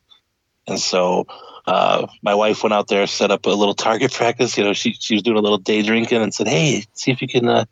And 0.67 0.79
so, 0.79 1.27
uh, 1.67 2.07
my 2.23 2.35
wife 2.35 2.63
went 2.63 2.75
out 2.75 2.89
there, 2.89 3.07
set 3.07 3.31
up 3.31 3.47
a 3.47 3.51
little 3.51 3.75
target 3.75 4.13
practice. 4.15 4.57
You 4.57 4.65
know, 4.65 4.73
she 4.73 4.93
she 4.93 5.15
was 5.15 5.23
doing 5.23 5.39
a 5.39 5.43
little 5.43 5.59
day 5.59 5.83
drinking 5.83 6.23
and 6.23 6.35
said, 6.35 6.49
"Hey, 6.49 6.85
see 6.93 7.11
if 7.11 7.23
you 7.23 7.29
can 7.29 7.49
uh, 7.49 7.65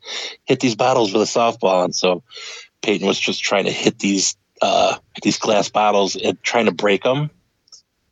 hit 0.45 0.59
these 0.59 0.75
bottles 0.75 1.13
with 1.13 1.21
a 1.21 1.25
softball." 1.25 1.85
And 1.85 1.95
so 1.95 2.23
Peyton 2.81 3.07
was 3.07 3.19
just 3.19 3.43
trying 3.43 3.65
to 3.65 3.71
hit 3.71 3.99
these 3.99 4.35
uh, 4.61 4.97
these 5.21 5.37
glass 5.37 5.69
bottles 5.69 6.15
and 6.15 6.41
trying 6.43 6.65
to 6.65 6.73
break 6.73 7.03
them. 7.03 7.29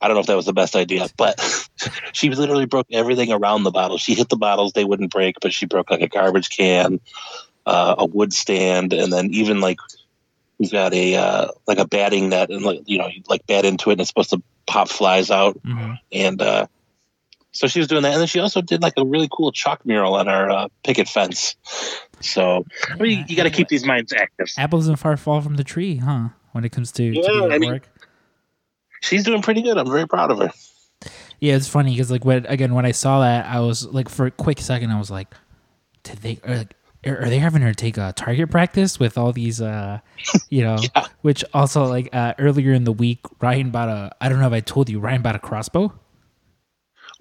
I 0.01 0.07
don't 0.07 0.15
know 0.15 0.21
if 0.21 0.27
that 0.27 0.36
was 0.36 0.47
the 0.47 0.53
best 0.53 0.75
idea, 0.75 1.07
but 1.15 1.39
she 2.13 2.29
literally 2.29 2.65
broke 2.65 2.88
everything 2.91 3.32
around 3.32 3.63
the 3.63 3.71
bottles. 3.71 4.01
She 4.01 4.15
hit 4.15 4.29
the 4.29 4.38
bottles; 4.38 4.73
they 4.73 4.86
wouldn't 4.86 5.11
break, 5.11 5.36
but 5.41 5.53
she 5.53 5.65
broke 5.65 5.91
like 5.91 6.01
a 6.01 6.07
garbage 6.07 6.49
can, 6.49 6.99
uh, 7.65 7.95
a 7.97 8.05
wood 8.05 8.34
stand, 8.34 8.93
and 8.93 9.11
then 9.11 9.34
even 9.34 9.61
like 9.61 9.79
we've 10.62 10.72
got 10.72 10.93
a 10.93 11.16
uh, 11.16 11.47
like 11.68 11.80
a 11.80 11.88
batting 11.88 12.30
net, 12.30 12.49
and 12.49 12.64
like 12.64 12.82
you 12.86 12.97
know, 12.97 13.07
you 13.07 13.22
like 13.28 13.45
bat 13.47 13.66
into 13.66 13.89
it, 13.89 13.93
and 13.93 14.01
it's 14.01 14.09
supposed 14.09 14.30
to 14.30 14.41
pop 14.68 14.88
flies 14.88 15.30
out 15.32 15.59
hmm 15.66 15.93
and 16.14 16.41
uh, 16.41 16.66
so 17.51 17.68
she 17.68 17.80
was 17.80 17.88
doing 17.89 18.03
that, 18.03 18.14
and 18.14 18.22
then 18.22 18.28
she 18.28 18.39
also 18.39 18.62
did 18.62 18.82
like 18.82 18.93
a 18.95 19.05
really 19.05 19.28
cool 19.30 19.51
chalk 19.51 19.86
mural 19.86 20.16
on 20.16 20.28
our 20.30 20.49
uh, 20.49 20.68
picket 20.86 21.09
fence. 21.09 21.55
So 22.22 22.64
I 22.89 22.95
mean, 22.95 23.20
you, 23.20 23.26
you 23.30 23.36
got 23.36 23.43
to 23.43 23.49
keep 23.49 23.68
these 23.68 23.86
minds 23.86 24.14
active. 24.14 24.47
Apples 24.57 24.88
and 24.88 24.97
far 24.97 25.18
fall 25.18 25.41
from 25.41 25.55
the 25.55 25.64
tree, 25.64 25.97
huh? 25.97 26.30
When 26.53 26.64
it 26.64 26.72
comes 26.72 26.91
to, 26.93 27.12
to 27.14 27.20
Yeah, 27.20 27.28
being 27.28 27.43
at 27.45 27.51
I 27.51 27.57
mean- 27.57 27.72
work. 27.72 27.89
She's 29.01 29.24
doing 29.24 29.41
pretty 29.41 29.64
good. 29.64 29.78
I'm 29.78 29.89
very 29.89 30.07
proud 30.07 30.30
of 30.32 30.38
her. 30.38 30.51
Yeah, 31.39 31.55
it's 31.55 31.68
funny 31.68 31.91
because 31.91 32.12
like 32.12 32.24
when 32.24 32.45
again 32.45 32.76
when 32.76 32.86
I 32.86 32.91
saw 32.91 33.20
that, 33.22 33.47
I 33.47 33.59
was 33.59 33.88
like 33.88 34.07
for 34.09 34.28
a 34.28 34.32
quick 34.32 34.59
second, 34.59 34.91
I 34.91 34.99
was 34.99 35.09
like, 35.09 35.28
did 36.03 36.20
they 36.20 36.39
are, 36.45 36.57
like, 36.57 36.76
are 37.06 37.30
they 37.30 37.39
having 37.39 37.62
her 37.64 37.74
take 37.74 37.97
a 37.97 38.14
target 38.16 38.52
practice 38.52 38.99
with 38.99 39.18
all 39.18 39.32
these, 39.34 39.62
uh, 39.62 39.99
you 40.49 40.64
know? 40.64 40.78
Yeah. 40.95 41.06
Which 41.22 41.43
also 41.54 41.86
like 41.86 42.10
uh, 42.14 42.34
earlier 42.39 42.74
in 42.74 42.84
the 42.84 42.91
week, 42.91 43.20
Ryan 43.41 43.70
bought 43.72 43.89
a. 43.89 44.12
I 44.22 44.30
don't 44.30 44.39
know 44.39 44.47
if 44.47 44.54
I 44.54 44.60
told 44.60 44.89
you, 44.89 44.99
Ryan 44.99 45.22
bought 45.22 45.36
a 45.36 45.39
crossbow. 45.39 45.93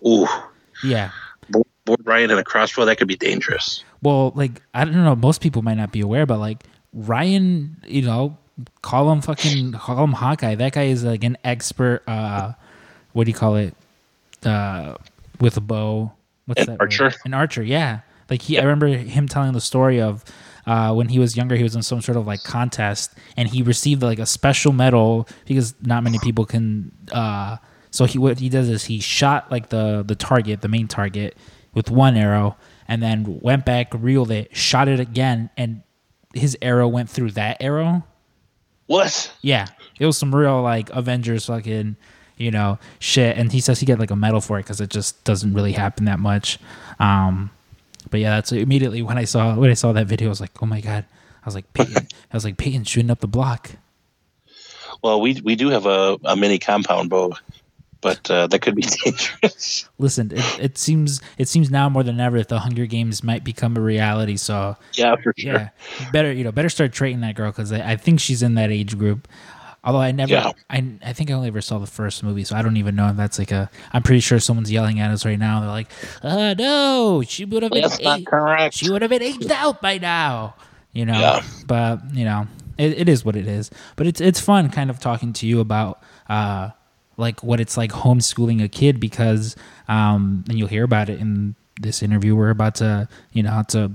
Ooh, 0.07 0.27
Yeah. 0.83 1.11
bored 1.85 2.01
Ryan 2.05 2.31
and 2.31 2.41
a 2.41 2.45
crossbow 2.45 2.85
that 2.87 2.97
could 2.97 3.09
be 3.09 3.17
dangerous. 3.17 3.85
Well, 4.03 4.33
like 4.35 4.63
I 4.75 4.85
don't 4.85 4.95
know, 4.95 5.15
most 5.17 5.41
people 5.43 5.63
might 5.63 5.77
not 5.77 5.93
be 5.93 6.01
aware, 6.01 6.25
but 6.27 6.39
like 6.39 6.65
Ryan, 6.95 7.77
you 7.87 8.03
know, 8.03 8.37
call 8.83 9.11
him 9.13 9.21
fucking 9.21 9.73
call 9.73 10.03
him 10.05 10.13
Hawkeye. 10.13 10.55
That 10.55 10.73
guy 10.73 10.85
is 10.85 11.05
like 11.05 11.25
an 11.25 11.37
expert. 11.45 12.03
uh 12.07 12.53
What 13.13 13.25
do 13.25 13.31
you 13.31 13.37
call 13.37 13.57
it? 13.57 13.75
Uh, 14.45 14.95
with 15.41 15.57
a 15.59 15.61
bow. 15.61 16.13
What's 16.47 16.61
An 16.63 16.67
that? 16.67 16.73
word? 16.73 16.81
archer? 16.81 17.13
An 17.27 17.35
archer. 17.35 17.63
Yeah. 17.63 18.01
Like 18.31 18.43
he, 18.43 18.59
I 18.59 18.63
remember 18.63 18.87
him 18.87 19.29
telling 19.29 19.53
the 19.53 19.61
story 19.61 20.01
of 20.01 20.25
uh, 20.67 20.95
when 20.95 21.09
he 21.09 21.19
was 21.19 21.37
younger. 21.37 21.57
He 21.57 21.63
was 21.63 21.75
in 21.75 21.83
some 21.83 22.01
sort 22.01 22.17
of 22.17 22.27
like 22.27 22.43
contest, 22.45 23.13
and 23.37 23.49
he 23.49 23.63
received 23.63 24.03
like 24.03 24.19
a 24.19 24.27
special 24.27 24.73
medal 24.73 25.29
because 25.47 25.75
not 25.83 26.03
many 26.05 26.19
people 26.21 26.47
can. 26.47 26.93
Uh, 27.13 27.57
so 27.91 28.05
he 28.05 28.19
what 28.19 28.39
he 28.39 28.49
does 28.49 28.69
is 28.69 28.85
he 28.85 29.01
shot 29.01 29.51
like 29.51 29.71
the 29.71 30.05
the 30.07 30.15
target, 30.15 30.61
the 30.61 30.69
main 30.69 30.87
target, 30.87 31.37
with 31.75 31.91
one 31.91 32.17
arrow, 32.17 32.57
and 32.87 33.03
then 33.03 33.41
went 33.41 33.65
back, 33.65 33.93
reeled 33.93 34.31
it, 34.31 34.57
shot 34.57 34.89
it 34.89 35.01
again, 35.01 35.51
and 35.57 35.83
his 36.35 36.57
arrow 36.63 36.87
went 36.87 37.11
through 37.11 37.33
that 37.33 37.57
arrow. 37.61 38.05
What? 38.87 39.33
Yeah, 39.43 39.67
it 39.99 40.07
was 40.07 40.19
some 40.19 40.35
real 40.35 40.63
like 40.63 40.91
Avengers 40.91 41.47
fucking, 41.47 41.97
you 42.37 42.51
know, 42.51 42.79
shit. 42.99 43.37
And 43.37 43.53
he 43.53 43.61
says 43.61 43.81
he 43.81 43.87
get 43.87 43.99
like 43.99 44.11
a 44.11 44.17
medal 44.17 44.41
for 44.41 44.59
it 44.59 44.63
because 44.63 44.81
it 44.81 44.91
just 44.91 45.23
doesn't 45.25 45.55
really 45.55 45.73
happen 45.73 46.07
that 46.07 46.19
much. 46.19 46.59
Um, 46.99 47.51
but 48.09 48.21
yeah, 48.21 48.31
that's 48.37 48.53
immediately 48.53 49.03
when 49.03 49.19
I 49.19 49.25
saw 49.25 49.55
when 49.55 49.71
I 49.71 49.75
saw 49.75 49.93
that 49.93 50.07
video, 50.07 50.29
I 50.29 50.31
was 50.31 50.41
like, 50.41 50.63
oh 50.63 50.67
my 50.67 50.81
god. 50.81 51.05
I 51.43 51.47
was 51.47 51.55
like, 51.55 51.73
Peyton. 51.75 52.07
I 52.33 52.37
was 52.37 52.45
like, 52.45 52.57
Peyton 52.57 52.85
shooting 52.85 53.11
up 53.11 53.21
the 53.21 53.29
block. 53.29 53.71
Well, 55.03 55.21
we 55.21 55.41
we 55.43 55.57
do 55.57 55.69
have 55.71 55.87
a, 55.87 56.19
a 56.25 56.37
mini 56.37 56.59
compound 56.59 57.11
bow, 57.11 57.35
but 58.01 58.31
uh, 58.31 58.47
that 58.49 58.61
could 58.61 58.75
be 58.75 58.83
dangerous. 59.05 59.89
Listen, 59.99 60.33
it, 60.33 60.61
it 60.61 60.79
seems 60.79 61.21
it 61.39 61.49
seems 61.49 61.71
now 61.71 61.89
more 61.89 62.03
than 62.03 62.21
ever 62.21 62.39
that 62.39 62.49
the 62.49 62.59
Hunger 62.59 62.87
Games 62.87 63.23
might 63.23 63.45
become 63.45 63.77
a 63.77 63.81
reality. 63.81 64.37
So 64.37 64.77
yeah, 64.95 65.17
for 65.17 65.33
sure. 65.39 65.53
yeah, 65.53 65.69
better 66.13 66.33
you 66.33 66.45
know 66.45 66.53
better 66.53 66.69
start 66.69 66.93
training 66.93 67.21
that 67.21 67.35
girl 67.35 67.51
because 67.51 67.73
I, 67.73 67.93
I 67.93 67.97
think 67.97 68.21
she's 68.21 68.43
in 68.43 68.55
that 68.55 68.71
age 68.71 68.99
group. 68.99 69.27
Although 69.83 70.01
I 70.01 70.13
never, 70.13 70.33
Yeah. 70.33 70.53
I 70.69 70.85
I 71.05 71.13
think 71.15 71.31
I 71.31 71.35
only 71.35 71.49
ever 71.49 71.61
saw 71.63 71.79
the 71.79 71.87
first 71.87 72.23
movie, 72.23 72.45
so 72.45 72.55
I 72.55 72.61
don't 72.63 72.77
even 72.77 72.95
know 72.97 73.09
if 73.09 73.17
that's 73.17 73.39
like 73.39 73.51
a. 73.51 73.71
I'm 73.93 74.03
pretty 74.03 74.21
sure 74.21 74.39
someone's 74.39 74.71
yelling 74.71 75.01
at 75.01 75.11
us 75.11 75.25
right 75.25 75.39
now. 75.39 75.61
They're 75.61 75.71
like, 75.71 75.89
"Uh 76.23 76.55
no, 76.59 77.23
she 77.27 77.45
would 77.47 77.63
have 77.63 77.73
been 77.73 77.83
That's 77.83 77.99
aged, 78.01 78.27
correct. 78.27 78.75
she 78.75 78.91
would 78.91 79.01
have 79.03 79.11
been 79.11 79.23
aged 79.23 79.51
out 79.51 79.81
by 79.81 79.97
now." 79.99 80.55
You 80.93 81.07
know, 81.07 81.19
Yeah. 81.19 81.43
but 81.67 82.01
you 82.13 82.25
know, 82.27 82.47
it, 82.77 82.99
it 82.99 83.09
is 83.09 83.25
what 83.25 83.37
it 83.37 83.47
is. 83.47 83.71
But 83.97 84.07
it's 84.07 84.21
it's 84.21 84.39
fun 84.41 84.69
kind 84.71 84.91
of 84.91 85.01
talking 85.01 85.33
to 85.35 85.47
you 85.47 85.61
about 85.61 86.03
uh 86.29 86.71
like 87.17 87.43
what 87.43 87.59
it's 87.61 87.77
like 87.77 87.91
homeschooling 87.93 88.63
a 88.63 88.69
kid 88.69 88.99
because 89.01 89.57
um 89.89 90.45
and 90.49 90.59
you'll 90.59 90.69
hear 90.69 90.85
about 90.85 91.09
it 91.09 91.21
in 91.21 91.55
this 91.81 92.03
interview 92.03 92.35
we're 92.37 92.51
about 92.51 92.75
to 92.77 93.09
you 93.33 93.43
know 93.43 93.63
to 93.69 93.91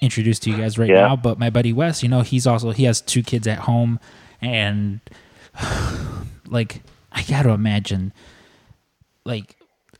introduce 0.00 0.38
to 0.40 0.50
you 0.50 0.56
guys 0.56 0.78
right 0.78 0.88
Yeah. 0.88 1.06
now. 1.08 1.16
But 1.16 1.38
my 1.38 1.50
buddy 1.50 1.72
Wes, 1.72 2.02
you 2.02 2.08
know, 2.08 2.22
he's 2.22 2.46
also 2.46 2.70
he 2.72 2.84
has 2.84 3.00
two 3.00 3.22
kids 3.22 3.46
at 3.46 3.58
home 3.60 4.00
and 4.40 5.00
like 6.48 6.82
I 7.12 7.22
gotta 7.22 7.50
imagine 7.50 8.12
like 9.24 9.56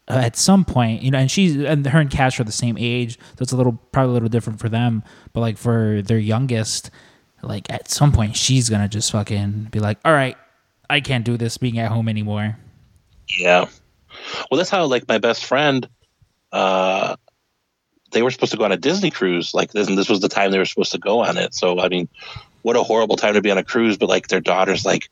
uh, 0.08 0.14
at 0.24 0.36
some 0.36 0.64
point, 0.64 1.02
you 1.02 1.10
know, 1.10 1.18
and 1.18 1.30
she's 1.30 1.56
and 1.56 1.86
her 1.86 2.00
and 2.00 2.10
Cash 2.10 2.40
are 2.40 2.44
the 2.44 2.52
same 2.52 2.76
age, 2.78 3.18
so 3.18 3.42
it's 3.42 3.52
a 3.52 3.56
little 3.56 3.78
probably 3.92 4.10
a 4.10 4.14
little 4.14 4.28
different 4.28 4.58
for 4.58 4.68
them. 4.68 5.02
But 5.32 5.40
like 5.40 5.58
for 5.58 6.00
their 6.02 6.18
youngest, 6.18 6.90
like 7.42 7.70
at 7.70 7.90
some 7.90 8.10
point, 8.12 8.34
she's 8.36 8.70
gonna 8.70 8.88
just 8.88 9.12
fucking 9.12 9.68
be 9.70 9.80
like, 9.80 9.98
"All 10.04 10.12
right, 10.12 10.36
I 10.88 11.00
can't 11.00 11.24
do 11.24 11.36
this 11.36 11.58
being 11.58 11.78
at 11.78 11.92
home 11.92 12.08
anymore." 12.08 12.56
Yeah. 13.38 13.66
Well, 14.50 14.56
that's 14.56 14.70
how 14.70 14.86
like 14.86 15.06
my 15.08 15.18
best 15.18 15.44
friend, 15.44 15.86
uh, 16.52 17.16
they 18.12 18.22
were 18.22 18.30
supposed 18.30 18.52
to 18.52 18.58
go 18.58 18.64
on 18.64 18.72
a 18.72 18.78
Disney 18.78 19.10
cruise. 19.10 19.52
Like 19.52 19.72
this, 19.72 19.88
and 19.88 19.98
this 19.98 20.08
was 20.08 20.20
the 20.20 20.28
time 20.30 20.50
they 20.50 20.58
were 20.58 20.64
supposed 20.64 20.92
to 20.92 20.98
go 20.98 21.20
on 21.20 21.36
it. 21.36 21.54
So 21.54 21.80
I 21.80 21.88
mean, 21.88 22.08
what 22.62 22.76
a 22.76 22.82
horrible 22.82 23.16
time 23.16 23.34
to 23.34 23.42
be 23.42 23.50
on 23.50 23.58
a 23.58 23.64
cruise. 23.64 23.98
But 23.98 24.08
like 24.08 24.28
their 24.28 24.40
daughter's 24.40 24.86
like, 24.86 25.10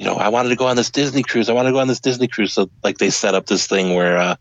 you 0.00 0.06
know, 0.06 0.14
I 0.14 0.28
wanted 0.28 0.48
to 0.48 0.56
go 0.56 0.66
on 0.66 0.76
this 0.76 0.90
Disney 0.90 1.22
cruise. 1.22 1.50
I 1.50 1.52
want 1.52 1.66
to 1.66 1.72
go 1.72 1.78
on 1.78 1.86
this 1.86 2.00
Disney 2.00 2.26
cruise. 2.26 2.54
So 2.54 2.70
like 2.82 2.96
they 2.96 3.10
set 3.10 3.34
up 3.34 3.46
this 3.46 3.66
thing 3.66 3.94
where 3.94 4.16
uh, 4.16 4.36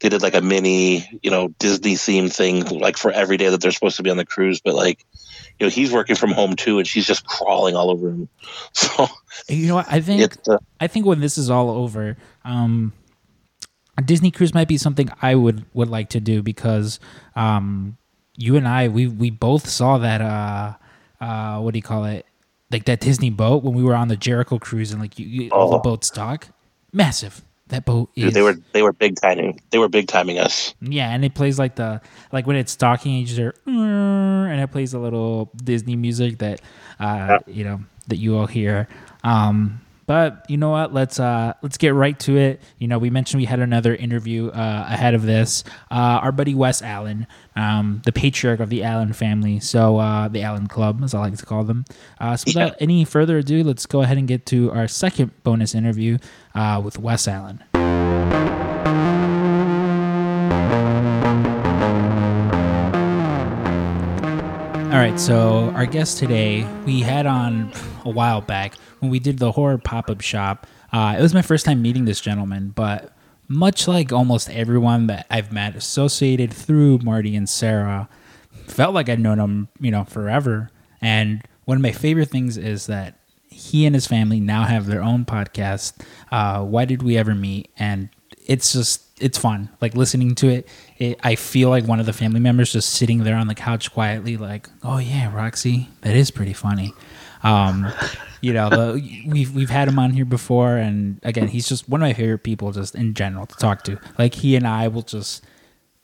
they 0.00 0.08
did 0.08 0.22
like 0.22 0.34
a 0.34 0.40
mini, 0.40 1.06
you 1.22 1.30
know, 1.30 1.48
Disney 1.58 1.94
themed 1.94 2.32
thing 2.32 2.64
like 2.64 2.96
for 2.96 3.10
every 3.10 3.36
day 3.36 3.50
that 3.50 3.60
they're 3.60 3.72
supposed 3.72 3.98
to 3.98 4.02
be 4.02 4.08
on 4.08 4.16
the 4.16 4.24
cruise. 4.24 4.62
But 4.62 4.74
like, 4.74 5.04
you 5.58 5.66
know, 5.66 5.70
he's 5.70 5.92
working 5.92 6.16
from 6.16 6.32
home 6.32 6.56
too, 6.56 6.78
and 6.78 6.88
she's 6.88 7.06
just 7.06 7.26
crawling 7.26 7.76
all 7.76 7.90
over 7.90 8.08
him. 8.08 8.28
So 8.72 9.06
You 9.48 9.68
know? 9.68 9.84
I 9.86 10.00
think 10.00 10.36
uh, 10.48 10.58
I 10.80 10.86
think 10.86 11.04
when 11.04 11.20
this 11.20 11.36
is 11.36 11.50
all 11.50 11.68
over, 11.68 12.16
um, 12.44 12.94
a 13.98 14.02
Disney 14.02 14.30
cruise 14.30 14.54
might 14.54 14.68
be 14.68 14.78
something 14.78 15.10
I 15.20 15.34
would 15.34 15.66
would 15.74 15.88
like 15.88 16.08
to 16.10 16.20
do 16.20 16.42
because 16.42 17.00
um, 17.36 17.98
you 18.36 18.56
and 18.56 18.66
I 18.66 18.88
we 18.88 19.06
we 19.08 19.28
both 19.30 19.68
saw 19.68 19.98
that 19.98 20.22
uh, 20.22 20.74
uh, 21.22 21.60
what 21.60 21.74
do 21.74 21.78
you 21.78 21.82
call 21.82 22.06
it? 22.06 22.24
Like 22.72 22.86
that 22.86 23.00
Disney 23.00 23.30
boat 23.30 23.62
when 23.62 23.74
we 23.74 23.82
were 23.82 23.94
on 23.94 24.08
the 24.08 24.16
Jericho 24.16 24.58
cruise 24.58 24.90
and 24.92 25.00
like 25.00 25.18
you, 25.18 25.26
you 25.26 25.50
all 25.50 25.70
the 25.70 25.76
Oh. 25.76 25.80
boats 25.80 26.08
talk 26.10 26.48
massive. 26.92 27.42
That 27.68 27.84
boat 27.86 28.10
is 28.16 28.24
dude, 28.24 28.34
they 28.34 28.42
were 28.42 28.56
they 28.72 28.82
were 28.82 28.92
big 28.92 29.16
timing. 29.16 29.60
They 29.70 29.78
were 29.78 29.88
big 29.88 30.06
timing 30.08 30.38
us. 30.38 30.74
yeah, 30.82 31.10
and 31.10 31.24
it 31.24 31.34
plays 31.34 31.58
like 31.58 31.76
the 31.76 32.00
like 32.32 32.46
when 32.46 32.56
it's 32.56 32.76
talking, 32.76 33.14
you 33.14 33.24
just 33.24 33.38
hear, 33.38 33.54
and 33.66 34.60
it 34.60 34.70
plays 34.72 34.92
a 34.92 34.98
little 34.98 35.50
Disney 35.56 35.96
music 35.96 36.38
that 36.38 36.60
uh, 37.00 37.38
you 37.46 37.64
know 37.64 37.80
that 38.08 38.16
you 38.16 38.36
all 38.36 38.46
hear. 38.46 38.88
Um, 39.24 39.80
but 40.12 40.44
you 40.46 40.58
know 40.58 40.68
what? 40.68 40.92
Let's 40.92 41.18
uh, 41.18 41.54
let's 41.62 41.78
get 41.78 41.94
right 41.94 42.20
to 42.20 42.36
it. 42.36 42.60
You 42.76 42.86
know, 42.86 42.98
we 42.98 43.08
mentioned 43.08 43.40
we 43.40 43.46
had 43.46 43.60
another 43.60 43.94
interview 43.94 44.48
uh, 44.48 44.84
ahead 44.86 45.14
of 45.14 45.22
this. 45.22 45.64
Uh, 45.90 46.20
our 46.20 46.32
buddy 46.32 46.54
Wes 46.54 46.82
Allen, 46.82 47.26
um, 47.56 48.02
the 48.04 48.12
patriarch 48.12 48.60
of 48.60 48.68
the 48.68 48.84
Allen 48.84 49.14
family, 49.14 49.58
so 49.58 49.96
uh, 49.96 50.28
the 50.28 50.42
Allen 50.42 50.66
Club, 50.66 51.00
as 51.02 51.14
I 51.14 51.20
like 51.20 51.38
to 51.38 51.46
call 51.46 51.64
them. 51.64 51.86
Uh, 52.20 52.36
so 52.36 52.44
without 52.48 52.76
any 52.78 53.06
further 53.06 53.38
ado, 53.38 53.64
let's 53.64 53.86
go 53.86 54.02
ahead 54.02 54.18
and 54.18 54.28
get 54.28 54.44
to 54.46 54.70
our 54.72 54.86
second 54.86 55.30
bonus 55.44 55.74
interview 55.74 56.18
uh, 56.54 56.78
with 56.84 56.98
Wes 56.98 57.26
Allen. 57.26 57.64
All 64.92 64.98
right, 64.98 65.18
so 65.18 65.70
our 65.74 65.86
guest 65.86 66.18
today 66.18 66.70
we 66.84 67.00
had 67.00 67.24
on 67.24 67.72
a 68.04 68.10
while 68.10 68.42
back 68.42 68.74
when 68.98 69.10
we 69.10 69.20
did 69.20 69.38
the 69.38 69.50
horror 69.50 69.78
pop 69.78 70.10
up 70.10 70.20
shop. 70.20 70.66
Uh, 70.92 71.16
it 71.18 71.22
was 71.22 71.32
my 71.32 71.40
first 71.40 71.64
time 71.64 71.80
meeting 71.80 72.04
this 72.04 72.20
gentleman, 72.20 72.74
but 72.76 73.10
much 73.48 73.88
like 73.88 74.12
almost 74.12 74.50
everyone 74.50 75.06
that 75.06 75.24
I've 75.30 75.50
met 75.50 75.76
associated 75.76 76.52
through 76.52 76.98
Marty 76.98 77.34
and 77.34 77.48
Sarah, 77.48 78.06
felt 78.66 78.92
like 78.92 79.08
I'd 79.08 79.18
known 79.18 79.38
him, 79.38 79.68
you 79.80 79.90
know, 79.90 80.04
forever. 80.04 80.68
And 81.00 81.42
one 81.64 81.78
of 81.78 81.82
my 81.82 81.92
favorite 81.92 82.28
things 82.28 82.58
is 82.58 82.84
that 82.84 83.18
he 83.48 83.86
and 83.86 83.94
his 83.94 84.06
family 84.06 84.40
now 84.40 84.64
have 84.64 84.84
their 84.84 85.02
own 85.02 85.24
podcast. 85.24 86.04
Uh, 86.30 86.66
Why 86.66 86.84
did 86.84 87.02
we 87.02 87.16
ever 87.16 87.34
meet? 87.34 87.70
And 87.78 88.10
it's 88.46 88.74
just 88.74 89.01
it's 89.18 89.38
fun. 89.38 89.68
Like 89.80 89.94
listening 89.94 90.34
to 90.36 90.48
it, 90.48 90.68
it, 90.98 91.20
I 91.22 91.34
feel 91.34 91.68
like 91.68 91.84
one 91.86 92.00
of 92.00 92.06
the 92.06 92.12
family 92.12 92.40
members 92.40 92.72
just 92.72 92.90
sitting 92.90 93.24
there 93.24 93.36
on 93.36 93.46
the 93.46 93.54
couch 93.54 93.92
quietly, 93.92 94.36
like, 94.36 94.68
"Oh 94.82 94.98
yeah, 94.98 95.34
Roxy, 95.34 95.88
that 96.02 96.16
is 96.16 96.30
pretty 96.30 96.52
funny." 96.52 96.92
Um, 97.42 97.92
you 98.40 98.52
know, 98.52 98.70
the, 98.70 99.24
we've 99.26 99.54
we've 99.54 99.70
had 99.70 99.88
him 99.88 99.98
on 99.98 100.10
here 100.10 100.24
before, 100.24 100.76
and 100.76 101.20
again, 101.22 101.48
he's 101.48 101.68
just 101.68 101.88
one 101.88 102.02
of 102.02 102.06
my 102.06 102.14
favorite 102.14 102.42
people, 102.42 102.72
just 102.72 102.94
in 102.94 103.14
general, 103.14 103.46
to 103.46 103.56
talk 103.56 103.82
to. 103.84 103.98
Like 104.18 104.34
he 104.34 104.56
and 104.56 104.66
I 104.66 104.88
will 104.88 105.02
just 105.02 105.44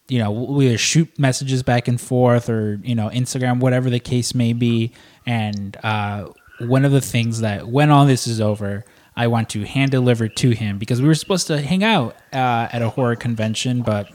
you 0.09 0.19
know, 0.19 0.31
we 0.31 0.75
shoot 0.77 1.19
messages 1.19 1.63
back 1.63 1.87
and 1.87 2.01
forth 2.01 2.49
or, 2.49 2.81
you 2.83 2.95
know, 2.95 3.11
Instagram, 3.11 3.61
whatever 3.61 3.91
the 3.91 4.01
case 4.01 4.35
may 4.35 4.55
be. 4.55 4.93
And 5.27 5.77
uh, 5.83 6.29
one 6.61 6.85
of 6.85 6.93
the 6.93 7.01
things 7.03 7.41
that 7.41 7.69
when 7.69 7.91
all 7.91 8.07
this 8.07 8.27
is 8.27 8.41
over, 8.41 8.85
I 9.19 9.27
want 9.27 9.51
to 9.51 9.64
hand 9.64 9.91
deliver 9.91 10.29
to 10.29 10.51
him 10.51 10.79
because 10.79 11.03
we 11.03 11.09
were 11.09 11.14
supposed 11.16 11.49
to 11.49 11.61
hang 11.61 11.83
out 11.83 12.14
uh, 12.33 12.69
at 12.73 12.83
a 12.83 12.89
horror 12.89 13.16
convention, 13.16 13.83
but, 13.83 14.09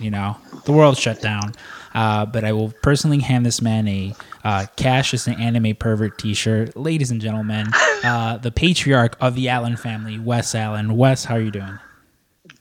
you 0.00 0.10
know, 0.10 0.36
the 0.64 0.72
world 0.72 0.98
shut 0.98 1.22
down. 1.22 1.54
Uh, 1.94 2.26
but 2.26 2.42
I 2.42 2.52
will 2.52 2.74
personally 2.82 3.20
hand 3.20 3.46
this 3.46 3.62
man 3.62 3.86
a 3.86 4.12
uh, 4.42 4.66
Cash 4.74 5.14
is 5.14 5.28
an 5.28 5.40
anime 5.40 5.76
pervert 5.76 6.18
t 6.18 6.34
shirt. 6.34 6.76
Ladies 6.76 7.12
and 7.12 7.20
gentlemen, 7.20 7.68
uh, 8.04 8.38
the 8.38 8.50
patriarch 8.50 9.16
of 9.20 9.36
the 9.36 9.48
Allen 9.48 9.76
family, 9.76 10.18
Wes 10.18 10.56
Allen. 10.56 10.96
Wes, 10.96 11.24
how 11.24 11.36
are 11.36 11.40
you 11.40 11.52
doing? 11.52 11.78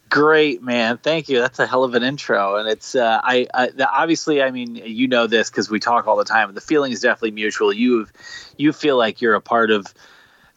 Great, 0.09 0.61
man. 0.61 0.99
Thank 0.99 1.27
you. 1.27 1.39
That's 1.39 1.57
a 1.57 1.65
hell 1.65 1.83
of 1.83 1.95
an 1.95 2.03
intro, 2.03 2.57
and 2.57 2.69
it's 2.69 2.93
uh, 2.93 3.19
I, 3.23 3.47
I 3.55 3.69
the, 3.69 3.89
obviously 3.89 4.43
I 4.43 4.51
mean 4.51 4.75
you 4.75 5.07
know 5.07 5.25
this 5.25 5.49
because 5.49 5.71
we 5.71 5.79
talk 5.79 6.05
all 6.05 6.17
the 6.17 6.23
time. 6.23 6.53
The 6.53 6.61
feeling 6.61 6.91
is 6.91 7.01
definitely 7.01 7.31
mutual. 7.31 7.73
You 7.73 8.05
you 8.55 8.71
feel 8.71 8.95
like 8.95 9.21
you're 9.21 9.33
a 9.33 9.41
part 9.41 9.71
of 9.71 9.91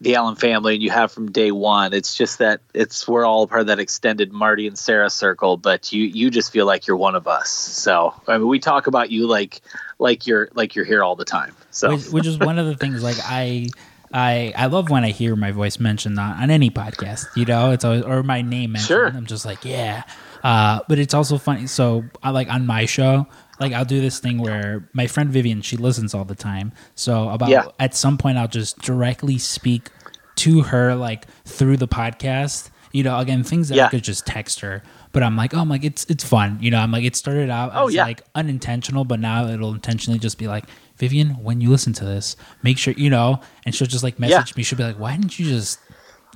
the 0.01 0.15
Allen 0.15 0.37
family, 0.37 0.75
and 0.75 0.83
you 0.83 0.91
have 0.91 1.11
from 1.11 1.31
day 1.31 1.51
one. 1.51 1.95
It's 1.95 2.15
just 2.15 2.39
that 2.39 2.61
it's 2.75 3.09
we're 3.09 3.25
all 3.25 3.47
part 3.47 3.63
of 3.63 3.67
that 3.69 3.79
extended 3.79 4.33
Marty 4.33 4.67
and 4.67 4.79
Sarah 4.79 5.11
circle, 5.11 5.57
but 5.57 5.93
you 5.93 6.05
you 6.05 6.31
just 6.31 6.53
feel 6.53 6.67
like 6.67 6.87
you're 6.87 6.97
one 6.97 7.15
of 7.15 7.27
us. 7.27 7.51
So 7.51 8.15
I 8.29 8.39
mean, 8.39 8.49
we 8.49 8.59
talk 8.59 8.87
about 8.87 9.11
you 9.11 9.27
like 9.27 9.61
like 9.99 10.27
you're 10.27 10.51
like 10.55 10.75
you're 10.75 10.85
here 10.85 11.03
all 11.03 11.17
the 11.17 11.25
time. 11.25 11.55
So 11.71 11.93
which, 11.93 12.09
which 12.09 12.27
is 12.27 12.39
one 12.39 12.59
of 12.59 12.67
the 12.67 12.77
things 12.77 13.03
like 13.03 13.17
I 13.25 13.69
I 14.13 14.53
I 14.57 14.67
love 14.67 14.91
when 14.91 15.05
I 15.05 15.11
hear 15.11 15.35
my 15.35 15.53
voice 15.53 15.79
mentioned 15.79 16.19
on, 16.19 16.43
on 16.43 16.51
any 16.51 16.71
podcast, 16.71 17.35
you 17.35 17.47
know, 17.47 17.71
it's 17.73 17.85
always 17.85 18.03
or 18.03 18.23
my 18.23 18.43
name 18.43 18.73
mentioned. 18.73 18.87
Sure. 18.87 19.07
I'm 19.07 19.27
just 19.27 19.47
like, 19.47 19.65
yeah. 19.65 20.03
Uh, 20.45 20.81
but 20.89 20.99
it's 20.99 21.15
also 21.15 21.39
funny. 21.39 21.67
So 21.67 22.05
I 22.23 22.31
like 22.31 22.49
on 22.49 22.67
my 22.67 22.85
show, 22.85 23.27
like 23.61 23.73
I'll 23.73 23.85
do 23.85 24.01
this 24.01 24.19
thing 24.19 24.39
where 24.39 24.89
my 24.93 25.07
friend 25.07 25.31
Vivian, 25.31 25.63
she 25.63 25.77
listens 25.77 26.15
all 26.15 26.25
the 26.25 26.35
time. 26.35 26.73
So 26.95 27.29
about 27.31 27.49
Yeah. 27.49 27.67
at 27.79 27.95
some 27.95 28.19
point 28.19 28.39
I'll 28.39 28.49
just 28.49 28.79
directly 28.81 29.39
speak 29.39 29.91
to 30.37 30.63
her 30.63 30.95
like 30.95 31.27
through 31.45 31.77
the 31.79 31.89
podcast. 31.89 32.71
You 32.93 33.03
know, 33.03 33.19
again, 33.19 33.43
things 33.45 33.69
that 33.69 33.79
I 33.79 33.89
could 33.89 34.05
just 34.05 34.27
text 34.27 34.61
her. 34.61 34.83
But 35.13 35.23
I'm 35.23 35.37
like, 35.37 35.55
oh, 35.55 35.59
I'm 35.61 35.69
like, 35.69 35.85
it's 35.85 36.05
it's 36.09 36.25
fun. 36.25 36.59
You 36.63 36.71
know, 36.71 36.79
I'm 36.79 36.91
like, 36.91 37.05
it 37.05 37.15
started 37.17 37.51
out 37.51 37.73
Oh, 37.75 37.89
as 37.89 37.95
yeah. 37.95 38.05
like 38.05 38.23
unintentional, 38.35 39.05
but 39.05 39.19
now 39.21 39.47
it'll 39.49 39.73
intentionally 39.75 40.19
just 40.19 40.39
be 40.39 40.47
like, 40.47 40.65
Vivian, 40.99 41.31
when 41.43 41.61
you 41.61 41.69
listen 41.71 41.93
to 41.95 42.05
this, 42.05 42.37
make 42.63 42.79
sure 42.79 42.95
you 42.97 43.11
know. 43.11 43.41
And 43.67 43.75
she'll 43.75 43.87
just 43.87 44.03
like 44.05 44.19
message 44.19 44.51
Yeah. 44.53 44.57
me. 44.57 44.63
She'll 44.63 44.79
be 44.79 44.85
like, 44.85 44.99
why 44.99 45.13
didn't 45.17 45.39
you 45.39 45.47
just 45.47 45.79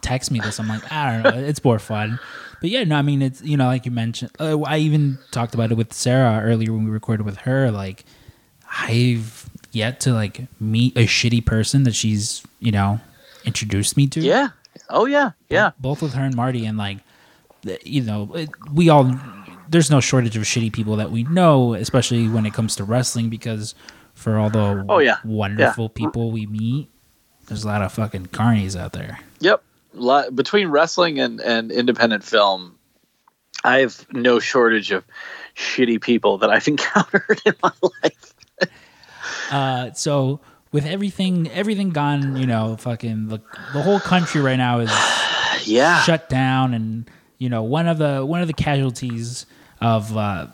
text 0.00 0.30
me 0.30 0.40
this? 0.40 0.58
I'm 0.58 0.68
like, 0.68 0.90
I 0.92 1.12
don't 1.22 1.34
know. 1.34 1.40
It's 1.40 1.62
more 1.64 1.78
fun. 1.78 2.18
But 2.60 2.70
yeah, 2.70 2.84
no, 2.84 2.96
I 2.96 3.02
mean, 3.02 3.22
it's 3.22 3.42
you 3.42 3.56
know, 3.56 3.66
like 3.66 3.84
you 3.86 3.90
mentioned, 3.90 4.32
uh, 4.38 4.60
I 4.62 4.78
even 4.78 5.18
talked 5.30 5.54
about 5.54 5.70
it 5.72 5.76
with 5.76 5.92
Sarah 5.92 6.40
earlier 6.44 6.72
when 6.72 6.84
we 6.84 6.90
recorded 6.90 7.24
with 7.24 7.38
her. 7.38 7.70
Like, 7.70 8.04
I've 8.78 9.48
yet 9.72 10.00
to 10.00 10.12
like 10.12 10.42
meet 10.60 10.96
a 10.96 11.06
shitty 11.06 11.44
person 11.46 11.84
that 11.84 11.94
she's 11.94 12.42
you 12.58 12.72
know 12.72 13.00
introduced 13.44 13.96
me 13.96 14.06
to 14.08 14.20
yeah, 14.20 14.48
oh 14.90 15.06
yeah, 15.06 15.30
yeah. 15.48 15.70
both 15.78 16.02
with 16.02 16.12
her 16.14 16.22
and 16.24 16.34
Marty, 16.36 16.66
and 16.66 16.76
like, 16.76 16.98
you 17.84 18.02
know, 18.02 18.30
it, 18.34 18.50
we 18.72 18.88
all 18.88 19.10
there's 19.68 19.90
no 19.90 20.00
shortage 20.00 20.36
of 20.36 20.42
shitty 20.42 20.72
people 20.72 20.96
that 20.96 21.10
we 21.10 21.22
know, 21.24 21.74
especially 21.74 22.28
when 22.28 22.44
it 22.44 22.52
comes 22.52 22.74
to 22.76 22.84
wrestling, 22.84 23.30
because 23.30 23.74
for 24.14 24.36
all 24.36 24.50
the 24.50 24.84
Oh, 24.88 24.98
yeah. 24.98 25.16
wonderful 25.24 25.88
people 25.88 26.30
we 26.32 26.44
meet, 26.46 26.90
there's 27.46 27.64
a 27.64 27.68
lot 27.68 27.80
of 27.80 27.92
fucking 27.92 28.26
carnies 28.26 28.78
out 28.78 28.92
there. 28.92 29.20
Yep. 29.38 29.62
Between 30.34 30.68
wrestling 30.68 31.18
and, 31.20 31.40
and 31.40 31.70
independent 31.72 32.24
film, 32.24 32.76
I 33.64 33.78
have 33.80 34.06
no 34.12 34.38
shortage 34.40 34.90
of 34.92 35.04
shitty 35.56 36.00
people 36.00 36.38
that 36.38 36.50
I've 36.50 36.66
encountered 36.74 37.40
in 37.44 37.54
my 37.62 37.72
life. 38.02 38.34
Uh, 39.50 39.92
so 39.94 40.38
with 40.70 40.86
everything, 40.86 41.48
everything 41.50 41.90
gone, 41.90 42.36
you 42.36 42.46
know, 42.46 42.76
fucking 42.76 43.26
the, 43.28 43.40
the 43.72 43.82
whole 43.82 43.98
country 43.98 44.40
right 44.40 44.56
now 44.56 44.78
is 44.78 44.90
Yeah. 45.64 46.00
shut 46.02 46.28
down, 46.28 46.72
and 46.72 47.10
you 47.38 47.48
know, 47.48 47.62
one 47.64 47.88
of 47.88 47.98
the 47.98 48.24
one 48.24 48.40
of 48.42 48.46
the 48.46 48.52
casualties 48.52 49.46
of 49.80 50.16
uh, 50.16 50.46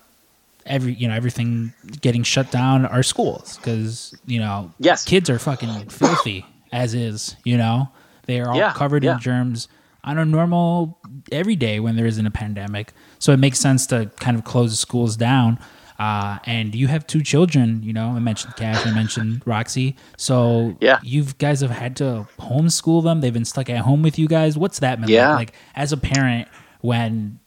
every 0.64 0.94
you 0.94 1.08
know 1.08 1.14
everything 1.14 1.74
getting 2.00 2.22
shut 2.22 2.50
down 2.50 2.86
are 2.86 3.02
schools 3.02 3.58
because 3.58 4.16
you 4.24 4.40
know 4.40 4.72
Yes. 4.78 5.04
kids 5.04 5.28
are 5.28 5.38
fucking 5.38 5.88
filthy 5.90 6.46
as 6.72 6.94
is 6.94 7.36
you 7.44 7.58
know 7.58 7.88
they 8.26 8.40
are 8.40 8.50
all 8.50 8.56
Yeah, 8.56 8.72
covered 8.72 9.02
yeah. 9.04 9.14
in 9.14 9.20
germs 9.20 9.68
on 10.04 10.18
a 10.18 10.24
normal 10.24 10.98
every 11.32 11.56
day 11.56 11.80
when 11.80 11.96
there 11.96 12.06
isn't 12.06 12.26
a 12.26 12.30
pandemic 12.30 12.92
so 13.18 13.32
it 13.32 13.38
makes 13.38 13.58
sense 13.58 13.86
to 13.88 14.10
kind 14.20 14.36
of 14.36 14.44
close 14.44 14.70
the 14.70 14.76
schools 14.76 15.16
down 15.16 15.58
uh, 15.98 16.38
and 16.44 16.74
you 16.74 16.86
have 16.88 17.06
two 17.06 17.22
children 17.22 17.82
you 17.82 17.92
know 17.92 18.08
i 18.10 18.18
mentioned 18.20 18.54
cash 18.56 18.86
i 18.86 18.92
mentioned 18.92 19.42
roxy 19.46 19.96
so 20.16 20.76
Yeah. 20.80 20.98
you 21.02 21.24
guys 21.38 21.60
have 21.62 21.70
had 21.72 21.96
to 21.96 22.28
homeschool 22.38 23.02
them 23.02 23.20
they've 23.20 23.32
been 23.32 23.44
stuck 23.46 23.68
at 23.70 23.78
home 23.78 24.02
with 24.02 24.16
you 24.18 24.28
guys 24.28 24.56
what's 24.56 24.78
that 24.80 25.00
been 25.00 25.08
Yeah. 25.10 25.30
like 25.30 25.38
like 25.48 25.54
as 25.74 25.92
a 25.92 25.96
parent 25.96 26.46
when 26.82 27.40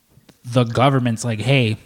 the 0.43 0.63
government's 0.65 1.23
like 1.23 1.39
hey 1.39 1.77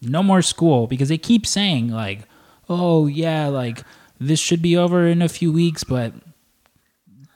no 0.00 0.22
more 0.22 0.42
school 0.42 0.86
because 0.88 1.08
they 1.10 1.18
keep 1.18 1.46
saying 1.46 1.88
like 1.88 2.20
oh 2.68 3.06
yeah 3.06 3.46
like 3.48 3.84
this 4.18 4.40
should 4.40 4.62
be 4.62 4.76
over 4.76 5.06
in 5.06 5.22
a 5.22 5.28
few 5.28 5.52
weeks 5.52 5.84
but 5.84 6.12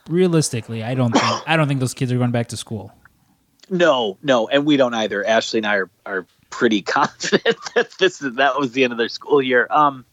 realistically 0.08 0.82
i 0.82 0.94
don't 0.94 1.12
think 1.12 1.48
i 1.48 1.56
don't 1.56 1.68
think 1.68 1.80
those 1.80 1.94
kids 1.94 2.12
are 2.12 2.18
going 2.18 2.30
back 2.30 2.48
to 2.48 2.56
school 2.56 2.92
No, 3.68 4.16
no, 4.22 4.46
and 4.48 4.64
we 4.64 4.76
don't 4.76 4.94
either. 4.94 5.26
Ashley 5.26 5.58
and 5.58 5.66
I 5.66 5.76
are, 5.76 5.90
are 6.04 6.26
pretty 6.50 6.82
confident 6.96 7.56
that 7.74 7.90
this 7.98 8.22
is 8.22 8.36
that 8.36 8.58
was 8.58 8.72
the 8.72 8.84
end 8.84 8.92
of 8.92 8.98
their 8.98 9.08
school 9.08 9.42
year. 9.42 9.66
Um, 9.70 10.04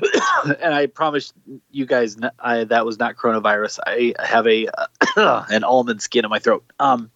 and 0.60 0.74
I 0.74 0.86
promise 0.86 1.32
you 1.70 1.86
guys 1.86 2.16
I, 2.38 2.64
that 2.64 2.84
was 2.84 2.98
not 2.98 3.16
coronavirus. 3.16 3.78
I 3.86 4.14
have 4.18 4.46
a 4.46 4.68
uh, 5.16 5.44
an 5.50 5.64
almond 5.64 6.02
skin 6.02 6.24
in 6.24 6.30
my 6.30 6.38
throat. 6.38 6.64
Um, 6.78 7.10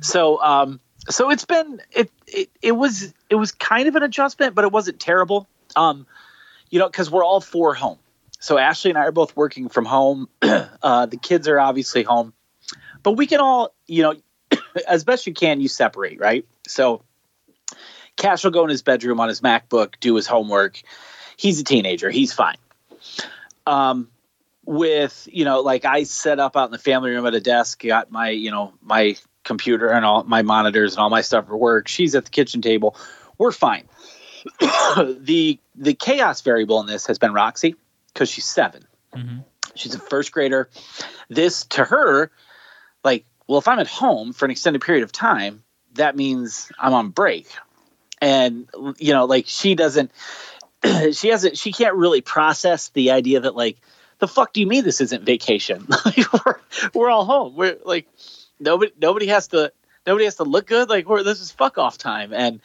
so 0.00 0.42
um, 0.42 0.80
so 1.08 1.30
it's 1.30 1.44
been 1.44 1.80
it, 1.92 2.10
it 2.26 2.50
it 2.62 2.72
was 2.72 3.12
it 3.30 3.34
was 3.34 3.52
kind 3.52 3.88
of 3.88 3.96
an 3.96 4.02
adjustment, 4.02 4.54
but 4.54 4.64
it 4.64 4.72
wasn't 4.72 5.00
terrible. 5.00 5.46
Um, 5.74 6.06
you 6.70 6.78
know, 6.78 6.88
because 6.88 7.10
we're 7.10 7.24
all 7.24 7.40
four 7.40 7.74
home. 7.74 7.98
So 8.38 8.58
Ashley 8.58 8.90
and 8.90 8.98
I 8.98 9.02
are 9.02 9.12
both 9.12 9.36
working 9.36 9.68
from 9.68 9.84
home. 9.84 10.28
uh, 10.42 11.06
the 11.06 11.16
kids 11.16 11.48
are 11.48 11.58
obviously 11.58 12.02
home, 12.02 12.32
but 13.02 13.12
we 13.12 13.26
can 13.26 13.40
all 13.40 13.74
you 13.86 14.02
know 14.02 14.14
as 14.88 15.04
best 15.04 15.26
you 15.26 15.34
can 15.34 15.60
you 15.60 15.68
separate 15.68 16.20
right. 16.20 16.46
So 16.66 17.02
Cash 18.16 18.44
will 18.44 18.50
go 18.50 18.64
in 18.64 18.70
his 18.70 18.82
bedroom 18.82 19.20
on 19.20 19.28
his 19.28 19.40
MacBook, 19.40 19.94
do 20.00 20.14
his 20.14 20.26
homework. 20.26 20.80
He's 21.36 21.60
a 21.60 21.64
teenager. 21.64 22.10
He's 22.10 22.32
fine. 22.32 22.56
Um, 23.66 24.08
with 24.64 25.28
you 25.30 25.44
know, 25.44 25.60
like 25.60 25.84
I 25.84 26.02
set 26.04 26.38
up 26.38 26.56
out 26.56 26.66
in 26.66 26.72
the 26.72 26.78
family 26.78 27.10
room 27.10 27.26
at 27.26 27.34
a 27.34 27.40
desk, 27.40 27.82
got 27.82 28.10
my 28.10 28.30
you 28.30 28.50
know 28.50 28.72
my 28.82 29.16
computer 29.44 29.88
and 29.88 30.04
all 30.04 30.24
my 30.24 30.42
monitors 30.42 30.94
and 30.94 31.00
all 31.00 31.10
my 31.10 31.20
stuff 31.20 31.46
for 31.46 31.56
work. 31.56 31.88
She's 31.88 32.14
at 32.14 32.24
the 32.24 32.30
kitchen 32.30 32.62
table. 32.62 32.96
We're 33.38 33.52
fine. 33.52 33.84
the 34.60 35.58
the 35.74 35.94
chaos 35.94 36.42
variable 36.42 36.80
in 36.80 36.86
this 36.86 37.06
has 37.06 37.18
been 37.18 37.32
Roxy 37.32 37.76
because 38.16 38.30
she's 38.30 38.46
7 38.46 38.82
Mhm. 39.14 39.44
She's 39.74 39.94
a 39.94 39.98
first 39.98 40.32
grader. 40.32 40.70
This 41.28 41.64
to 41.66 41.84
her, 41.84 42.30
like, 43.04 43.26
well, 43.46 43.58
if 43.58 43.68
I'm 43.68 43.78
at 43.78 43.86
home 43.86 44.32
for 44.32 44.46
an 44.46 44.50
extended 44.50 44.80
period 44.80 45.04
of 45.04 45.12
time, 45.12 45.62
that 45.94 46.16
means 46.16 46.72
I'm 46.78 46.94
on 46.94 47.10
break. 47.10 47.46
And 48.22 48.68
you 48.98 49.12
know, 49.12 49.26
like 49.26 49.44
she 49.46 49.74
doesn't 49.74 50.10
she 51.12 51.28
hasn't 51.28 51.58
she 51.58 51.72
can't 51.72 51.94
really 51.94 52.22
process 52.22 52.88
the 52.90 53.10
idea 53.10 53.40
that 53.40 53.54
like 53.54 53.78
the 54.18 54.28
fuck 54.28 54.54
do 54.54 54.60
you 54.60 54.66
mean 54.66 54.82
this 54.84 55.02
isn't 55.02 55.24
vacation? 55.24 55.86
Like, 56.04 56.32
we're, 56.32 56.60
we're 56.94 57.10
all 57.10 57.26
home. 57.26 57.54
We're 57.54 57.76
like 57.84 58.08
nobody 58.58 58.92
nobody 58.98 59.26
has 59.26 59.48
to 59.48 59.72
nobody 60.06 60.24
has 60.24 60.36
to 60.36 60.44
look 60.44 60.66
good. 60.66 60.88
Like 60.88 61.06
we're 61.06 61.22
this 61.22 61.40
is 61.40 61.50
fuck 61.50 61.76
off 61.76 61.98
time. 61.98 62.32
And 62.32 62.60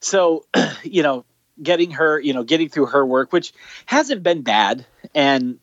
so 0.00 0.44
you 0.82 1.02
know, 1.02 1.24
getting 1.62 1.92
her, 1.92 2.18
you 2.18 2.32
know, 2.32 2.42
getting 2.42 2.68
through 2.68 2.86
her 2.86 3.04
work, 3.04 3.32
which 3.32 3.52
hasn't 3.86 4.22
been 4.22 4.42
bad. 4.42 4.84
And 5.14 5.58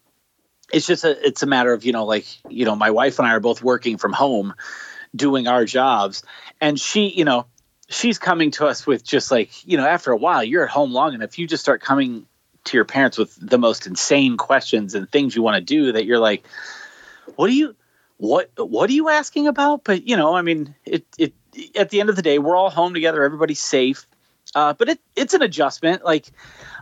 it's 0.72 0.88
just 0.88 1.04
a 1.04 1.28
it's 1.28 1.44
a 1.44 1.48
matter 1.48 1.74
of, 1.74 1.84
you 1.84 1.92
know, 1.92 2.06
like, 2.06 2.26
you 2.50 2.66
know, 2.66 2.76
my 2.76 2.92
wife 2.92 3.20
and 3.20 3.28
I 3.28 3.34
are 3.34 3.40
both 3.40 3.64
working 3.64 3.98
from 3.98 4.14
home 4.14 4.54
doing 5.16 5.48
our 5.48 5.66
jobs. 5.66 6.24
And 6.60 6.80
she, 6.80 7.10
you 7.10 7.26
know, 7.26 7.46
she's 7.90 8.18
coming 8.18 8.52
to 8.52 8.68
us 8.68 8.88
with 8.88 9.04
just 9.04 9.32
like, 9.32 9.68
you 9.68 9.78
know, 9.78 9.86
after 9.86 10.12
a 10.12 10.18
while, 10.18 10.44
you're 10.44 10.64
at 10.64 10.70
home 10.70 10.94
long 10.94 11.14
enough, 11.14 11.38
you 11.38 11.48
just 11.48 11.64
start 11.64 11.82
coming 11.82 12.26
to 12.64 12.78
your 12.78 12.86
parents 12.86 13.18
with 13.18 13.36
the 13.42 13.58
most 13.58 13.88
insane 13.88 14.38
questions 14.38 14.96
and 14.96 15.12
things 15.12 15.36
you 15.36 15.42
want 15.42 15.56
to 15.56 15.62
do 15.62 15.92
that 15.92 16.06
you're 16.06 16.20
like, 16.20 16.46
what 17.36 17.48
do 17.48 17.54
you 17.54 17.76
what 18.18 18.52
what 18.56 18.90
are 18.90 18.94
you 18.94 19.10
asking 19.10 19.48
about? 19.48 19.84
But 19.84 20.08
you 20.08 20.16
know, 20.16 20.36
I 20.36 20.42
mean, 20.42 20.76
it 20.86 21.06
it 21.18 21.34
at 21.76 21.90
the 21.90 22.00
end 22.00 22.10
of 22.10 22.16
the 22.16 22.22
day, 22.22 22.40
we're 22.40 22.56
all 22.56 22.70
home 22.70 22.94
together, 22.94 23.24
everybody's 23.24 23.60
safe. 23.60 24.06
Uh, 24.56 24.74
but 24.74 24.90
it 24.90 25.00
it's 25.16 25.34
an 25.34 25.42
adjustment. 25.42 26.04
Like 26.04 26.28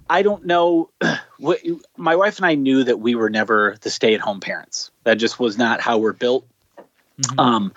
I 0.09 0.21
don't 0.21 0.45
know. 0.45 0.89
What, 1.39 1.61
my 1.95 2.17
wife 2.17 2.35
and 2.35 2.45
I 2.45 2.55
knew 2.55 2.83
that 2.83 2.99
we 2.99 3.15
were 3.15 3.29
never 3.29 3.77
the 3.79 3.89
stay-at-home 3.89 4.41
parents. 4.41 4.91
That 5.05 5.13
just 5.13 5.39
was 5.39 5.57
not 5.57 5.79
how 5.79 5.97
we're 5.97 6.11
built. 6.11 6.45
Mhm. 7.21 7.39
Um, 7.39 7.73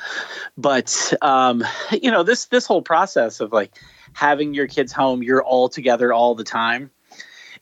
but 0.56 1.12
um, 1.22 1.64
you 1.92 2.10
know, 2.10 2.24
this 2.24 2.46
this 2.46 2.66
whole 2.66 2.82
process 2.82 3.38
of 3.38 3.52
like 3.52 3.72
having 4.14 4.54
your 4.54 4.66
kids 4.66 4.92
home, 4.92 5.22
you're 5.22 5.42
all 5.42 5.68
together 5.68 6.12
all 6.12 6.34
the 6.34 6.42
time. 6.44 6.90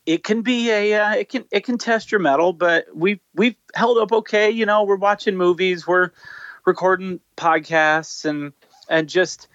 It 0.07 0.25
can 0.25 0.43
be 0.43 0.71
a 0.71 0.95
uh, 0.95 1.15
it 1.17 1.29
can 1.29 1.45
it 1.51 1.65
can 1.65 1.79
test 1.79 2.11
your 2.11 2.21
mettle, 2.21 2.53
but 2.53 2.87
we 2.95 3.21
we've 3.35 3.57
held 3.75 3.99
up 3.99 4.13
okay. 4.13 4.51
You 4.51 4.67
know, 4.67 4.85
we're 4.85 4.97
watching 4.97 5.37
movies, 5.37 5.87
we're 5.87 6.11
recording 6.65 7.21
podcasts, 7.37 8.25
and 8.25 8.53
and 8.89 9.09
just 9.09 9.49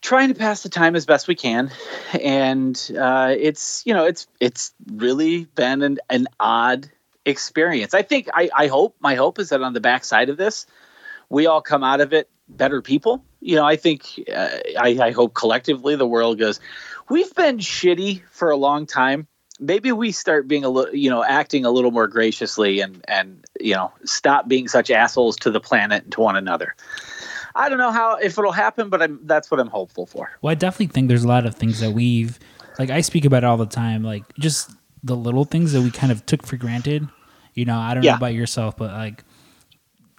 trying 0.00 0.28
to 0.28 0.34
pass 0.34 0.62
the 0.62 0.68
time 0.68 0.96
as 0.96 1.06
best 1.06 1.28
we 1.28 1.34
can. 1.34 1.70
And 2.20 2.90
uh, 2.98 3.34
it's 3.38 3.82
you 3.86 3.94
know 3.94 4.04
it's 4.04 4.26
it's 4.40 4.72
really 4.92 5.44
been 5.44 5.82
an, 5.82 5.98
an 6.08 6.28
odd 6.38 6.90
experience. 7.24 7.94
I 7.94 8.02
think 8.02 8.28
I, 8.32 8.48
I 8.56 8.66
hope 8.68 8.96
my 9.00 9.14
hope 9.14 9.38
is 9.38 9.50
that 9.50 9.62
on 9.62 9.72
the 9.72 9.80
backside 9.80 10.28
of 10.28 10.36
this, 10.36 10.66
we 11.28 11.46
all 11.46 11.60
come 11.60 11.84
out 11.84 12.00
of 12.00 12.12
it 12.12 12.28
better 12.48 12.82
people. 12.82 13.24
You 13.40 13.56
know, 13.56 13.64
I 13.64 13.76
think 13.76 14.20
uh, 14.34 14.48
I, 14.78 14.98
I 15.00 15.10
hope 15.12 15.34
collectively 15.34 15.96
the 15.96 16.06
world 16.06 16.38
goes. 16.38 16.60
We've 17.08 17.34
been 17.34 17.58
shitty 17.58 18.22
for 18.30 18.50
a 18.50 18.56
long 18.56 18.86
time. 18.86 19.26
Maybe 19.60 19.90
we 19.92 20.12
start 20.12 20.46
being 20.46 20.64
a 20.64 20.68
little, 20.68 20.94
you 20.94 21.10
know, 21.10 21.24
acting 21.24 21.64
a 21.64 21.70
little 21.70 21.90
more 21.90 22.06
graciously 22.06 22.80
and 22.80 23.04
and 23.08 23.44
you 23.60 23.74
know, 23.74 23.92
stop 24.04 24.48
being 24.48 24.68
such 24.68 24.90
assholes 24.90 25.36
to 25.36 25.50
the 25.50 25.60
planet 25.60 26.04
and 26.04 26.12
to 26.12 26.20
one 26.20 26.36
another. 26.36 26.74
I 27.54 27.68
don't 27.68 27.78
know 27.78 27.90
how 27.92 28.16
if 28.16 28.38
it'll 28.38 28.52
happen, 28.52 28.88
but 28.88 29.02
I'm, 29.02 29.20
that's 29.24 29.50
what 29.50 29.60
I'm 29.60 29.68
hopeful 29.68 30.06
for. 30.06 30.30
Well, 30.42 30.50
I 30.50 30.54
definitely 30.54 30.86
think 30.88 31.08
there's 31.08 31.24
a 31.24 31.28
lot 31.28 31.46
of 31.46 31.54
things 31.54 31.80
that 31.80 31.90
we've, 31.92 32.38
like, 32.78 32.90
I 32.90 33.00
speak 33.00 33.24
about 33.24 33.44
it 33.44 33.46
all 33.46 33.56
the 33.56 33.66
time, 33.66 34.02
like 34.02 34.22
just 34.38 34.70
the 35.02 35.16
little 35.16 35.44
things 35.44 35.72
that 35.72 35.82
we 35.82 35.90
kind 35.90 36.12
of 36.12 36.24
took 36.26 36.46
for 36.46 36.56
granted. 36.56 37.08
You 37.54 37.64
know, 37.64 37.78
I 37.78 37.94
don't 37.94 38.02
Yeah. 38.04 38.12
know 38.12 38.16
about 38.18 38.34
yourself, 38.34 38.76
but 38.76 38.92
like, 38.92 39.24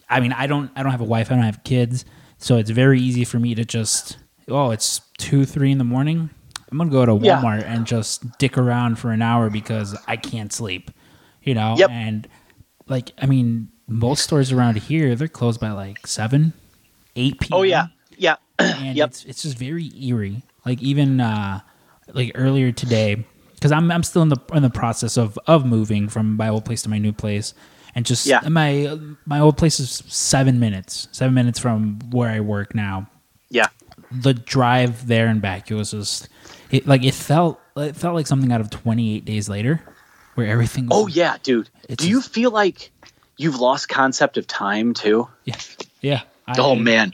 I 0.10 0.20
mean, 0.20 0.34
I 0.34 0.48
don't, 0.48 0.72
I 0.76 0.84
don't 0.84 0.92
have 0.92 1.02
a 1.02 1.06
wife, 1.06 1.32
I 1.32 1.36
don't 1.36 1.44
have 1.44 1.64
kids, 1.64 2.04
so 2.38 2.58
it's 2.58 2.70
very 2.72 3.00
easy 3.00 3.24
for 3.26 3.40
me 3.40 3.54
to 3.56 3.64
just, 3.66 4.18
oh, 4.48 4.72
it's 4.72 5.02
two, 5.18 5.46
three 5.46 5.72
in 5.72 5.78
the 5.78 5.84
morning. 5.84 6.30
I'm 6.72 6.78
gonna 6.78 6.90
go 6.90 7.06
to 7.06 7.14
Yeah. 7.26 7.42
Walmart 7.42 7.64
and 7.66 7.86
just 7.86 8.38
dick 8.38 8.58
around 8.58 8.98
for 9.00 9.12
an 9.12 9.22
hour 9.22 9.50
because 9.50 9.96
I 10.08 10.18
can't 10.18 10.52
sleep. 10.54 10.92
You 11.44 11.54
know, 11.56 11.76
Yep. 11.78 11.90
and 11.90 12.28
like, 12.88 13.12
I 13.22 13.26
mean, 13.26 13.70
most 13.88 14.24
stores 14.24 14.52
around 14.52 14.78
here 14.78 15.16
they're 15.16 15.28
closed 15.28 15.60
by 15.60 15.72
like 15.72 16.06
seven, 16.06 16.54
eight 17.20 17.40
p.m 17.40 17.58
Oh 17.60 17.62
yeah, 17.64 17.88
yeah, 18.18 18.36
and 18.60 18.96
Yep. 18.98 19.10
it's 19.10 19.26
it's 19.26 19.42
just 19.44 19.58
very 19.58 19.92
eerie. 20.00 20.44
Like 20.66 20.82
even 20.82 21.20
uh, 21.22 21.62
like 22.14 22.32
earlier 22.36 22.72
today, 22.72 23.26
because 23.56 23.72
I'm 23.72 23.92
I'm 23.92 24.04
still 24.04 24.22
in 24.22 24.30
the 24.30 24.40
in 24.54 24.62
the 24.64 24.70
process 24.70 25.18
of 25.18 25.38
of 25.48 25.66
moving 25.66 26.10
from 26.10 26.36
my 26.38 26.50
old 26.50 26.66
place 26.66 26.82
to 26.84 26.90
my 26.90 26.98
new 26.98 27.14
place, 27.14 27.54
and 27.96 28.06
just 28.06 28.26
Yeah. 28.26 28.42
my 28.50 28.98
my 29.26 29.40
old 29.40 29.58
place 29.58 29.80
is 29.80 30.04
seven 30.08 30.60
minutes, 30.60 31.08
seven 31.12 31.34
minutes 31.34 31.60
from 31.60 32.00
where 32.12 32.30
I 32.30 32.40
work 32.40 32.74
now. 32.76 33.08
yeah. 33.50 33.68
The 34.12 34.34
drive 34.34 35.06
there 35.06 35.28
and 35.28 35.40
back, 35.40 35.70
it 35.70 35.76
was 35.76 35.92
just 35.92 36.30
it 36.72 36.88
like 36.88 37.04
it 37.04 37.14
felt 37.14 37.60
it 37.78 37.96
felt 37.96 38.16
like 38.16 38.26
something 38.28 38.52
out 38.52 38.60
of 38.60 38.70
28 38.72 39.24
days 39.24 39.48
later, 39.48 39.82
where 40.36 40.48
everything. 40.48 40.88
Was, 40.88 40.98
Oh 40.98 41.08
yeah, 41.08 41.38
dude. 41.44 41.70
Do 41.96 42.10
you 42.10 42.18
just- 42.20 42.34
feel 42.34 42.50
like 42.52 42.92
you've 43.38 43.60
lost 43.60 43.88
concept 43.88 44.38
of 44.38 44.48
time 44.48 44.94
too? 44.96 45.28
yeah, 45.46 45.56
yeah. 46.02 46.22
I, 46.50 46.56
Oh 46.60 46.76
man, 46.76 47.14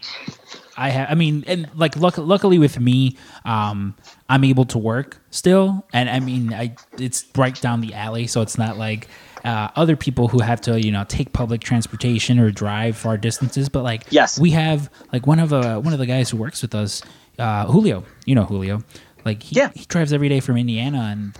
I 0.78 0.90
have. 0.90 1.10
I 1.12 1.16
mean, 1.16 1.44
and 1.48 1.70
like, 1.76 1.96
luck, 1.98 2.18
luckily 2.18 2.58
with 2.60 2.80
me, 2.80 3.18
um, 3.46 3.96
I'm 4.30 4.44
able 4.44 4.66
to 4.66 4.78
work 4.78 5.22
still, 5.30 5.86
and 5.94 6.10
I 6.10 6.20
mean, 6.20 6.54
I 6.54 6.76
it's 6.98 7.26
right 7.36 7.60
down 7.62 7.82
the 7.82 7.94
alley, 7.94 8.28
so 8.28 8.42
it's 8.42 8.58
not 8.58 8.78
like 8.78 9.08
uh, 9.44 9.70
other 9.76 9.96
people 9.96 10.28
who 10.28 10.40
have 10.40 10.60
to, 10.62 10.82
you 10.82 10.92
know, 10.92 11.04
take 11.08 11.32
public 11.34 11.62
transportation 11.62 12.40
or 12.40 12.50
drive 12.52 12.98
far 12.98 13.18
distances. 13.18 13.70
But 13.70 13.84
like, 13.84 14.06
Yes. 14.10 14.40
we 14.40 14.52
have 14.52 14.90
like 15.14 15.28
one 15.28 15.40
of 15.40 15.54
uh, 15.54 15.80
one 15.80 15.94
of 15.94 16.00
the 16.00 16.06
guys 16.08 16.30
who 16.30 16.38
works 16.38 16.62
with 16.62 16.74
us, 16.76 17.02
uh, 17.40 17.66
Julio. 17.68 18.04
You 18.26 18.36
know 18.36 18.46
Julio. 18.46 18.84
Like, 19.24 19.42
he, 19.44 19.56
Yeah. 19.56 19.72
he 19.76 19.86
drives 19.86 20.14
every 20.14 20.30
day 20.30 20.40
from 20.40 20.56
Indiana, 20.58 21.10
and 21.12 21.38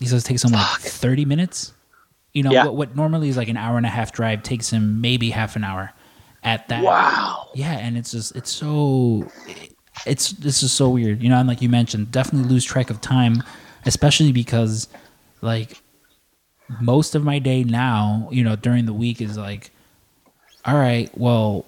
he 0.00 0.06
says 0.06 0.24
it 0.24 0.26
takes 0.26 0.44
him 0.44 0.52
like 0.52 0.80
30 0.80 1.24
minutes. 1.24 1.72
You 2.32 2.42
know, 2.42 2.50
Yeah. 2.52 2.64
what, 2.66 2.76
what 2.76 2.96
normally 2.96 3.28
is 3.28 3.36
like 3.36 3.48
an 3.48 3.56
hour 3.56 3.76
and 3.76 3.86
a 3.86 3.90
half 3.90 4.12
drive 4.12 4.42
takes 4.42 4.70
him 4.70 5.00
maybe 5.00 5.30
half 5.30 5.56
an 5.56 5.64
hour. 5.64 5.92
At 6.46 6.68
that, 6.68 6.82
wow. 6.84 7.48
yeah, 7.54 7.72
and 7.72 7.98
it's 7.98 8.12
just 8.12 8.36
it's 8.36 8.50
so 8.52 9.30
it's 10.06 10.30
this 10.32 10.62
is 10.62 10.72
so 10.72 10.88
weird, 10.90 11.20
you 11.22 11.28
know. 11.28 11.38
And 11.38 11.48
like 11.48 11.60
you 11.60 11.68
mentioned, 11.68 12.12
definitely 12.12 12.48
lose 12.48 12.64
track 12.64 12.88
of 12.88 13.00
time, 13.00 13.42
especially 13.84 14.30
because 14.30 14.86
like 15.42 15.82
most 16.80 17.16
of 17.16 17.24
my 17.24 17.40
day 17.40 17.64
now, 17.64 18.28
you 18.30 18.44
know, 18.44 18.54
during 18.56 18.86
the 18.86 18.92
week 18.92 19.20
is 19.20 19.36
like, 19.36 19.72
all 20.64 20.76
right, 20.76 21.10
well, 21.18 21.66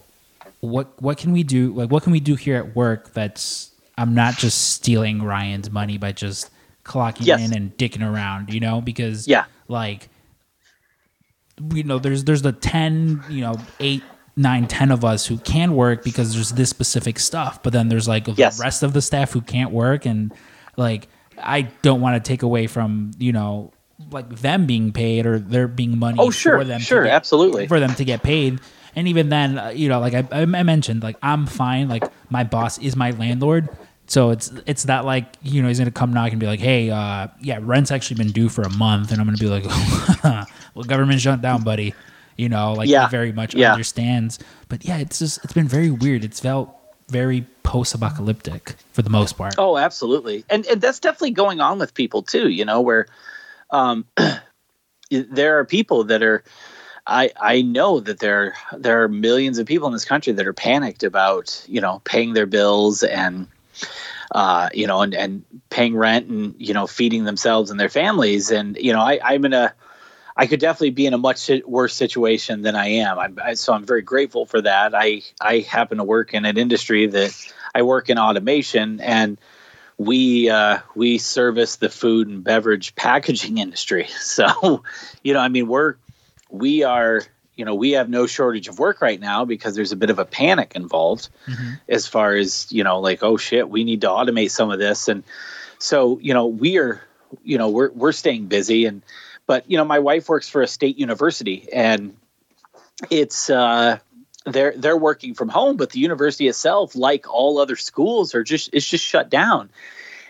what 0.60 1.00
what 1.02 1.18
can 1.18 1.32
we 1.32 1.42
do? 1.42 1.72
Like, 1.74 1.90
what 1.90 2.05
can 2.05 2.12
we 2.12 2.20
do 2.20 2.36
here 2.36 2.56
at 2.56 2.76
work 2.76 3.12
that's 3.14 3.72
I'm 3.96 4.14
not 4.14 4.36
just 4.36 4.74
stealing 4.74 5.22
Ryan's 5.22 5.72
money 5.72 5.98
by 5.98 6.12
just 6.12 6.50
clocking 6.84 7.26
Yes. 7.26 7.40
in 7.40 7.52
and 7.56 7.76
dicking 7.76 8.09
around, 8.09 8.55
you 8.55 8.60
know? 8.60 8.80
Because 8.80 9.26
Yeah. 9.26 9.46
like 9.66 10.09
you 11.74 11.82
know 11.82 11.98
there's 11.98 12.22
there's 12.24 12.42
the 12.42 12.52
10 12.52 13.24
you 13.26 13.40
know 13.40 13.66
8 13.80 14.05
9 14.39 14.66
10 14.69 14.90
of 14.90 15.05
us 15.05 15.27
who 15.27 15.36
can 15.39 15.74
work 15.74 16.02
because 16.05 16.32
there's 16.32 16.51
this 16.52 16.70
specific 16.70 17.19
stuff 17.19 17.62
but 17.62 17.73
then 17.73 17.89
there's 17.89 18.06
like 18.09 18.24
the 18.24 18.35
rest 18.62 18.82
of 18.82 18.93
the 18.94 19.02
staff 19.02 19.32
who 19.32 19.40
can't 19.43 19.70
work 19.73 20.06
and 20.06 20.32
like 20.77 21.09
i 21.43 21.62
don't 21.82 22.01
want 22.01 22.15
to 22.23 22.27
take 22.27 22.43
away 22.43 22.66
from 22.66 23.10
you 23.19 23.32
know 23.32 23.73
like 24.10 24.28
them 24.40 24.65
being 24.66 24.93
paid 24.93 25.27
or 25.27 25.39
there 25.40 25.66
being 25.69 25.98
money 25.98 26.16
Oh 26.20 26.31
sure, 26.31 26.59
for 26.59 26.65
them 26.65 26.81
sure, 26.81 27.05
get- 27.05 27.12
absolutely. 27.12 27.66
for 27.66 27.81
them 27.81 27.94
to 27.97 28.05
get 28.05 28.23
paid 28.23 28.60
and 28.97 29.09
even 29.09 29.28
then 29.28 29.59
uh, 29.59 29.69
you 29.70 29.89
know 29.89 29.98
like 30.01 30.15
I, 30.15 30.27
I 30.31 30.44
mentioned 30.47 31.02
like 31.02 31.16
i'm 31.23 31.47
fine 31.47 31.89
like 31.89 32.05
my 32.31 32.44
boss 32.44 32.78
is 32.78 32.94
my 32.97 33.10
landlord 33.12 33.69
So 34.06 34.31
it's 34.31 34.51
it's 34.65 34.86
not 34.86 35.05
like 35.05 35.27
you 35.43 35.60
know 35.60 35.69
he's 35.69 35.78
gonna 35.78 35.90
come 35.90 36.15
knock 36.15 36.31
and 36.31 36.40
be 36.40 36.47
like, 36.47 36.60
hey, 36.65 36.89
uh, 36.89 37.28
yeah, 37.43 37.59
rent's 37.60 37.90
actually 37.90 38.16
been 38.16 38.32
due 38.32 38.48
for 38.48 38.62
a 38.62 38.70
month, 38.70 39.12
and 39.12 39.20
I'm 39.20 39.27
gonna 39.28 39.36
be 39.36 39.52
like, 39.52 39.66
well, 40.74 40.85
government 40.86 41.20
shut 41.20 41.43
down, 41.43 41.62
buddy. 41.62 41.93
You 42.39 42.48
know, 42.48 42.73
like 42.73 42.89
Yeah. 42.89 43.05
he 43.05 43.10
very 43.10 43.32
much 43.32 43.55
Yeah. 43.55 43.73
understands. 43.73 44.39
But 44.69 44.85
yeah, 44.85 44.97
it's 44.98 45.19
just 45.19 45.44
it's 45.44 45.52
been 45.52 45.69
very 45.69 45.90
weird. 45.90 46.24
It's 46.24 46.40
felt 46.40 46.74
very 47.09 47.44
post-apocalyptic 47.65 48.77
for 48.93 49.02
the 49.02 49.10
most 49.10 49.36
part. 49.36 49.56
Oh, 49.59 49.77
absolutely, 49.77 50.44
and 50.48 50.65
and 50.66 50.81
that's 50.81 51.01
definitely 51.01 51.32
going 51.32 51.60
on 51.60 51.78
with 51.78 51.93
people 51.94 52.23
too. 52.23 52.48
You 52.48 52.65
know, 52.65 52.81
where 52.81 53.06
um, 53.70 54.06
there 55.10 55.59
are 55.59 55.65
people 55.65 56.05
that 56.05 56.23
are. 56.23 56.44
I 57.10 57.31
I 57.40 57.62
know 57.62 58.01
that 58.01 58.19
there 58.20 58.55
there 58.77 59.02
are 59.02 59.09
millions 59.09 59.59
of 59.59 59.66
people 59.66 59.86
in 59.86 59.94
this 59.94 60.05
country 60.05 60.32
that 60.35 60.47
are 60.47 60.52
panicked 60.52 61.02
about 61.02 61.65
you 61.66 61.81
know 61.81 62.02
paying 62.05 62.35
their 62.35 62.44
bills 62.44 63.02
and 63.02 63.48
uh, 64.32 64.69
you 64.74 64.86
know 64.86 65.01
and 65.01 65.15
and 65.15 65.43
paying 65.70 65.97
rent 65.97 66.28
and 66.28 66.55
you 66.59 66.74
know 66.74 66.86
feeding 66.86 67.24
themselves 67.24 67.70
and 67.70 67.81
their 67.81 67.89
families 67.89 68.51
and 68.51 68.77
you 68.77 68.93
know 68.93 69.01
I 69.01 69.19
I'm 69.24 69.47
in 69.47 69.55
a 69.55 69.73
I 70.39 70.47
could 70.47 70.60
definitely 70.60 70.90
be 70.90 71.05
in 71.05 71.15
a 71.15 71.19
much 71.19 71.51
worse 71.66 71.94
situation 71.94 72.62
than 72.62 72.77
I 72.77 72.86
am. 72.86 73.19
I'm, 73.19 73.39
I, 73.43 73.55
so 73.55 73.73
I'm 73.73 73.85
very 73.85 74.02
grateful 74.02 74.47
for 74.47 74.62
that. 74.62 74.94
I 74.94 75.23
I 75.40 75.59
happen 75.59 75.98
to 75.98 76.05
work 76.05 76.32
in 76.32 76.44
an 76.44 76.56
industry 76.56 77.09
that 77.09 77.52
I 77.74 77.82
work 77.82 78.09
in 78.09 78.19
automation, 78.19 79.01
and 79.01 79.36
we 79.98 80.48
uh, 80.48 80.78
we 80.94 81.19
service 81.19 81.77
the 81.77 81.89
food 81.89 82.28
and 82.28 82.44
beverage 82.44 82.94
packaging 82.94 83.59
industry. 83.66 84.06
So, 84.20 84.85
you 85.24 85.35
know, 85.35 85.40
I 85.40 85.48
mean, 85.48 85.66
we're 85.66 85.97
we 86.51 86.85
are 86.85 87.23
you 87.56 87.65
know 87.65 87.74
we 87.74 87.90
have 87.90 88.09
no 88.09 88.28
shortage 88.28 88.69
of 88.69 88.78
work 88.78 89.02
right 89.02 89.19
now 89.19 89.44
because 89.44 89.74
there's 89.74 89.90
a 89.90 89.97
bit 89.97 90.10
of 90.10 90.20
a 90.20 90.24
panic 90.24 90.73
involved 90.77 91.28
as 91.89 92.06
far 92.06 92.35
as 92.35 92.70
you 92.70 92.85
know 92.85 93.01
like 93.01 93.23
oh 93.23 93.36
shit 93.36 93.69
we 93.69 93.82
need 93.82 94.01
to 94.02 94.06
automate 94.06 94.51
some 94.51 94.70
of 94.70 94.78
this 94.78 95.09
and 95.09 95.24
so 95.78 96.19
you 96.20 96.32
know 96.32 96.47
we 96.47 96.78
are 96.78 97.02
you 97.43 97.59
know 97.59 97.69
we're 97.69 97.90
we're 97.90 98.12
staying 98.12 98.47
busy 98.47 98.86
and 98.86 99.02
but 99.48 99.68
you 99.68 99.76
know 99.76 99.84
my 99.84 99.98
wife 99.98 100.28
works 100.28 100.48
for 100.48 100.62
a 100.62 100.68
state 100.68 100.96
university 100.96 101.68
and 101.72 102.16
it's 103.10 103.50
uh 103.50 103.98
they're 104.44 104.74
they're 104.76 104.96
working 104.96 105.34
from 105.34 105.48
home 105.48 105.76
but 105.76 105.90
the 105.90 105.98
university 105.98 106.46
itself 106.46 106.94
like 106.94 107.32
all 107.32 107.58
other 107.58 107.74
schools 107.74 108.36
are 108.36 108.44
just 108.44 108.70
it's 108.72 108.88
just 108.88 109.04
shut 109.04 109.28
down. 109.28 109.70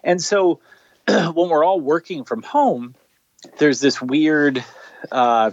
And 0.02 0.22
so 0.22 0.60
when 1.06 1.50
we're 1.50 1.64
all 1.64 1.80
working 1.80 2.24
from 2.24 2.42
home 2.42 2.94
there's 3.58 3.80
this 3.80 4.00
weird 4.00 4.64
uh 5.12 5.50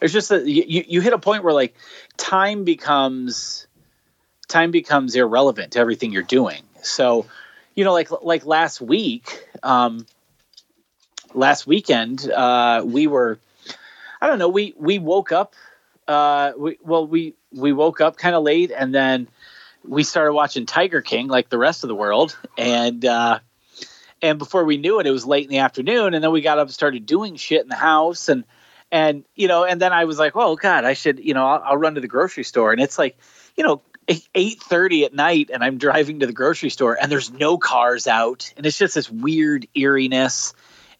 there's 0.00 0.12
just 0.12 0.30
a 0.30 0.50
you, 0.50 0.84
you 0.86 1.00
hit 1.00 1.12
a 1.12 1.18
point 1.18 1.44
where 1.44 1.54
like 1.54 1.74
time 2.16 2.64
becomes 2.64 3.66
time 4.48 4.72
becomes 4.72 5.14
irrelevant 5.14 5.72
to 5.72 5.78
everything 5.78 6.12
you're 6.12 6.22
doing. 6.22 6.62
So 6.82 7.26
you 7.74 7.84
know 7.84 7.92
like 7.92 8.10
like 8.22 8.44
last 8.44 8.80
week 8.80 9.46
um 9.62 10.06
last 11.34 11.66
weekend 11.66 12.30
uh 12.30 12.82
we 12.84 13.06
were 13.06 13.38
i 14.20 14.26
don't 14.26 14.38
know 14.38 14.48
we 14.48 14.74
we 14.76 14.98
woke 14.98 15.32
up 15.32 15.54
uh 16.08 16.52
we 16.58 16.78
well 16.82 17.06
we 17.06 17.34
we 17.52 17.72
woke 17.72 18.00
up 18.00 18.16
kind 18.16 18.34
of 18.34 18.42
late 18.42 18.70
and 18.70 18.94
then 18.94 19.28
we 19.84 20.02
started 20.02 20.32
watching 20.32 20.66
tiger 20.66 21.00
king 21.00 21.28
like 21.28 21.48
the 21.48 21.58
rest 21.58 21.84
of 21.84 21.88
the 21.88 21.94
world. 21.94 22.36
And 22.58 23.04
uh 23.04 23.40
and 24.22 24.38
before 24.38 24.64
we 24.64 24.76
knew 24.76 25.00
it 25.00 25.06
it 25.06 25.10
was 25.10 25.24
late 25.24 25.44
in 25.44 25.50
the 25.50 25.58
afternoon 25.58 26.14
and 26.14 26.22
then 26.22 26.30
we 26.32 26.42
got 26.42 26.58
up 26.58 26.66
and 26.66 26.74
started 26.74 27.06
doing 27.06 27.36
shit 27.36 27.62
in 27.62 27.68
the 27.68 27.74
house 27.74 28.28
and 28.28 28.44
and 28.92 29.24
you 29.34 29.48
know 29.48 29.64
and 29.64 29.80
then 29.80 29.92
i 29.92 30.04
was 30.04 30.18
like 30.18 30.32
oh 30.34 30.56
god 30.56 30.84
i 30.84 30.92
should 30.92 31.18
you 31.20 31.32
know 31.32 31.46
i'll, 31.46 31.62
I'll 31.64 31.76
run 31.76 31.94
to 31.94 32.00
the 32.00 32.08
grocery 32.08 32.44
store. 32.44 32.72
And 32.72 32.80
it's 32.80 32.98
like 32.98 33.16
you 33.56 33.64
know 33.64 33.82
8.30 34.08 35.04
at 35.04 35.14
night 35.14 35.50
and 35.52 35.62
i'm 35.62 35.78
driving 35.78 36.20
to 36.20 36.26
the 36.26 36.32
grocery 36.32 36.70
store 36.70 36.98
and 37.00 37.10
there's 37.10 37.30
no 37.30 37.56
cars 37.56 38.06
out 38.06 38.52
and 38.56 38.66
it's 38.66 38.76
just 38.76 38.96
this 38.96 39.08
weird 39.08 39.66
eeriness 39.74 40.52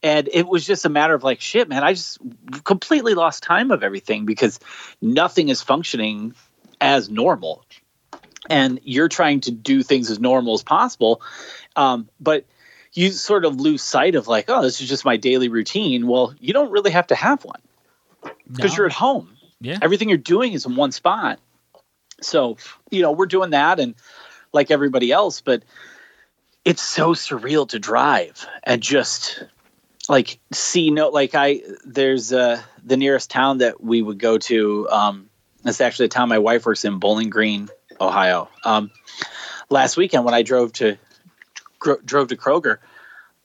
and 0.02 0.28
it 0.32 0.46
was 0.48 0.66
just 0.66 0.84
a 0.84 0.88
matter 0.88 1.14
of 1.14 1.22
like 1.22 1.40
shit 1.40 1.68
man 1.68 1.82
i 1.84 1.92
just 1.92 2.18
completely 2.64 3.14
lost 3.14 3.42
time 3.42 3.70
of 3.70 3.82
everything 3.82 4.24
because 4.26 4.58
nothing 5.02 5.48
is 5.48 5.62
functioning 5.62 6.34
as 6.80 7.10
normal. 7.10 7.64
And 8.48 8.80
you're 8.84 9.08
trying 9.10 9.40
to 9.42 9.50
do 9.50 9.82
things 9.82 10.10
as 10.10 10.18
normal 10.18 10.54
as 10.54 10.62
possible. 10.62 11.20
Um, 11.76 12.08
but 12.18 12.46
you 12.94 13.10
sort 13.10 13.44
of 13.44 13.60
lose 13.60 13.82
sight 13.82 14.14
of 14.14 14.26
like 14.28 14.46
oh 14.48 14.62
this 14.62 14.80
is 14.80 14.88
just 14.88 15.04
my 15.04 15.18
daily 15.18 15.48
routine. 15.48 16.06
Well 16.06 16.34
you 16.40 16.52
don't 16.54 16.70
really 16.70 16.90
have 16.90 17.06
to 17.08 17.14
have 17.14 17.44
one 17.44 17.60
because 18.50 18.72
No. 18.72 18.76
you're 18.78 18.86
at 18.86 18.92
home. 18.92 19.36
Yeah. 19.60 19.78
everything 19.82 20.08
you're 20.08 20.16
doing 20.18 20.54
is 20.54 20.64
in 20.64 20.74
one 20.74 20.90
spot. 20.90 21.38
So 22.22 22.56
you 22.90 23.02
know 23.02 23.12
we're 23.12 23.26
doing 23.26 23.50
that 23.50 23.78
and 23.78 23.94
like 24.54 24.70
everybody 24.70 25.12
else 25.12 25.42
but 25.42 25.62
it's 26.64 26.82
so 26.82 27.10
surreal 27.14 27.68
to 27.68 27.78
drive 27.78 28.46
and 28.64 28.82
just 28.82 29.44
like 30.10 30.40
see 30.52 30.90
no 30.90 31.08
like 31.08 31.34
i 31.34 31.62
there's 31.84 32.32
uh 32.32 32.60
the 32.84 32.96
nearest 32.96 33.30
town 33.30 33.58
that 33.58 33.80
we 33.80 34.02
would 34.02 34.18
go 34.18 34.36
to 34.36 34.88
um 34.90 35.30
it's 35.64 35.80
actually 35.80 36.06
a 36.06 36.08
town 36.08 36.28
my 36.28 36.38
wife 36.38 36.66
works 36.66 36.84
in 36.84 36.98
bowling 36.98 37.30
green 37.30 37.68
ohio. 38.00 38.48
Um 38.64 38.90
last 39.68 39.96
weekend 39.96 40.24
when 40.24 40.34
i 40.34 40.42
drove 40.42 40.72
to 40.74 40.98
gro- 41.78 42.00
drove 42.04 42.28
to 42.28 42.36
kroger 42.36 42.78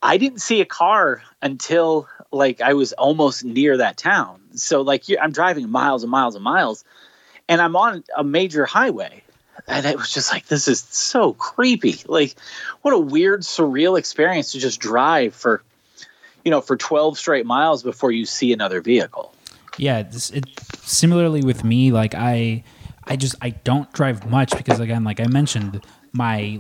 i 0.01 0.17
didn't 0.17 0.39
see 0.39 0.59
a 0.59 0.65
car 0.65 1.21
until 1.41 2.09
like 2.31 2.61
i 2.61 2.73
was 2.73 2.93
almost 2.93 3.45
near 3.45 3.77
that 3.77 3.95
town. 3.95 4.41
So 4.55 4.81
like 4.81 5.03
i'm 5.21 5.31
driving 5.31 5.69
miles 5.69 6.01
and 6.03 6.11
miles 6.11 6.33
and 6.33 6.43
miles 6.43 6.83
and 7.47 7.61
i'm 7.61 7.75
on 7.75 8.03
a 8.17 8.23
major 8.23 8.65
highway 8.65 9.21
and 9.67 9.85
it 9.85 9.97
was 9.97 10.11
just 10.11 10.31
like 10.31 10.47
this 10.47 10.67
is 10.67 10.79
so 10.89 11.33
creepy. 11.33 11.97
Like 12.07 12.35
what 12.81 12.93
a 12.93 12.99
weird 12.99 13.41
surreal 13.41 13.99
experience 13.99 14.51
to 14.53 14.59
just 14.59 14.79
drive 14.79 15.33
for 15.35 15.63
you 16.45 16.51
know 16.51 16.61
for 16.61 16.77
12 16.77 17.17
straight 17.17 17.45
miles 17.45 17.83
before 17.83 18.11
you 18.11 18.25
see 18.25 18.53
another 18.53 18.79
vehicle 18.81 19.33
yeah 19.77 20.03
this, 20.03 20.29
it 20.29 20.45
similarly 20.77 21.41
with 21.43 21.63
me 21.63 21.91
like 21.91 22.15
i 22.15 22.63
i 23.05 23.15
just 23.15 23.35
i 23.41 23.49
don't 23.49 23.91
drive 23.93 24.29
much 24.29 24.55
because 24.55 24.79
again 24.79 25.03
like 25.03 25.19
i 25.19 25.25
mentioned 25.27 25.83
my 26.13 26.59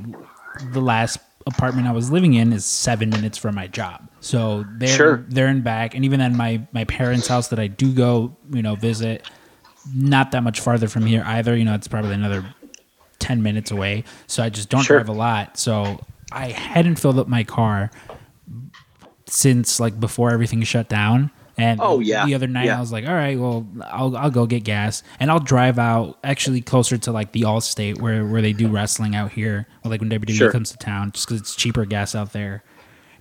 the 0.73 0.81
last 0.81 1.19
apartment 1.47 1.87
i 1.87 1.91
was 1.91 2.09
living 2.11 2.33
in 2.33 2.51
is 2.51 2.65
seven 2.65 3.09
minutes 3.11 3.37
from 3.37 3.53
my 3.55 3.67
job 3.67 4.09
so 4.19 4.65
they're 4.77 4.87
Sure. 4.89 5.25
there 5.29 5.47
and 5.47 5.63
back 5.63 5.93
and 5.95 6.03
even 6.03 6.19
then 6.19 6.35
my 6.35 6.61
my 6.73 6.83
parents 6.85 7.27
house 7.27 7.49
that 7.49 7.59
i 7.59 7.67
do 7.67 7.93
go 7.93 8.35
you 8.51 8.61
know 8.63 8.75
visit 8.75 9.25
not 9.93 10.31
that 10.31 10.41
much 10.41 10.59
farther 10.59 10.87
from 10.87 11.05
here 11.05 11.23
either 11.27 11.55
you 11.55 11.63
know 11.63 11.75
it's 11.75 11.87
probably 11.87 12.13
another 12.15 12.43
10 13.19 13.43
minutes 13.43 13.69
away 13.69 14.03
so 14.25 14.41
i 14.43 14.49
just 14.49 14.69
don't 14.69 14.81
Sure. 14.83 14.97
drive 14.97 15.09
a 15.09 15.13
lot 15.17 15.57
so 15.57 15.99
i 16.31 16.47
hadn't 16.47 16.95
filled 16.95 17.19
up 17.19 17.27
my 17.27 17.43
car 17.43 17.91
since 19.27 19.79
like 19.79 19.99
before 19.99 20.31
everything 20.31 20.61
shut 20.63 20.87
down 20.89 21.31
and 21.57 21.79
Oh, 21.81 21.99
yeah. 21.99 22.25
the 22.25 22.35
other 22.35 22.47
night 22.47 22.65
Yeah. 22.65 22.77
i 22.77 22.79
was 22.81 22.91
like 22.91 23.07
all 23.07 23.13
right 23.13 23.39
well 23.39 23.65
I'll, 23.85 24.15
I'll 24.17 24.29
go 24.31 24.45
get 24.45 24.63
gas 24.63 25.03
and 25.19 25.31
i'll 25.31 25.39
drive 25.39 25.79
out 25.79 26.17
actually 26.23 26.61
closer 26.61 26.97
to 26.97 27.11
like 27.11 27.31
the 27.31 27.41
allstate 27.41 27.99
where 28.01 28.25
where 28.25 28.41
they 28.41 28.53
do 28.53 28.67
wrestling 28.67 29.15
out 29.15 29.31
here 29.31 29.67
or 29.83 29.89
like 29.91 30.01
when 30.01 30.09
wwe 30.09 30.29
Sure. 30.33 30.51
comes 30.51 30.71
to 30.71 30.77
town 30.77 31.11
just 31.11 31.27
because 31.27 31.41
it's 31.41 31.55
cheaper 31.55 31.85
gas 31.85 32.13
out 32.13 32.33
there 32.33 32.63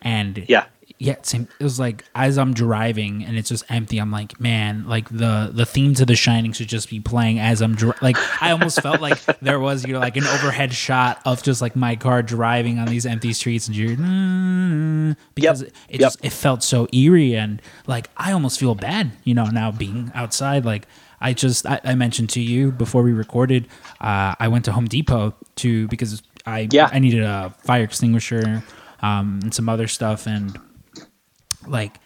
and 0.02 0.44
yeah 0.48 0.66
yeah, 0.98 1.16
same. 1.22 1.48
It 1.58 1.64
was 1.64 1.78
like 1.80 2.04
as 2.14 2.38
I'm 2.38 2.54
driving 2.54 3.24
and 3.24 3.36
it's 3.36 3.48
just 3.48 3.64
empty. 3.68 3.98
I'm 3.98 4.10
like, 4.12 4.40
man, 4.40 4.86
like 4.86 5.08
the 5.08 5.50
the 5.52 5.66
theme 5.66 5.92
to 5.94 6.06
The 6.06 6.14
Shining 6.16 6.52
should 6.52 6.68
just 6.68 6.88
be 6.88 7.00
playing 7.00 7.40
as 7.40 7.60
I'm 7.62 7.74
dri- 7.74 7.92
like. 8.00 8.16
I 8.42 8.52
almost 8.52 8.80
felt 8.80 9.00
like 9.00 9.20
there 9.42 9.58
was 9.60 9.84
you 9.84 9.92
know 9.92 9.98
like 9.98 10.16
an 10.16 10.24
overhead 10.24 10.72
shot 10.72 11.20
of 11.26 11.42
just 11.42 11.60
like 11.60 11.74
my 11.76 11.96
car 11.96 12.22
driving 12.22 12.78
on 12.78 12.86
these 12.86 13.06
empty 13.06 13.32
streets 13.32 13.66
and 13.66 13.76
you're 13.76 13.96
"Mm," 13.96 15.16
because 15.34 15.62
Yep. 15.62 15.70
it 15.88 16.00
Yep. 16.00 16.00
just 16.00 16.24
it 16.24 16.32
felt 16.32 16.62
so 16.62 16.86
eerie 16.92 17.34
and 17.36 17.60
like 17.86 18.08
I 18.16 18.32
almost 18.32 18.58
feel 18.60 18.74
bad, 18.74 19.12
you 19.24 19.34
know, 19.34 19.46
now 19.46 19.70
being 19.72 20.10
outside. 20.14 20.64
Like 20.64 20.86
I 21.20 21.32
just 21.32 21.66
I, 21.66 21.80
I 21.84 21.94
mentioned 21.94 22.30
to 22.30 22.40
you 22.40 22.70
before 22.70 23.02
we 23.02 23.12
recorded, 23.12 23.66
uh, 24.00 24.34
I 24.38 24.48
went 24.48 24.64
to 24.66 24.72
Home 24.72 24.86
Depot 24.86 25.34
to 25.56 25.88
because 25.88 26.22
I 26.46 26.68
Yeah. 26.70 26.88
I 26.92 26.98
needed 26.98 27.22
a 27.22 27.54
fire 27.64 27.82
extinguisher 27.84 28.62
um, 29.02 29.40
and 29.42 29.52
some 29.54 29.68
other 29.68 29.88
stuff 29.88 30.26
and 30.26 30.56
like 31.66 32.00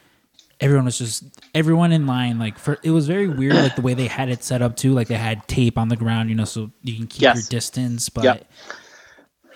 everyone 0.60 0.84
was 0.84 0.98
just 0.98 1.24
everyone 1.54 1.92
in 1.92 2.06
line 2.06 2.38
like 2.38 2.58
for 2.58 2.78
it 2.82 2.90
was 2.90 3.06
very 3.06 3.28
weird 3.28 3.60
like 3.60 3.76
the 3.76 3.80
way 3.82 3.94
they 3.94 4.06
had 4.08 4.28
it 4.28 4.42
set 4.42 4.60
up 4.60 4.76
too 4.76 4.92
like 4.92 5.06
they 5.08 5.14
had 5.14 5.46
tape 5.46 5.78
on 5.78 5.88
the 5.88 5.96
ground 5.96 6.28
you 6.28 6.34
know 6.34 6.44
so 6.44 6.70
you 6.82 6.96
can 6.96 7.06
keep 7.06 7.22
Yes. 7.22 7.34
your 7.36 7.44
distance 7.48 8.08
but 8.08 8.24
Yep. 8.24 8.50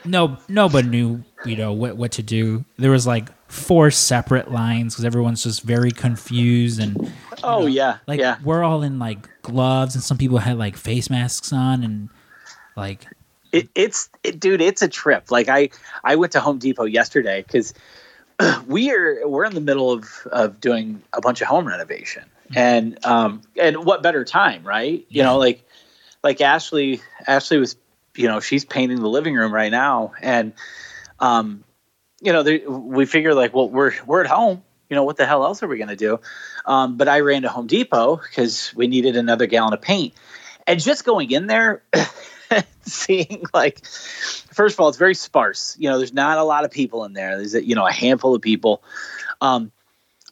no 0.05 0.37
nobody 0.49 0.89
knew 0.89 1.25
you 1.45 1.57
know 1.57 1.73
what 1.73 1.97
what 1.97 2.13
to 2.13 2.23
do 2.23 2.65
there 2.79 2.91
was 2.91 3.07
like 3.07 3.29
four 3.49 3.91
separate 3.91 4.51
lines 4.51 4.95
because 4.95 5.05
everyone's 5.05 5.43
just 5.43 5.63
very 5.63 5.91
confused 5.91 6.81
and 6.81 7.09
oh 7.43 7.67
yeah 7.67 7.99
like 8.07 8.19
yeah 8.21 8.37
we're 8.45 8.63
all 8.63 8.83
in 8.83 8.99
like 8.99 9.29
gloves 9.43 9.95
and 9.95 10.03
some 10.05 10.17
people 10.19 10.39
had 10.39 10.57
like 10.59 10.77
face 10.77 11.11
masks 11.11 11.53
on 11.53 11.83
and 11.85 12.09
like 12.77 13.07
it, 13.53 13.69
it's 13.75 14.09
it, 14.23 14.41
dude 14.41 14.61
it's 14.61 14.83
a 14.83 14.89
trip 14.89 15.31
like 15.31 15.49
i 15.49 15.69
i 16.05 16.17
went 16.17 16.33
to 16.33 16.41
home 16.41 16.59
depot 16.59 16.85
yesterday 16.85 17.43
because 17.47 17.75
we 18.67 18.93
are 18.93 19.27
we're 19.27 19.45
in 19.45 19.55
the 19.55 19.61
middle 19.61 19.91
of 19.91 20.27
of 20.31 20.61
doing 20.61 21.03
a 21.13 21.21
bunch 21.21 21.41
of 21.41 21.49
home 21.49 21.67
renovation. 21.67 22.25
And 22.55 23.05
um 23.05 23.43
and 23.61 23.85
what 23.85 24.03
better 24.03 24.25
time 24.25 24.65
right? 24.65 25.05
You 25.09 25.23
know 25.23 25.39
like 25.39 25.65
like 26.23 26.41
ashley 26.41 27.01
ashley 27.27 27.59
was 27.59 27.77
you 28.17 28.29
know 28.29 28.41
she's 28.41 28.65
painting 28.65 29.01
the 29.01 29.09
living 29.09 29.35
room 29.35 29.53
right 29.53 29.71
now. 29.71 30.13
And 30.21 30.53
um, 31.19 31.65
you 32.21 32.33
know, 32.33 32.43
there, 32.43 32.69
we 32.69 33.07
figure 33.07 33.35
like, 33.35 33.55
well, 33.55 33.69
we're 33.69 33.93
we're 34.07 34.23
at 34.23 34.27
home. 34.27 34.63
You 34.91 34.97
know, 34.97 35.05
what 35.05 35.17
the 35.17 35.25
hell 35.25 35.45
else 35.45 35.63
are 35.63 35.69
we 35.69 35.79
going 35.79 35.89
to 35.89 35.97
do? 35.97 36.21
Um, 36.67 36.99
but 36.99 37.09
I 37.09 37.21
ran 37.21 37.43
to 37.43 37.49
Home 37.49 37.67
Depot 37.67 38.17
because 38.17 38.75
we 38.75 38.87
needed 38.87 39.17
another 39.17 39.47
gallon 39.47 39.73
of 39.73 39.81
paint, 39.81 40.15
and 40.67 40.81
just 40.81 41.05
going 41.05 41.31
in 41.31 41.47
there, 41.47 41.83
seeing 42.83 43.45
like, 43.55 43.85
first 43.85 44.75
of 44.75 44.81
all, 44.81 44.89
it's 44.89 44.99
very 44.99 45.15
sparse. 45.15 45.77
You 45.79 45.91
know, 45.91 45.99
there's 45.99 46.13
not 46.13 46.39
a 46.39 46.45
lot 46.45 46.65
of 46.65 46.71
people 46.71 47.05
in 47.05 47.13
there. 47.13 47.37
There's 47.37 47.55
you 47.55 47.75
know 47.75 47.87
a 47.87 47.93
handful 47.93 48.35
of 48.35 48.43
people, 48.43 48.83
um, 49.41 49.73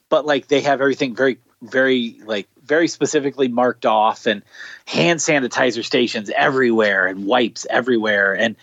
but 0.09 0.25
like 0.25 0.47
they 0.47 0.61
have 0.61 0.81
everything 0.81 1.15
very 1.15 1.37
very 1.61 2.17
like 2.25 2.47
very 2.63 2.87
specifically 2.87 3.47
marked 3.47 3.85
off 3.85 4.25
and 4.25 4.41
hand 4.85 5.19
sanitizer 5.19 5.83
stations 5.83 6.31
everywhere 6.35 7.07
and 7.07 7.25
wipes 7.25 7.67
everywhere 7.69 8.33
and 8.33 8.55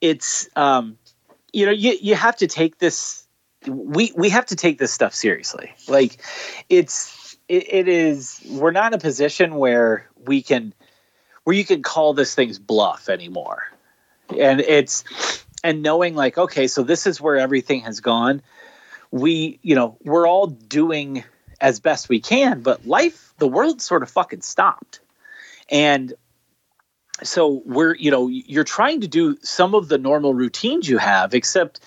it's 0.00 0.48
um 0.56 0.96
you 1.52 1.66
know 1.66 1.72
you 1.72 1.96
you 2.00 2.14
have 2.14 2.36
to 2.36 2.46
take 2.46 2.78
this 2.78 3.26
we 3.66 4.12
we 4.16 4.30
have 4.30 4.46
to 4.46 4.56
take 4.56 4.78
this 4.78 4.92
stuff 4.92 5.14
seriously 5.14 5.72
like 5.88 6.22
it's 6.68 7.36
it, 7.48 7.72
it 7.72 7.88
is 7.88 8.40
we're 8.48 8.70
not 8.70 8.92
in 8.92 8.98
a 8.98 9.00
position 9.00 9.56
where 9.56 10.08
we 10.26 10.42
can 10.42 10.72
where 11.48 11.56
you 11.56 11.64
can 11.64 11.82
call 11.82 12.12
this 12.12 12.34
thing's 12.34 12.58
bluff 12.58 13.08
anymore. 13.08 13.62
And 14.38 14.60
it's 14.60 15.02
and 15.64 15.82
knowing 15.82 16.14
like 16.14 16.36
okay 16.36 16.66
so 16.66 16.82
this 16.82 17.06
is 17.06 17.22
where 17.22 17.38
everything 17.38 17.80
has 17.80 18.00
gone. 18.00 18.42
We 19.10 19.58
you 19.62 19.74
know 19.74 19.96
we're 20.04 20.28
all 20.28 20.48
doing 20.48 21.24
as 21.58 21.80
best 21.80 22.10
we 22.10 22.20
can 22.20 22.60
but 22.60 22.86
life 22.86 23.32
the 23.38 23.48
world 23.48 23.80
sort 23.80 24.02
of 24.02 24.10
fucking 24.10 24.42
stopped. 24.42 25.00
And 25.70 26.12
so 27.22 27.62
we're 27.64 27.94
you 27.94 28.10
know 28.10 28.28
you're 28.28 28.62
trying 28.62 29.00
to 29.00 29.08
do 29.08 29.38
some 29.40 29.74
of 29.74 29.88
the 29.88 29.96
normal 29.96 30.34
routines 30.34 30.86
you 30.86 30.98
have 30.98 31.32
except 31.32 31.80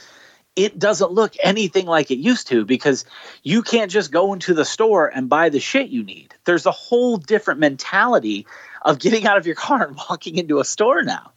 it 0.55 0.79
doesn't 0.79 1.11
look 1.11 1.35
anything 1.43 1.85
like 1.85 2.09
it 2.09 2.17
used 2.17 2.47
to 2.47 2.65
because 2.65 3.05
you 3.43 3.61
can't 3.61 3.91
just 3.91 4.11
go 4.11 4.33
into 4.33 4.55
the 4.55 4.65
store 4.65 5.05
and 5.07 5.29
buy 5.29 5.49
the 5.49 5.59
shit 5.59 5.89
you 5.89 6.03
need. 6.03 6.33
There's 6.45 6.65
a 6.65 6.71
whole 6.71 7.17
different 7.17 7.59
mentality 7.59 8.47
of 8.83 8.99
getting 8.99 9.25
out 9.25 9.37
of 9.37 9.45
your 9.45 9.55
car 9.55 9.87
and 9.87 9.97
walking 10.09 10.37
into 10.37 10.59
a 10.59 10.65
store 10.65 11.03
now 11.03 11.31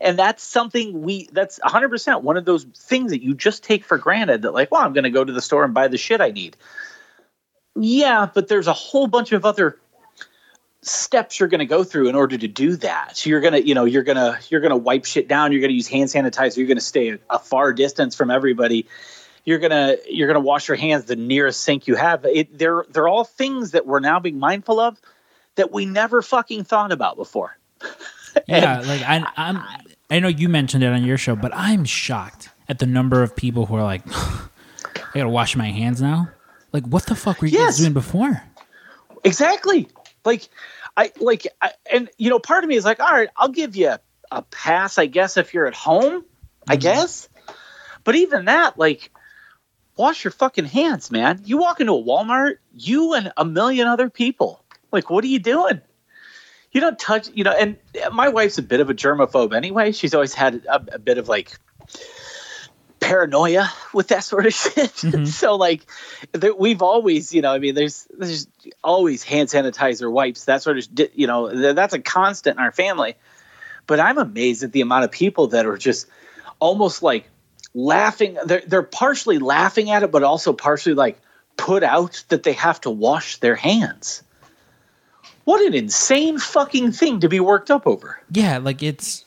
and 0.00 0.18
that's 0.18 0.42
something 0.42 1.02
we 1.02 1.28
that's 1.32 1.58
100% 1.60 2.22
one 2.22 2.36
of 2.36 2.44
those 2.44 2.64
things 2.64 3.10
that 3.10 3.22
you 3.22 3.34
just 3.34 3.62
take 3.62 3.84
for 3.84 3.98
granted 3.98 4.42
that 4.42 4.52
like 4.52 4.70
well 4.70 4.82
i'm 4.82 4.92
going 4.92 5.04
to 5.04 5.10
go 5.10 5.24
to 5.24 5.32
the 5.32 5.42
store 5.42 5.64
and 5.64 5.74
buy 5.74 5.88
the 5.88 5.98
shit 5.98 6.20
i 6.20 6.30
need 6.30 6.56
yeah 7.76 8.28
but 8.32 8.48
there's 8.48 8.66
a 8.66 8.72
whole 8.72 9.06
bunch 9.06 9.32
of 9.32 9.44
other 9.44 9.78
steps 10.82 11.38
you're 11.38 11.48
going 11.48 11.58
to 11.58 11.66
go 11.66 11.84
through 11.84 12.08
in 12.08 12.14
order 12.14 12.38
to 12.38 12.48
do 12.48 12.76
that. 12.76 13.16
So 13.16 13.30
you're 13.30 13.40
going 13.40 13.54
to, 13.54 13.66
you 13.66 13.74
know, 13.74 13.84
you're 13.84 14.02
going 14.02 14.16
to 14.16 14.38
you're 14.48 14.60
going 14.60 14.70
to 14.70 14.76
wipe 14.76 15.04
shit 15.04 15.28
down, 15.28 15.52
you're 15.52 15.60
going 15.60 15.70
to 15.70 15.74
use 15.74 15.88
hand 15.88 16.08
sanitizer, 16.08 16.56
you're 16.56 16.66
going 16.66 16.78
to 16.78 16.84
stay 16.84 17.18
a 17.30 17.38
far 17.38 17.72
distance 17.72 18.14
from 18.14 18.30
everybody. 18.30 18.86
You're 19.44 19.58
going 19.58 19.70
to 19.70 19.98
you're 20.08 20.28
going 20.28 20.40
to 20.40 20.46
wash 20.46 20.68
your 20.68 20.76
hands 20.76 21.06
the 21.06 21.16
nearest 21.16 21.62
sink 21.62 21.86
you 21.86 21.96
have. 21.96 22.24
It, 22.24 22.56
they're 22.56 22.84
they're 22.90 23.08
all 23.08 23.24
things 23.24 23.72
that 23.72 23.86
we're 23.86 24.00
now 24.00 24.20
being 24.20 24.38
mindful 24.38 24.78
of 24.78 25.00
that 25.58 25.72
we 25.72 25.84
never 25.86 26.22
fucking 26.22 26.64
thought 26.64 26.92
about 26.92 27.16
before. 27.16 27.56
yeah, 28.48 28.80
like 28.80 29.02
I 29.02 29.24
I'm 29.36 29.62
I 30.10 30.20
know 30.20 30.28
you 30.28 30.48
mentioned 30.48 30.82
it 30.82 30.88
on 30.88 31.04
your 31.04 31.18
show, 31.18 31.36
but 31.36 31.52
I'm 31.54 31.84
shocked 31.84 32.50
at 32.68 32.78
the 32.78 32.86
number 32.86 33.22
of 33.22 33.36
people 33.36 33.66
who 33.66 33.76
are 33.76 33.82
like 33.82 34.02
I 34.14 35.14
got 35.14 35.24
to 35.24 35.28
wash 35.28 35.56
my 35.56 35.70
hands 35.70 36.00
now. 36.00 36.30
Like 36.72 36.86
what 36.86 37.06
the 37.06 37.14
fuck 37.14 37.40
were 37.40 37.48
you 37.48 37.58
Yes. 37.58 37.76
guys 37.76 37.78
doing 37.78 37.92
before? 37.92 38.42
Exactly. 39.24 39.88
Like 40.24 40.48
I 40.96 41.12
like 41.18 41.46
I, 41.60 41.72
and 41.92 42.08
you 42.18 42.30
know 42.30 42.38
part 42.38 42.64
of 42.64 42.68
me 42.68 42.76
is 42.76 42.84
like 42.84 43.00
all 43.00 43.12
right, 43.12 43.28
I'll 43.36 43.48
give 43.48 43.76
you 43.76 43.88
a, 43.88 44.00
a 44.30 44.42
pass 44.42 44.98
I 44.98 45.06
guess 45.06 45.36
if 45.36 45.54
you're 45.54 45.66
at 45.66 45.74
home, 45.74 46.24
I 46.66 46.74
mm-hmm. 46.74 46.82
guess. 46.82 47.28
But 48.04 48.14
even 48.14 48.46
that 48.46 48.78
like 48.78 49.10
wash 49.98 50.24
your 50.24 50.30
fucking 50.30 50.64
hands, 50.64 51.10
man. 51.10 51.42
You 51.44 51.58
walk 51.58 51.80
into 51.80 51.92
a 51.92 52.02
Walmart, 52.02 52.58
you 52.72 53.12
and 53.14 53.32
a 53.36 53.44
million 53.44 53.88
other 53.88 54.08
people. 54.08 54.64
Like 54.92 55.10
what 55.10 55.24
are 55.24 55.28
you 55.28 55.38
doing? 55.38 55.80
You 56.70 56.80
don't 56.82 56.98
touch, 56.98 57.30
you 57.32 57.44
know, 57.44 57.52
and 57.52 57.76
my 58.12 58.28
wife's 58.28 58.58
a 58.58 58.62
bit 58.62 58.80
of 58.80 58.90
a 58.90 58.94
germaphobe 58.94 59.54
anyway. 59.54 59.92
She's 59.92 60.14
always 60.14 60.34
had 60.34 60.66
a, 60.66 60.94
a 60.94 60.98
bit 60.98 61.16
of 61.16 61.28
like 61.28 61.58
paranoia 63.00 63.72
with 63.94 64.08
that 64.08 64.24
sort 64.24 64.46
of 64.46 64.52
shit. 64.54 64.74
Mm-hmm. 64.74 65.24
so 65.24 65.56
like 65.56 65.86
we've 66.58 66.82
always, 66.82 67.32
you 67.32 67.42
know, 67.42 67.52
I 67.52 67.58
mean, 67.58 67.74
there's 67.74 68.06
there's 68.16 68.48
always 68.84 69.22
hand 69.22 69.48
sanitizer, 69.48 70.10
wipes, 70.10 70.44
that 70.44 70.62
sort 70.62 70.78
of, 70.78 70.86
you 71.14 71.26
know, 71.26 71.50
th- 71.50 71.74
that's 71.74 71.94
a 71.94 72.00
constant 72.00 72.58
in 72.58 72.62
our 72.62 72.72
family. 72.72 73.14
But 73.86 74.00
I'm 74.00 74.18
amazed 74.18 74.62
at 74.62 74.72
the 74.72 74.82
amount 74.82 75.04
of 75.04 75.10
people 75.10 75.48
that 75.48 75.64
are 75.64 75.78
just 75.78 76.06
almost 76.58 77.02
like 77.02 77.28
laughing. 77.74 78.36
They're 78.44 78.62
they're 78.66 78.82
partially 78.82 79.38
laughing 79.38 79.90
at 79.90 80.02
it, 80.02 80.10
but 80.10 80.22
also 80.22 80.52
partially 80.52 80.94
like 80.94 81.18
put 81.56 81.82
out 81.82 82.24
that 82.28 82.42
they 82.42 82.52
have 82.52 82.80
to 82.82 82.90
wash 82.90 83.38
their 83.38 83.56
hands. 83.56 84.22
What 85.48 85.64
an 85.66 85.72
insane 85.72 86.38
fucking 86.38 86.92
thing 86.92 87.20
to 87.20 87.28
be 87.30 87.40
worked 87.40 87.70
up 87.70 87.86
over. 87.86 88.20
Yeah, 88.30 88.58
like 88.58 88.82
it's 88.82 89.24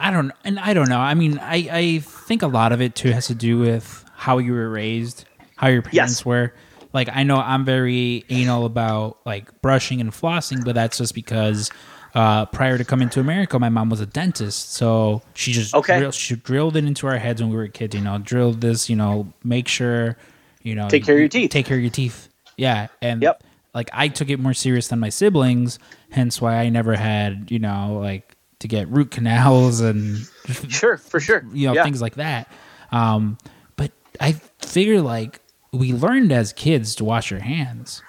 I 0.00 0.10
don't 0.10 0.32
and 0.42 0.58
I 0.58 0.72
don't 0.72 0.88
know. 0.88 0.98
I 0.98 1.12
mean, 1.12 1.38
I 1.38 1.68
I 1.70 1.98
think 1.98 2.40
a 2.40 2.46
lot 2.46 2.72
of 2.72 2.80
it 2.80 2.94
too 2.94 3.12
has 3.12 3.26
to 3.26 3.34
do 3.34 3.58
with 3.58 4.02
how 4.14 4.38
you 4.38 4.54
were 4.54 4.70
raised, 4.70 5.26
how 5.56 5.68
your 5.68 5.82
parents 5.82 6.20
Yes. 6.20 6.24
were. 6.24 6.54
Like 6.94 7.10
I 7.12 7.22
know 7.22 7.36
I'm 7.36 7.66
very 7.66 8.24
anal 8.30 8.64
about 8.64 9.18
like 9.26 9.60
brushing 9.60 10.00
and 10.00 10.10
flossing, 10.10 10.64
but 10.64 10.74
that's 10.74 10.96
just 10.96 11.14
because 11.14 11.70
uh, 12.14 12.46
prior 12.46 12.78
to 12.78 12.84
coming 12.86 13.10
to 13.10 13.20
America, 13.20 13.58
my 13.58 13.68
mom 13.68 13.90
was 13.90 14.00
a 14.00 14.06
dentist, 14.06 14.72
so 14.72 15.20
she 15.34 15.52
just 15.52 15.74
Okay. 15.74 15.98
drilled, 15.98 16.14
she 16.14 16.34
drilled 16.36 16.76
it 16.76 16.84
into 16.86 17.06
our 17.06 17.18
heads 17.18 17.42
when 17.42 17.50
we 17.50 17.56
were 17.56 17.68
kids. 17.68 17.94
You 17.94 18.00
know, 18.00 18.16
drilled 18.16 18.62
this. 18.62 18.88
You 18.88 18.96
know, 18.96 19.34
make 19.44 19.68
sure 19.68 20.16
you 20.62 20.74
know 20.74 20.88
Take 20.88 21.04
care 21.04 21.16
of 21.16 21.20
your 21.20 21.28
teeth. 21.28 21.50
Take 21.50 21.66
care 21.66 21.76
of 21.76 21.82
your 21.82 21.90
teeth. 21.90 22.30
Yeah, 22.56 22.88
and 23.02 23.20
Yep. 23.22 23.42
Like 23.78 23.90
I 23.92 24.08
took 24.08 24.28
it 24.30 24.38
more 24.40 24.54
serious 24.54 24.88
than 24.88 24.98
my 24.98 25.08
siblings, 25.10 25.78
hence 26.10 26.40
why 26.40 26.56
I 26.56 26.68
never 26.68 26.94
had 26.96 27.50
you 27.50 27.58
know 27.60 27.98
like 28.02 28.34
to 28.60 28.66
get 28.68 28.88
root 28.88 29.10
canals 29.12 29.80
and 29.80 30.18
Sure, 30.68 30.96
for 30.96 31.20
sure. 31.20 31.44
you 31.52 31.66
know 31.68 31.74
Yeah. 31.74 31.84
things 31.84 32.00
like 32.02 32.16
that. 32.16 32.50
Um, 32.90 33.38
but 33.76 33.92
I 34.20 34.32
figure 34.60 35.00
like 35.00 35.40
we 35.72 35.92
learned 35.92 36.32
as 36.32 36.52
kids 36.52 36.94
to 36.96 37.04
wash 37.04 37.30
your 37.30 37.40
hands. 37.40 38.02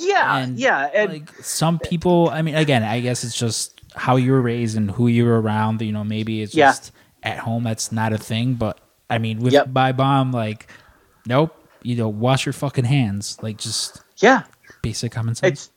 Yeah, 0.00 0.38
And 0.38 0.58
yeah, 0.58 0.90
and 0.92 1.12
like 1.12 1.30
some 1.42 1.78
people, 1.78 2.28
I 2.30 2.42
mean, 2.42 2.56
again, 2.56 2.82
I 2.82 2.98
guess 3.00 3.22
it's 3.22 3.36
just 3.36 3.80
how 3.94 4.16
you 4.16 4.32
were 4.32 4.40
raised 4.42 4.76
and 4.76 4.90
who 4.90 5.06
you 5.06 5.24
were 5.24 5.40
around. 5.40 5.80
You 5.82 5.92
know, 5.92 6.02
maybe 6.02 6.42
it's 6.42 6.54
Yeah. 6.54 6.70
just 6.70 6.90
at 7.22 7.38
home 7.38 7.62
that's 7.64 7.92
not 7.92 8.12
a 8.12 8.18
thing. 8.18 8.54
But 8.54 8.80
I 9.08 9.18
mean, 9.18 9.38
with 9.38 9.52
Yep. 9.52 9.72
by 9.72 9.92
bomb, 9.92 10.32
like, 10.32 10.68
nope. 11.26 11.54
You 11.82 11.94
know, 11.96 12.08
wash 12.08 12.44
your 12.46 12.52
fucking 12.54 12.86
hands. 12.86 13.36
Like, 13.42 13.58
just 13.58 14.02
yeah, 14.24 14.42
basic 14.82 15.12
common 15.12 15.34
sense. 15.34 15.52
it's 15.52 15.70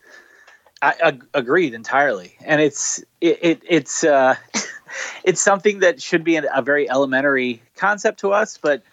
I, 0.82 0.94
ag- 1.04 1.28
agreed 1.34 1.74
entirely, 1.74 2.38
and 2.46 2.62
it's 2.62 3.04
it, 3.20 3.40
it 3.42 3.62
it's 3.68 4.04
uh, 4.04 4.36
it's 5.24 5.42
something 5.42 5.80
that 5.80 6.02
should 6.02 6.24
be 6.24 6.38
a 6.38 6.62
very 6.62 6.90
elementary 6.90 7.62
concept 7.76 8.22
to 8.22 8.32
us, 8.32 8.58
but 8.58 8.84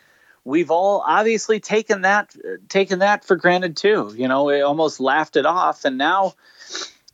we've 0.45 0.71
all 0.71 1.05
obviously 1.07 1.61
taken 1.61 2.03
that 2.03 2.35
taken 2.69 2.99
that 2.99 3.25
for 3.25 3.37
granted 3.37 3.77
too. 3.77 4.13
You 4.17 4.29
know, 4.29 4.45
we 4.45 4.61
almost 4.61 4.99
laughed 4.99 5.37
it 5.37 5.47
off, 5.47 5.85
and 5.85 5.99
now 5.99 6.35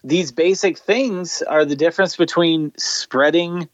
these 0.03 0.33
basic 0.33 0.79
things 0.79 1.43
are 1.43 1.67
the 1.67 1.77
difference 1.77 2.17
between 2.17 2.73
spreading 2.79 3.69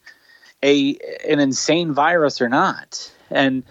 a 0.61 0.97
an 1.27 1.39
insane 1.39 1.93
virus 1.93 2.41
or 2.41 2.49
not, 2.49 3.11
and. 3.29 3.63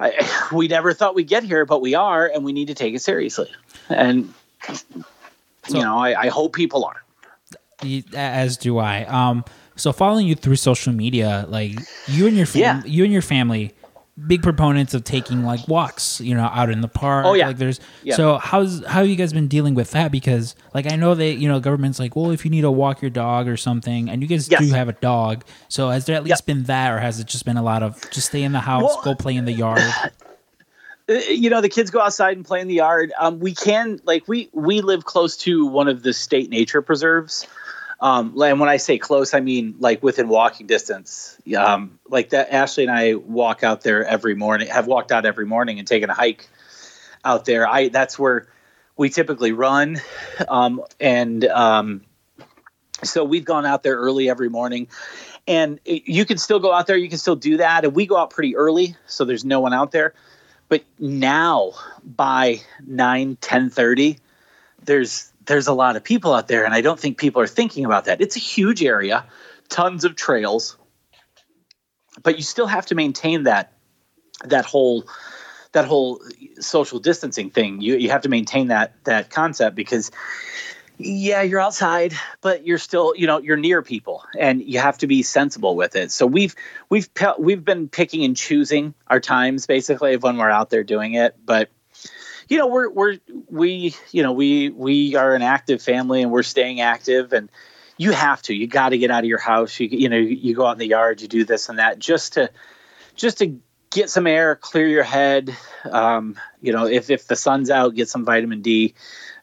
I, 0.00 0.48
we 0.52 0.66
never 0.66 0.92
thought 0.94 1.14
we'd 1.14 1.28
get 1.28 1.44
here, 1.44 1.64
but 1.66 1.80
we 1.80 1.94
are, 1.94 2.26
and 2.26 2.44
we 2.44 2.52
need 2.52 2.66
to 2.68 2.74
take 2.74 2.94
it 2.94 3.02
seriously. 3.02 3.50
And 3.88 4.32
So- 4.66 5.76
you 5.78 5.82
know, 5.84 5.98
I, 5.98 6.22
I 6.22 6.28
hope 6.28 6.54
people 6.54 6.84
are. 6.84 7.02
As 8.14 8.56
do 8.56 8.78
I. 8.78 9.04
Um, 9.04 9.44
so 9.76 9.92
following 9.92 10.26
you 10.26 10.34
through 10.34 10.56
social 10.56 10.92
media, 10.92 11.46
like 11.48 11.72
you 12.06 12.26
and 12.26 12.36
your 12.36 12.46
fam- 12.46 12.60
Yeah. 12.60 12.82
you 12.84 13.04
and 13.04 13.12
your 13.12 13.22
family, 13.22 13.72
big 14.26 14.42
proponents 14.42 14.94
of 14.94 15.04
taking 15.04 15.44
like 15.44 15.66
walks, 15.68 16.20
you 16.20 16.34
know, 16.34 16.44
out 16.44 16.70
in 16.70 16.80
the 16.80 16.88
park. 16.88 17.26
Oh, 17.26 17.34
yeah. 17.34 17.48
like 17.48 17.58
there's. 17.58 17.80
Yeah. 18.02 18.14
So 18.16 18.38
how's 18.38 18.84
how 18.86 19.00
have 19.00 19.08
you 19.08 19.16
guys 19.16 19.32
been 19.32 19.48
dealing 19.48 19.74
with 19.74 19.90
that? 19.92 20.12
Because 20.12 20.54
like 20.74 20.90
I 20.90 20.96
know 20.96 21.14
that 21.14 21.34
you 21.34 21.48
know 21.48 21.60
government's 21.60 21.98
like, 21.98 22.16
well, 22.16 22.30
if 22.30 22.44
you 22.44 22.50
need 22.50 22.62
to 22.62 22.70
walk 22.70 23.02
your 23.02 23.10
dog 23.10 23.48
or 23.48 23.56
something, 23.56 24.08
and 24.08 24.22
you 24.22 24.28
guys 24.28 24.50
Yes. 24.50 24.60
do 24.68 24.72
have 24.74 24.88
a 24.88 24.92
dog, 24.94 25.44
so 25.68 25.90
has 25.90 26.06
there 26.06 26.16
at 26.16 26.24
least 26.24 26.46
been 26.46 26.64
that, 26.64 26.92
or 26.92 26.98
has 26.98 27.20
it 27.20 27.26
just 27.26 27.44
been 27.44 27.56
a 27.56 27.62
lot 27.62 27.82
of 27.82 28.10
just 28.10 28.28
stay 28.28 28.42
in 28.42 28.52
the 28.52 28.60
house, 28.60 28.82
Well- 28.96 29.02
go 29.02 29.14
play 29.14 29.36
in 29.36 29.44
the 29.44 29.52
yard? 29.52 29.82
Uh, 31.08 31.14
you 31.28 31.50
know, 31.50 31.60
the 31.60 31.68
kids 31.68 31.90
go 31.90 32.00
outside 32.00 32.36
and 32.36 32.46
play 32.46 32.60
in 32.60 32.68
the 32.68 32.74
yard. 32.74 33.12
Um, 33.18 33.40
we 33.40 33.52
can 33.52 34.00
like 34.04 34.28
we 34.28 34.48
we 34.52 34.80
live 34.80 35.04
close 35.06 35.36
to 35.38 35.66
one 35.66 35.88
of 35.88 36.04
the 36.04 36.12
state 36.12 36.50
nature 36.50 36.82
preserves. 36.82 37.48
Um, 38.00 38.40
and 38.40 38.58
when 38.58 38.68
I 38.68 38.78
say 38.78 38.98
close, 38.98 39.34
I 39.34 39.40
mean 39.40 39.76
like 39.78 40.02
within 40.02 40.28
walking 40.28 40.66
distance. 40.66 41.36
Um, 41.56 41.98
like 42.08 42.30
that, 42.30 42.52
Ashley 42.52 42.84
and 42.84 42.92
I 42.92 43.14
walk 43.14 43.62
out 43.62 43.82
there 43.82 44.04
every 44.04 44.34
morning. 44.34 44.68
Have 44.68 44.86
walked 44.86 45.12
out 45.12 45.26
every 45.26 45.46
morning 45.46 45.78
and 45.78 45.86
taken 45.86 46.08
a 46.08 46.14
hike 46.14 46.48
out 47.24 47.44
there. 47.44 47.68
I 47.68 47.88
that's 47.88 48.18
where 48.18 48.48
we 48.96 49.10
typically 49.10 49.52
run, 49.52 50.00
um, 50.48 50.82
and 50.98 51.44
um, 51.44 52.02
so 53.04 53.24
we've 53.24 53.44
gone 53.44 53.66
out 53.66 53.82
there 53.82 53.96
early 53.96 54.30
every 54.30 54.48
morning. 54.48 54.88
and 55.46 55.80
you 55.84 56.24
can 56.24 56.38
still 56.38 56.60
go 56.60 56.72
out 56.72 56.86
there. 56.86 56.96
You 56.96 57.08
can 57.08 57.18
still 57.18 57.36
do 57.36 57.58
that, 57.58 57.84
and 57.84 57.94
we 57.94 58.06
go 58.06 58.16
out 58.16 58.30
pretty 58.30 58.56
early, 58.56 58.96
so 59.06 59.24
there's 59.24 59.44
no 59.44 59.60
one 59.60 59.72
out 59.72 59.90
there. 59.90 60.14
But 60.68 60.84
now 60.98 61.72
by 62.04 62.60
9, 62.86 63.36
10 63.40 63.70
30, 63.70 64.18
there's 64.84 65.29
there's 65.50 65.66
a 65.66 65.72
lot 65.72 65.96
of 65.96 66.04
people 66.04 66.32
out 66.32 66.46
there, 66.46 66.64
and 66.64 66.72
I 66.72 66.80
don't 66.80 66.98
think 66.98 67.18
people 67.18 67.42
are 67.42 67.46
thinking 67.48 67.84
about 67.84 68.04
that. 68.04 68.20
It's 68.20 68.36
a 68.36 68.38
huge 68.38 68.84
area, 68.84 69.26
tons 69.68 70.04
of 70.04 70.14
trails, 70.14 70.76
but 72.22 72.36
you 72.36 72.44
still 72.44 72.68
have 72.68 72.86
to 72.86 72.94
maintain 72.94 73.42
that 73.42 73.72
that 74.44 74.64
whole 74.64 75.08
that 75.72 75.86
whole 75.86 76.20
social 76.60 77.00
distancing 77.00 77.50
thing. 77.50 77.80
You 77.80 77.96
you 77.96 78.10
have 78.10 78.22
to 78.22 78.28
maintain 78.28 78.68
that 78.68 78.94
that 79.04 79.30
concept 79.30 79.74
because 79.74 80.12
yeah, 80.98 81.42
you're 81.42 81.60
outside, 81.60 82.12
but 82.42 82.64
you're 82.64 82.78
still, 82.78 83.14
you 83.16 83.26
know, 83.26 83.38
you're 83.38 83.56
near 83.56 83.82
people, 83.82 84.22
and 84.38 84.62
you 84.62 84.78
have 84.78 84.98
to 84.98 85.08
be 85.08 85.24
sensible 85.24 85.74
with 85.74 85.96
it. 85.96 86.12
So 86.12 86.26
we've 86.26 86.54
we've 86.90 87.08
we've 87.40 87.64
been 87.64 87.88
picking 87.88 88.22
and 88.22 88.36
choosing 88.36 88.94
our 89.08 89.18
times 89.18 89.66
basically 89.66 90.14
of 90.14 90.22
when 90.22 90.36
we're 90.36 90.48
out 90.48 90.70
there 90.70 90.84
doing 90.84 91.14
it, 91.14 91.34
but 91.44 91.70
you 92.50 92.58
know, 92.58 92.66
we're 92.66 92.90
we're 92.90 93.18
we 93.48 93.94
you 94.10 94.22
know 94.22 94.32
we 94.32 94.68
we 94.70 95.14
are 95.14 95.34
an 95.34 95.40
active 95.40 95.80
family 95.80 96.20
and 96.20 96.30
we're 96.30 96.42
staying 96.42 96.80
active, 96.80 97.32
and 97.32 97.48
you 97.96 98.10
have 98.10 98.42
to, 98.42 98.54
you 98.54 98.66
got 98.66 98.90
to 98.90 98.98
get 98.98 99.10
out 99.10 99.20
of 99.20 99.28
your 99.28 99.38
house. 99.38 99.78
You 99.78 99.86
you 99.86 100.08
know, 100.08 100.18
you 100.18 100.54
go 100.54 100.66
out 100.66 100.72
in 100.72 100.78
the 100.78 100.88
yard, 100.88 101.22
you 101.22 101.28
do 101.28 101.44
this 101.44 101.68
and 101.68 101.78
that 101.78 102.00
just 102.00 102.34
to 102.34 102.50
just 103.14 103.38
to 103.38 103.56
get 103.90 104.10
some 104.10 104.26
air, 104.26 104.56
clear 104.56 104.88
your 104.88 105.04
head. 105.04 105.56
Um, 105.84 106.36
you 106.60 106.72
know, 106.72 106.86
if 106.86 107.08
if 107.08 107.28
the 107.28 107.36
sun's 107.36 107.70
out, 107.70 107.94
get 107.94 108.08
some 108.08 108.24
vitamin 108.24 108.62
D. 108.62 108.94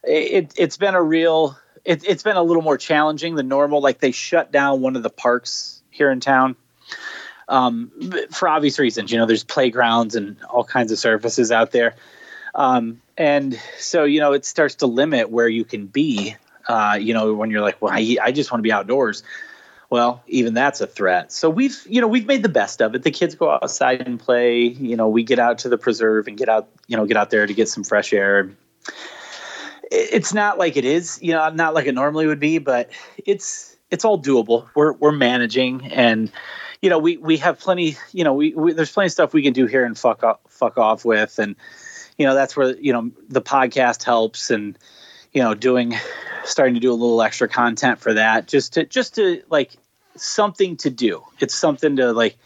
It 0.04 0.52
it's 0.56 0.76
been 0.76 0.94
a 0.94 1.02
real 1.02 1.56
it, 1.86 2.04
it's 2.06 2.22
been 2.22 2.36
a 2.36 2.42
little 2.42 2.62
more 2.62 2.76
challenging 2.76 3.36
than 3.36 3.48
normal. 3.48 3.80
Like 3.80 4.00
they 4.00 4.12
shut 4.12 4.52
down 4.52 4.82
one 4.82 4.96
of 4.96 5.02
the 5.02 5.10
parks 5.10 5.82
here 5.88 6.10
in 6.10 6.20
town. 6.20 6.56
Um, 7.48 7.90
for 8.30 8.46
obvious 8.46 8.78
reasons, 8.78 9.10
you 9.10 9.16
know, 9.16 9.24
there's 9.24 9.44
playgrounds 9.44 10.14
and 10.14 10.36
all 10.50 10.64
kinds 10.64 10.92
of 10.92 10.98
surfaces 10.98 11.50
out 11.50 11.70
there. 11.70 11.94
Um, 12.54 13.00
and 13.16 13.60
so, 13.78 14.04
you 14.04 14.20
know, 14.20 14.32
it 14.32 14.44
starts 14.44 14.76
to 14.76 14.86
limit 14.86 15.30
where 15.30 15.48
you 15.48 15.64
can 15.64 15.86
be, 15.86 16.36
uh, 16.68 16.98
you 17.00 17.14
know, 17.14 17.34
when 17.34 17.50
you're 17.50 17.60
like, 17.60 17.80
well, 17.80 17.92
I, 17.92 18.16
I 18.22 18.32
just 18.32 18.50
want 18.50 18.60
to 18.60 18.62
be 18.62 18.72
outdoors. 18.72 19.22
Well 19.90 20.22
even 20.26 20.54
that's 20.54 20.80
a 20.80 20.86
threat. 20.86 21.32
So 21.32 21.48
we've 21.48 21.80
you 21.86 22.00
know 22.00 22.08
we've 22.08 22.26
made 22.26 22.42
the 22.42 22.48
best 22.48 22.82
of 22.82 22.94
it. 22.94 23.02
The 23.02 23.10
kids 23.10 23.34
go 23.34 23.50
outside 23.50 24.06
and 24.06 24.20
play. 24.20 24.64
You 24.64 24.96
know 24.96 25.08
we 25.08 25.22
get 25.22 25.38
out 25.38 25.58
to 25.58 25.68
the 25.68 25.78
preserve 25.78 26.28
and 26.28 26.36
get 26.36 26.48
out 26.48 26.68
you 26.88 26.96
know 26.96 27.06
get 27.06 27.16
out 27.16 27.30
there 27.30 27.46
to 27.46 27.54
get 27.54 27.68
some 27.68 27.84
fresh 27.84 28.12
air. 28.12 28.50
It's 29.90 30.34
not 30.34 30.58
like 30.58 30.76
it 30.76 30.84
is 30.84 31.18
you 31.22 31.32
know 31.32 31.48
not 31.50 31.72
like 31.72 31.86
it 31.86 31.94
normally 31.94 32.26
would 32.26 32.40
be 32.40 32.58
but 32.58 32.90
it's 33.24 33.76
it's 33.90 34.04
all 34.04 34.20
doable. 34.20 34.68
We're 34.74 34.92
we're 34.92 35.12
managing 35.12 35.86
and 35.86 36.30
you 36.82 36.90
know 36.90 36.98
we 36.98 37.16
we 37.16 37.38
have 37.38 37.58
plenty 37.58 37.96
you 38.12 38.24
know 38.24 38.34
we, 38.34 38.52
we 38.54 38.74
there's 38.74 38.92
plenty 38.92 39.06
of 39.06 39.12
stuff 39.12 39.32
we 39.32 39.42
can 39.42 39.54
do 39.54 39.64
here 39.64 39.86
and 39.86 39.96
fuck 39.96 40.22
off 40.22 40.40
fuck 40.50 40.76
off 40.76 41.06
with. 41.06 41.38
And 41.38 41.56
you 42.18 42.26
know 42.26 42.34
that's 42.34 42.56
where 42.56 42.76
you 42.78 42.92
know 42.92 43.10
the 43.28 43.40
podcast 43.40 44.02
helps 44.04 44.50
and 44.50 44.76
you 45.32 45.42
know 45.42 45.54
doing 45.54 45.94
starting 46.44 46.74
to 46.74 46.80
do 46.80 46.90
a 46.90 46.94
little 46.94 47.22
extra 47.22 47.48
content 47.48 47.98
for 47.98 48.12
that 48.14 48.46
just 48.48 48.72
to 48.74 48.84
just 48.84 49.14
to 49.14 49.42
like 49.50 49.76
something 50.16 50.76
to 50.78 50.90
do. 50.90 51.22
It's 51.40 51.54
something 51.54 51.96
to 51.96 52.12
like 52.12 52.36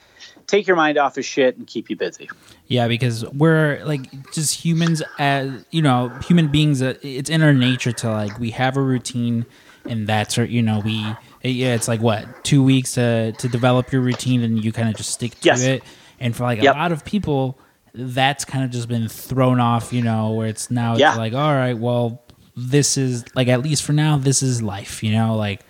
take 0.47 0.67
your 0.67 0.77
mind 0.77 0.99
off 0.99 1.17
of 1.17 1.25
shit 1.25 1.57
and 1.57 1.67
keep 1.67 1.89
you 1.89 1.97
busy. 1.97 2.29
Yeah 2.67 2.89
because 2.89 3.25
we're 3.31 3.83
like 3.85 4.31
just 4.31 4.65
humans 4.65 5.03
as 5.19 5.65
you 5.71 5.83
know 5.83 6.19
human 6.23 6.49
beings 6.49 6.83
uh, 6.83 6.95
it's 7.03 7.31
in 7.31 7.43
our 7.43 7.53
nature 7.55 7.93
to 7.93 8.11
like 8.11 8.39
we 8.39 8.51
have 8.51 8.77
a 8.77 8.83
routine 8.83 9.47
and 9.87 10.07
that's 10.07 10.39
our 10.39 10.45
you 10.45 10.63
know 10.63 10.81
we 10.81 11.19
yeah 11.43 11.75
it's 11.75 11.89
like 11.89 12.01
what 12.01 12.43
two 12.45 12.63
weeks 12.63 12.93
to 12.95 13.33
to 13.33 13.49
develop 13.49 13.93
your 13.93 14.01
routine 14.03 14.43
and 14.43 14.63
you 14.63 14.73
kind 14.73 14.89
of 14.89 14.95
just 14.97 15.11
stick 15.11 15.39
to 15.41 15.49
Yes. 15.49 15.63
it? 15.63 15.85
And 16.21 16.37
for 16.37 16.45
like 16.45 16.61
a 16.61 16.65
lot 16.73 16.93
of 16.93 17.05
people 17.05 17.59
that's 17.95 18.45
kind 18.45 18.65
of 18.65 18.71
just 18.71 18.89
been 18.89 19.09
thrown 19.09 19.61
off 19.61 19.93
you 19.93 20.03
know 20.03 20.31
where 20.33 20.47
it's 20.49 20.71
now 20.71 20.97
Yeah. 20.97 21.11
it's 21.11 21.19
like 21.19 21.35
all 21.35 21.53
right 21.55 21.77
well 21.77 22.23
this 22.57 22.97
is 22.97 23.25
like 23.35 23.49
at 23.49 23.63
least 23.63 23.83
for 23.83 23.93
now 23.93 24.17
this 24.17 24.43
is 24.43 24.63
life 24.63 25.03
you 25.03 25.13
know 25.13 25.37
like 25.37 25.61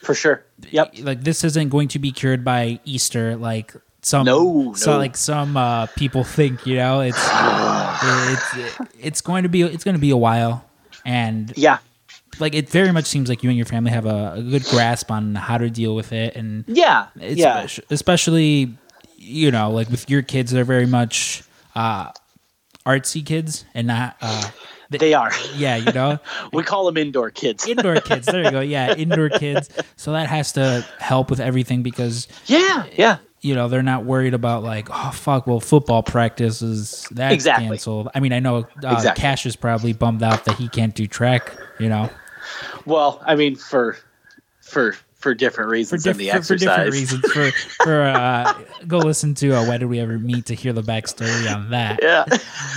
for 0.00 0.14
sure 0.14 0.44
yep 0.70 0.92
like 1.00 1.22
this 1.22 1.42
isn't 1.44 1.68
going 1.70 1.88
to 1.88 1.98
be 1.98 2.12
cured 2.12 2.44
by 2.44 2.78
Easter 2.84 3.36
like 3.36 3.74
some 4.02 4.24
No, 4.24 4.72
so 4.74 4.92
no. 4.92 4.98
like 4.98 5.16
some 5.16 5.56
uh, 5.56 5.86
people 5.96 6.22
think 6.38 6.64
you 6.66 6.76
know 6.76 7.00
it's 7.00 7.18
it's 8.02 8.78
it's 9.00 9.20
going 9.20 9.42
to 9.42 9.48
be 9.48 9.62
it's 9.62 9.84
going 9.84 9.96
to 9.96 10.00
be 10.00 10.10
a 10.10 10.16
while 10.16 10.64
and 11.04 11.52
yeah 11.56 11.78
like 12.38 12.54
it 12.54 12.68
very 12.68 12.92
much 12.92 13.06
seems 13.06 13.28
like 13.28 13.42
you 13.42 13.50
and 13.50 13.56
your 13.56 13.66
family 13.66 13.90
have 13.90 14.06
a, 14.06 14.34
a 14.36 14.42
good 14.42 14.64
grasp 14.66 15.10
on 15.10 15.34
how 15.34 15.58
to 15.58 15.68
deal 15.70 15.94
with 15.96 16.12
it 16.12 16.36
and 16.36 16.64
yeah 16.68 17.08
it's 17.16 17.40
yeah 17.40 17.66
especially 17.90 18.72
you 19.16 19.50
know 19.50 19.70
like 19.70 19.88
with 19.90 20.08
your 20.08 20.22
kids 20.22 20.52
they're 20.52 20.64
very 20.64 20.86
much 20.86 21.42
uh 21.78 22.10
artsy 22.84 23.24
kids 23.24 23.64
and 23.74 23.86
not 23.86 24.16
uh 24.20 24.50
they 24.90 25.12
are. 25.12 25.30
Yeah 25.54 25.76
you 25.76 25.92
know? 25.92 26.18
We 26.52 26.62
call 26.62 26.86
them 26.86 26.96
indoor 26.96 27.30
kids. 27.30 27.66
Indoor 27.68 28.00
kids 28.10 28.26
there 28.26 28.42
you 28.44 28.50
go. 28.50 28.60
Yeah 28.60 28.94
indoor 28.96 29.28
kids. 29.28 29.68
So 29.96 30.12
that 30.12 30.28
has 30.28 30.52
to 30.52 30.84
help 30.98 31.30
with 31.30 31.40
everything 31.40 31.82
because 31.82 32.26
yeah 32.46 32.86
yeah. 32.96 33.18
you 33.42 33.54
know 33.54 33.68
they're 33.68 33.82
not 33.82 34.04
worried 34.04 34.34
about 34.34 34.62
like 34.62 34.88
oh 34.90 35.10
fuck 35.12 35.46
well 35.46 35.60
football 35.60 36.02
practice 36.02 36.62
is 36.62 37.06
that 37.12 37.32
Exactly. 37.32 37.68
canceled. 37.68 38.08
I 38.14 38.20
mean 38.20 38.32
i 38.32 38.40
know 38.40 38.56
uh, 38.82 38.94
Exactly. 38.94 39.20
cash 39.20 39.44
is 39.46 39.56
probably 39.56 39.92
bummed 39.92 40.22
out 40.22 40.44
that 40.46 40.56
he 40.56 40.68
can't 40.68 40.94
do 40.94 41.06
track 41.06 41.54
you 41.78 41.88
know? 41.90 42.08
Well 42.86 43.22
i 43.26 43.34
mean 43.36 43.56
for 43.56 43.96
for 44.62 44.96
for 45.18 45.34
different 45.34 45.68
for, 45.68 45.72
reasons 45.72 46.04
diff- 46.04 46.16
than 46.16 46.26
the 46.26 46.30
for, 46.32 46.42
for 46.42 46.56
different 46.56 46.92
reasons 46.92 47.32
for 47.32 47.50
for 47.84 48.02
uh 48.02 48.54
go 48.86 48.98
listen 48.98 49.34
to 49.34 49.52
uh, 49.52 49.66
why 49.66 49.76
did 49.76 49.86
we 49.86 49.98
ever 49.98 50.16
meet 50.18 50.46
to 50.46 50.54
hear 50.54 50.72
the 50.72 50.82
backstory 50.82 51.52
on 51.52 51.70
that 51.70 51.98
yeah 52.02 52.24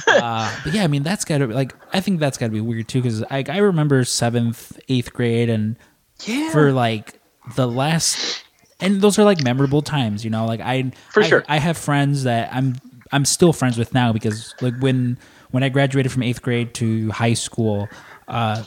uh, 0.07 0.55
but 0.63 0.73
yeah, 0.73 0.83
I 0.83 0.87
mean 0.87 1.03
that's 1.03 1.23
gotta 1.23 1.47
like 1.47 1.73
I 1.93 1.99
think 2.01 2.19
that's 2.19 2.37
gotta 2.37 2.51
be 2.51 2.59
weird 2.61 2.87
too 2.87 3.01
because 3.01 3.23
I 3.23 3.43
I 3.47 3.57
remember 3.57 4.03
seventh, 4.03 4.77
eighth 4.89 5.13
grade, 5.13 5.49
and 5.49 5.77
yeah 6.25 6.51
for 6.51 6.71
like 6.73 7.19
the 7.55 7.67
last, 7.67 8.43
and 8.79 9.01
those 9.01 9.17
are 9.17 9.23
like 9.23 9.41
memorable 9.41 9.81
times, 9.81 10.23
you 10.25 10.29
know. 10.29 10.45
Like 10.45 10.59
I 10.59 10.91
For 11.11 11.23
I- 11.23 11.27
sure. 11.27 11.45
I 11.47 11.57
have 11.59 11.77
friends 11.77 12.23
that 12.23 12.53
I'm 12.53 12.75
I'm 13.11 13.23
still 13.25 13.53
friends 13.53 13.77
with 13.77 13.93
now 13.93 14.11
because 14.11 14.53
like 14.61 14.73
when 14.79 15.17
when 15.51 15.63
I 15.63 15.69
graduated 15.69 16.11
from 16.11 16.23
eighth 16.23 16.41
grade 16.41 16.73
to 16.75 17.09
high 17.11 17.33
school, 17.33 17.87
uh, 18.27 18.63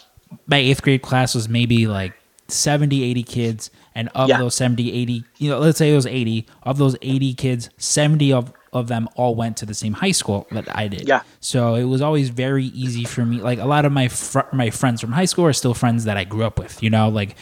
my 0.46 0.56
eighth 0.56 0.82
grade 0.82 1.02
class 1.02 1.34
was 1.34 1.48
maybe 1.48 1.86
like 1.86 2.14
70, 2.48 3.02
80 3.02 3.22
kids, 3.22 3.70
and 3.94 4.08
of 4.14 4.28
Yeah. 4.28 4.38
those 4.38 4.54
70, 4.54 4.92
80, 4.92 5.24
you 5.38 5.50
know, 5.50 5.58
let's 5.58 5.78
say 5.78 5.92
it 5.92 5.96
was 5.96 6.06
80, 6.06 6.46
of 6.62 6.78
those 6.78 6.96
80 7.02 7.34
kids, 7.34 7.70
70 7.78 8.32
of, 8.32 8.52
of 8.72 8.88
them 8.88 9.08
all 9.16 9.34
went 9.34 9.56
to 9.58 9.66
the 9.66 9.74
same 9.74 9.92
high 9.94 10.10
school 10.12 10.46
that 10.50 10.64
I 10.76 10.88
did. 10.88 11.06
Yeah. 11.08 11.20
So 11.40 11.74
it 11.76 11.84
was 11.84 12.02
always 12.02 12.28
very 12.30 12.66
easy 12.66 13.04
for 13.04 13.24
me. 13.24 13.40
Like 13.40 13.58
a 13.60 13.64
lot 13.66 13.84
of 13.84 13.92
my 13.92 14.08
fr- 14.08 14.40
my 14.52 14.70
friends 14.70 15.00
from 15.00 15.12
high 15.12 15.24
school 15.26 15.46
are 15.46 15.52
still 15.52 15.74
friends 15.74 16.04
that 16.04 16.16
I 16.16 16.24
grew 16.24 16.44
up 16.44 16.58
with, 16.58 16.82
you 16.82 16.90
know, 16.90 17.08
like 17.08 17.36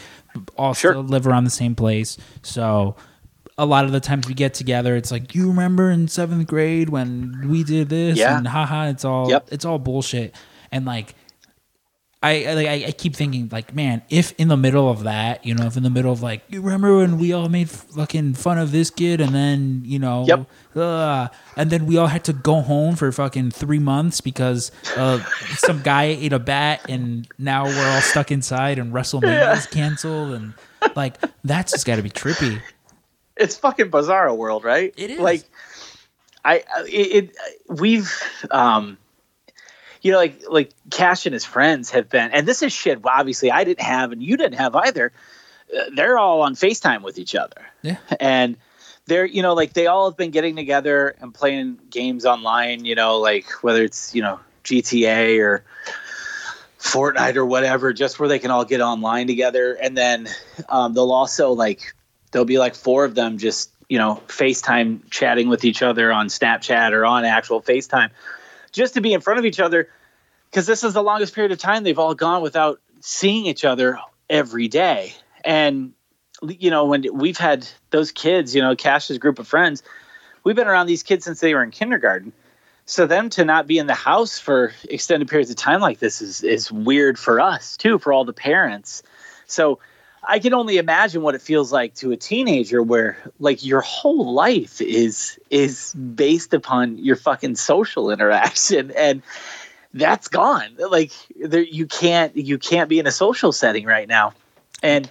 all 0.57 0.73
Sure. 0.73 0.91
still 0.93 1.03
live 1.03 1.25
around 1.27 1.43
the 1.45 1.49
same 1.49 1.73
place. 1.75 2.17
So 2.43 2.95
a 3.57 3.65
lot 3.65 3.85
of 3.85 3.91
the 3.91 3.99
times 3.99 4.27
we 4.27 4.33
get 4.35 4.53
together, 4.53 4.95
it's 4.95 5.11
like, 5.11 5.35
you 5.35 5.47
remember 5.47 5.89
in 5.91 6.07
seventh 6.07 6.47
grade 6.47 6.89
when 6.89 7.47
we 7.49 7.63
did 7.63 7.89
this? 7.89 8.17
Yeah. 8.17 8.37
And 8.37 8.47
haha, 8.47 8.87
it's 8.89 9.03
all 9.05 9.29
Yep. 9.29 9.49
it's 9.51 9.65
all 9.65 9.79
bullshit. 9.79 10.35
And 10.71 10.85
like 10.85 11.15
I, 12.23 12.45
I 12.45 12.53
like 12.53 12.67
I 12.67 12.85
I 12.87 12.91
keep 12.93 13.15
thinking 13.17 13.49
like, 13.51 13.75
man, 13.75 14.01
if 14.09 14.33
in 14.39 14.47
the 14.47 14.55
middle 14.55 14.89
of 14.89 15.03
that, 15.03 15.45
you 15.45 15.53
know, 15.53 15.65
if 15.65 15.75
in 15.75 15.83
the 15.83 15.89
middle 15.89 16.11
of 16.11 16.21
like, 16.23 16.41
you 16.47 16.61
remember 16.61 16.97
when 16.97 17.19
we 17.19 17.33
all 17.33 17.49
made 17.49 17.69
fucking 17.69 18.35
fun 18.35 18.57
of 18.57 18.71
this 18.71 18.89
kid, 18.89 19.19
and 19.19 19.35
then 19.35 19.81
you 19.83 19.99
know, 19.99 20.23
Yep. 20.25 20.47
uh, 20.77 21.27
and 21.57 21.69
then 21.69 21.85
we 21.85 21.97
all 21.97 22.07
had 22.07 22.23
to 22.23 22.33
go 22.33 22.61
home 22.61 22.95
for 22.95 23.11
fucking 23.11 23.51
three 23.51 23.77
months 23.79 24.21
because 24.21 24.71
uh, 24.95 25.19
some 25.57 25.81
guy 25.81 26.03
ate 26.23 26.31
a 26.31 26.39
bat, 26.39 26.85
and 26.89 27.27
now 27.37 27.65
we're 27.65 27.89
all 27.93 28.01
stuck 28.01 28.31
inside, 28.31 28.79
and 28.79 28.93
WrestleMania 28.93 29.57
is 29.57 29.67
canceled, 29.67 30.31
and 30.33 30.53
like 30.95 31.17
that's 31.43 31.73
just 31.73 31.85
got 31.85 31.97
to 31.97 32.01
be 32.03 32.09
trippy. 32.09 32.61
it's 33.35 33.57
fucking 33.57 33.91
bizarro 33.91 34.37
world, 34.37 34.63
right? 34.63 34.93
It 34.95 35.11
is. 35.11 35.19
Like, 35.19 35.43
I 36.45 36.63
it, 36.87 37.31
it 37.31 37.35
we've 37.67 38.11
um, 38.49 38.97
you 40.03 40.11
know, 40.11 40.17
like 40.19 40.43
like 40.47 40.71
Cash 40.91 41.25
and 41.25 41.33
his 41.33 41.43
friends 41.45 41.89
have 41.89 42.07
been, 42.09 42.29
and 42.31 42.47
this 42.47 42.61
is 42.61 42.71
shit. 42.71 42.99
Obviously, 43.03 43.49
I 43.51 43.63
didn't 43.63 43.81
have, 43.81 44.11
and 44.11 44.21
you 44.21 44.37
didn't 44.37 44.59
have 44.59 44.75
either. 44.75 45.11
Uh, 45.75 45.85
They're 45.95 46.19
all 46.19 46.41
on 46.43 46.53
Facetime 46.55 47.01
with 47.01 47.17
each 47.17 47.33
other, 47.35 47.61
Yeah. 47.81 47.97
and 48.19 48.57
they're 49.07 49.25
you 49.25 49.41
know 49.41 49.53
like 49.53 49.73
they 49.73 49.87
all 49.87 50.09
have 50.09 50.17
been 50.17 50.31
getting 50.31 50.55
together 50.55 51.15
and 51.19 51.33
playing 51.33 51.79
games 51.89 52.25
online. 52.25 52.85
You 52.85 52.93
know, 52.95 53.17
like 53.19 53.49
whether 53.63 53.83
it's 53.83 54.13
you 54.13 54.21
know 54.21 54.39
GTA 54.63 55.39
or 55.41 55.63
Fortnite 56.79 57.35
or 57.37 57.45
whatever, 57.45 57.93
just 57.93 58.19
where 58.19 58.27
they 58.29 58.39
can 58.39 58.51
all 58.51 58.65
get 58.65 58.81
online 58.81 59.27
together. 59.27 59.73
And 59.73 59.97
then 59.97 60.27
um, 60.69 60.93
they'll 60.93 61.11
also 61.11 61.51
like 61.51 61.93
there'll 62.31 62.45
be 62.45 62.59
like 62.59 62.75
four 62.75 63.05
of 63.05 63.15
them 63.15 63.37
just 63.37 63.69
you 63.89 63.97
know 63.97 64.21
FaceTime 64.27 65.09
chatting 65.09 65.47
with 65.49 65.63
each 65.65 65.81
other 65.81 66.11
on 66.11 66.27
Snapchat 66.27 66.91
or 66.91 67.05
on 67.05 67.23
actual 67.25 67.61
FaceTime, 67.61 68.09
just 68.73 68.95
to 68.95 69.01
be 69.01 69.13
in 69.13 69.21
front 69.21 69.39
of 69.39 69.45
each 69.45 69.59
other. 69.59 69.87
Because 70.49 70.65
this 70.65 70.83
is 70.83 70.93
the 70.93 71.01
longest 71.01 71.33
period 71.33 71.51
of 71.51 71.57
time 71.57 71.83
they've 71.83 71.97
all 71.97 72.13
gone 72.13 72.41
without 72.41 72.81
seeing 72.99 73.45
each 73.45 73.63
other 73.63 73.97
every 74.29 74.67
day. 74.67 75.13
And 75.45 75.93
you 76.41 76.69
know, 76.69 76.85
when 76.85 77.05
we've 77.13 77.37
had 77.37 77.67
those 77.91 78.11
kids, 78.11 78.53
you 78.53 78.61
know, 78.61 78.75
Cash's 78.75 79.17
group 79.17 79.39
of 79.39 79.47
friends, 79.47 79.81
we've 80.43 80.55
been 80.55 80.67
around 80.67 80.87
these 80.87 81.03
kids 81.03 81.23
since 81.23 81.39
they 81.39 81.53
were 81.53 81.63
in 81.63 81.71
kindergarten. 81.71 82.33
So 82.85 83.07
them 83.07 83.29
to 83.31 83.45
not 83.45 83.65
be 83.65 83.77
in 83.77 83.87
the 83.87 83.93
house 83.93 84.39
for 84.39 84.73
extended 84.89 85.29
periods 85.29 85.49
of 85.49 85.55
time 85.55 85.79
like 85.79 85.99
this 85.99 86.21
is 86.21 86.43
is 86.43 86.71
weird 86.71 87.17
for 87.17 87.39
us 87.39 87.77
too, 87.77 87.97
for 87.97 88.11
all 88.11 88.25
the 88.25 88.33
parents. 88.33 89.03
So 89.47 89.79
I 90.25 90.39
can 90.39 90.53
only 90.53 90.77
imagine 90.77 91.21
what 91.21 91.35
it 91.35 91.41
feels 91.41 91.71
like 91.71 91.95
to 91.95 92.11
a 92.11 92.17
teenager 92.17 92.81
where 92.81 93.17
like 93.39 93.65
your 93.65 93.81
whole 93.81 94.33
life 94.33 94.81
is 94.81 95.39
is 95.49 95.93
based 95.93 96.53
upon 96.53 96.97
your 96.97 97.15
fucking 97.15 97.55
social 97.55 98.09
interaction 98.09 98.91
and 98.97 99.21
that's 99.93 100.27
gone. 100.27 100.75
Like 100.77 101.11
there, 101.39 101.61
you 101.61 101.85
can't 101.85 102.35
you 102.35 102.57
can't 102.57 102.89
be 102.89 102.99
in 102.99 103.07
a 103.07 103.11
social 103.11 103.51
setting 103.51 103.85
right 103.85 104.07
now. 104.07 104.33
And 104.81 105.09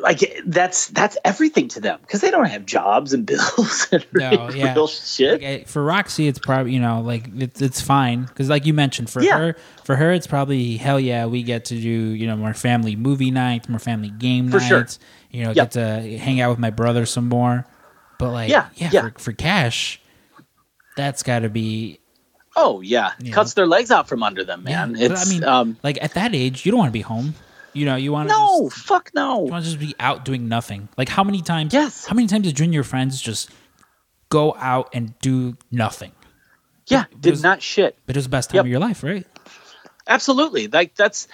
like 0.00 0.20
that's 0.46 0.86
that's 0.88 1.16
everything 1.24 1.68
to 1.68 1.80
them 1.80 1.98
because 2.00 2.20
they 2.20 2.30
don't 2.30 2.46
have 2.46 2.64
jobs 2.66 3.12
and 3.12 3.26
bills 3.26 3.86
and 3.92 4.04
No, 4.12 4.48
real, 4.48 4.56
yeah. 4.56 4.86
shit. 4.86 5.32
Like, 5.32 5.42
eh, 5.42 5.64
for 5.64 5.84
Roxy, 5.84 6.26
it's 6.28 6.38
probably 6.38 6.72
you 6.72 6.80
know 6.80 7.00
like 7.02 7.28
it's 7.36 7.60
it's 7.60 7.80
fine 7.80 8.24
because 8.24 8.48
like 8.48 8.64
you 8.66 8.72
mentioned 8.74 9.10
for 9.10 9.22
Yeah. 9.22 9.38
her 9.38 9.56
for 9.84 9.96
her 9.96 10.12
it's 10.12 10.26
probably 10.26 10.76
hell 10.76 10.98
yeah 10.98 11.26
we 11.26 11.42
get 11.42 11.66
to 11.66 11.74
do 11.74 11.88
you 11.88 12.26
know 12.26 12.36
more 12.36 12.54
family 12.54 12.96
movie 12.96 13.30
nights, 13.30 13.68
more 13.68 13.78
family 13.78 14.10
game 14.10 14.50
For 14.50 14.60
sure. 14.60 14.78
nights. 14.80 14.98
You 15.30 15.42
know, 15.44 15.48
Yep. 15.50 15.54
get 15.56 15.70
to 15.72 16.18
hang 16.18 16.40
out 16.40 16.50
with 16.50 16.58
my 16.58 16.70
brother 16.70 17.06
some 17.06 17.28
more. 17.28 17.66
But 18.18 18.32
like 18.32 18.50
Yeah, 18.50 18.68
yeah, 18.74 18.90
yeah. 18.92 19.00
For, 19.10 19.18
for 19.18 19.32
cash, 19.32 20.00
that's 20.96 21.22
got 21.22 21.40
to 21.40 21.48
be 21.48 21.98
Oh 22.56 22.80
yeah, 22.80 23.12
cuts 23.30 23.54
their 23.54 23.66
legs 23.66 23.92
out 23.92 24.08
from 24.08 24.22
under 24.24 24.42
them, 24.42 24.64
man. 24.64 24.96
Yeah, 24.96 25.06
but 25.08 25.18
I 25.18 25.24
mean, 25.30 25.44
um, 25.44 25.76
like 25.84 26.02
at 26.02 26.14
that 26.14 26.34
age, 26.34 26.66
you 26.66 26.72
don't 26.72 26.78
want 26.80 26.88
to 26.88 26.92
be 26.92 27.00
home. 27.00 27.34
You 27.72 27.84
know, 27.86 27.96
you 27.96 28.12
want 28.12 28.28
to 28.28 28.34
no, 28.34 28.68
just, 28.68 28.82
fuck 28.84 29.10
no. 29.14 29.44
you 29.46 29.50
want 29.52 29.64
to 29.64 29.70
just 29.70 29.80
be 29.80 29.94
out 30.00 30.24
doing 30.24 30.48
nothing. 30.48 30.88
Like 30.96 31.08
how 31.08 31.22
many 31.24 31.40
times? 31.42 31.72
Yes. 31.72 32.04
How 32.06 32.14
many 32.14 32.26
times 32.26 32.44
did 32.44 32.58
you 32.58 32.64
and 32.64 32.74
your 32.74 32.84
friends 32.84 33.20
just 33.20 33.50
go 34.28 34.54
out 34.56 34.90
and 34.92 35.16
do 35.20 35.56
nothing? 35.70 36.12
Yeah, 36.86 37.04
it 37.12 37.20
did 37.20 37.30
was- 37.30 37.42
not 37.42 37.62
shit. 37.62 37.96
But 38.06 38.16
it 38.16 38.18
was 38.18 38.24
the 38.26 38.30
best 38.30 38.50
time 38.50 38.56
Yep. 38.56 38.64
of 38.64 38.68
your 38.70 38.80
life, 38.80 39.02
right? 39.04 39.24
Absolutely. 40.06 40.66
Like 40.66 40.96
that's 40.96 41.28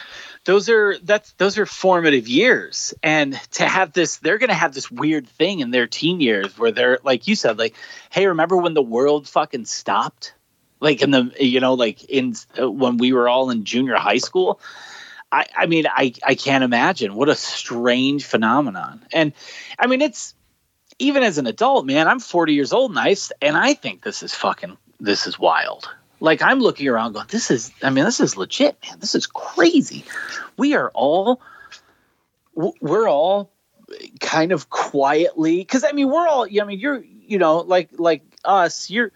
those 0.44 0.68
are 0.68 0.98
that's 1.02 1.32
those 1.34 1.56
are 1.56 1.64
formative 1.64 2.28
years. 2.28 2.92
And 3.02 3.32
to 3.52 3.66
have 3.66 3.92
this 3.92 4.16
they're 4.18 4.36
going 4.38 4.48
to 4.50 4.54
have 4.54 4.74
this 4.74 4.90
weird 4.90 5.26
thing 5.26 5.60
in 5.60 5.70
their 5.70 5.86
teen 5.86 6.20
years 6.20 6.58
where 6.58 6.72
they're 6.72 6.98
like 7.02 7.26
you 7.26 7.34
said 7.36 7.58
like 7.58 7.74
hey, 8.10 8.26
remember 8.26 8.56
when 8.56 8.74
the 8.74 8.82
world 8.82 9.26
fucking 9.28 9.64
stopped? 9.64 10.34
Like 10.80 11.00
in 11.00 11.10
the 11.10 11.32
you 11.40 11.60
know 11.60 11.72
like 11.72 12.04
in 12.04 12.34
uh, 12.60 12.70
when 12.70 12.98
we 12.98 13.14
were 13.14 13.28
all 13.30 13.48
in 13.48 13.64
junior 13.64 13.94
high 13.96 14.18
school? 14.18 14.60
I 15.32 15.47
I 15.57 15.66
mean 15.66 15.86
I 15.86 16.12
I 16.24 16.35
can't 16.35 16.65
imagine. 16.65 17.15
What 17.15 17.28
a 17.28 17.35
strange 17.35 18.24
phenomenon. 18.24 19.05
And 19.12 19.32
I 19.78 19.86
mean 19.86 20.03
it's 20.03 20.35
even 20.98 21.23
as 21.23 21.39
an 21.39 21.47
adult, 21.47 21.85
man, 21.85 22.09
I'm 22.09 22.20
40 22.20 22.55
years 22.55 22.73
old 22.73 22.90
and 22.90 22.98
I 22.98 23.16
and 23.43 23.57
I 23.57 23.74
think 23.74 24.03
this 24.03 24.23
is 24.23 24.35
fucking 24.35 24.77
this 25.01 25.27
is 25.27 25.39
wild. 25.39 25.89
Like 26.20 26.40
I'm 26.43 26.61
looking 26.61 26.89
around 26.89 27.12
going, 27.12 27.27
this 27.28 27.51
is 27.51 27.73
I 27.82 27.90
mean, 27.90 28.05
this 28.05 28.20
is 28.20 28.36
legit, 28.36 28.78
man. 28.86 28.98
This 29.01 29.15
is 29.15 29.27
crazy. 29.27 30.05
We 30.57 30.74
are 30.74 30.90
all 30.94 31.40
we're 32.55 33.09
all 33.09 33.51
kind 34.20 34.53
of 34.53 34.70
quietly 34.70 35.59
because 35.59 35.85
I 35.85 35.93
mean 35.93 36.09
we're 36.09 36.27
all 36.27 36.44
I 36.44 36.65
mean 36.65 36.78
you're 36.78 37.03
you 37.03 37.39
know 37.39 37.59
like 37.59 37.90
like 37.98 38.23
us 38.44 38.90
you're 38.90 39.12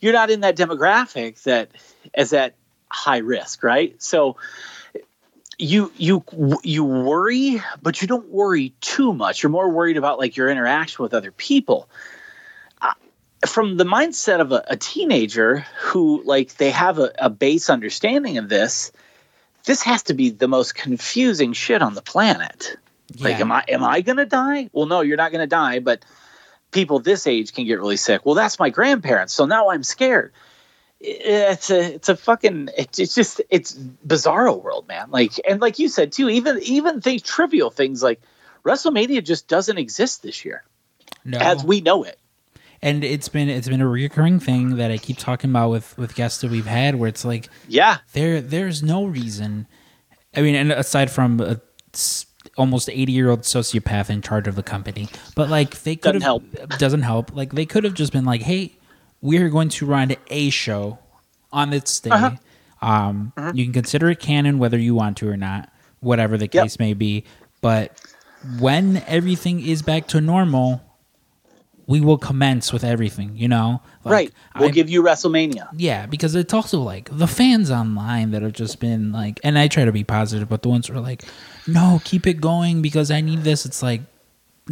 you're 0.00 0.12
not 0.12 0.30
in 0.30 0.40
that 0.40 0.56
demographic 0.56 1.42
that 1.44 1.70
is 2.16 2.32
at 2.32 2.54
high 2.90 3.18
risk 3.18 3.62
right 3.62 4.00
so 4.02 4.36
you 5.62 5.92
you 5.96 6.24
you 6.64 6.84
worry 6.84 7.62
but 7.80 8.02
you 8.02 8.08
don't 8.08 8.28
worry 8.28 8.74
too 8.80 9.12
much. 9.12 9.42
You're 9.42 9.50
more 9.50 9.70
worried 9.70 9.96
about 9.96 10.18
like 10.18 10.36
your 10.36 10.50
interaction 10.50 11.02
with 11.02 11.14
other 11.14 11.30
people. 11.30 11.88
Uh, 12.80 12.92
from 13.46 13.76
the 13.76 13.84
mindset 13.84 14.40
of 14.40 14.50
a, 14.50 14.64
a 14.68 14.76
teenager 14.76 15.64
who 15.78 16.22
like 16.24 16.56
they 16.56 16.70
have 16.70 16.98
a, 16.98 17.12
a 17.18 17.30
base 17.30 17.70
understanding 17.70 18.38
of 18.38 18.48
this 18.48 18.90
this 19.64 19.82
has 19.82 20.02
to 20.04 20.14
be 20.14 20.30
the 20.30 20.48
most 20.48 20.74
confusing 20.74 21.52
shit 21.52 21.80
on 21.80 21.94
the 21.94 22.02
planet. 22.02 22.76
Like 23.20 23.38
am 23.38 23.52
i 23.52 23.64
am 23.68 23.84
i 23.84 24.00
gonna 24.00 24.26
die? 24.26 24.68
Well 24.72 24.86
no 24.86 25.00
you're 25.00 25.16
not 25.16 25.30
gonna 25.30 25.46
die 25.46 25.78
but 25.78 26.04
people 26.72 26.98
this 26.98 27.26
age 27.28 27.54
can 27.54 27.66
get 27.66 27.78
really 27.78 27.96
sick. 27.96 28.26
Well 28.26 28.34
that's 28.34 28.58
my 28.58 28.70
grandparents 28.70 29.32
so 29.32 29.46
now 29.46 29.70
i'm 29.70 29.84
scared 29.84 30.32
it's 31.04 31.68
a 31.70 31.94
it's 31.94 32.08
a 32.08 32.16
fucking 32.16 32.68
it's, 32.78 33.14
just 33.14 33.40
it's 33.50 33.74
bizarro 34.06 34.62
world 34.62 34.86
man 34.86 35.10
like 35.10 35.32
and 35.48 35.60
like 35.60 35.78
you 35.78 35.88
said 35.88 36.12
too 36.12 36.28
even 36.28 36.58
even 36.62 37.00
things 37.00 37.22
trivial 37.22 37.70
things 37.70 38.02
like 38.02 38.20
wrestlemania 38.64 39.22
just 39.24 39.48
doesn't 39.48 39.78
exist 39.78 40.22
this 40.22 40.44
year 40.44 40.62
No. 41.24 41.38
as 41.38 41.64
we 41.64 41.80
know 41.80 42.04
it 42.04 42.18
and 42.80 43.02
it's 43.02 43.28
been 43.28 43.48
it's 43.48 43.68
been 43.68 43.80
a 43.80 43.88
recurring 43.88 44.38
thing 44.40 44.76
that 44.76 44.90
I 44.90 44.98
keep 44.98 45.16
talking 45.18 45.50
about 45.50 45.70
with 45.70 45.96
with 45.98 46.14
guests 46.16 46.40
that 46.40 46.50
we've 46.50 46.66
had, 46.66 46.96
where 46.96 47.08
it's 47.08 47.24
like 47.24 47.48
yeah 47.68 47.98
there 48.12 48.40
there's 48.40 48.82
no 48.82 49.04
reason. 49.04 49.68
I 50.34 50.42
mean, 50.42 50.56
and 50.56 50.72
aside 50.72 51.08
from 51.08 51.38
a 51.40 51.60
almost 52.56 52.88
eighty 52.90 53.12
year 53.12 53.30
old 53.30 53.42
sociopath 53.42 54.10
in 54.10 54.20
charge 54.20 54.48
of 54.48 54.56
the 54.56 54.64
company, 54.64 55.08
but 55.36 55.48
like 55.48 55.82
they 55.84 55.94
could 55.94 56.14
Doesn't 56.20 56.22
have 56.22 56.58
help. 56.60 56.78
doesn't 56.80 57.02
help. 57.02 57.32
Like 57.36 57.52
they 57.52 57.66
could 57.66 57.84
have 57.84 57.94
just 57.94 58.12
been 58.12 58.24
like, 58.24 58.42
hey, 58.42 58.72
we're 59.22 59.48
going 59.48 59.68
to 59.70 59.86
run 59.86 60.14
a 60.28 60.50
show 60.50 60.98
on 61.52 61.70
this 61.70 62.00
day. 62.00 62.10
Uh-huh. 62.10 62.30
Um, 62.86 63.32
You 63.54 63.64
can 63.64 63.72
consider 63.72 64.10
it 64.10 64.18
canon 64.18 64.58
whether 64.58 64.76
you 64.78 64.94
want 64.94 65.16
to 65.18 65.28
or 65.28 65.36
not, 65.36 65.70
whatever 66.00 66.36
the 66.36 66.48
Yep. 66.52 66.64
case 66.64 66.78
may 66.78 66.92
be. 66.94 67.24
But 67.60 67.98
when 68.58 69.02
everything 69.06 69.60
is 69.64 69.82
back 69.82 70.08
to 70.08 70.20
normal, 70.20 70.82
we 71.86 72.00
will 72.00 72.18
commence 72.18 72.72
with 72.72 72.82
everything. 72.82 73.32
You 73.36 73.46
know, 73.48 73.80
Like, 74.04 74.12
right 74.12 74.32
we'll 74.56 74.64
I'm- 74.64 74.74
give 74.74 74.90
you 74.90 75.02
wrestlemania 75.02 75.68
yeah, 75.76 76.06
because 76.06 76.34
it's 76.34 76.52
also 76.54 76.80
like 76.80 77.08
the 77.12 77.26
fans 77.28 77.70
online 77.70 78.32
that 78.32 78.42
have 78.42 78.52
just 78.52 78.80
been 78.80 79.12
like, 79.12 79.38
and 79.44 79.56
I 79.58 79.68
try 79.68 79.84
to 79.84 79.92
be 79.92 80.02
positive, 80.04 80.48
but 80.48 80.62
the 80.62 80.68
ones 80.68 80.88
who 80.88 80.94
are 80.94 81.00
like, 81.00 81.24
no, 81.68 82.00
keep 82.04 82.26
it 82.26 82.40
going 82.40 82.82
because 82.82 83.10
I 83.12 83.20
need 83.20 83.44
this. 83.44 83.64
It's 83.64 83.82
like, 83.82 84.00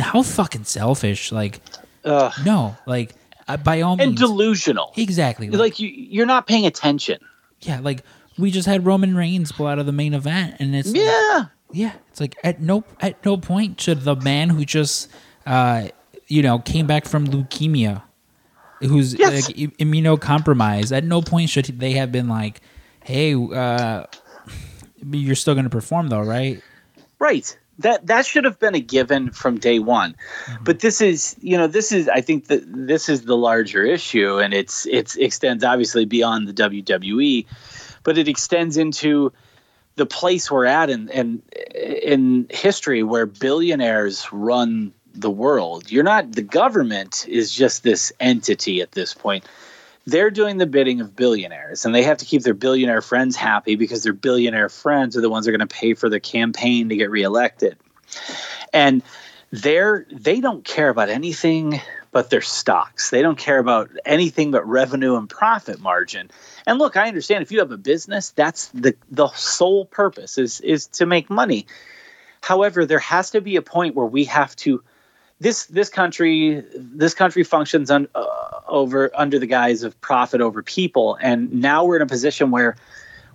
how 0.01 0.23
fucking 0.23 0.65
selfish. 0.65 1.31
Like, 1.31 1.61
Ugh. 2.05 2.33
no, 2.45 2.77
like, 2.87 3.15
uh, 3.55 3.57
by 3.59 3.81
all 3.81 3.93
and 4.01 4.11
means. 4.11 4.21
delusional 4.21 4.93
exactly. 4.97 5.51
Like, 5.51 5.59
like 5.59 5.81
you 5.81 5.89
you're 5.89 6.27
not 6.27 6.47
paying 6.47 6.67
attention 6.67 7.19
yeah, 7.63 7.79
like, 7.81 8.03
we 8.39 8.51
just 8.51 8.67
had 8.67 8.87
Roman 8.87 9.15
Reigns 9.15 9.53
pull 9.53 9.67
out 9.67 9.79
of 9.79 9.85
the 9.85 9.93
main 9.93 10.15
event, 10.15 10.57
and 10.61 10.75
it's 10.75 10.93
yeah 10.95 11.47
yeah, 11.73 11.93
it's 12.09 12.21
like 12.21 12.37
at 12.43 12.61
no 12.61 12.85
at 13.01 13.23
no 13.25 13.37
point 13.37 13.81
should 13.81 14.01
the 14.03 14.17
man 14.17 14.49
who 14.49 14.65
just 14.65 15.11
uh 15.47 15.89
you 16.27 16.43
know 16.43 16.59
came 16.59 16.87
back 16.87 17.05
from 17.07 17.27
leukemia, 17.27 18.03
who's 18.81 19.15
Yes. 19.15 19.49
like, 19.49 19.57
immunocompromised, 19.79 20.97
at 20.97 21.05
no 21.05 21.21
point 21.21 21.51
should 21.51 21.67
they 21.67 21.93
have 21.93 22.11
been 22.11 22.29
like, 22.29 22.61
hey, 23.05 23.35
uh, 23.35 24.07
you're 25.11 25.35
still 25.35 25.55
going 25.55 25.65
to 25.65 25.71
perform 25.71 26.09
though, 26.09 26.23
right? 26.23 26.63
Right. 27.19 27.57
That 27.81 28.07
that 28.07 28.27
should 28.27 28.45
have 28.45 28.59
been 28.59 28.75
a 28.75 28.81
given 28.81 29.31
from 29.31 29.59
day 29.59 29.79
one. 29.79 30.15
Mm-hmm. 30.47 30.65
But 30.65 30.81
this 30.81 31.01
is, 31.01 31.37
you 31.41 31.57
know, 31.57 31.67
this 31.67 31.93
is 31.93 32.09
I 32.09 32.21
think 32.21 32.47
that 32.49 32.63
this 32.67 33.09
is 33.09 33.23
the 33.23 33.37
larger 33.37 33.85
issue 33.85 34.39
and 34.39 34.55
it's 34.55 34.87
it's 34.87 35.17
extends 35.17 35.65
obviously 35.65 36.05
beyond 36.05 36.49
the 36.49 36.53
WWE, 36.53 37.47
but 38.03 38.19
it 38.19 38.29
extends 38.29 38.77
into 38.77 39.33
the 39.97 40.07
place 40.07 40.51
we're 40.51 40.67
at 40.67 40.91
in 40.91 41.09
in, 41.11 41.43
in 41.75 42.47
history 42.51 43.03
where 43.03 43.27
billionaires 43.27 44.33
run 44.33 44.93
the 45.15 45.31
world. 45.31 45.91
You're 45.91 46.05
not 46.05 46.33
the 46.33 46.43
government 46.43 47.27
is 47.29 47.53
just 47.53 47.83
this 47.83 48.13
entity 48.21 48.81
at 48.81 48.93
this 48.93 49.15
point. 49.15 49.45
They're 50.07 50.31
doing 50.31 50.57
the 50.57 50.67
bidding 50.67 51.01
of 51.01 51.15
billionaires 51.15 51.85
and 51.85 51.95
they 51.95 52.03
have 52.03 52.19
to 52.19 52.25
keep 52.25 52.43
their 52.43 52.55
billionaire 52.55 53.03
friends 53.03 53.37
happy 53.37 53.77
because 53.77 54.03
their 54.03 54.13
billionaire 54.13 54.69
friends 54.69 55.17
are 55.17 55.21
the 55.21 55.31
ones 55.31 55.45
that 55.45 55.55
are 55.55 55.57
going 55.57 55.69
to 55.69 55.75
pay 55.75 55.95
for 55.95 56.09
the 56.09 56.21
campaign 56.21 56.89
to 56.89 56.97
get 56.97 57.11
reelected. 57.11 57.77
And 58.73 59.03
they're 59.51 60.07
they 60.11 60.41
don't 60.41 60.65
care 60.65 60.89
about 60.89 61.09
anything 61.09 61.81
but 62.13 62.31
their 62.31 62.41
stocks. 62.41 63.11
They 63.11 63.23
don't 63.23 63.39
care 63.39 63.59
about 63.59 63.91
anything 64.05 64.51
but 64.51 64.67
revenue 64.67 65.17
and 65.17 65.29
profit 65.29 65.81
margin. 65.81 66.31
And 66.67 66.79
look, 66.79 66.97
I 66.97 67.09
understand 67.09 67.43
if 67.43 67.53
you 67.53 67.61
have 67.61 67.73
a 67.73 67.77
business, 67.77 68.31
that's 68.31 68.69
the 68.69 68.95
the 69.11 69.29
sole 69.29 69.85
purpose 69.85 70.39
is 70.39 70.61
is 70.61 70.87
to 70.89 71.07
make 71.07 71.31
money. 71.31 71.67
However, 72.41 72.87
there 72.87 73.01
has 73.01 73.31
to 73.31 73.41
be 73.41 73.57
a 73.57 73.63
point 73.63 73.95
where 73.95 74.07
we 74.07 74.25
have 74.25 74.57
to 74.57 74.83
this 75.41 75.67
this 75.67 75.89
country 75.89 76.63
this 76.75 77.15
country 77.15 77.43
functions 77.43 77.91
un, 77.91 78.07
uh, 78.15 78.27
over 78.69 79.11
under 79.15 79.39
the 79.39 79.47
guise 79.47 79.83
of 79.83 79.99
profit 80.01 80.41
over 80.41 80.63
people. 80.63 81.19
And 81.21 81.53
now 81.53 81.85
we're 81.85 81.97
in 81.97 82.03
a 82.03 82.07
position 82.07 82.51
where 82.51 82.77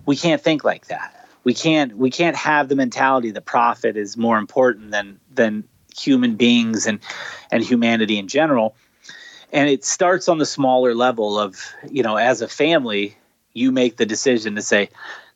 we 0.06 0.16
can't 0.16 0.40
think 0.40 0.64
like 0.64 0.86
that. 0.86 1.28
We 1.44 1.52
can't 1.52 1.96
we 1.96 2.10
can't 2.10 2.36
have 2.36 2.68
the 2.68 2.76
mentality 2.76 3.32
that 3.32 3.44
profit 3.44 3.96
is 3.96 4.16
more 4.16 4.38
important 4.38 4.92
than 4.92 5.20
than 5.34 5.64
human 5.96 6.36
beings 6.36 6.86
and 6.86 7.00
and 7.50 7.62
humanity 7.62 8.18
in 8.18 8.28
general. 8.28 8.76
And 9.52 9.68
it 9.68 9.84
starts 9.84 10.28
on 10.28 10.38
the 10.38 10.46
smaller 10.46 10.94
level 10.94 11.38
of 11.38 11.60
you 11.90 12.02
know 12.02 12.16
as 12.16 12.40
a 12.40 12.48
family 12.48 13.16
you 13.52 13.72
make 13.72 13.96
the 13.96 14.06
decision 14.06 14.54
to 14.54 14.62
say 14.62 14.90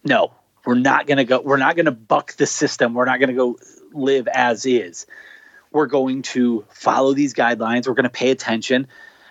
no 0.05 0.31
we're 0.67 0.75
not 0.75 1.07
going 1.07 1.17
to 1.17 1.25
go 1.25 1.41
we're 1.41 1.57
not 1.57 1.75
going 1.75 1.87
to 1.87 1.93
buck 1.93 2.35
the 2.35 2.47
system. 2.47 2.95
We're 2.95 3.07
not 3.07 3.19
going 3.19 3.31
to 3.31 3.35
go 3.35 3.59
live 3.93 4.29
as 4.29 4.67
is 4.67 5.07
we're 5.73 5.87
going 5.87 6.23
to 6.23 6.65
follow 6.71 7.15
these 7.15 7.35
guidelines. 7.35 7.87
We're 7.87 7.95
going 7.95 8.05
to 8.05 8.11
pay 8.11 8.31
attention. 8.31 8.77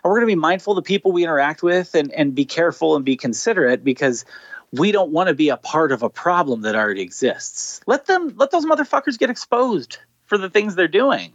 And 0.03 0.10
we're 0.10 0.20
going 0.20 0.30
to 0.30 0.36
be 0.36 0.40
mindful 0.40 0.78
of 0.78 0.84
the 0.84 0.88
people 0.88 1.11
we 1.11 1.24
interact 1.24 1.61
with 1.61 1.95
and, 1.95 2.11
and 2.14 2.34
be 2.34 2.45
careful 2.45 2.95
and 2.95 3.03
be 3.03 3.18
considerate 3.18 3.84
because 3.84 4.26
we 4.72 4.91
don't 4.91 5.11
want 5.11 5.28
to 5.28 5.34
be 5.34 5.49
a 5.49 5.57
part 5.57 5.91
of 5.91 6.03
a 6.03 6.10
problem 6.10 6.61
that 6.61 6.76
already 6.76 7.02
exists. 7.02 7.82
Let 7.86 8.06
them 8.06 8.34
let 8.38 8.52
those 8.52 8.66
motherfuckers 8.66 9.18
get 9.18 9.30
exposed 9.30 9.98
for 10.26 10.38
the 10.38 10.49
things 10.49 10.76
they're 10.76 10.88
doing. 10.88 11.34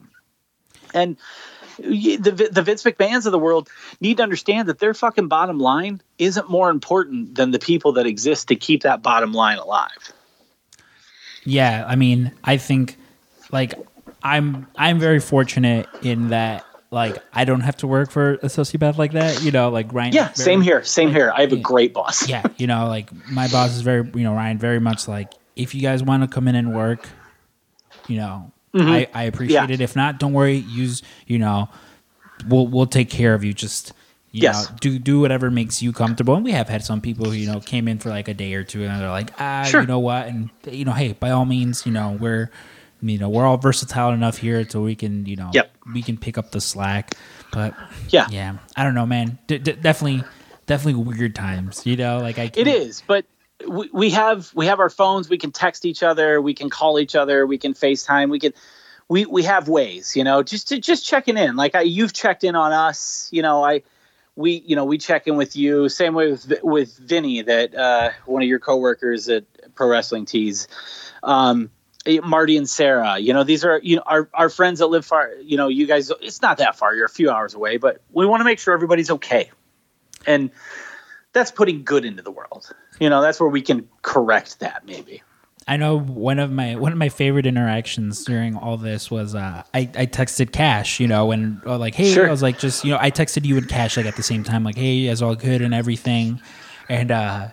And 0.94 1.16
the 1.78 2.48
the 2.50 2.62
Vince 2.62 2.84
McMahon's 2.84 3.26
of 3.26 3.32
the 3.32 3.38
world 3.38 3.68
need 4.00 4.18
to 4.18 4.22
understand 4.22 4.68
that 4.68 4.78
their 4.78 4.94
fucking 4.94 5.28
bottom 5.28 5.58
line 5.58 6.00
isn't 6.18 6.48
more 6.48 6.70
important 6.70 7.34
than 7.34 7.50
the 7.50 7.58
people 7.58 7.92
that 7.94 8.06
exist 8.06 8.48
to 8.48 8.56
keep 8.56 8.82
that 8.84 9.02
bottom 9.02 9.32
line 9.32 9.58
alive. 9.58 10.12
Yeah, 11.44 11.84
I 11.86 11.96
mean, 11.96 12.32
I 12.44 12.56
think 12.56 12.96
like 13.50 13.74
I'm 14.24 14.66
I'm 14.76 14.98
very 14.98 15.20
fortunate 15.20 15.86
in 16.02 16.28
that 16.30 16.64
like 16.90 17.18
I 17.32 17.44
don't 17.44 17.60
have 17.60 17.76
to 17.78 17.86
work 17.86 18.10
for 18.10 18.34
a 18.34 18.46
sociopath 18.46 18.96
like 18.96 19.12
that. 19.12 19.42
You 19.42 19.50
know, 19.50 19.68
like 19.70 19.92
Ryan. 19.92 20.12
Yeah, 20.14 20.24
very- 20.24 20.34
same 20.36 20.62
here, 20.62 20.82
same 20.82 21.08
like, 21.08 21.16
here. 21.16 21.32
I 21.36 21.42
have 21.42 21.52
a 21.52 21.56
great 21.56 21.92
boss. 21.92 22.28
Yeah, 22.28 22.42
you 22.56 22.66
know, 22.66 22.88
like 22.88 23.10
my 23.30 23.48
boss 23.48 23.72
is 23.76 23.82
very, 23.82 24.10
you 24.14 24.22
know, 24.24 24.32
Ryan, 24.32 24.58
very 24.58 24.80
much 24.80 25.06
like 25.06 25.32
if 25.56 25.74
you 25.74 25.82
guys 25.82 26.02
want 26.02 26.22
to 26.22 26.28
come 26.28 26.48
in 26.48 26.54
and 26.54 26.74
work, 26.74 27.08
you 28.08 28.16
know, 28.16 28.50
I, 28.74 29.06
I 29.14 29.22
appreciate 29.24 29.60
Mm-hmm. 29.60 29.68
Yeah. 29.70 29.74
it. 29.74 29.80
If 29.80 29.94
not, 29.94 30.18
don't 30.18 30.32
worry. 30.32 30.56
Use, 30.56 31.02
you 31.26 31.38
know, 31.38 31.68
we'll 32.48 32.66
we'll 32.66 32.86
take 32.86 33.10
care 33.10 33.34
of 33.34 33.44
you. 33.44 33.52
Just 33.52 33.92
you 34.32 34.42
Yes. 34.42 34.68
know, 34.70 34.76
do 34.80 34.98
do 34.98 35.20
whatever 35.20 35.50
makes 35.50 35.80
you 35.82 35.92
comfortable. 35.92 36.34
And 36.34 36.44
we 36.44 36.50
have 36.52 36.68
had 36.68 36.82
some 36.84 37.00
people 37.00 37.26
who 37.26 37.32
you 37.32 37.46
know 37.52 37.60
came 37.60 37.86
in 37.88 37.98
for 37.98 38.08
like 38.08 38.26
a 38.28 38.34
day 38.34 38.54
or 38.54 38.64
two, 38.64 38.82
and 38.84 39.00
they're 39.00 39.10
like, 39.10 39.30
ah, 39.38 39.64
Sure. 39.68 39.82
you 39.82 39.86
know 39.86 39.98
what, 40.00 40.26
and 40.26 40.50
you 40.70 40.84
know, 40.84 40.92
hey, 40.92 41.12
by 41.12 41.30
all 41.30 41.44
means, 41.44 41.84
you 41.86 41.92
know, 41.92 42.16
we're 42.20 42.50
you 43.08 43.18
know 43.18 43.28
we're 43.28 43.44
all 43.44 43.56
versatile 43.56 44.10
enough 44.12 44.38
here 44.38 44.68
so 44.68 44.80
we 44.82 44.94
can 44.94 45.26
you 45.26 45.36
know 45.36 45.50
Yep. 45.52 45.70
we 45.92 46.02
can 46.02 46.16
pick 46.16 46.38
up 46.38 46.50
the 46.52 46.60
slack. 46.60 47.14
But 47.52 47.74
Yeah. 48.08 48.26
yeah, 48.30 48.56
I 48.76 48.82
don't 48.84 48.94
know, 48.94 49.06
man. 49.06 49.38
D- 49.46 49.58
d- 49.58 49.72
definitely, 49.72 50.24
definitely 50.66 51.02
weird 51.04 51.34
times. 51.34 51.86
You 51.86 51.96
know, 51.96 52.18
like 52.18 52.38
I 52.38 52.50
It 52.54 52.66
is, 52.66 53.02
but 53.06 53.24
we, 53.68 53.88
we 53.92 54.10
have 54.10 54.50
we 54.54 54.66
have 54.66 54.80
our 54.80 54.90
phones. 54.90 55.28
We 55.28 55.38
can 55.38 55.52
text 55.52 55.84
each 55.84 56.02
other. 56.02 56.40
We 56.42 56.54
can 56.54 56.68
call 56.70 56.98
each 56.98 57.14
other. 57.14 57.46
We 57.46 57.58
can 57.58 57.72
FaceTime. 57.74 58.30
We 58.30 58.40
can 58.40 58.52
we 59.08 59.24
we 59.26 59.42
have 59.44 59.68
ways, 59.68 60.16
you 60.16 60.24
know, 60.24 60.42
just 60.42 60.68
to 60.68 60.80
just 60.80 61.06
checking 61.06 61.36
in. 61.36 61.54
Like 61.56 61.74
I, 61.74 61.82
you've 61.82 62.12
checked 62.12 62.42
in 62.42 62.56
on 62.56 62.72
us. 62.72 63.28
You 63.30 63.42
know, 63.42 63.62
I 63.64 63.82
we 64.34 64.64
you 64.66 64.74
know 64.74 64.84
we 64.84 64.98
check 64.98 65.28
in 65.28 65.36
with 65.36 65.54
you. 65.54 65.88
Same 65.88 66.14
way 66.14 66.30
with 66.32 66.52
with 66.64 66.96
Vinny, 66.98 67.42
that 67.42 67.74
uh, 67.74 68.10
one 68.26 68.42
of 68.42 68.48
your 68.48 68.58
coworkers 68.58 69.28
at 69.28 69.44
Pro 69.76 69.88
Wrestling 69.88 70.24
Tees. 70.26 70.66
Um, 71.22 71.70
Marty 72.22 72.56
and 72.56 72.68
Sarah, 72.68 73.18
you 73.18 73.32
know, 73.32 73.44
these 73.44 73.64
are 73.64 73.80
you 73.82 73.96
know 73.96 74.02
our, 74.06 74.28
our 74.34 74.48
friends 74.48 74.78
that 74.80 74.88
live 74.88 75.06
far. 75.06 75.32
You 75.42 75.56
know, 75.56 75.68
you 75.68 75.86
guys, 75.86 76.10
it's 76.20 76.42
not 76.42 76.58
that 76.58 76.76
far. 76.76 76.94
You're 76.94 77.06
a 77.06 77.10
few 77.10 77.30
hours 77.30 77.54
away, 77.54 77.76
but 77.78 78.02
we 78.12 78.26
want 78.26 78.40
to 78.40 78.44
make 78.44 78.58
sure 78.58 78.74
everybody's 78.74 79.10
okay. 79.10 79.50
And 80.26 80.50
that's 81.32 81.50
putting 81.50 81.84
good 81.84 82.04
into 82.04 82.22
the 82.22 82.30
world. 82.30 82.70
You 83.00 83.10
know, 83.10 83.22
that's 83.22 83.40
where 83.40 83.48
we 83.48 83.62
can 83.62 83.88
correct 84.02 84.60
that 84.60 84.86
maybe. 84.86 85.22
I 85.66 85.78
know 85.78 85.98
one 85.98 86.38
of 86.38 86.52
my 86.52 86.76
one 86.76 86.92
of 86.92 86.98
my 86.98 87.08
favorite 87.08 87.46
interactions 87.46 88.24
during 88.24 88.54
all 88.54 88.76
this 88.76 89.10
was 89.10 89.34
uh, 89.34 89.62
I 89.72 89.80
I 89.96 90.06
texted 90.06 90.52
Cash, 90.52 91.00
you 91.00 91.08
know, 91.08 91.32
and 91.32 91.60
uh, 91.66 91.78
like, 91.78 91.94
hey, 91.94 92.12
Sure. 92.12 92.26
I 92.26 92.30
was 92.30 92.42
like, 92.42 92.58
just 92.58 92.84
you 92.84 92.90
know, 92.90 92.98
I 93.00 93.10
texted 93.10 93.46
you 93.46 93.56
and 93.56 93.66
Cash 93.68 93.96
like 93.96 94.06
at 94.06 94.16
the 94.16 94.22
same 94.22 94.44
time, 94.44 94.62
like, 94.62 94.76
hey, 94.76 95.06
is 95.06 95.22
all 95.22 95.34
good 95.34 95.62
and 95.62 95.72
everything, 95.72 96.40
and 96.90 97.10
uh, 97.10 97.48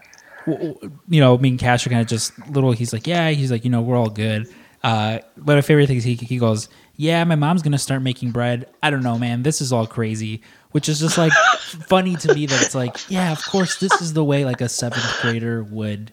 you 0.47 1.19
know, 1.19 1.38
me 1.38 1.49
and 1.49 1.59
Cash 1.59 1.85
are 1.85 1.89
kind 1.89 2.01
of 2.01 2.07
just 2.07 2.38
little. 2.49 2.72
He's 2.72 2.93
like, 2.93 3.07
yeah, 3.07 3.30
he's 3.30 3.51
like, 3.51 3.63
you 3.63 3.69
know, 3.69 3.81
we're 3.81 3.97
all 3.97 4.09
good. 4.09 4.47
Uh, 4.84 5.19
but 5.38 5.55
my 5.55 5.61
favorite 5.61 5.88
thing 5.88 5.97
is 5.97 6.03
he 6.03 6.15
he 6.15 6.38
goes, 6.38 6.68
yeah, 6.95 7.23
my 7.23 7.35
mom's 7.35 7.61
gonna 7.61 7.77
start 7.77 8.01
making 8.01 8.31
bread. 8.31 8.68
I 8.81 8.89
don't 8.89 9.03
know, 9.03 9.18
man, 9.18 9.43
this 9.43 9.61
is 9.61 9.72
all 9.72 9.88
crazy, 9.88 10.41
which 10.72 10.89
is 10.89 10.99
just 10.99 11.18
like 11.18 11.31
funny 11.88 12.15
to 12.15 12.34
me 12.34 12.45
that 12.47 12.61
it's 12.61 12.76
like, 12.76 13.09
yeah, 13.09 13.31
of 13.31 13.43
course, 13.45 13.77
this 13.77 14.01
is 14.01 14.13
the 14.13 14.23
way 14.23 14.45
like 14.45 14.61
a 14.61 14.69
seventh 14.69 15.22
grader 15.22 15.63
would. 15.63 16.11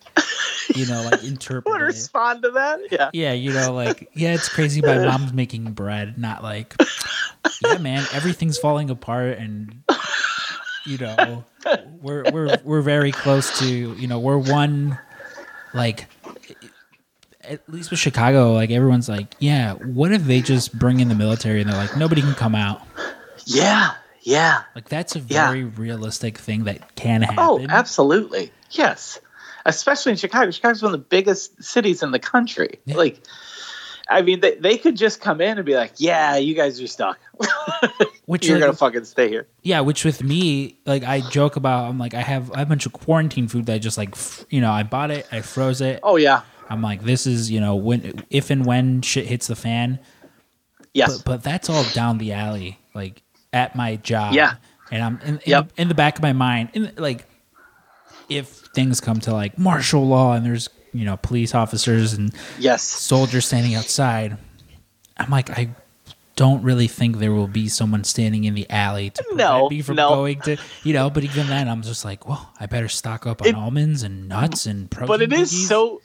You 0.75 0.87
know, 0.87 1.03
like 1.11 1.25
interpret 1.25 1.73
Would 1.73 1.81
respond 1.81 2.43
to 2.43 2.51
that? 2.51 2.81
Yeah. 2.91 3.11
Yeah, 3.15 3.33
you 3.33 3.53
know, 3.53 3.73
like 3.73 4.11
yeah, 4.15 4.35
it's 4.35 4.49
crazy. 4.49 4.83
My 4.83 4.99
mom's 4.99 5.33
making 5.33 5.73
bread, 5.73 6.19
not 6.19 6.43
like 6.43 6.75
yeah, 7.65 7.79
man, 7.79 8.05
everything's 8.13 8.59
falling 8.59 8.91
apart, 8.91 9.39
and 9.39 9.83
you 10.89 10.99
know, 10.99 11.45
we're 12.01 12.25
we're 12.33 12.59
we're 12.65 12.81
very 12.83 13.13
close 13.13 13.59
to 13.61 13.67
you 13.95 14.07
know 14.09 14.19
we're 14.19 14.39
one 14.39 14.99
like 15.75 16.07
at 17.45 17.67
least 17.69 17.91
with 17.91 17.99
Chicago, 17.99 18.53
like 18.53 18.71
everyone's 18.71 19.09
like, 19.09 19.35
yeah, 19.39 19.75
what 19.75 20.13
if 20.13 20.25
they 20.25 20.41
just 20.41 20.79
bring 20.79 21.01
in 21.01 21.09
the 21.09 21.15
military 21.15 21.61
and 21.61 21.71
they're 21.71 21.77
like 21.79 21.97
nobody 21.97 22.21
can 22.21 22.35
come 22.35 22.55
out? 22.55 22.83
Yeah. 23.47 23.93
Yeah. 24.23 24.63
Like 24.75 24.89
that's 24.89 25.17
a 25.17 25.21
Yeah. 25.21 25.47
very 25.49 25.65
realistic 25.65 26.37
thing 26.39 26.65
that 26.65 26.95
can 26.97 27.23
happen. 27.23 27.39
Oh, 27.39 27.65
absolutely. 27.69 28.53
Yes. 28.73 29.21
Especially 29.65 30.13
in 30.13 30.19
Chicago. 30.19 30.51
Chicago's 30.51 30.83
one 30.83 30.93
of 30.95 31.01
the 31.01 31.07
biggest 31.07 31.63
cities 31.63 32.03
in 32.03 32.11
the 32.11 32.19
country. 32.19 32.79
Yeah. 32.85 32.97
Like, 32.97 33.21
I 34.11 34.23
mean, 34.23 34.41
they, 34.41 34.55
they 34.55 34.79
could 34.79 34.97
just 34.97 35.21
come 35.21 35.41
in 35.41 35.59
and 35.59 35.67
be 35.67 35.75
like, 35.77 35.93
yeah, 35.99 36.37
you 36.37 36.55
guys 36.55 36.81
are 36.81 36.87
stuck. 36.87 37.19
Which 38.25 38.47
You're 38.47 38.57
like, 38.57 38.61
going 38.63 38.73
to 38.73 38.79
fucking 38.79 39.05
stay 39.05 39.29
here. 39.29 39.47
Yeah, 39.63 39.81
which 39.81 40.05
with 40.05 40.23
me, 40.23 40.79
like 40.85 41.03
I 41.03 41.21
joke 41.21 41.57
about, 41.57 41.89
I'm 41.89 41.99
like 41.99 42.13
I 42.13 42.21
have 42.21 42.53
I 42.53 42.59
have 42.59 42.69
a 42.69 42.71
bunch 42.71 42.85
of 42.85 42.93
quarantine 42.93 43.49
food 43.49 43.65
that 43.67 43.75
I 43.75 43.79
just 43.79 43.97
like, 43.97 44.15
you 44.51 44.61
know, 44.61 44.71
I 44.71 44.83
bought 44.83 45.11
it, 45.11 45.27
I 45.33 45.41
froze 45.41 45.81
it. 45.81 46.01
Oh, 46.03 46.17
yeah. 46.17 46.43
I'm 46.69 46.83
like, 46.83 47.05
this 47.05 47.27
is 47.27 47.51
you 47.51 47.59
know 47.61 47.75
when 47.77 48.23
if 48.29 48.51
and 48.51 48.67
when 48.67 49.01
shit 49.01 49.27
hits 49.27 49.47
the 49.47 49.57
fan. 49.57 49.99
Yes. 50.93 51.17
But 51.19 51.25
but 51.25 51.43
that's 51.43 51.71
all 51.71 51.85
down 51.95 52.19
the 52.19 52.33
alley, 52.35 52.79
like 52.95 53.23
at 53.55 53.75
my 53.77 53.97
job. 53.97 54.35
Yeah. 54.35 54.57
and 54.91 55.03
I'm 55.03 55.19
in, 55.23 55.35
in, 55.37 55.41
Yep. 55.47 55.73
in 55.79 55.89
the 55.89 55.95
back 55.95 56.17
of 56.17 56.23
my 56.23 56.35
mind, 56.35 56.69
in, 56.75 56.93
like 56.99 57.25
if 58.29 58.49
things 58.49 59.01
come 59.01 59.21
to 59.21 59.33
like 59.33 59.59
martial 59.59 60.07
law 60.07 60.35
and 60.35 60.45
there's 60.45 60.69
you 60.99 61.05
know 61.05 61.17
police 61.17 61.55
officers 61.55 62.13
and 62.13 62.35
yes. 62.59 62.83
soldiers 62.83 63.47
standing 63.47 63.75
outside, 63.75 64.37
I'm 65.17 65.31
like 65.31 65.51
I. 65.51 65.71
Don't 66.37 66.63
really 66.63 66.87
think 66.87 67.17
there 67.19 67.33
will 67.33 67.49
be 67.49 67.67
someone 67.69 68.05
standing 68.05 68.45
in 68.45 68.55
the 68.55 68.65
alley 68.71 69.11
to 69.11 69.23
prevent 69.25 69.39
No, 69.39 69.69
me 69.69 69.83
from 69.83 69.97
no. 69.97 70.11
going 70.11 70.41
to, 70.43 70.57
you 70.85 70.93
know. 70.93 71.11
But 71.11 71.25
even 71.25 71.49
then, 71.49 71.69
I'm 71.69 71.83
just 71.83 72.05
like, 72.05 72.29
well, 72.29 72.53
I 72.61 72.67
better 72.67 72.87
stock 72.87 73.27
up 73.27 73.43
on 73.43 73.49
It- 73.49 73.55
almonds 73.57 74.05
and 74.05 74.29
nuts 74.29 74.65
and 74.65 74.89
protein. 74.89 75.09
but 75.09 75.21
it 75.21 75.33
is 75.33 75.51
cookies. 75.51 75.67
so 75.69 76.01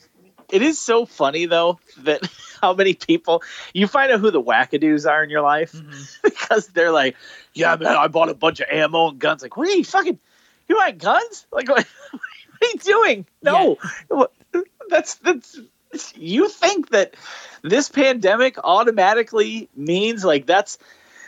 it 0.50 0.64
is 0.64 0.80
so 0.80 1.06
funny 1.06 1.46
though 1.46 1.78
that 2.00 2.22
how 2.64 2.74
many 2.74 2.96
people 2.96 3.44
you 3.76 3.86
find 3.86 4.12
out 4.12 4.22
who 4.22 4.32
the 4.32 4.42
wackadoos 4.42 5.08
are 5.08 5.24
in 5.24 5.30
your 5.30 5.42
life 5.44 5.72
Mm-hmm. 5.74 6.02
because 6.24 6.66
they're 6.70 6.92
like 6.92 7.16
yeah 7.54 7.76
man 7.76 7.96
i 7.96 8.08
bought 8.08 8.30
a 8.30 8.34
bunch 8.34 8.60
of 8.60 8.66
ammo 8.72 9.10
and 9.10 9.20
guns 9.20 9.44
like 9.44 9.56
what 9.56 9.68
are 9.68 9.72
you 9.72 9.86
fucking 9.86 10.18
you 10.68 10.76
want 10.78 10.98
guns 10.98 11.46
like 11.52 11.70
what, 11.70 11.86
what 12.12 12.22
are 12.64 12.66
you 12.74 12.80
doing 12.80 13.26
no 13.44 13.78
What- 14.08 14.34
that's 14.90 15.16
that's 15.16 15.60
you 16.16 16.50
think 16.50 16.90
that 16.90 17.16
this 17.62 17.90
pandemic 17.90 18.58
automatically 18.64 19.70
means 19.76 20.24
like 20.26 20.46
that's 20.46 20.78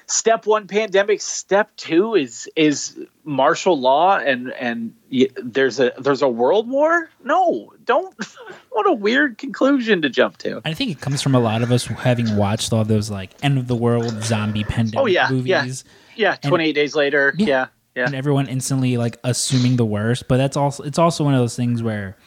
step 0.08 0.46
one 0.46 0.68
pandemic 0.68 1.20
step 1.22 1.70
two 1.78 2.14
is 2.16 2.48
is 2.56 2.98
martial 3.24 3.80
law 3.80 4.18
and 4.18 4.52
and 4.54 4.94
y- 5.12 5.28
there's 5.44 5.80
a 5.80 5.92
there's 6.00 6.22
a 6.22 6.28
world 6.28 6.70
war 6.70 7.10
no 7.24 7.72
don't 7.86 8.14
what 8.72 8.88
a 8.88 8.94
weird 8.94 9.38
conclusion 9.38 10.02
to 10.02 10.10
jump 10.10 10.38
to 10.38 10.62
I 10.66 10.74
think 10.74 10.92
it 10.92 11.00
comes 11.02 11.22
from 11.22 11.34
a 11.36 11.40
lot 11.40 11.62
of 11.64 11.72
us 11.72 11.86
having 11.86 12.36
watched 12.36 12.72
all 12.74 12.84
those 12.84 13.10
like 13.10 13.32
end 13.44 13.58
of 13.58 13.68
the 13.68 13.76
world 13.76 14.24
zombie 14.24 14.64
pandemic 14.64 15.00
Oh, 15.00 15.06
yeah, 15.08 15.28
movies. 15.30 15.84
yeah. 16.16 16.32
yeah 16.44 16.50
28 16.50 16.74
days 16.74 16.96
later 16.96 17.34
Yeah. 17.38 17.46
yeah 17.48 17.68
yeah, 17.96 18.06
and 18.08 18.16
everyone 18.16 18.48
instantly 18.50 18.98
like 18.98 19.18
assuming 19.24 19.78
the 19.78 19.86
worst. 19.86 20.28
But 20.28 20.36
that's 20.36 20.58
also 20.58 20.84
it's 20.84 21.00
also 21.00 21.24
one 21.24 21.34
of 21.34 21.40
those 21.40 21.56
things 21.56 21.82
where 21.82 22.18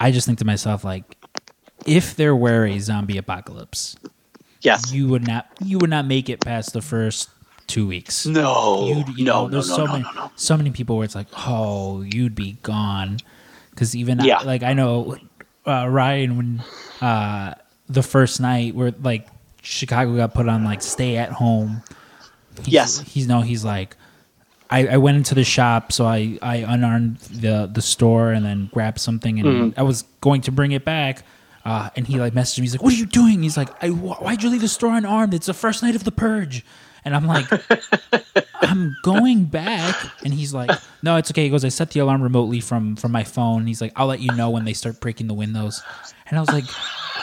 I 0.00 0.10
just 0.10 0.26
think 0.26 0.38
to 0.38 0.44
myself 0.44 0.84
like, 0.84 1.04
if 1.86 2.16
there 2.16 2.34
were 2.36 2.64
a 2.66 2.78
zombie 2.78 3.18
apocalypse, 3.18 3.96
yes 4.62 4.92
you 4.92 5.06
would 5.08 5.26
not 5.26 5.46
you 5.64 5.78
would 5.78 5.90
not 5.90 6.04
make 6.06 6.28
it 6.28 6.40
past 6.40 6.72
the 6.72 6.82
first 6.82 7.30
two 7.68 7.86
weeks. 7.86 8.26
no 8.26 8.86
You'd, 8.88 9.08
you 9.18 9.24
no 9.24 9.32
know, 9.32 9.42
no 9.46 9.48
there's 9.50 9.68
no 9.68 9.76
so 9.76 9.84
no, 9.86 9.92
many 9.92 10.04
no 10.04 10.12
no 10.12 10.32
so 10.36 10.56
many 10.56 10.70
people 10.70 10.96
where 10.96 11.04
it's 11.04 11.14
like, 11.14 11.28
oh, 11.46 12.02
you'd 12.02 12.34
be 12.34 12.52
gone. 12.62 13.18
Because 13.70 13.94
even 13.94 14.18
Yeah. 14.20 14.38
I, 14.38 14.42
like 14.42 14.62
I 14.62 14.72
know 14.72 15.16
uh, 15.66 15.86
Ryan 15.88 16.36
when 16.36 16.62
uh, 17.00 17.54
the 17.88 18.02
first 18.02 18.40
night 18.40 18.74
where 18.74 18.92
like 19.02 19.28
Chicago 19.62 20.16
got 20.16 20.34
put 20.34 20.48
on 20.48 20.64
like 20.64 20.82
stay 20.82 21.16
at 21.16 21.30
home. 21.30 21.82
He's, 22.64 22.68
Yes. 22.68 23.00
he's 23.00 23.26
no, 23.28 23.40
he's 23.42 23.64
like. 23.64 23.96
I, 24.70 24.86
I 24.86 24.96
went 24.98 25.16
into 25.16 25.34
the 25.34 25.44
shop, 25.44 25.92
so 25.92 26.04
I, 26.04 26.38
I 26.42 26.56
unarmed 26.56 27.18
the 27.20 27.70
the 27.72 27.80
store 27.82 28.32
and 28.32 28.44
then 28.44 28.68
grabbed 28.72 28.98
something, 29.00 29.38
and 29.40 29.48
Mm-hmm. 29.48 29.80
I 29.80 29.82
was 29.82 30.04
going 30.20 30.42
to 30.42 30.52
bring 30.52 30.72
it 30.72 30.84
back, 30.84 31.24
uh, 31.64 31.88
and 31.96 32.06
he 32.06 32.18
like 32.20 32.34
messaged 32.34 32.58
me. 32.58 32.64
He's 32.64 32.74
like, 32.74 32.82
"What 32.82 32.92
are 32.92 32.96
you 32.96 33.06
doing?" 33.06 33.42
He's 33.42 33.56
like, 33.56 33.70
I, 33.82 33.88
wh- 33.88 34.20
"Why'd 34.22 34.42
you 34.42 34.50
leave 34.50 34.60
the 34.60 34.68
store 34.68 34.94
unarmed? 34.94 35.32
It's 35.34 35.46
the 35.46 35.54
first 35.54 35.82
night 35.82 35.94
of 35.94 36.04
the 36.04 36.12
purge." 36.12 36.64
And 37.04 37.14
I'm 37.16 37.26
like, 37.26 37.46
I'm 38.60 38.96
going 39.02 39.44
back, 39.44 39.94
and 40.24 40.34
he's 40.34 40.52
like, 40.52 40.70
"No, 41.02 41.16
it's 41.16 41.30
okay." 41.30 41.44
He 41.44 41.48
goes, 41.50 41.64
"I 41.64 41.68
set 41.70 41.90
the 41.92 42.00
alarm 42.00 42.22
remotely 42.22 42.60
from 42.60 42.96
from 42.96 43.12
my 43.12 43.24
phone." 43.24 43.66
He's 43.66 43.80
like, 43.80 43.92
"I'll 43.96 44.06
let 44.08 44.20
you 44.20 44.32
know 44.32 44.50
when 44.50 44.64
they 44.64 44.74
start 44.74 45.00
breaking 45.00 45.28
the 45.28 45.34
windows." 45.34 45.82
And 46.28 46.36
I 46.36 46.40
was 46.40 46.50
like, 46.50 46.64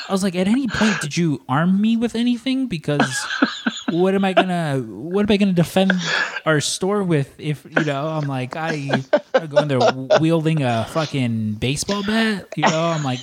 I 0.10 0.12
was 0.12 0.24
like, 0.24 0.34
at 0.36 0.48
any 0.48 0.68
point, 0.68 1.00
did 1.02 1.16
you 1.16 1.44
arm 1.48 1.80
me 1.80 1.96
with 1.96 2.16
anything? 2.16 2.66
Because 2.66 3.28
what 3.90 4.16
am 4.16 4.26
I 4.26 4.34
gonna 4.34 4.80
what 4.80 5.22
am 5.30 5.34
I 5.34 5.38
gonna 5.38 5.54
defend 5.54 5.94
our 6.46 6.60
store 6.62 7.04
with 7.04 7.40
if 7.40 7.66
you 7.66 7.86
know 7.86 8.08
I'm 8.08 8.28
like 8.28 8.56
I, 8.56 9.04
I 9.34 9.48
go 9.48 9.58
in 9.58 9.68
there 9.68 9.80
wielding 10.20 10.64
a 10.64 10.86
fucking 10.90 11.54
baseball 11.54 12.04
bat? 12.04 12.48
You 12.56 12.64
know, 12.64 12.84
I'm 12.84 13.04
like 13.04 13.20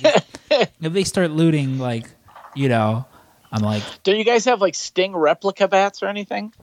if 0.51 0.69
they 0.79 1.03
start 1.03 1.31
looting, 1.31 1.79
like 1.79 2.07
you 2.55 2.69
know, 2.69 3.05
I'm 3.51 3.61
like 3.61 3.83
Do 4.03 4.15
you 4.15 4.23
guys 4.23 4.45
have 4.45 4.61
like 4.61 4.75
Sting 4.75 5.15
replica 5.15 5.67
bats 5.67 6.03
or 6.03 6.07
anything? 6.07 6.53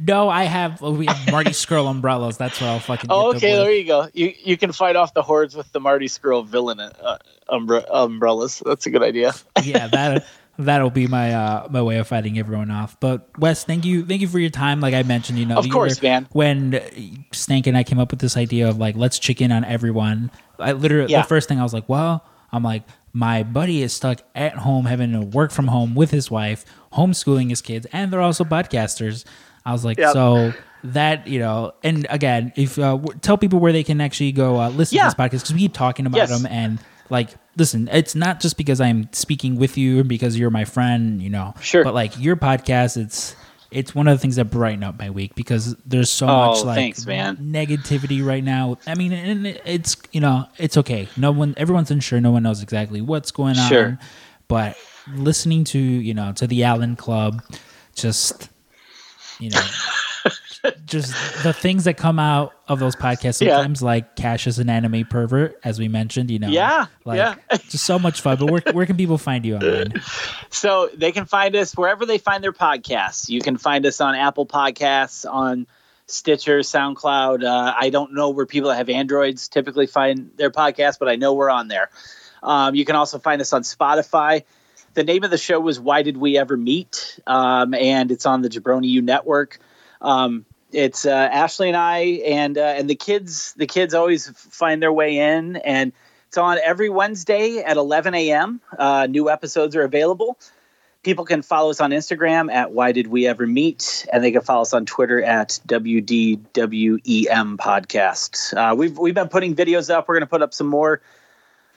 no, 0.00 0.28
I 0.28 0.44
have 0.44 0.80
we 0.80 1.06
have 1.06 1.30
Marty 1.30 1.50
Scurll 1.50 1.90
umbrellas. 1.90 2.36
That's 2.36 2.60
what 2.60 2.70
I'll 2.70 2.78
fucking. 2.78 3.08
Do. 3.08 3.14
Oh, 3.14 3.34
okay, 3.34 3.54
there 3.56 3.72
you 3.72 3.84
go. 3.84 4.08
You 4.12 4.32
you 4.42 4.56
can 4.56 4.72
fight 4.72 4.96
off 4.96 5.14
the 5.14 5.22
hordes 5.22 5.56
with 5.56 5.70
the 5.72 5.80
Marty 5.80 6.06
Scurll 6.06 6.46
villain 6.46 6.80
uh, 6.80 7.18
umbre- 7.48 7.86
umbrellas. 7.90 8.62
That's 8.64 8.86
a 8.86 8.90
good 8.90 9.02
idea. 9.02 9.32
yeah, 9.62 9.88
that 9.88 10.26
that'll 10.58 10.90
be 10.90 11.06
my 11.06 11.32
uh 11.32 11.68
my 11.70 11.80
way 11.82 11.98
of 11.98 12.06
fighting 12.08 12.38
everyone 12.38 12.70
off. 12.70 12.98
But 13.00 13.28
Wes, 13.38 13.64
thank 13.64 13.84
you, 13.84 14.04
thank 14.04 14.20
you 14.20 14.28
for 14.28 14.38
your 14.38 14.50
time. 14.50 14.80
Like 14.80 14.94
I 14.94 15.02
mentioned, 15.04 15.38
you 15.38 15.46
know, 15.46 15.56
Of 15.58 15.68
course, 15.70 16.00
were- 16.02 16.08
man. 16.08 16.28
When 16.32 16.80
Stank 17.32 17.66
and 17.66 17.76
I 17.76 17.84
came 17.84 17.98
up 17.98 18.10
with 18.10 18.20
this 18.20 18.36
idea 18.36 18.68
of 18.68 18.78
like 18.78 18.96
let's 18.96 19.18
check 19.18 19.40
in 19.40 19.52
on 19.52 19.64
everyone, 19.64 20.30
I 20.58 20.72
literally 20.72 21.12
Yeah. 21.12 21.22
the 21.22 21.28
first 21.28 21.48
thing 21.48 21.58
I 21.60 21.62
was 21.62 21.72
like, 21.72 21.88
well, 21.88 22.24
I'm 22.52 22.62
like 22.62 22.82
my 23.12 23.42
buddy 23.42 23.82
is 23.82 23.92
stuck 23.92 24.20
at 24.34 24.54
home 24.54 24.84
having 24.84 25.12
to 25.12 25.20
work 25.22 25.50
from 25.50 25.68
home 25.68 25.94
with 25.94 26.10
his 26.10 26.30
wife, 26.30 26.64
homeschooling 26.92 27.50
his 27.50 27.62
kids, 27.62 27.86
and 27.92 28.12
they're 28.12 28.20
also 28.20 28.44
podcasters. 28.44 29.24
I 29.64 29.72
was 29.72 29.84
like, 29.84 29.98
Yep. 29.98 30.12
so 30.12 30.52
that 30.84 31.26
you 31.26 31.38
know, 31.40 31.72
and 31.82 32.06
again, 32.10 32.52
if 32.56 32.78
uh, 32.78 32.92
w- 32.96 33.18
tell 33.20 33.36
people 33.38 33.58
where 33.60 33.72
they 33.72 33.82
can 33.82 34.00
actually 34.00 34.32
go 34.32 34.60
uh, 34.60 34.68
listen 34.70 34.96
Yeah. 34.96 35.02
to 35.04 35.06
this 35.08 35.14
podcast 35.14 35.30
because 35.42 35.52
we 35.54 35.58
keep 35.60 35.72
talking 35.74 36.06
about 36.06 36.18
Yes. 36.18 36.30
them 36.30 36.46
and 36.50 36.78
like 37.10 37.30
listen 37.56 37.88
it's 37.92 38.14
not 38.14 38.40
just 38.40 38.56
because 38.56 38.80
i'm 38.80 39.08
speaking 39.12 39.56
with 39.56 39.76
you 39.78 40.00
and 40.00 40.08
because 40.08 40.38
you're 40.38 40.50
my 40.50 40.64
friend 40.64 41.20
you 41.22 41.30
know 41.30 41.54
Sure. 41.60 41.82
but 41.84 41.94
like 41.94 42.18
your 42.18 42.36
podcast 42.36 42.96
it's 42.96 43.34
it's 43.70 43.94
one 43.94 44.08
of 44.08 44.16
the 44.16 44.20
things 44.22 44.36
that 44.36 44.46
brighten 44.46 44.82
up 44.82 44.98
my 44.98 45.10
week 45.10 45.34
because 45.34 45.74
there's 45.84 46.08
so 46.10 46.26
Oh, 46.26 46.50
much 46.54 46.64
like 46.64 46.76
thanks, 46.76 47.04
negativity 47.04 48.24
right 48.24 48.42
now. 48.42 48.78
I 48.86 48.94
mean 48.94 49.12
and 49.12 49.46
it's 49.46 49.96
you 50.10 50.20
know 50.22 50.46
it's 50.56 50.78
okay. 50.78 51.06
No 51.18 51.32
one 51.32 51.52
everyone's 51.58 51.90
unsure. 51.90 52.18
No 52.20 52.30
one 52.30 52.42
knows 52.44 52.62
exactly 52.62 53.02
what's 53.02 53.30
going 53.30 53.58
on. 53.58 53.68
Sure. 53.68 53.98
but 54.48 54.76
listening 55.14 55.64
to 55.64 55.78
you 55.78 56.14
know 56.14 56.32
to 56.32 56.46
the 56.46 56.64
allen 56.64 56.96
club 56.96 57.42
just 57.94 58.48
you 59.38 59.50
know 59.50 59.60
just 60.86 61.12
the 61.42 61.52
things 61.52 61.84
that 61.84 61.96
come 61.96 62.18
out 62.18 62.52
of 62.66 62.78
those 62.78 62.96
podcasts 62.96 63.40
Yeah. 63.40 63.56
sometimes 63.56 63.82
like 63.82 64.16
cash 64.16 64.46
is 64.46 64.58
an 64.58 64.68
anime 64.68 65.04
pervert 65.06 65.58
as 65.64 65.78
we 65.78 65.88
mentioned 65.88 66.30
you 66.30 66.38
know 66.38 66.48
Yeah, 66.48 66.86
like 67.04 67.18
yeah. 67.18 67.34
just 67.68 67.84
so 67.84 67.98
much 67.98 68.20
fun 68.20 68.38
but 68.38 68.50
where, 68.50 68.62
where 68.72 68.86
can 68.86 68.96
people 68.96 69.18
find 69.18 69.44
you 69.46 69.56
online 69.56 69.94
So 70.50 70.88
they 70.94 71.12
can 71.12 71.24
find 71.26 71.54
us 71.56 71.74
wherever 71.76 72.06
they 72.06 72.18
find 72.18 72.42
their 72.42 72.52
podcasts. 72.52 73.28
You 73.28 73.40
can 73.40 73.56
find 73.58 73.84
us 73.86 74.00
on 74.00 74.14
Apple 74.14 74.46
Podcasts, 74.46 75.30
on 75.30 75.66
Stitcher, 76.06 76.60
SoundCloud. 76.60 77.44
Uh, 77.44 77.74
I 77.78 77.90
don't 77.90 78.14
know 78.14 78.30
where 78.30 78.46
people 78.46 78.70
that 78.70 78.76
have 78.76 78.88
Androids 78.88 79.48
typically 79.48 79.86
find 79.86 80.30
their 80.36 80.50
podcasts, 80.50 80.98
but 80.98 81.08
I 81.08 81.16
know 81.16 81.34
we're 81.34 81.50
on 81.50 81.68
there. 81.68 81.90
Um, 82.42 82.74
you 82.74 82.84
can 82.86 82.96
also 82.96 83.18
find 83.18 83.40
us 83.42 83.52
on 83.52 83.62
Spotify. 83.62 84.44
The 84.94 85.04
name 85.04 85.22
of 85.22 85.30
the 85.30 85.36
show 85.38 85.60
was 85.60 85.78
Why 85.78 86.02
Did 86.02 86.16
We 86.16 86.38
Ever 86.38 86.56
Meet? 86.56 87.20
Um, 87.26 87.74
and 87.74 88.10
it's 88.10 88.24
on 88.26 88.40
the 88.42 88.48
Jabroni 88.48 88.88
U 88.88 89.02
network. 89.02 89.58
Um, 90.00 90.46
it's 90.72 91.06
uh, 91.06 91.10
Ashley 91.10 91.68
and 91.68 91.76
I 91.76 91.98
and 92.26 92.58
uh, 92.58 92.62
and 92.62 92.88
the 92.88 92.94
kids. 92.94 93.54
The 93.54 93.66
kids 93.66 93.94
always 93.94 94.28
find 94.28 94.82
their 94.82 94.92
way 94.92 95.18
in, 95.18 95.56
and 95.56 95.92
it's 96.26 96.36
on 96.36 96.58
every 96.62 96.90
Wednesday 96.90 97.58
at 97.58 97.76
11 97.76 98.14
a.m. 98.14 98.60
Uh, 98.78 99.06
new 99.08 99.30
episodes 99.30 99.74
are 99.76 99.82
available. 99.82 100.38
People 101.02 101.24
can 101.24 101.42
follow 101.42 101.70
us 101.70 101.80
on 101.80 101.90
Instagram 101.90 102.52
at 102.52 102.72
Why 102.72 102.92
Did 102.92 103.06
We 103.06 103.26
Ever 103.26 103.46
Meet, 103.46 104.06
and 104.12 104.22
they 104.22 104.30
can 104.30 104.42
follow 104.42 104.62
us 104.62 104.74
on 104.74 104.84
Twitter 104.84 105.22
at 105.22 105.58
WDWEM 105.66 107.56
Podcast. 107.56 108.54
Uh, 108.54 108.74
we've 108.74 108.98
we've 108.98 109.14
been 109.14 109.28
putting 109.28 109.54
videos 109.54 109.88
up. 109.94 110.06
We're 110.06 110.16
going 110.16 110.26
to 110.26 110.30
put 110.30 110.42
up 110.42 110.52
some 110.52 110.66
more 110.66 111.00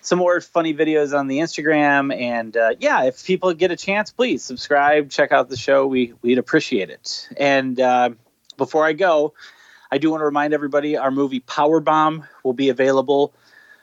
some 0.02 0.20
more 0.20 0.42
funny 0.42 0.74
videos 0.74 1.18
on 1.18 1.28
the 1.28 1.38
Instagram, 1.38 2.14
and 2.14 2.58
uh, 2.58 2.72
yeah, 2.80 3.04
if 3.04 3.24
people 3.26 3.54
get 3.54 3.72
a 3.72 3.78
chance, 3.78 4.12
please 4.12 4.44
subscribe, 4.44 5.10
check 5.12 5.32
out 5.32 5.48
the 5.48 5.58
show. 5.58 5.88
We 5.88 6.14
we'd 6.22 6.40
appreciate 6.40 6.90
it. 6.90 7.30
And 7.38 7.80
uh, 7.80 8.10
before 8.54 8.86
I 8.86 8.94
go, 8.94 9.34
I 9.92 9.98
do 9.98 10.10
want 10.10 10.22
to 10.22 10.26
remind 10.26 10.54
everybody 10.54 10.98
our 10.98 11.12
movie 11.12 11.42
Powerbomb 11.42 12.28
will 12.44 12.54
be 12.54 12.70
available 12.70 13.34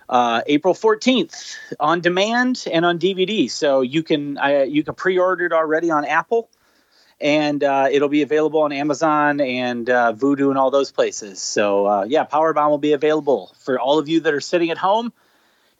uh, 0.08 0.40
April 0.46 0.74
14th 0.74 1.54
on 1.78 2.00
demand 2.00 2.64
and 2.72 2.84
on 2.84 2.98
DVD. 2.98 3.50
So 3.50 3.82
you 3.82 4.02
can 4.02 4.38
uh, 4.38 4.64
you 4.66 4.82
can 4.82 4.94
pre-order 4.94 5.46
it 5.46 5.52
already 5.52 5.90
on 5.90 6.04
Apple, 6.04 6.48
and 7.20 7.62
uh, 7.62 7.88
it'll 7.90 8.08
be 8.08 8.22
available 8.22 8.62
on 8.62 8.72
Amazon 8.72 9.40
and 9.40 9.88
uh, 9.90 10.14
Vudu 10.14 10.48
and 10.48 10.58
all 10.58 10.70
those 10.70 10.90
places. 10.90 11.40
So 11.40 11.86
uh, 11.86 12.04
yeah, 12.08 12.24
Powerbomb 12.24 12.70
will 12.70 12.78
be 12.78 12.92
available 12.92 13.54
for 13.58 13.78
all 13.78 13.98
of 13.98 14.08
you 14.08 14.20
that 14.20 14.32
are 14.32 14.40
sitting 14.40 14.70
at 14.70 14.78
home. 14.78 15.12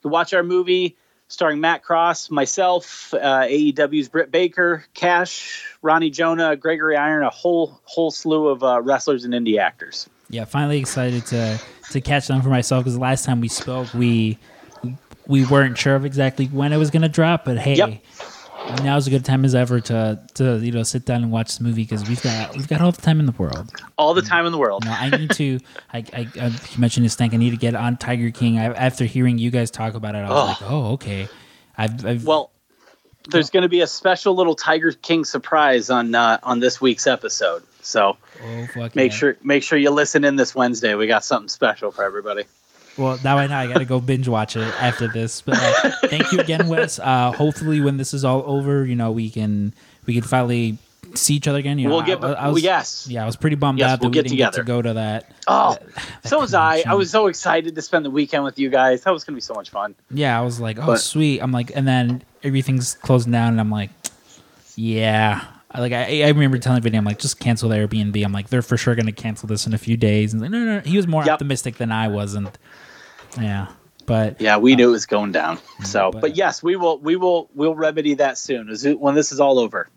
Can 0.01 0.11
watch 0.11 0.33
our 0.33 0.43
movie 0.43 0.95
starring 1.29 1.61
Matt 1.61 1.83
Cross, 1.83 2.29
myself, 2.31 3.13
uh, 3.13 3.43
AEW's 3.43 4.09
Britt 4.09 4.31
Baker, 4.31 4.83
Cash, 4.93 5.63
Ronnie 5.81 6.09
Jonah, 6.09 6.55
Gregory 6.57 6.97
Iron, 6.97 7.23
a 7.23 7.29
whole 7.29 7.79
whole 7.85 8.11
slew 8.11 8.47
of 8.49 8.63
uh, 8.63 8.81
wrestlers 8.81 9.23
and 9.23 9.33
indie 9.33 9.57
actors. 9.59 10.09
yeah 10.29 10.43
finally 10.45 10.79
excited 10.79 11.25
to 11.27 11.59
to 11.91 12.01
catch 12.01 12.27
them 12.27 12.41
for 12.41 12.49
myself 12.49 12.83
because 12.83 12.97
last 12.97 13.25
time 13.25 13.39
we 13.41 13.47
spoke 13.47 13.91
we 13.93 14.37
we 15.27 15.45
weren't 15.45 15.77
sure 15.77 15.95
of 15.95 16.05
exactly 16.05 16.45
when 16.47 16.73
it 16.73 16.77
was 16.77 16.89
going 16.91 17.01
to 17.03 17.09
drop 17.09 17.45
but 17.45 17.57
hey 17.57 17.75
Yep. 17.75 18.03
Now's 18.83 19.07
a 19.07 19.09
good 19.09 19.25
time 19.25 19.43
as 19.45 19.55
ever 19.55 19.79
to 19.79 20.19
to 20.35 20.57
you 20.59 20.71
know 20.71 20.83
sit 20.83 21.05
down 21.05 21.23
and 21.23 21.31
watch 21.31 21.57
the 21.57 21.63
movie 21.63 21.83
because 21.83 22.07
we've 22.07 22.21
got 22.21 22.55
we've 22.55 22.67
got 22.67 22.81
all 22.81 22.91
the 22.91 23.01
time 23.01 23.19
in 23.19 23.25
the 23.25 23.31
world 23.33 23.71
All 23.97 24.13
the 24.13 24.21
time 24.21 24.45
in 24.45 24.51
the 24.51 24.57
world. 24.57 24.85
No, 24.85 24.91
I 24.91 25.09
need 25.09 25.31
to. 25.31 25.59
I, 25.93 25.97
I, 26.13 26.27
I 26.39 26.45
you 26.47 26.77
mentioned 26.79 27.05
this 27.05 27.15
thing. 27.15 27.33
I 27.33 27.37
need 27.37 27.51
to 27.51 27.57
get 27.57 27.75
on 27.75 27.97
Tiger 27.97 28.31
King. 28.31 28.57
I, 28.59 28.65
after 28.65 29.05
hearing 29.05 29.37
you 29.37 29.51
guys 29.51 29.71
talk 29.71 29.93
about 29.95 30.15
it, 30.15 30.19
I 30.19 30.29
was 30.29 30.31
Oh. 30.31 30.45
like, 30.65 30.71
oh, 30.71 30.91
okay. 30.93 31.27
I've, 31.77 32.05
I've 32.05 32.25
Well, 32.25 32.51
there's 33.29 33.49
going 33.49 33.63
to 33.63 33.69
be 33.69 33.81
a 33.81 33.87
special 33.87 34.35
little 34.35 34.55
Tiger 34.55 34.91
King 34.91 35.25
surprise 35.25 35.89
on 35.89 36.13
uh, 36.15 36.39
on 36.43 36.59
this 36.59 36.79
week's 36.81 37.07
episode. 37.07 37.63
So 37.81 38.17
oh, 38.43 38.67
make 38.95 39.11
yeah. 39.11 39.17
sure 39.17 39.37
make 39.43 39.63
sure 39.63 39.77
you 39.79 39.89
listen 39.91 40.23
in 40.23 40.35
this 40.35 40.53
Wednesday. 40.53 40.95
We 40.95 41.07
got 41.07 41.23
something 41.23 41.49
special 41.49 41.91
for 41.91 42.03
everybody. 42.03 42.43
Well, 42.99 43.17
now 43.23 43.37
I 43.37 43.47
know 43.47 43.55
I 43.55 43.67
got 43.67 43.77
to 43.79 43.85
go 43.85 43.99
binge 43.99 44.27
watch 44.27 44.55
it 44.55 44.61
after 44.81 45.07
this. 45.07 45.41
But 45.41 45.55
uh, 45.57 45.91
thank 46.07 46.31
you 46.31 46.39
again, 46.39 46.67
Wes. 46.67 46.99
Uh, 46.99 47.31
hopefully, 47.31 47.79
when 47.81 47.97
this 47.97 48.13
is 48.13 48.25
all 48.25 48.43
over, 48.45 48.85
you 48.85 48.95
know, 48.95 49.11
we 49.11 49.29
can 49.29 49.73
we 50.05 50.13
can 50.13 50.23
finally 50.23 50.77
see 51.15 51.33
each 51.35 51.47
other 51.47 51.57
again. 51.57 51.79
You 51.79 51.87
know, 51.87 51.95
We'll 51.95 52.03
get- 52.05 52.23
I, 52.23 52.33
I 52.33 52.47
was, 52.49 52.61
yes. 52.61 53.07
yeah, 53.09 53.23
I 53.23 53.25
was 53.25 53.35
pretty 53.35 53.55
bummed 53.55 53.79
Yes, 53.79 53.89
out 53.93 54.01
we'll 54.01 54.09
that 54.11 54.17
we 54.17 54.23
get 54.23 54.23
didn't 54.29 54.37
get 54.37 54.53
to 54.53 54.63
go 54.63 54.79
to 54.81 54.93
that. 54.93 55.31
Oh, 55.47 55.75
that 55.95 56.27
so 56.29 56.39
was 56.39 56.53
I. 56.53 56.83
I 56.85 56.93
was 56.93 57.09
so 57.09 57.25
excited 57.27 57.73
to 57.73 57.81
spend 57.81 58.05
the 58.05 58.11
weekend 58.11 58.43
with 58.43 58.59
you 58.59 58.69
guys. 58.69 59.01
That 59.03 59.11
was 59.11 59.23
going 59.23 59.33
to 59.33 59.37
be 59.37 59.41
so 59.41 59.55
much 59.55 59.71
fun. 59.71 59.95
Yeah, 60.11 60.37
I 60.37 60.43
was 60.43 60.59
like, 60.59 60.77
oh, 60.77 60.85
But- 60.85 60.97
sweet. 60.97 61.39
I'm 61.39 61.51
like, 61.51 61.71
and 61.75 61.87
then 61.87 62.21
everything's 62.43 62.93
closing 62.95 63.31
down, 63.31 63.53
and 63.53 63.59
I'm 63.59 63.71
like, 63.71 63.89
yeah. 64.75 65.43
I- 65.71 65.79
Like 65.81 65.93
I, 65.93 66.23
I 66.23 66.27
remember 66.29 66.57
telling 66.57 66.81
Vinny, 66.81 66.97
I'm 66.97 67.05
like, 67.05 67.19
just 67.19 67.39
cancel 67.39 67.69
the 67.69 67.75
Airbnb. 67.77 68.23
I'm 68.23 68.31
like, 68.33 68.49
they're 68.49 68.61
for 68.61 68.77
sure 68.77 68.95
going 68.95 69.05
to 69.05 69.11
cancel 69.11 69.47
this 69.47 69.65
in 69.67 69.73
a 69.73 69.77
few 69.77 69.97
days. 69.97 70.33
And 70.33 70.41
like, 70.41 70.51
no, 70.51 70.59
no, 70.63 70.75
no. 70.75 70.79
He 70.81 70.97
was 70.97 71.07
more 71.07 71.23
Yep. 71.23 71.33
optimistic 71.33 71.77
than 71.77 71.91
I 71.91 72.07
was, 72.07 72.33
and 72.33 72.49
yeah, 73.39 73.67
but 74.05 74.39
Yeah, 74.41 74.57
we 74.57 74.75
knew 74.75 74.89
it 74.89 74.91
was 74.91 75.05
going 75.05 75.31
down. 75.31 75.59
So, 75.83 76.11
but- 76.11 76.21
but 76.21 76.35
yes, 76.35 76.61
we 76.63 76.75
will 76.75 76.97
we 76.99 77.15
will 77.15 77.49
we'll 77.55 77.75
remedy 77.75 78.15
that 78.15 78.37
soon 78.37 78.69
as 78.69 78.85
when 78.87 79.15
this 79.15 79.31
is 79.31 79.39
all 79.39 79.59
over. 79.59 79.87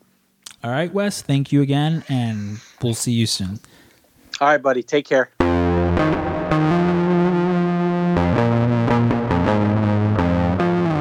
all 0.64 0.70
right, 0.70 0.92
Wes, 0.92 1.22
thank 1.22 1.52
you 1.52 1.60
again, 1.62 2.04
and 2.08 2.58
we'll 2.82 2.94
see 2.94 3.12
you 3.12 3.26
soon. 3.26 3.58
All 4.40 4.48
right, 4.48 4.62
buddy. 4.62 4.82
Take 4.82 5.06
care. 5.06 5.30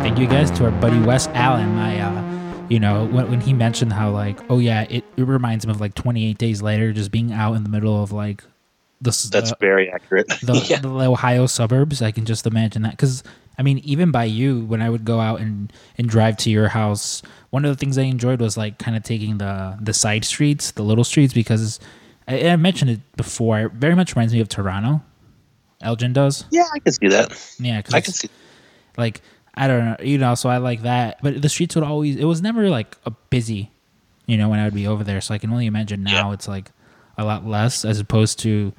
Thank 0.03 0.17
you 0.17 0.27
guys 0.27 0.49
to 0.51 0.65
our 0.65 0.71
buddy 0.71 0.99
Wes 0.99 1.27
Allen. 1.29 1.77
I, 1.77 1.99
uh, 1.99 2.65
you 2.69 2.79
know, 2.79 3.05
when, 3.05 3.29
when 3.29 3.39
he 3.41 3.53
mentioned 3.53 3.93
how 3.93 4.09
like, 4.11 4.39
oh 4.49 4.57
yeah, 4.59 4.81
it, 4.89 5.03
it 5.15 5.23
reminds 5.23 5.63
him 5.63 5.71
of 5.71 5.79
like 5.79 5.93
28 5.93 6.37
days 6.37 6.61
later, 6.61 6.91
just 6.91 7.11
being 7.11 7.31
out 7.31 7.53
in 7.53 7.63
the 7.63 7.69
middle 7.69 8.01
of 8.01 8.11
like 8.11 8.43
this. 9.01 9.23
That's 9.23 9.51
uh, 9.51 9.55
very 9.59 9.91
accurate. 9.91 10.27
the, 10.43 10.53
Yeah. 10.69 10.79
the 10.79 10.89
Ohio 10.89 11.45
suburbs. 11.47 12.01
I 12.01 12.11
can 12.11 12.25
just 12.25 12.45
imagine 12.47 12.83
that 12.83 12.91
because 12.91 13.23
I 13.57 13.63
mean, 13.63 13.79
even 13.79 14.11
by 14.11 14.23
you, 14.25 14.65
when 14.65 14.81
I 14.81 14.89
would 14.89 15.03
go 15.05 15.19
out 15.19 15.39
and 15.41 15.71
and 15.97 16.07
drive 16.09 16.37
to 16.37 16.49
your 16.49 16.69
house, 16.69 17.21
one 17.49 17.65
of 17.65 17.69
the 17.71 17.77
things 17.79 17.97
I 17.97 18.03
enjoyed 18.03 18.39
was 18.39 18.57
like 18.57 18.77
kind 18.79 18.95
of 18.95 19.03
taking 19.03 19.37
the 19.39 19.77
the 19.81 19.93
side 19.93 20.23
streets, 20.25 20.71
the 20.71 20.83
little 20.83 21.03
streets, 21.03 21.33
because 21.33 21.79
I, 22.27 22.49
I 22.49 22.55
mentioned 22.55 22.91
it 22.91 22.99
before. 23.17 23.59
It 23.61 23.71
very 23.73 23.95
much 23.95 24.15
reminds 24.15 24.33
me 24.33 24.39
of 24.39 24.49
Toronto. 24.49 25.01
Elgin 25.81 26.13
does, 26.13 26.45
Yeah, 26.51 26.67
I 26.73 26.77
can 26.79 26.93
see 26.93 27.07
that. 27.07 27.55
yeah. 27.59 27.81
'cause 27.81 27.93
I 27.95 28.01
can 28.01 28.13
see. 28.13 28.29
like 28.97 29.21
I 29.55 29.67
don't 29.67 29.83
know, 29.83 29.97
you 30.01 30.17
know. 30.19 30.35
So 30.35 30.47
I 30.47 30.57
like 30.57 30.83
that, 30.83 31.17
but 31.23 31.41
the 31.41 31.49
streets 31.49 31.73
would 31.75 31.83
always. 31.83 32.15
It 32.17 32.25
was 32.25 32.41
never 32.41 32.69
like 32.69 32.95
a 33.05 33.11
busy, 33.11 33.71
you 34.27 34.37
know, 34.37 34.47
when 34.47 34.59
I 34.59 34.63
would 34.65 34.73
be 34.75 34.87
over 34.87 35.03
there. 35.03 35.19
So 35.21 35.33
I 35.33 35.39
can 35.39 35.49
only 35.51 35.65
imagine 35.65 36.03
now 36.03 36.27
Yeah. 36.29 36.33
it's 36.35 36.47
like 36.47 36.71
a 37.17 37.25
lot 37.25 37.45
less 37.45 37.83
as 37.83 37.99
opposed 37.99 38.39
to, 38.39 38.71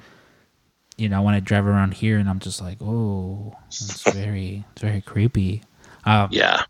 you 0.97 1.09
know, 1.09 1.21
when 1.21 1.33
I 1.33 1.39
drive 1.39 1.65
around 1.65 1.93
here 1.95 2.17
and 2.19 2.29
I'm 2.29 2.39
just 2.39 2.61
like, 2.61 2.77
oh, 2.81 3.55
it's 3.67 4.01
very, 4.13 4.63
it's 4.73 4.81
very 4.81 5.01
creepy. 5.01 5.63
Um, 6.05 6.29
Yeah. 6.31 6.63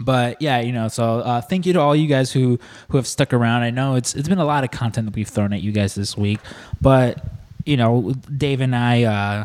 but 0.00 0.40
yeah, 0.42 0.60
you 0.60 0.72
know, 0.72 0.88
so 0.88 1.20
uh, 1.20 1.40
thank 1.40 1.64
you 1.66 1.72
to 1.74 1.80
all 1.80 1.94
you 1.96 2.06
guys 2.08 2.32
who 2.32 2.58
who 2.88 2.96
have 2.98 3.06
stuck 3.06 3.32
around. 3.32 3.62
I 3.62 3.70
know 3.70 3.94
it's 3.96 4.14
it's 4.14 4.28
been 4.28 4.38
a 4.38 4.44
lot 4.44 4.64
of 4.64 4.70
content 4.70 5.06
that 5.06 5.14
we've 5.14 5.28
thrown 5.28 5.52
at 5.52 5.62
you 5.62 5.72
guys 5.72 5.94
this 5.94 6.16
week, 6.16 6.40
but 6.80 7.22
you 7.64 7.76
know, 7.76 8.12
Dave 8.36 8.60
and 8.60 8.74
I 8.76 9.04
uh, 9.04 9.44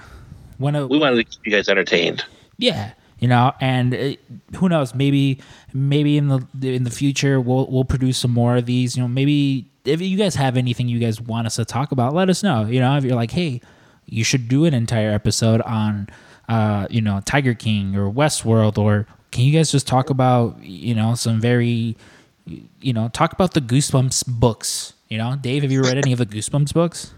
want 0.60 0.76
to 0.76 0.88
We 0.88 1.00
wanted 1.00 1.18
to 1.18 1.24
keep 1.24 1.46
you 1.46 1.52
guys 1.52 1.70
entertained. 1.70 2.24
yeah, 2.58 2.92
you 3.20 3.28
know, 3.28 3.54
and 3.62 3.94
uh, 3.96 4.14
who 4.58 4.68
knows? 4.70 4.94
Maybe 4.96 5.40
maybe 5.74 6.18
in 6.18 6.28
the 6.28 6.46
in 6.62 6.84
the 6.84 6.92
future 6.92 7.40
we'll 7.40 7.68
we'll 7.68 7.86
produce 7.86 8.18
some 8.18 8.32
more 8.32 8.58
of 8.58 8.66
these. 8.66 8.96
You 8.98 9.04
know, 9.04 9.08
maybe 9.08 9.68
if 9.86 10.02
you 10.02 10.18
guys 10.18 10.36
have 10.36 10.58
anything 10.58 10.88
you 10.90 11.00
guys 11.00 11.20
want 11.22 11.48
us 11.48 11.56
to 11.56 11.66
talk 11.66 11.92
about, 11.92 12.14
let 12.14 12.30
us 12.30 12.44
know. 12.44 12.66
You 12.66 12.80
know, 12.82 12.96
if 12.98 13.04
you're 13.04 13.16
like, 13.16 13.32
hey, 13.32 13.62
you 14.12 14.24
should 14.24 14.48
do 14.48 14.66
an 14.66 14.74
entire 14.76 15.10
episode 15.10 15.62
on, 15.62 16.08
uh, 16.48 16.86
you 16.90 17.02
know, 17.02 17.22
Tiger 17.26 17.56
King 17.56 17.96
or 17.96 18.12
Westworld, 18.12 18.78
or 18.78 19.08
can 19.32 19.46
you 19.46 19.54
guys 19.54 19.72
just 19.72 19.88
talk 19.88 20.10
about, 20.10 20.62
you 20.62 20.94
know, 20.94 21.16
some 21.16 21.40
very, 21.40 21.96
you 22.46 22.94
know, 22.94 23.08
talk 23.08 23.32
about 23.34 23.54
the 23.54 23.62
Goosebumps 23.62 24.28
books. 24.28 24.94
You 25.08 25.18
know, 25.18 25.36
Dave, 25.36 25.64
have 25.64 25.72
you 25.72 25.82
read 25.82 25.98
any 25.98 26.12
of 26.12 26.20
the 26.20 26.26
Goosebumps 26.26 26.74
books? 26.74 27.14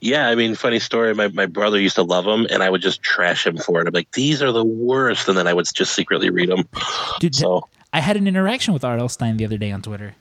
Yeah, 0.00 0.28
I 0.28 0.34
mean, 0.34 0.54
funny 0.54 0.78
story. 0.78 1.14
My, 1.14 1.28
my 1.28 1.46
brother 1.46 1.78
used 1.80 1.96
to 1.96 2.02
love 2.02 2.24
them, 2.24 2.46
and 2.50 2.62
I 2.62 2.70
would 2.70 2.82
just 2.82 3.02
trash 3.02 3.46
him 3.46 3.56
for 3.58 3.80
it. 3.80 3.86
I'm 3.86 3.94
like, 3.94 4.10
these 4.12 4.42
are 4.42 4.50
the 4.50 4.64
worst, 4.64 5.28
and 5.28 5.36
then 5.36 5.46
I 5.46 5.52
would 5.54 5.68
just 5.72 5.94
secretly 5.94 6.30
read 6.30 6.48
them. 6.48 6.68
Dude, 7.20 7.34
So, 7.34 7.68
I 7.92 8.00
had 8.00 8.16
an 8.16 8.26
interaction 8.26 8.74
with 8.74 8.84
R.L. 8.84 9.08
Stine 9.08 9.36
the 9.36 9.44
other 9.44 9.58
day 9.58 9.70
on 9.70 9.82
Twitter. 9.82 10.14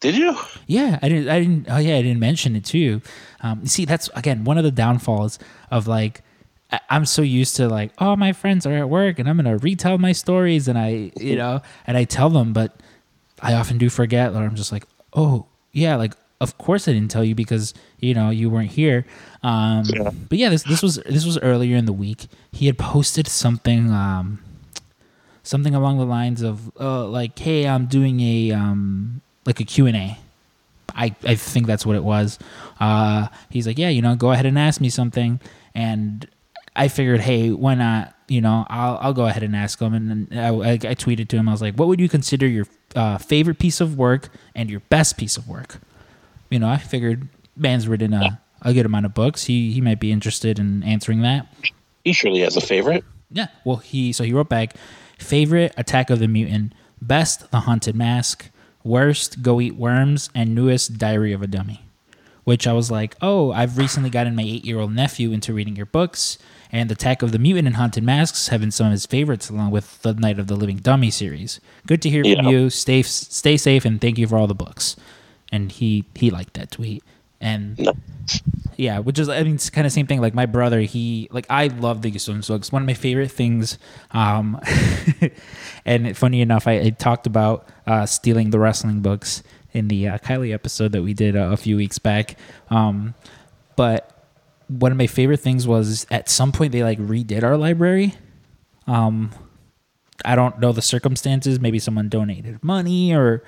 Did 0.00 0.16
you? 0.16 0.36
Yeah, 0.66 0.98
I 1.02 1.08
didn't. 1.08 1.28
I 1.28 1.40
didn't. 1.40 1.66
Oh 1.68 1.78
yeah, 1.78 1.96
I 1.96 2.02
didn't 2.02 2.20
mention 2.20 2.56
it 2.56 2.64
too. 2.64 3.00
Um, 3.40 3.60
you 3.62 3.68
see, 3.68 3.84
that's 3.84 4.08
again 4.14 4.44
one 4.44 4.58
of 4.58 4.64
the 4.64 4.70
downfalls 4.70 5.38
of 5.70 5.86
like 5.86 6.22
I'm 6.90 7.06
so 7.06 7.22
used 7.22 7.56
to 7.56 7.68
like, 7.68 7.92
oh, 7.98 8.16
my 8.16 8.32
friends 8.32 8.66
are 8.66 8.74
at 8.74 8.88
work 8.88 9.18
and 9.18 9.28
I'm 9.28 9.36
gonna 9.36 9.58
retell 9.58 9.98
my 9.98 10.12
stories 10.12 10.66
and 10.68 10.78
I, 10.78 11.12
you 11.16 11.36
know, 11.36 11.62
and 11.86 11.96
I 11.96 12.04
tell 12.04 12.28
them, 12.28 12.52
but 12.52 12.76
I 13.40 13.54
often 13.54 13.78
do 13.78 13.88
forget, 13.88 14.32
or 14.32 14.38
I'm 14.38 14.56
just 14.56 14.72
like, 14.72 14.84
oh 15.12 15.46
yeah, 15.72 15.96
like 15.96 16.14
of 16.40 16.58
course 16.58 16.88
I 16.88 16.92
didn't 16.92 17.10
tell 17.10 17.24
you 17.24 17.34
because 17.34 17.72
you 18.00 18.14
know 18.14 18.30
you 18.30 18.50
weren't 18.50 18.72
here. 18.72 19.06
Um, 19.42 19.84
Yeah. 19.86 20.10
But 20.28 20.38
yeah, 20.38 20.48
this 20.48 20.64
this 20.64 20.82
was 20.82 20.96
this 21.06 21.24
was 21.24 21.38
earlier 21.38 21.76
in 21.76 21.84
the 21.86 21.92
week. 21.92 22.26
He 22.52 22.66
had 22.66 22.78
posted 22.78 23.28
something. 23.28 23.90
Um, 23.90 24.40
something 25.42 25.76
along 25.76 25.96
the 25.96 26.04
lines 26.04 26.42
of 26.42 26.72
uh, 26.80 27.06
like 27.06 27.38
hey 27.38 27.68
i'm 27.68 27.86
doing 27.86 28.18
a 28.18 28.50
um, 28.50 29.22
like 29.46 29.60
a 29.60 29.64
q&a 29.64 30.18
I, 30.94 31.14
I 31.24 31.34
think 31.34 31.66
that's 31.66 31.84
what 31.84 31.94
it 31.96 32.04
was. 32.04 32.38
Uh, 32.80 33.28
he's 33.50 33.66
like 33.66 33.76
yeah 33.78 33.88
you 33.90 34.00
know 34.00 34.14
go 34.16 34.32
ahead 34.32 34.46
and 34.46 34.58
ask 34.58 34.80
me 34.80 34.88
something. 34.88 35.40
And 35.74 36.26
i 36.74 36.88
figured 36.88 37.20
hey 37.20 37.50
why 37.50 37.74
not? 37.74 38.14
You 38.28 38.40
know 38.40 38.64
i'll, 38.70 38.98
I'll 39.02 39.12
go 39.12 39.26
ahead 39.26 39.42
and 39.42 39.54
ask 39.54 39.78
him. 39.78 39.92
And 39.94 40.28
I, 40.38 40.48
I, 40.48 40.72
I 40.72 40.94
tweeted 40.94 41.28
to 41.28 41.36
him. 41.36 41.48
I 41.48 41.52
was 41.52 41.60
like 41.60 41.74
what 41.74 41.88
would 41.88 42.00
you 42.00 42.08
consider 42.08 42.46
your 42.46 42.66
uh, 42.94 43.18
favorite 43.18 43.58
piece 43.58 43.80
of 43.80 43.98
work 43.98 44.30
and 44.54 44.70
your 44.70 44.80
best 44.88 45.16
piece 45.18 45.36
of 45.36 45.46
work? 45.48 45.80
You 46.50 46.58
know 46.60 46.68
i 46.68 46.78
figured 46.78 47.28
man's 47.56 47.88
written 47.88 48.14
a, 48.14 48.40
a 48.62 48.72
good 48.72 48.86
amount 48.86 49.04
of 49.06 49.12
books. 49.14 49.44
He, 49.44 49.72
he 49.72 49.80
might 49.80 50.00
be 50.00 50.12
interested 50.12 50.58
in 50.58 50.82
answering 50.82 51.22
that. 51.22 51.46
He 52.04 52.12
surely 52.12 52.40
has 52.40 52.56
a 52.56 52.60
favorite. 52.60 53.04
yeah. 53.30 53.48
Well, 53.64 53.76
he 53.78 54.12
so 54.12 54.24
he 54.24 54.32
wrote 54.32 54.48
back 54.48 54.74
favorite 55.18 55.72
Attack 55.76 56.08
of 56.10 56.20
the 56.20 56.28
Mutant, 56.28 56.72
best 57.02 57.50
The 57.50 57.60
Haunted 57.60 57.96
Mask, 57.96 58.48
worst 58.86 59.42
Go 59.42 59.60
Eat 59.60 59.76
Worms, 59.76 60.30
and 60.34 60.54
newest 60.54 60.98
Diary 60.98 61.32
of 61.32 61.42
a 61.42 61.46
Dummy. 61.46 61.82
Which 62.44 62.66
I 62.68 62.72
was 62.72 62.92
like, 62.92 63.16
oh, 63.20 63.50
I've 63.50 63.76
recently 63.76 64.08
gotten 64.08 64.36
my 64.36 64.42
eight 64.42 64.64
year 64.64 64.78
old 64.78 64.94
nephew 64.94 65.32
into 65.32 65.52
reading 65.52 65.74
your 65.74 65.86
books, 65.86 66.38
and 66.70 66.90
Attack 66.90 67.22
of 67.22 67.32
the 67.32 67.38
Mutant 67.40 67.66
and 67.66 67.76
Haunted 67.76 68.04
Masks 68.04 68.48
have 68.48 68.60
been 68.60 68.70
some 68.70 68.86
of 68.86 68.92
his 68.92 69.04
favorites, 69.06 69.50
along 69.50 69.72
with 69.72 70.00
the 70.02 70.14
Night 70.14 70.38
of 70.38 70.46
the 70.46 70.54
Living 70.56 70.76
Dummy 70.76 71.10
series. 71.10 71.60
Good 71.86 72.00
to 72.02 72.10
hear 72.10 72.22
from 72.22 72.46
you. 72.46 72.70
Stay 72.70 73.02
stay 73.02 73.56
safe, 73.56 73.84
and 73.84 74.00
thank 74.00 74.16
you 74.18 74.28
for 74.28 74.36
all 74.38 74.46
the 74.46 74.54
books. 74.54 74.94
And 75.50 75.72
he 75.72 76.04
he 76.14 76.30
liked 76.30 76.54
that 76.54 76.70
tweet, 76.70 77.02
and 77.40 77.78
No. 77.78 77.92
yeah, 78.76 78.98
which 78.98 79.18
is 79.18 79.28
I 79.28 79.42
mean 79.42 79.54
it's 79.56 79.70
kind 79.70 79.86
of 79.86 79.92
same 79.92 80.06
thing. 80.06 80.20
Like 80.20 80.34
my 80.34 80.46
brother, 80.46 80.80
he 80.80 81.28
like 81.30 81.46
I 81.50 81.68
love 81.68 82.02
the 82.02 82.10
Goosebumps 82.10 82.48
books. 82.48 82.72
One 82.72 82.82
of 82.82 82.86
my 82.86 82.94
favorite 82.94 83.30
things. 83.30 83.78
Um, 84.12 84.60
and 85.84 86.16
funny 86.16 86.40
enough, 86.40 86.66
I, 86.66 86.80
I 86.80 86.90
talked 86.90 87.26
about 87.26 87.68
uh, 87.86 88.06
stealing 88.06 88.50
the 88.50 88.58
wrestling 88.58 89.00
books 89.00 89.42
in 89.72 89.88
the 89.88 90.08
uh, 90.08 90.18
Kylie 90.18 90.52
episode 90.54 90.92
that 90.92 91.02
we 91.02 91.14
did 91.14 91.36
uh, 91.36 91.50
a 91.52 91.56
few 91.56 91.76
weeks 91.76 91.98
back. 91.98 92.38
Um, 92.70 93.14
but 93.76 94.12
one 94.68 94.90
of 94.90 94.98
my 94.98 95.06
favorite 95.06 95.40
things 95.40 95.66
was 95.66 96.06
at 96.10 96.28
some 96.28 96.50
point 96.52 96.72
they 96.72 96.82
like 96.82 96.98
redid 96.98 97.42
our 97.44 97.56
library. 97.56 98.14
Um, 98.86 99.30
I 100.24 100.34
don't 100.34 100.58
know 100.58 100.72
the 100.72 100.82
circumstances. 100.82 101.60
Maybe 101.60 101.78
someone 101.78 102.08
donated 102.08 102.64
money 102.64 103.14
or 103.14 103.44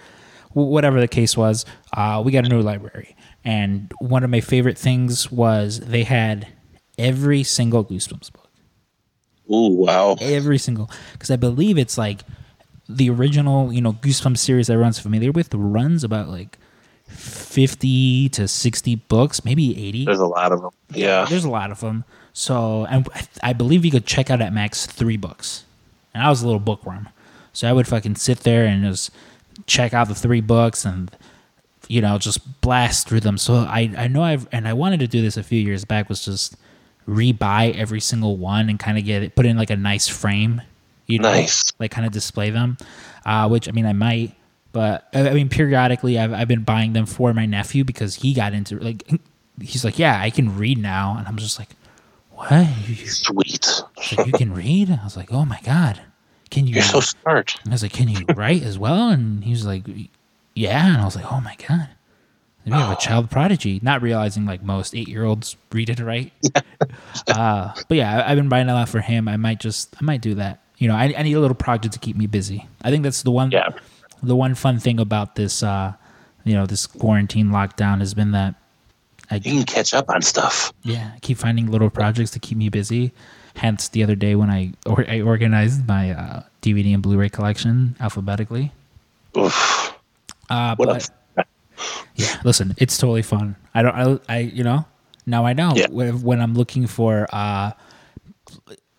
whatever 0.53 1.01
the 1.01 1.09
case 1.09 1.37
was. 1.37 1.65
Uh, 1.97 2.23
we 2.25 2.31
got 2.33 2.45
a 2.45 2.49
new 2.49 2.61
library, 2.61 3.17
and 3.45 3.93
one 4.01 4.25
of 4.25 4.31
my 4.31 4.41
favorite 4.41 4.79
things 4.79 5.31
was 5.31 5.81
they 5.81 6.05
had 6.05 6.49
every 6.99 7.43
single 7.43 7.85
Goosebumps 7.85 8.33
book, 8.33 8.49
Oh 9.49 9.69
wow. 9.69 10.17
every 10.21 10.59
single, 10.59 10.91
because 11.13 11.31
I 11.31 11.37
believe 11.37 11.79
it's 11.79 11.97
like 11.97 12.21
the 12.89 13.11
original, 13.11 13.73
you 13.73 13.81
know, 13.81 13.93
Goosebumps 13.95 14.39
series 14.39 14.67
that 14.67 14.75
everyone's 14.75 14.99
familiar 14.99 15.31
with 15.33 15.55
runs 15.55 16.05
about 16.05 16.29
like 16.29 16.59
fifty 17.07 18.29
to 18.31 18.47
sixty 18.49 18.97
books, 18.97 19.45
maybe 19.45 19.83
eighty. 19.83 20.05
There's 20.05 20.19
a 20.19 20.27
lot 20.27 20.53
of 20.53 20.63
them. 20.63 20.71
Yeah. 20.93 21.25
There's 21.25 21.45
a 21.45 21.51
lot 21.51 21.71
of 21.71 21.81
them. 21.81 22.05
So, 22.33 22.85
and 22.87 23.09
I 23.43 23.53
believe 23.53 23.85
you 23.85 23.91
could 23.91 24.07
check 24.07 24.31
out 24.31 24.41
at 24.41 24.53
max 24.53 24.87
three 24.87 25.17
books. 25.17 25.65
And 26.15 26.23
I 26.23 26.31
was 26.31 26.43
a 26.43 26.47
little 26.47 26.61
bookworm. 26.61 27.09
So 27.53 27.69
I 27.69 27.73
would 27.73 27.89
fucking 27.89 28.17
sit 28.17 28.41
there 28.41 28.65
and 28.65 28.85
just 28.85 29.11
check 29.67 29.93
out 29.93 30.09
the 30.09 30.15
three 30.15 30.41
books 30.41 30.85
and, 30.85 31.11
you 31.89 32.01
know, 32.01 32.19
just 32.19 32.61
blast 32.61 33.09
through 33.09 33.21
them. 33.21 33.39
So 33.39 33.55
I, 33.55 33.91
I 33.97 34.09
know 34.09 34.23
I've, 34.23 34.47
and 34.53 34.69
I 34.69 34.73
wanted 34.75 35.01
to 35.01 35.07
do 35.09 35.21
this 35.23 35.37
a 35.37 35.43
few 35.43 35.61
years 35.61 35.85
back, 35.85 36.09
was 36.09 36.25
just 36.25 36.57
rebuy 37.09 37.75
every 37.77 38.01
single 38.01 38.37
one 38.37 38.69
and 38.69 38.79
kind 38.79 38.99
of 38.99 39.05
get 39.05 39.23
it, 39.23 39.35
put 39.35 39.47
in 39.47 39.57
like 39.57 39.71
a 39.71 39.77
nice 39.77 40.07
frame, 40.07 40.61
you 41.07 41.19
know, 41.19 41.31
Nice. 41.33 41.65
like 41.79 41.91
kind 41.91 42.07
of 42.07 42.13
display 42.13 42.51
them, 42.51 42.77
uh, 43.25 43.49
which 43.49 43.69
I 43.69 43.73
mean, 43.73 43.87
I 43.87 43.95
might. 43.95 44.35
But 44.73 45.09
I 45.15 45.33
mean, 45.33 45.49
periodically, 45.49 46.19
I've, 46.19 46.33
I've 46.33 46.49
been 46.49 46.63
buying 46.63 46.93
them 46.93 47.07
for 47.07 47.33
my 47.33 47.47
nephew 47.47 47.83
because 47.85 48.17
he 48.17 48.35
got 48.35 48.53
into 48.53 48.79
like 48.79 49.03
he's 49.61 49.85
like, 49.85 49.99
yeah, 49.99 50.21
I 50.21 50.29
can 50.31 50.57
read 50.57 50.79
now, 50.79 51.17
and 51.19 51.27
I'm 51.27 51.39
just 51.39 51.59
like, 51.59 51.71
what? 52.33 52.67
Sweet. 53.07 53.67
like, 54.17 54.27
you 54.27 54.33
can 54.35 54.53
read? 54.53 54.91
I 54.91 55.03
was 55.03 55.17
like, 55.17 55.33
oh 55.33 55.47
my 55.47 55.59
god, 55.65 56.03
can 56.51 56.67
you? 56.67 56.75
You're 56.75 56.83
so 56.83 57.01
smart. 57.01 57.57
I 57.67 57.71
was 57.71 57.83
like, 57.83 57.95
can 57.95 58.09
you 58.09 58.27
write 58.37 58.63
as 58.63 58.79
well? 58.79 59.09
And 59.09 59.43
he 59.43 59.51
was 59.53 59.65
like, 59.65 59.85
yeah, 60.59 60.87
and 60.93 60.97
I 61.01 61.05
was 61.05 61.17
like, 61.17 61.31
oh 61.33 61.41
my 61.41 61.57
god. 61.69 61.89
Maybe 62.65 62.77
I 62.77 62.87
have 62.89 62.99
a 62.99 63.01
child 63.01 63.31
prodigy, 63.31 63.81
not 63.83 64.03
realizing 64.03 64.45
like 64.45 64.63
most 64.63 64.95
eight 64.95 65.09
year 65.09 65.25
olds 65.25 65.57
read 65.73 65.89
and 65.89 66.01
write. 66.01 66.33
uh, 67.29 67.73
but 67.89 67.97
yeah, 67.97 68.19
I, 68.23 68.31
I've 68.33 68.37
been 68.37 68.49
buying 68.51 68.69
a 68.69 68.75
lot 68.75 68.89
for 68.91 69.01
him. 69.01 69.27
I 69.29 69.37
might 69.39 69.59
just, 69.61 69.95
I 70.01 70.05
might 70.05 70.21
do 70.21 70.35
that. 70.35 70.61
You 70.77 70.89
know, 70.89 70.95
I, 70.95 71.15
I 71.17 71.23
need 71.23 71.33
a 71.33 71.41
little 71.41 71.55
project 71.55 71.95
to 71.95 71.99
keep 72.01 72.15
me 72.17 72.27
busy. 72.27 72.67
I 72.83 72.91
think 72.91 73.05
that's 73.05 73.23
the 73.23 73.31
one, 73.31 73.51
Yeah. 73.53 73.69
the 74.23 74.37
one 74.37 74.55
fun 74.55 74.79
thing 74.79 75.01
about 75.01 75.35
this, 75.35 75.63
uh, 75.63 75.95
you 76.45 76.53
know, 76.55 76.67
this 76.67 76.87
quarantine 76.87 77.49
lockdown 77.49 78.01
has 78.01 78.13
been 78.13 78.33
that 78.33 78.55
I, 79.31 79.37
You 79.37 79.41
can 79.41 79.65
catch 79.65 79.95
up 79.95 80.11
on 80.11 80.21
stuff. 80.21 80.73
yeah, 80.83 81.13
I 81.17 81.19
keep 81.21 81.39
finding 81.39 81.71
little 81.71 81.91
projects 81.91 82.33
to 82.33 82.39
keep 82.39 82.59
me 82.59 82.69
busy. 82.69 83.13
Hence, 83.57 83.89
the 83.89 84.03
other 84.03 84.15
day 84.15 84.35
when 84.35 84.51
I 84.51 84.73
or, 84.87 85.05
I 85.09 85.21
organized 85.23 85.89
my 85.89 86.13
uh, 86.13 86.43
DVD 86.63 86.93
and 86.95 87.03
Blu-ray 87.03 87.31
collection 87.31 87.97
alphabetically. 87.99 88.73
Oof. 89.37 89.95
Uh, 90.49 90.75
What 90.77 90.87
but 90.89 91.11
a 91.37 91.45
yeah, 92.17 92.41
listen, 92.45 92.75
it's 92.79 92.97
totally 92.99 93.23
fun. 93.23 93.57
I 93.75 93.83
don't, 93.83 93.95
I, 94.29 94.35
I 94.35 94.39
you 94.41 94.65
know, 94.65 94.85
now 95.27 95.45
I 95.47 95.53
know 95.53 95.73
Yeah. 95.77 95.87
when, 95.91 96.23
when 96.23 96.41
I'm 96.41 96.55
looking 96.55 96.87
for, 96.87 97.27
uh, 97.33 97.73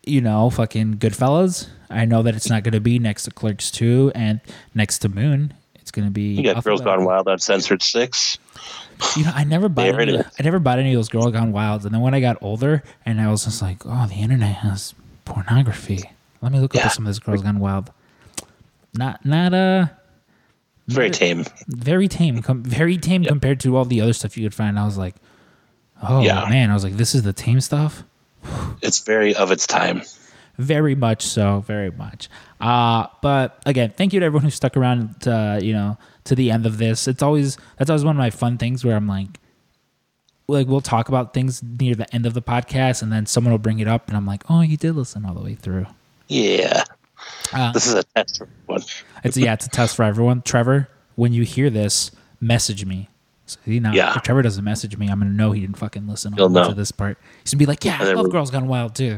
you 0.06 0.22
know, 0.22 0.50
fucking 0.50 0.96
Goodfellas. 0.96 1.68
I 1.90 2.06
know 2.06 2.22
that 2.24 2.36
it's 2.36 2.50
not 2.50 2.64
going 2.64 2.74
to 2.74 2.80
be 2.80 3.00
next 3.00 3.24
to 3.24 3.32
Clerks 3.32 3.72
two 3.72 4.12
and 4.16 4.40
next 4.74 5.00
to 5.00 5.10
Moon. 5.10 5.54
It's 5.76 5.92
going 5.92 6.06
to 6.06 6.12
be. 6.12 6.34
You 6.36 6.44
got 6.44 6.64
Girls 6.64 6.82
Gone. 6.82 7.04
Wild 7.04 7.28
on 7.28 7.40
Censored 7.40 7.82
Six. 7.82 8.38
You 9.18 9.24
know, 9.24 9.32
I 9.34 9.44
never 9.44 9.70
bought 9.70 10.00
any, 10.00 10.16
is. 10.16 10.26
I 10.40 10.44
never 10.44 10.60
bought 10.60 10.78
any 10.78 10.94
of 10.94 10.98
those 10.98 11.10
Girl 11.10 11.30
Gone 11.32 11.52
Wilds, 11.52 11.86
and 11.86 11.94
then 11.94 12.02
when 12.02 12.14
I 12.14 12.20
got 12.20 12.38
older, 12.42 12.84
and 13.06 13.20
I 13.20 13.30
was 13.32 13.46
just 13.46 13.62
like, 13.62 13.78
oh, 13.86 14.06
the 14.08 14.16
internet 14.16 14.56
has 14.58 14.94
pornography. 15.26 16.04
Let 16.42 16.52
me 16.52 16.60
look 16.60 16.76
Yeah. 16.76 16.86
up 16.86 16.92
some 16.92 17.06
of 17.06 17.10
this 17.10 17.20
Girls 17.20 17.42
Gone 17.42 17.60
Wild. 17.60 17.92
Not, 18.94 19.26
not 19.26 19.54
uh, 19.54 19.88
Very 20.94 21.10
tame. 21.10 21.46
very 21.68 22.08
tame, 22.08 22.42
com- 22.42 22.64
very 22.64 22.98
tame 22.98 23.24
compared 23.24 23.60
to 23.62 23.76
all 23.78 23.86
the 23.86 24.02
other 24.02 24.14
stuff 24.14 24.38
you 24.38 24.44
could 24.46 24.54
find. 24.56 24.78
I 24.80 24.86
was 24.86 24.98
like, 24.98 25.16
oh 26.04 26.22
Yeah. 26.22 26.48
man, 26.50 26.70
I 26.70 26.74
was 26.74 26.84
like, 26.84 26.98
this 26.98 27.14
is 27.16 27.24
the 27.24 27.34
tame 27.34 27.62
stuff. 27.62 28.04
It's 28.82 29.00
very 29.00 29.36
of 29.36 29.52
its 29.52 29.68
time. 29.68 30.02
Very 30.58 30.96
much 30.96 31.22
so, 31.26 31.62
very 31.68 31.92
much. 31.92 32.30
Uh, 32.60 33.08
but 33.22 33.62
again, 33.66 33.94
thank 33.96 34.12
you 34.14 34.20
to 34.20 34.26
everyone 34.26 34.44
who 34.44 34.50
stuck 34.50 34.76
around 34.76 35.22
to, 35.22 35.60
you 35.62 35.72
know, 35.74 35.98
to 36.26 36.36
the 36.36 36.52
end 36.52 36.66
of 36.66 36.78
this. 36.78 37.08
It's 37.08 37.22
always 37.24 37.58
that's 37.78 37.90
always 37.90 38.04
one 38.04 38.16
of 38.16 38.20
my 38.20 38.30
fun 38.30 38.58
things 38.58 38.84
where 38.84 38.96
I'm 38.96 39.08
like 39.08 39.40
like 40.48 40.68
we'll 40.68 40.82
talk 40.82 41.08
about 41.10 41.34
things 41.34 41.62
near 41.64 41.96
the 41.96 42.14
end 42.14 42.26
of 42.26 42.34
the 42.34 42.42
podcast 42.42 43.02
and 43.04 43.12
then 43.12 43.26
someone 43.26 43.52
will 43.52 43.58
bring 43.60 43.80
it 43.80 43.88
up 43.88 44.08
and 44.08 44.18
I'm 44.18 44.26
like, 44.26 44.44
"Oh, 44.50 44.62
you 44.62 44.76
did 44.78 44.96
listen 44.96 45.26
all 45.26 45.34
the 45.34 45.44
way 45.44 45.56
through." 45.56 45.86
Yeah. 46.28 46.84
Uh, 47.54 47.72
This 47.72 47.88
is 47.88 47.94
a 47.96 48.04
test 48.04 48.38
for 48.38 48.48
one. 48.68 48.82
It's 49.24 49.38
yeah, 49.38 49.54
it's 49.54 49.66
a 49.66 49.70
test 49.70 49.96
for 49.96 50.04
everyone. 50.04 50.42
Trevor, 50.44 50.88
when 51.16 51.34
you 51.34 51.44
hear 51.44 51.70
this, 51.70 52.12
message 52.40 52.86
me. 52.86 53.10
So, 53.46 53.58
you 53.66 53.80
know, 53.80 53.92
Yeah. 53.92 54.14
if 54.16 54.22
Trevor 54.22 54.42
doesn't 54.44 54.64
message 54.64 54.96
me, 54.98 55.08
I'm 55.10 55.20
gonna 55.20 55.32
know 55.32 55.52
he 55.52 55.62
didn't 55.62 55.78
fucking 55.78 56.08
listen 56.08 56.34
You'll 56.38 56.44
all 56.44 56.50
the 56.50 56.60
way 56.60 56.64
know. 56.68 56.70
to 56.70 56.76
this 56.76 56.92
part. 56.92 57.18
He's 57.44 57.52
gonna 57.54 57.60
be 57.60 57.66
like, 57.66 57.84
"Yeah, 57.84 57.98
I 58.00 58.14
love 58.14 58.30
Girls 58.32 58.52
Gone 58.52 58.68
Wild 58.68 58.94
too." 58.96 59.18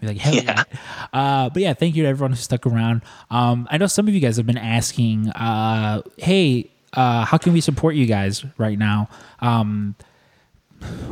Be 0.00 0.06
like, 0.08 0.18
"Hell 0.18 0.34
yeah!" 0.34 0.64
Yeah. 0.72 0.78
Uh, 1.12 1.50
but 1.50 1.62
yeah, 1.62 1.72
thank 1.74 1.96
you 1.96 2.02
to 2.04 2.08
everyone 2.08 2.32
who 2.32 2.36
stuck 2.36 2.66
around. 2.66 3.02
Um, 3.30 3.66
I 3.70 3.78
know 3.78 3.86
some 3.86 4.06
of 4.08 4.14
you 4.14 4.20
guys 4.20 4.36
have 4.36 4.46
been 4.46 4.58
asking, 4.58 5.28
uh, 5.30 6.02
"Hey, 6.18 6.70
uh, 6.92 7.24
how 7.24 7.38
can 7.38 7.52
we 7.54 7.60
support 7.60 7.94
you 7.94 8.06
guys 8.06 8.44
right 8.58 8.78
now?" 8.78 9.08
Um, 9.40 9.94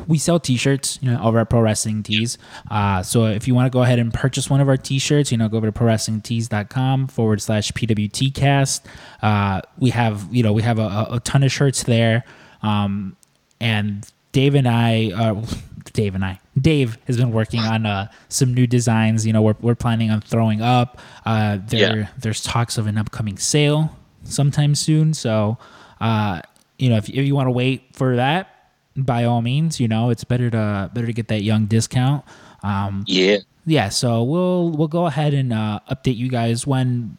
we 0.06 0.18
sell 0.18 0.40
t-shirts 0.40 0.98
you 1.02 1.10
know 1.10 1.20
over 1.22 1.38
at 1.38 1.50
pro 1.50 1.60
wrestling 1.60 2.02
tees. 2.02 2.38
Uh, 2.70 3.02
so 3.02 3.26
if 3.26 3.46
you 3.46 3.54
want 3.54 3.66
to 3.66 3.70
go 3.70 3.82
ahead 3.82 3.98
and 3.98 4.12
purchase 4.12 4.48
one 4.48 4.60
of 4.60 4.68
our 4.68 4.76
t-shirts 4.76 5.30
you 5.32 5.38
know 5.38 5.48
go 5.48 5.56
over 5.58 5.66
to 5.66 5.72
pro 5.72 5.86
wrestling 5.86 6.20
tees.com 6.20 7.06
forward 7.08 7.40
slash 7.42 7.70
pwt 7.72 8.34
cast. 8.34 8.86
Uh, 9.22 9.60
we 9.78 9.90
have 9.90 10.26
you 10.34 10.42
know 10.42 10.52
we 10.52 10.62
have 10.62 10.78
a, 10.78 10.82
a- 10.82 11.08
a 11.16 11.20
ton 11.20 11.42
of 11.42 11.52
shirts 11.52 11.82
there. 11.82 12.24
Um, 12.62 13.16
and 13.60 14.06
dave 14.32 14.54
and 14.54 14.68
i 14.68 15.10
uh, 15.16 15.44
dave 15.92 16.14
and 16.14 16.24
i 16.24 16.38
dave 16.60 16.98
has 17.06 17.16
been 17.16 17.30
working 17.32 17.60
on 17.60 17.86
uh, 17.86 18.08
some 18.28 18.52
new 18.54 18.66
designs. 18.66 19.26
You 19.26 19.32
know 19.32 19.42
we're, 19.42 19.54
we're 19.60 19.74
planning 19.74 20.10
on 20.10 20.20
throwing 20.20 20.60
up. 20.62 21.00
Uh, 21.26 21.58
there 21.66 21.96
Yeah. 22.00 22.08
there's 22.18 22.42
talks 22.42 22.78
of 22.78 22.86
an 22.86 22.98
upcoming 22.98 23.36
sale 23.38 23.96
sometime 24.24 24.74
soon. 24.74 25.14
So 25.14 25.58
uh, 26.00 26.40
you 26.78 26.88
know 26.90 26.96
if, 26.96 27.08
if 27.08 27.16
you 27.26 27.34
want 27.34 27.46
to 27.46 27.52
wait 27.52 27.94
for 27.94 28.16
that 28.16 28.57
by 29.04 29.24
all 29.24 29.42
means, 29.42 29.80
you 29.80 29.88
know, 29.88 30.10
it's 30.10 30.24
better 30.24 30.50
to 30.50 30.90
better 30.92 31.06
to 31.06 31.12
get 31.12 31.28
that 31.28 31.42
young 31.42 31.66
discount. 31.66 32.24
Um, 32.62 33.04
Yeah. 33.06 33.38
yeah, 33.66 33.88
so 33.88 34.22
we'll 34.24 34.70
we'll 34.70 34.88
go 34.88 35.06
ahead 35.06 35.34
and 35.34 35.52
uh, 35.52 35.80
update 35.90 36.16
you 36.16 36.28
guys 36.28 36.66
when 36.66 37.16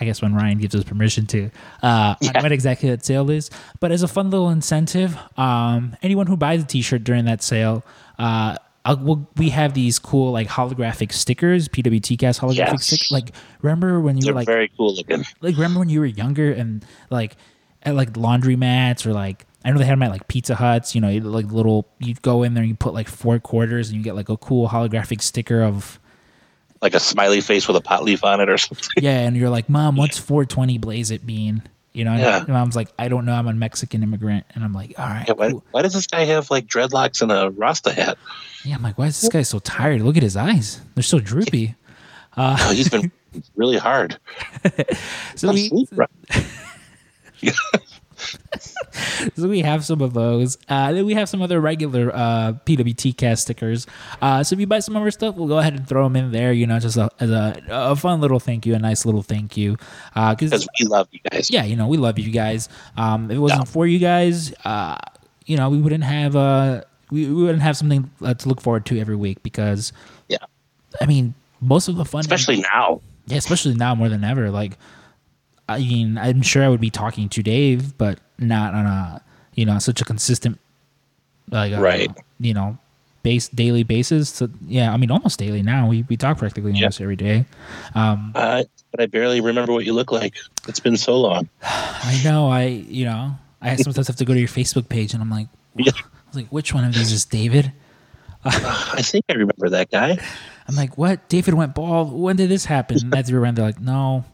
I 0.00 0.04
guess 0.04 0.20
when 0.22 0.34
Ryan 0.34 0.58
gives 0.58 0.74
us 0.74 0.84
permission 0.84 1.26
to 1.28 1.50
uh, 1.82 1.86
on 1.86 2.16
Yeah. 2.20 2.42
what 2.42 2.52
exactly 2.52 2.90
that 2.90 3.04
sale 3.04 3.30
is. 3.30 3.50
But 3.80 3.92
as 3.92 4.02
a 4.02 4.08
fun 4.08 4.30
little 4.30 4.50
incentive, 4.50 5.16
um, 5.36 5.96
anyone 6.02 6.26
who 6.26 6.36
buys 6.36 6.62
a 6.62 6.66
T-shirt 6.66 7.04
during 7.04 7.24
that 7.26 7.42
sale. 7.42 7.84
Uh, 8.18 8.56
I'll, 8.84 8.96
we'll, 8.96 9.28
we 9.36 9.50
have 9.50 9.74
these 9.74 9.98
cool 9.98 10.32
like 10.32 10.48
holographic 10.48 11.12
stickers, 11.12 11.68
PWTcast 11.68 12.40
holographic 12.40 12.56
Yes. 12.80 12.86
stick. 12.86 13.10
Like, 13.10 13.32
remember 13.60 14.00
when 14.00 14.16
you 14.16 14.22
They're 14.22 14.32
were 14.32 14.40
like 14.40 14.46
very 14.46 14.70
cool 14.78 14.94
looking. 14.94 15.24
like 15.42 15.56
remember 15.56 15.80
when 15.80 15.90
you 15.90 16.00
were 16.00 16.06
younger 16.06 16.50
and 16.50 16.84
like 17.10 17.36
at 17.82 17.94
like 17.94 18.14
laundromats 18.14 19.04
or 19.04 19.12
like 19.12 19.44
I 19.64 19.70
know 19.72 19.78
they 19.78 19.84
had 19.84 19.92
them 19.92 20.02
at 20.04 20.10
like 20.10 20.28
Pizza 20.28 20.54
Huts, 20.54 20.94
you 20.94 21.00
know, 21.00 21.10
like 21.10 21.46
little 21.46 21.88
you'd 21.98 22.22
go 22.22 22.42
in 22.42 22.54
there 22.54 22.62
and 22.62 22.68
you 22.68 22.76
put 22.76 22.94
like 22.94 23.08
four 23.08 23.38
quarters 23.38 23.88
and 23.88 23.98
you 23.98 24.04
get 24.04 24.14
like 24.14 24.28
a 24.28 24.36
cool 24.36 24.68
holographic 24.68 25.20
sticker 25.20 25.62
of 25.62 25.98
Like 26.80 26.94
a 26.94 27.00
smiley 27.00 27.40
face 27.40 27.66
with 27.66 27.76
a 27.76 27.80
pot 27.80 28.04
leaf 28.04 28.22
on 28.24 28.40
it 28.40 28.48
or 28.48 28.56
something. 28.58 28.88
yeah, 29.02 29.20
and 29.20 29.36
you're 29.36 29.50
like, 29.50 29.68
Mom, 29.68 29.96
what's 29.96 30.16
four 30.18 30.44
twenty 30.44 30.78
blaze 30.78 31.10
it 31.10 31.24
mean? 31.24 31.62
You 31.92 32.04
know, 32.04 32.14
Yeah. 32.14 32.38
and 32.40 32.48
mom's 32.48 32.76
like, 32.76 32.88
I 32.98 33.08
don't 33.08 33.24
know, 33.24 33.32
I'm 33.32 33.48
a 33.48 33.52
Mexican 33.52 34.04
immigrant, 34.04 34.46
and 34.54 34.62
I'm 34.62 34.72
like, 34.72 34.94
all 34.98 35.06
right, 35.06 35.24
Yeah, 35.26 35.34
why, 35.34 35.50
cool. 35.50 35.64
why 35.72 35.82
does 35.82 35.94
this 35.94 36.06
guy 36.06 36.24
have 36.26 36.48
like 36.50 36.66
dreadlocks 36.68 37.20
and 37.22 37.32
a 37.32 37.50
Rasta 37.50 37.92
hat? 37.92 38.16
yeah. 38.64 38.76
I'm 38.76 38.82
like, 38.82 38.96
why 38.98 39.06
is 39.06 39.20
this 39.20 39.28
guy 39.30 39.42
so 39.42 39.58
tired? 39.58 40.02
Look 40.02 40.16
at 40.16 40.22
his 40.22 40.36
eyes, 40.36 40.80
they're 40.94 41.02
so 41.02 41.18
droopy. 41.18 41.74
Oh, 42.40 42.54
he's 42.72 42.88
been 42.88 43.10
uh, 43.34 43.40
really 43.56 43.78
hard. 43.78 44.16
So 45.34 45.50
we? 45.52 45.72
so 49.36 49.48
we 49.48 49.60
have 49.60 49.84
some 49.84 50.00
of 50.00 50.14
those. 50.14 50.58
Uh, 50.68 50.92
then 50.92 51.06
we 51.06 51.14
have 51.14 51.28
some 51.28 51.40
other 51.42 51.60
regular 51.60 52.10
uh, 52.14 52.52
PWT 52.66 53.16
cast 53.16 53.42
stickers. 53.42 53.86
Uh, 54.20 54.42
so 54.42 54.54
if 54.54 54.60
you 54.60 54.66
buy 54.66 54.80
some 54.80 54.96
of 54.96 55.02
our 55.02 55.10
stuff, 55.10 55.36
we'll 55.36 55.48
go 55.48 55.58
ahead 55.58 55.74
and 55.74 55.88
throw 55.88 56.04
them 56.04 56.16
in 56.16 56.32
there. 56.32 56.52
You 56.52 56.66
know, 56.66 56.78
just 56.78 56.96
a, 56.96 57.10
as 57.20 57.30
a, 57.30 57.62
a 57.68 57.96
fun 57.96 58.20
little 58.20 58.40
thank 58.40 58.66
you, 58.66 58.74
a 58.74 58.78
nice 58.78 59.04
little 59.06 59.22
thank 59.22 59.56
you. 59.56 59.76
Because 60.14 60.50
Because 60.50 60.68
we 60.80 60.86
love 60.86 61.08
you 61.12 61.20
guys. 61.30 61.50
yeah, 61.50 61.64
you 61.64 61.76
know, 61.76 61.86
we 61.88 61.96
love 61.96 62.18
you 62.18 62.30
guys. 62.32 62.68
Um, 62.96 63.30
if 63.30 63.36
it 63.36 63.40
wasn't 63.40 63.60
Yeah. 63.60 63.64
for 63.72 63.86
you 63.86 63.98
guys, 63.98 64.52
uh, 64.64 64.96
you 65.46 65.56
know, 65.56 65.70
we 65.70 65.78
wouldn't 65.78 66.04
have 66.04 66.36
uh, 66.36 66.82
we, 67.10 67.26
we 67.26 67.42
wouldn't 67.44 67.62
have 67.62 67.76
something 67.76 68.10
uh, 68.22 68.34
to 68.34 68.48
look 68.48 68.60
forward 68.60 68.84
to 68.86 68.98
every 69.00 69.16
week 69.16 69.42
because 69.42 69.92
Yeah. 70.28 70.38
I 71.00 71.06
mean, 71.06 71.34
most 71.60 71.88
of 71.88 71.96
the 71.96 72.04
fun, 72.04 72.20
Especially 72.20 72.60
now. 72.60 73.00
yeah, 73.26 73.36
especially 73.38 73.74
now 73.74 73.94
more 73.94 74.08
than 74.08 74.24
ever. 74.24 74.50
Like, 74.50 74.78
I 75.68 75.78
mean, 75.78 76.16
I'm 76.18 76.42
sure 76.42 76.64
I 76.64 76.68
would 76.68 76.80
be 76.80 76.90
talking 76.90 77.28
to 77.30 77.42
Dave, 77.42 77.96
but 77.98 78.18
not 78.38 78.74
on 78.74 78.86
a 78.86 79.22
you 79.54 79.66
know 79.66 79.78
such 79.78 80.00
a 80.00 80.04
consistent 80.04 80.58
like 81.50 81.72
uh, 81.72 81.80
Right. 81.80 82.10
you 82.40 82.54
know 82.54 82.78
base 83.22 83.48
daily 83.48 83.82
basis. 83.82 84.28
So 84.30 84.48
yeah, 84.66 84.92
I 84.92 84.96
mean 84.96 85.10
almost 85.10 85.38
daily 85.38 85.62
now. 85.62 85.88
We 85.88 86.04
we 86.08 86.16
talk 86.16 86.38
practically 86.38 86.72
Yeah. 86.72 86.84
almost 86.86 87.00
every 87.00 87.16
day. 87.16 87.44
Um, 87.94 88.32
Uh, 88.34 88.62
but 88.92 89.00
I 89.02 89.06
barely 89.06 89.40
remember 89.40 89.72
what 89.72 89.84
you 89.84 89.92
look 89.92 90.12
like. 90.12 90.34
It's 90.68 90.80
been 90.80 90.96
so 90.96 91.18
long. 91.18 91.48
I 91.62 92.20
know. 92.24 92.48
I 92.48 92.64
you 92.64 93.04
know 93.04 93.36
I 93.60 93.76
sometimes 93.76 94.06
have 94.06 94.16
to 94.16 94.24
go 94.24 94.32
to 94.34 94.38
your 94.40 94.48
Facebook 94.48 94.88
page 94.88 95.12
and 95.14 95.22
I'm 95.22 95.30
like, 95.30 95.48
Yeah. 95.76 95.92
I 95.94 96.28
was 96.28 96.36
like, 96.36 96.48
which 96.48 96.72
one 96.72 96.84
of 96.84 96.94
these 96.94 97.10
is 97.12 97.24
David? 97.24 97.72
I 98.44 99.02
think 99.02 99.24
I 99.28 99.32
remember 99.32 99.68
that 99.70 99.90
guy. 99.90 100.16
I'm 100.68 100.76
like, 100.76 100.96
what? 100.96 101.28
David 101.28 101.54
went 101.54 101.74
bald. 101.74 102.12
When 102.12 102.36
did 102.36 102.50
this 102.50 102.66
happen? 102.66 102.98
And 103.02 103.12
that's 103.12 103.30
around. 103.30 103.56
They're 103.56 103.64
like, 103.66 103.80
no, 103.80 104.24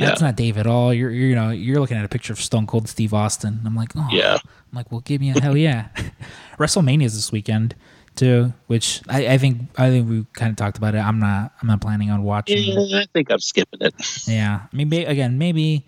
Yeah. 0.00 0.06
that's 0.10 0.20
not 0.20 0.36
Dave 0.36 0.58
at 0.58 0.66
all. 0.66 0.92
You're, 0.92 1.10
you're, 1.10 1.28
you 1.28 1.34
know, 1.34 1.50
you're 1.50 1.80
looking 1.80 1.96
at 1.96 2.04
a 2.04 2.08
picture 2.08 2.32
of 2.32 2.40
Stone 2.40 2.66
Cold 2.66 2.88
Steve 2.88 3.14
Austin. 3.14 3.60
I'm 3.64 3.74
like, 3.76 3.90
oh, 3.96 4.08
Yeah. 4.10 4.34
I'm 4.42 4.76
like, 4.76 4.90
well, 4.90 5.00
give 5.00 5.20
me 5.20 5.30
a 5.30 5.40
hell 5.40 5.56
yeah. 5.56 5.88
WrestleMania 6.58 7.04
is 7.04 7.14
this 7.14 7.30
weekend 7.32 7.74
too, 8.16 8.52
which 8.66 9.02
I, 9.08 9.28
I 9.34 9.38
think, 9.38 9.62
I 9.76 9.88
think 9.90 10.08
we 10.08 10.26
kind 10.32 10.50
of 10.50 10.56
talked 10.56 10.78
about 10.78 10.94
it. 10.94 10.98
I'm 10.98 11.18
not, 11.18 11.52
I'm 11.60 11.68
not 11.68 11.80
planning 11.80 12.10
on 12.10 12.22
watching. 12.22 12.58
Yeah, 12.58 13.00
I 13.00 13.06
think 13.12 13.30
I'm 13.30 13.38
skipping 13.40 13.80
it. 13.82 13.94
Yeah, 14.26 14.60
I 14.72 14.76
mean, 14.76 14.88
may, 14.88 15.04
again, 15.04 15.38
maybe, 15.38 15.84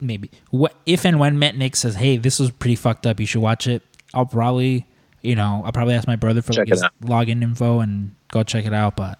maybe 0.00 0.30
what 0.50 0.74
if 0.86 1.04
and 1.06 1.18
when 1.18 1.38
Matt 1.38 1.56
Nick 1.56 1.76
says, 1.76 1.94
"Hey, 1.94 2.16
this 2.16 2.38
was 2.40 2.50
pretty 2.50 2.74
fucked 2.76 3.06
up. 3.06 3.20
You 3.20 3.26
should 3.26 3.40
watch 3.40 3.66
it." 3.66 3.82
I'll 4.12 4.26
probably, 4.26 4.86
you 5.22 5.34
know, 5.34 5.62
I'll 5.64 5.72
probably 5.72 5.94
ask 5.94 6.06
my 6.06 6.16
brother 6.16 6.42
for 6.42 6.52
like 6.52 6.68
his 6.68 6.82
login 7.02 7.42
info 7.42 7.80
and 7.80 8.14
go 8.30 8.42
check 8.42 8.64
it 8.66 8.74
out. 8.74 8.96
But 8.96 9.18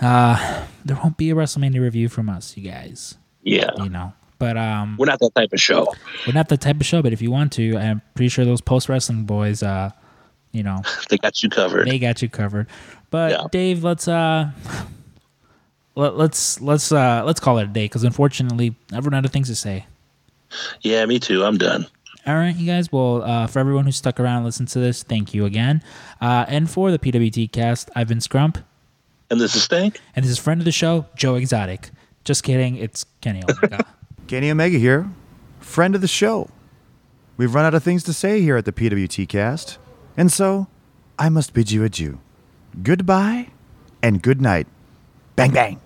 uh 0.00 0.64
there 0.84 0.96
won't 0.96 1.16
be 1.16 1.30
a 1.30 1.34
WrestleMania 1.34 1.80
review 1.80 2.08
from 2.08 2.28
us, 2.30 2.56
you 2.56 2.68
guys. 2.70 3.16
Yeah. 3.42 3.70
You 3.82 3.88
know, 3.88 4.12
but 4.38 4.56
um, 4.56 4.96
We're 4.98 5.06
not 5.06 5.18
that 5.20 5.34
type 5.34 5.52
of 5.52 5.60
show. 5.60 5.86
we're 6.26 6.32
not 6.34 6.48
the 6.48 6.56
type 6.56 6.76
of 6.80 6.86
show. 6.86 7.02
But 7.02 7.12
if 7.12 7.22
you 7.22 7.30
want 7.30 7.52
to, 7.54 7.76
I'm 7.76 8.02
pretty 8.14 8.28
sure 8.28 8.44
those 8.44 8.60
post 8.60 8.88
wrestling 8.88 9.24
boys, 9.24 9.62
uh, 9.62 9.90
you 10.52 10.62
know, 10.62 10.82
They 11.08 11.18
got 11.18 11.42
you 11.42 11.48
covered. 11.48 11.88
they 11.88 11.98
got 11.98 12.20
you 12.22 12.28
covered. 12.28 12.66
But 13.10 13.30
Yeah. 13.32 13.46
Dave, 13.50 13.82
let's 13.84 14.06
uh 14.08 14.50
let, 15.96 16.16
let's 16.16 16.60
let's 16.60 16.92
uh 16.92 17.22
let's 17.24 17.40
call 17.40 17.58
it 17.58 17.64
a 17.64 17.66
day 17.66 17.84
because 17.84 18.04
unfortunately 18.04 18.76
I've 18.92 19.04
run 19.04 19.14
out 19.14 19.24
of 19.24 19.32
things 19.32 19.48
to 19.48 19.54
say. 19.54 19.86
Yeah, 20.82 21.04
me 21.06 21.18
too. 21.18 21.44
I'm 21.44 21.58
done. 21.58 21.86
All 22.26 22.34
right, 22.34 22.54
you 22.54 22.66
guys. 22.66 22.92
Well, 22.92 23.22
uh, 23.22 23.46
for 23.46 23.60
everyone 23.60 23.86
who 23.86 23.92
stuck 23.92 24.20
around 24.20 24.38
and 24.38 24.44
listened 24.44 24.68
to 24.68 24.78
this, 24.78 25.02
thank 25.02 25.32
you 25.32 25.46
again. 25.46 25.82
Uh, 26.20 26.44
and 26.48 26.68
for 26.68 26.90
the 26.90 26.98
PWT 26.98 27.50
cast, 27.50 27.88
I've 27.96 28.08
been 28.08 28.18
Scrump, 28.18 28.62
And 29.30 29.40
this 29.40 29.56
is 29.56 29.62
Stank. 29.62 30.00
and 30.14 30.22
this 30.24 30.30
is 30.32 30.38
friend 30.38 30.60
of 30.60 30.66
the 30.66 30.72
show, 30.72 31.06
Joe 31.16 31.36
Exotic. 31.36 31.90
Just 32.24 32.42
kidding, 32.42 32.76
it's 32.76 33.04
Kenny 33.20 33.42
Omega. 33.42 33.84
Kenny 34.26 34.50
Omega 34.50 34.78
here, 34.78 35.10
friend 35.58 35.94
of 35.94 36.00
the 36.00 36.08
show. 36.08 36.48
We've 37.36 37.54
run 37.54 37.64
out 37.64 37.74
of 37.74 37.82
things 37.82 38.02
to 38.04 38.12
say 38.12 38.42
here 38.42 38.56
at 38.56 38.64
the 38.64 38.72
PWT 38.72 39.28
cast, 39.28 39.78
and 40.16 40.30
so 40.30 40.68
I 41.18 41.28
must 41.28 41.54
bid 41.54 41.70
you 41.70 41.82
adieu. 41.84 42.20
Goodbye 42.82 43.48
and 44.02 44.22
good 44.22 44.40
night. 44.40 44.66
Bang, 45.36 45.52
bang. 45.52 45.80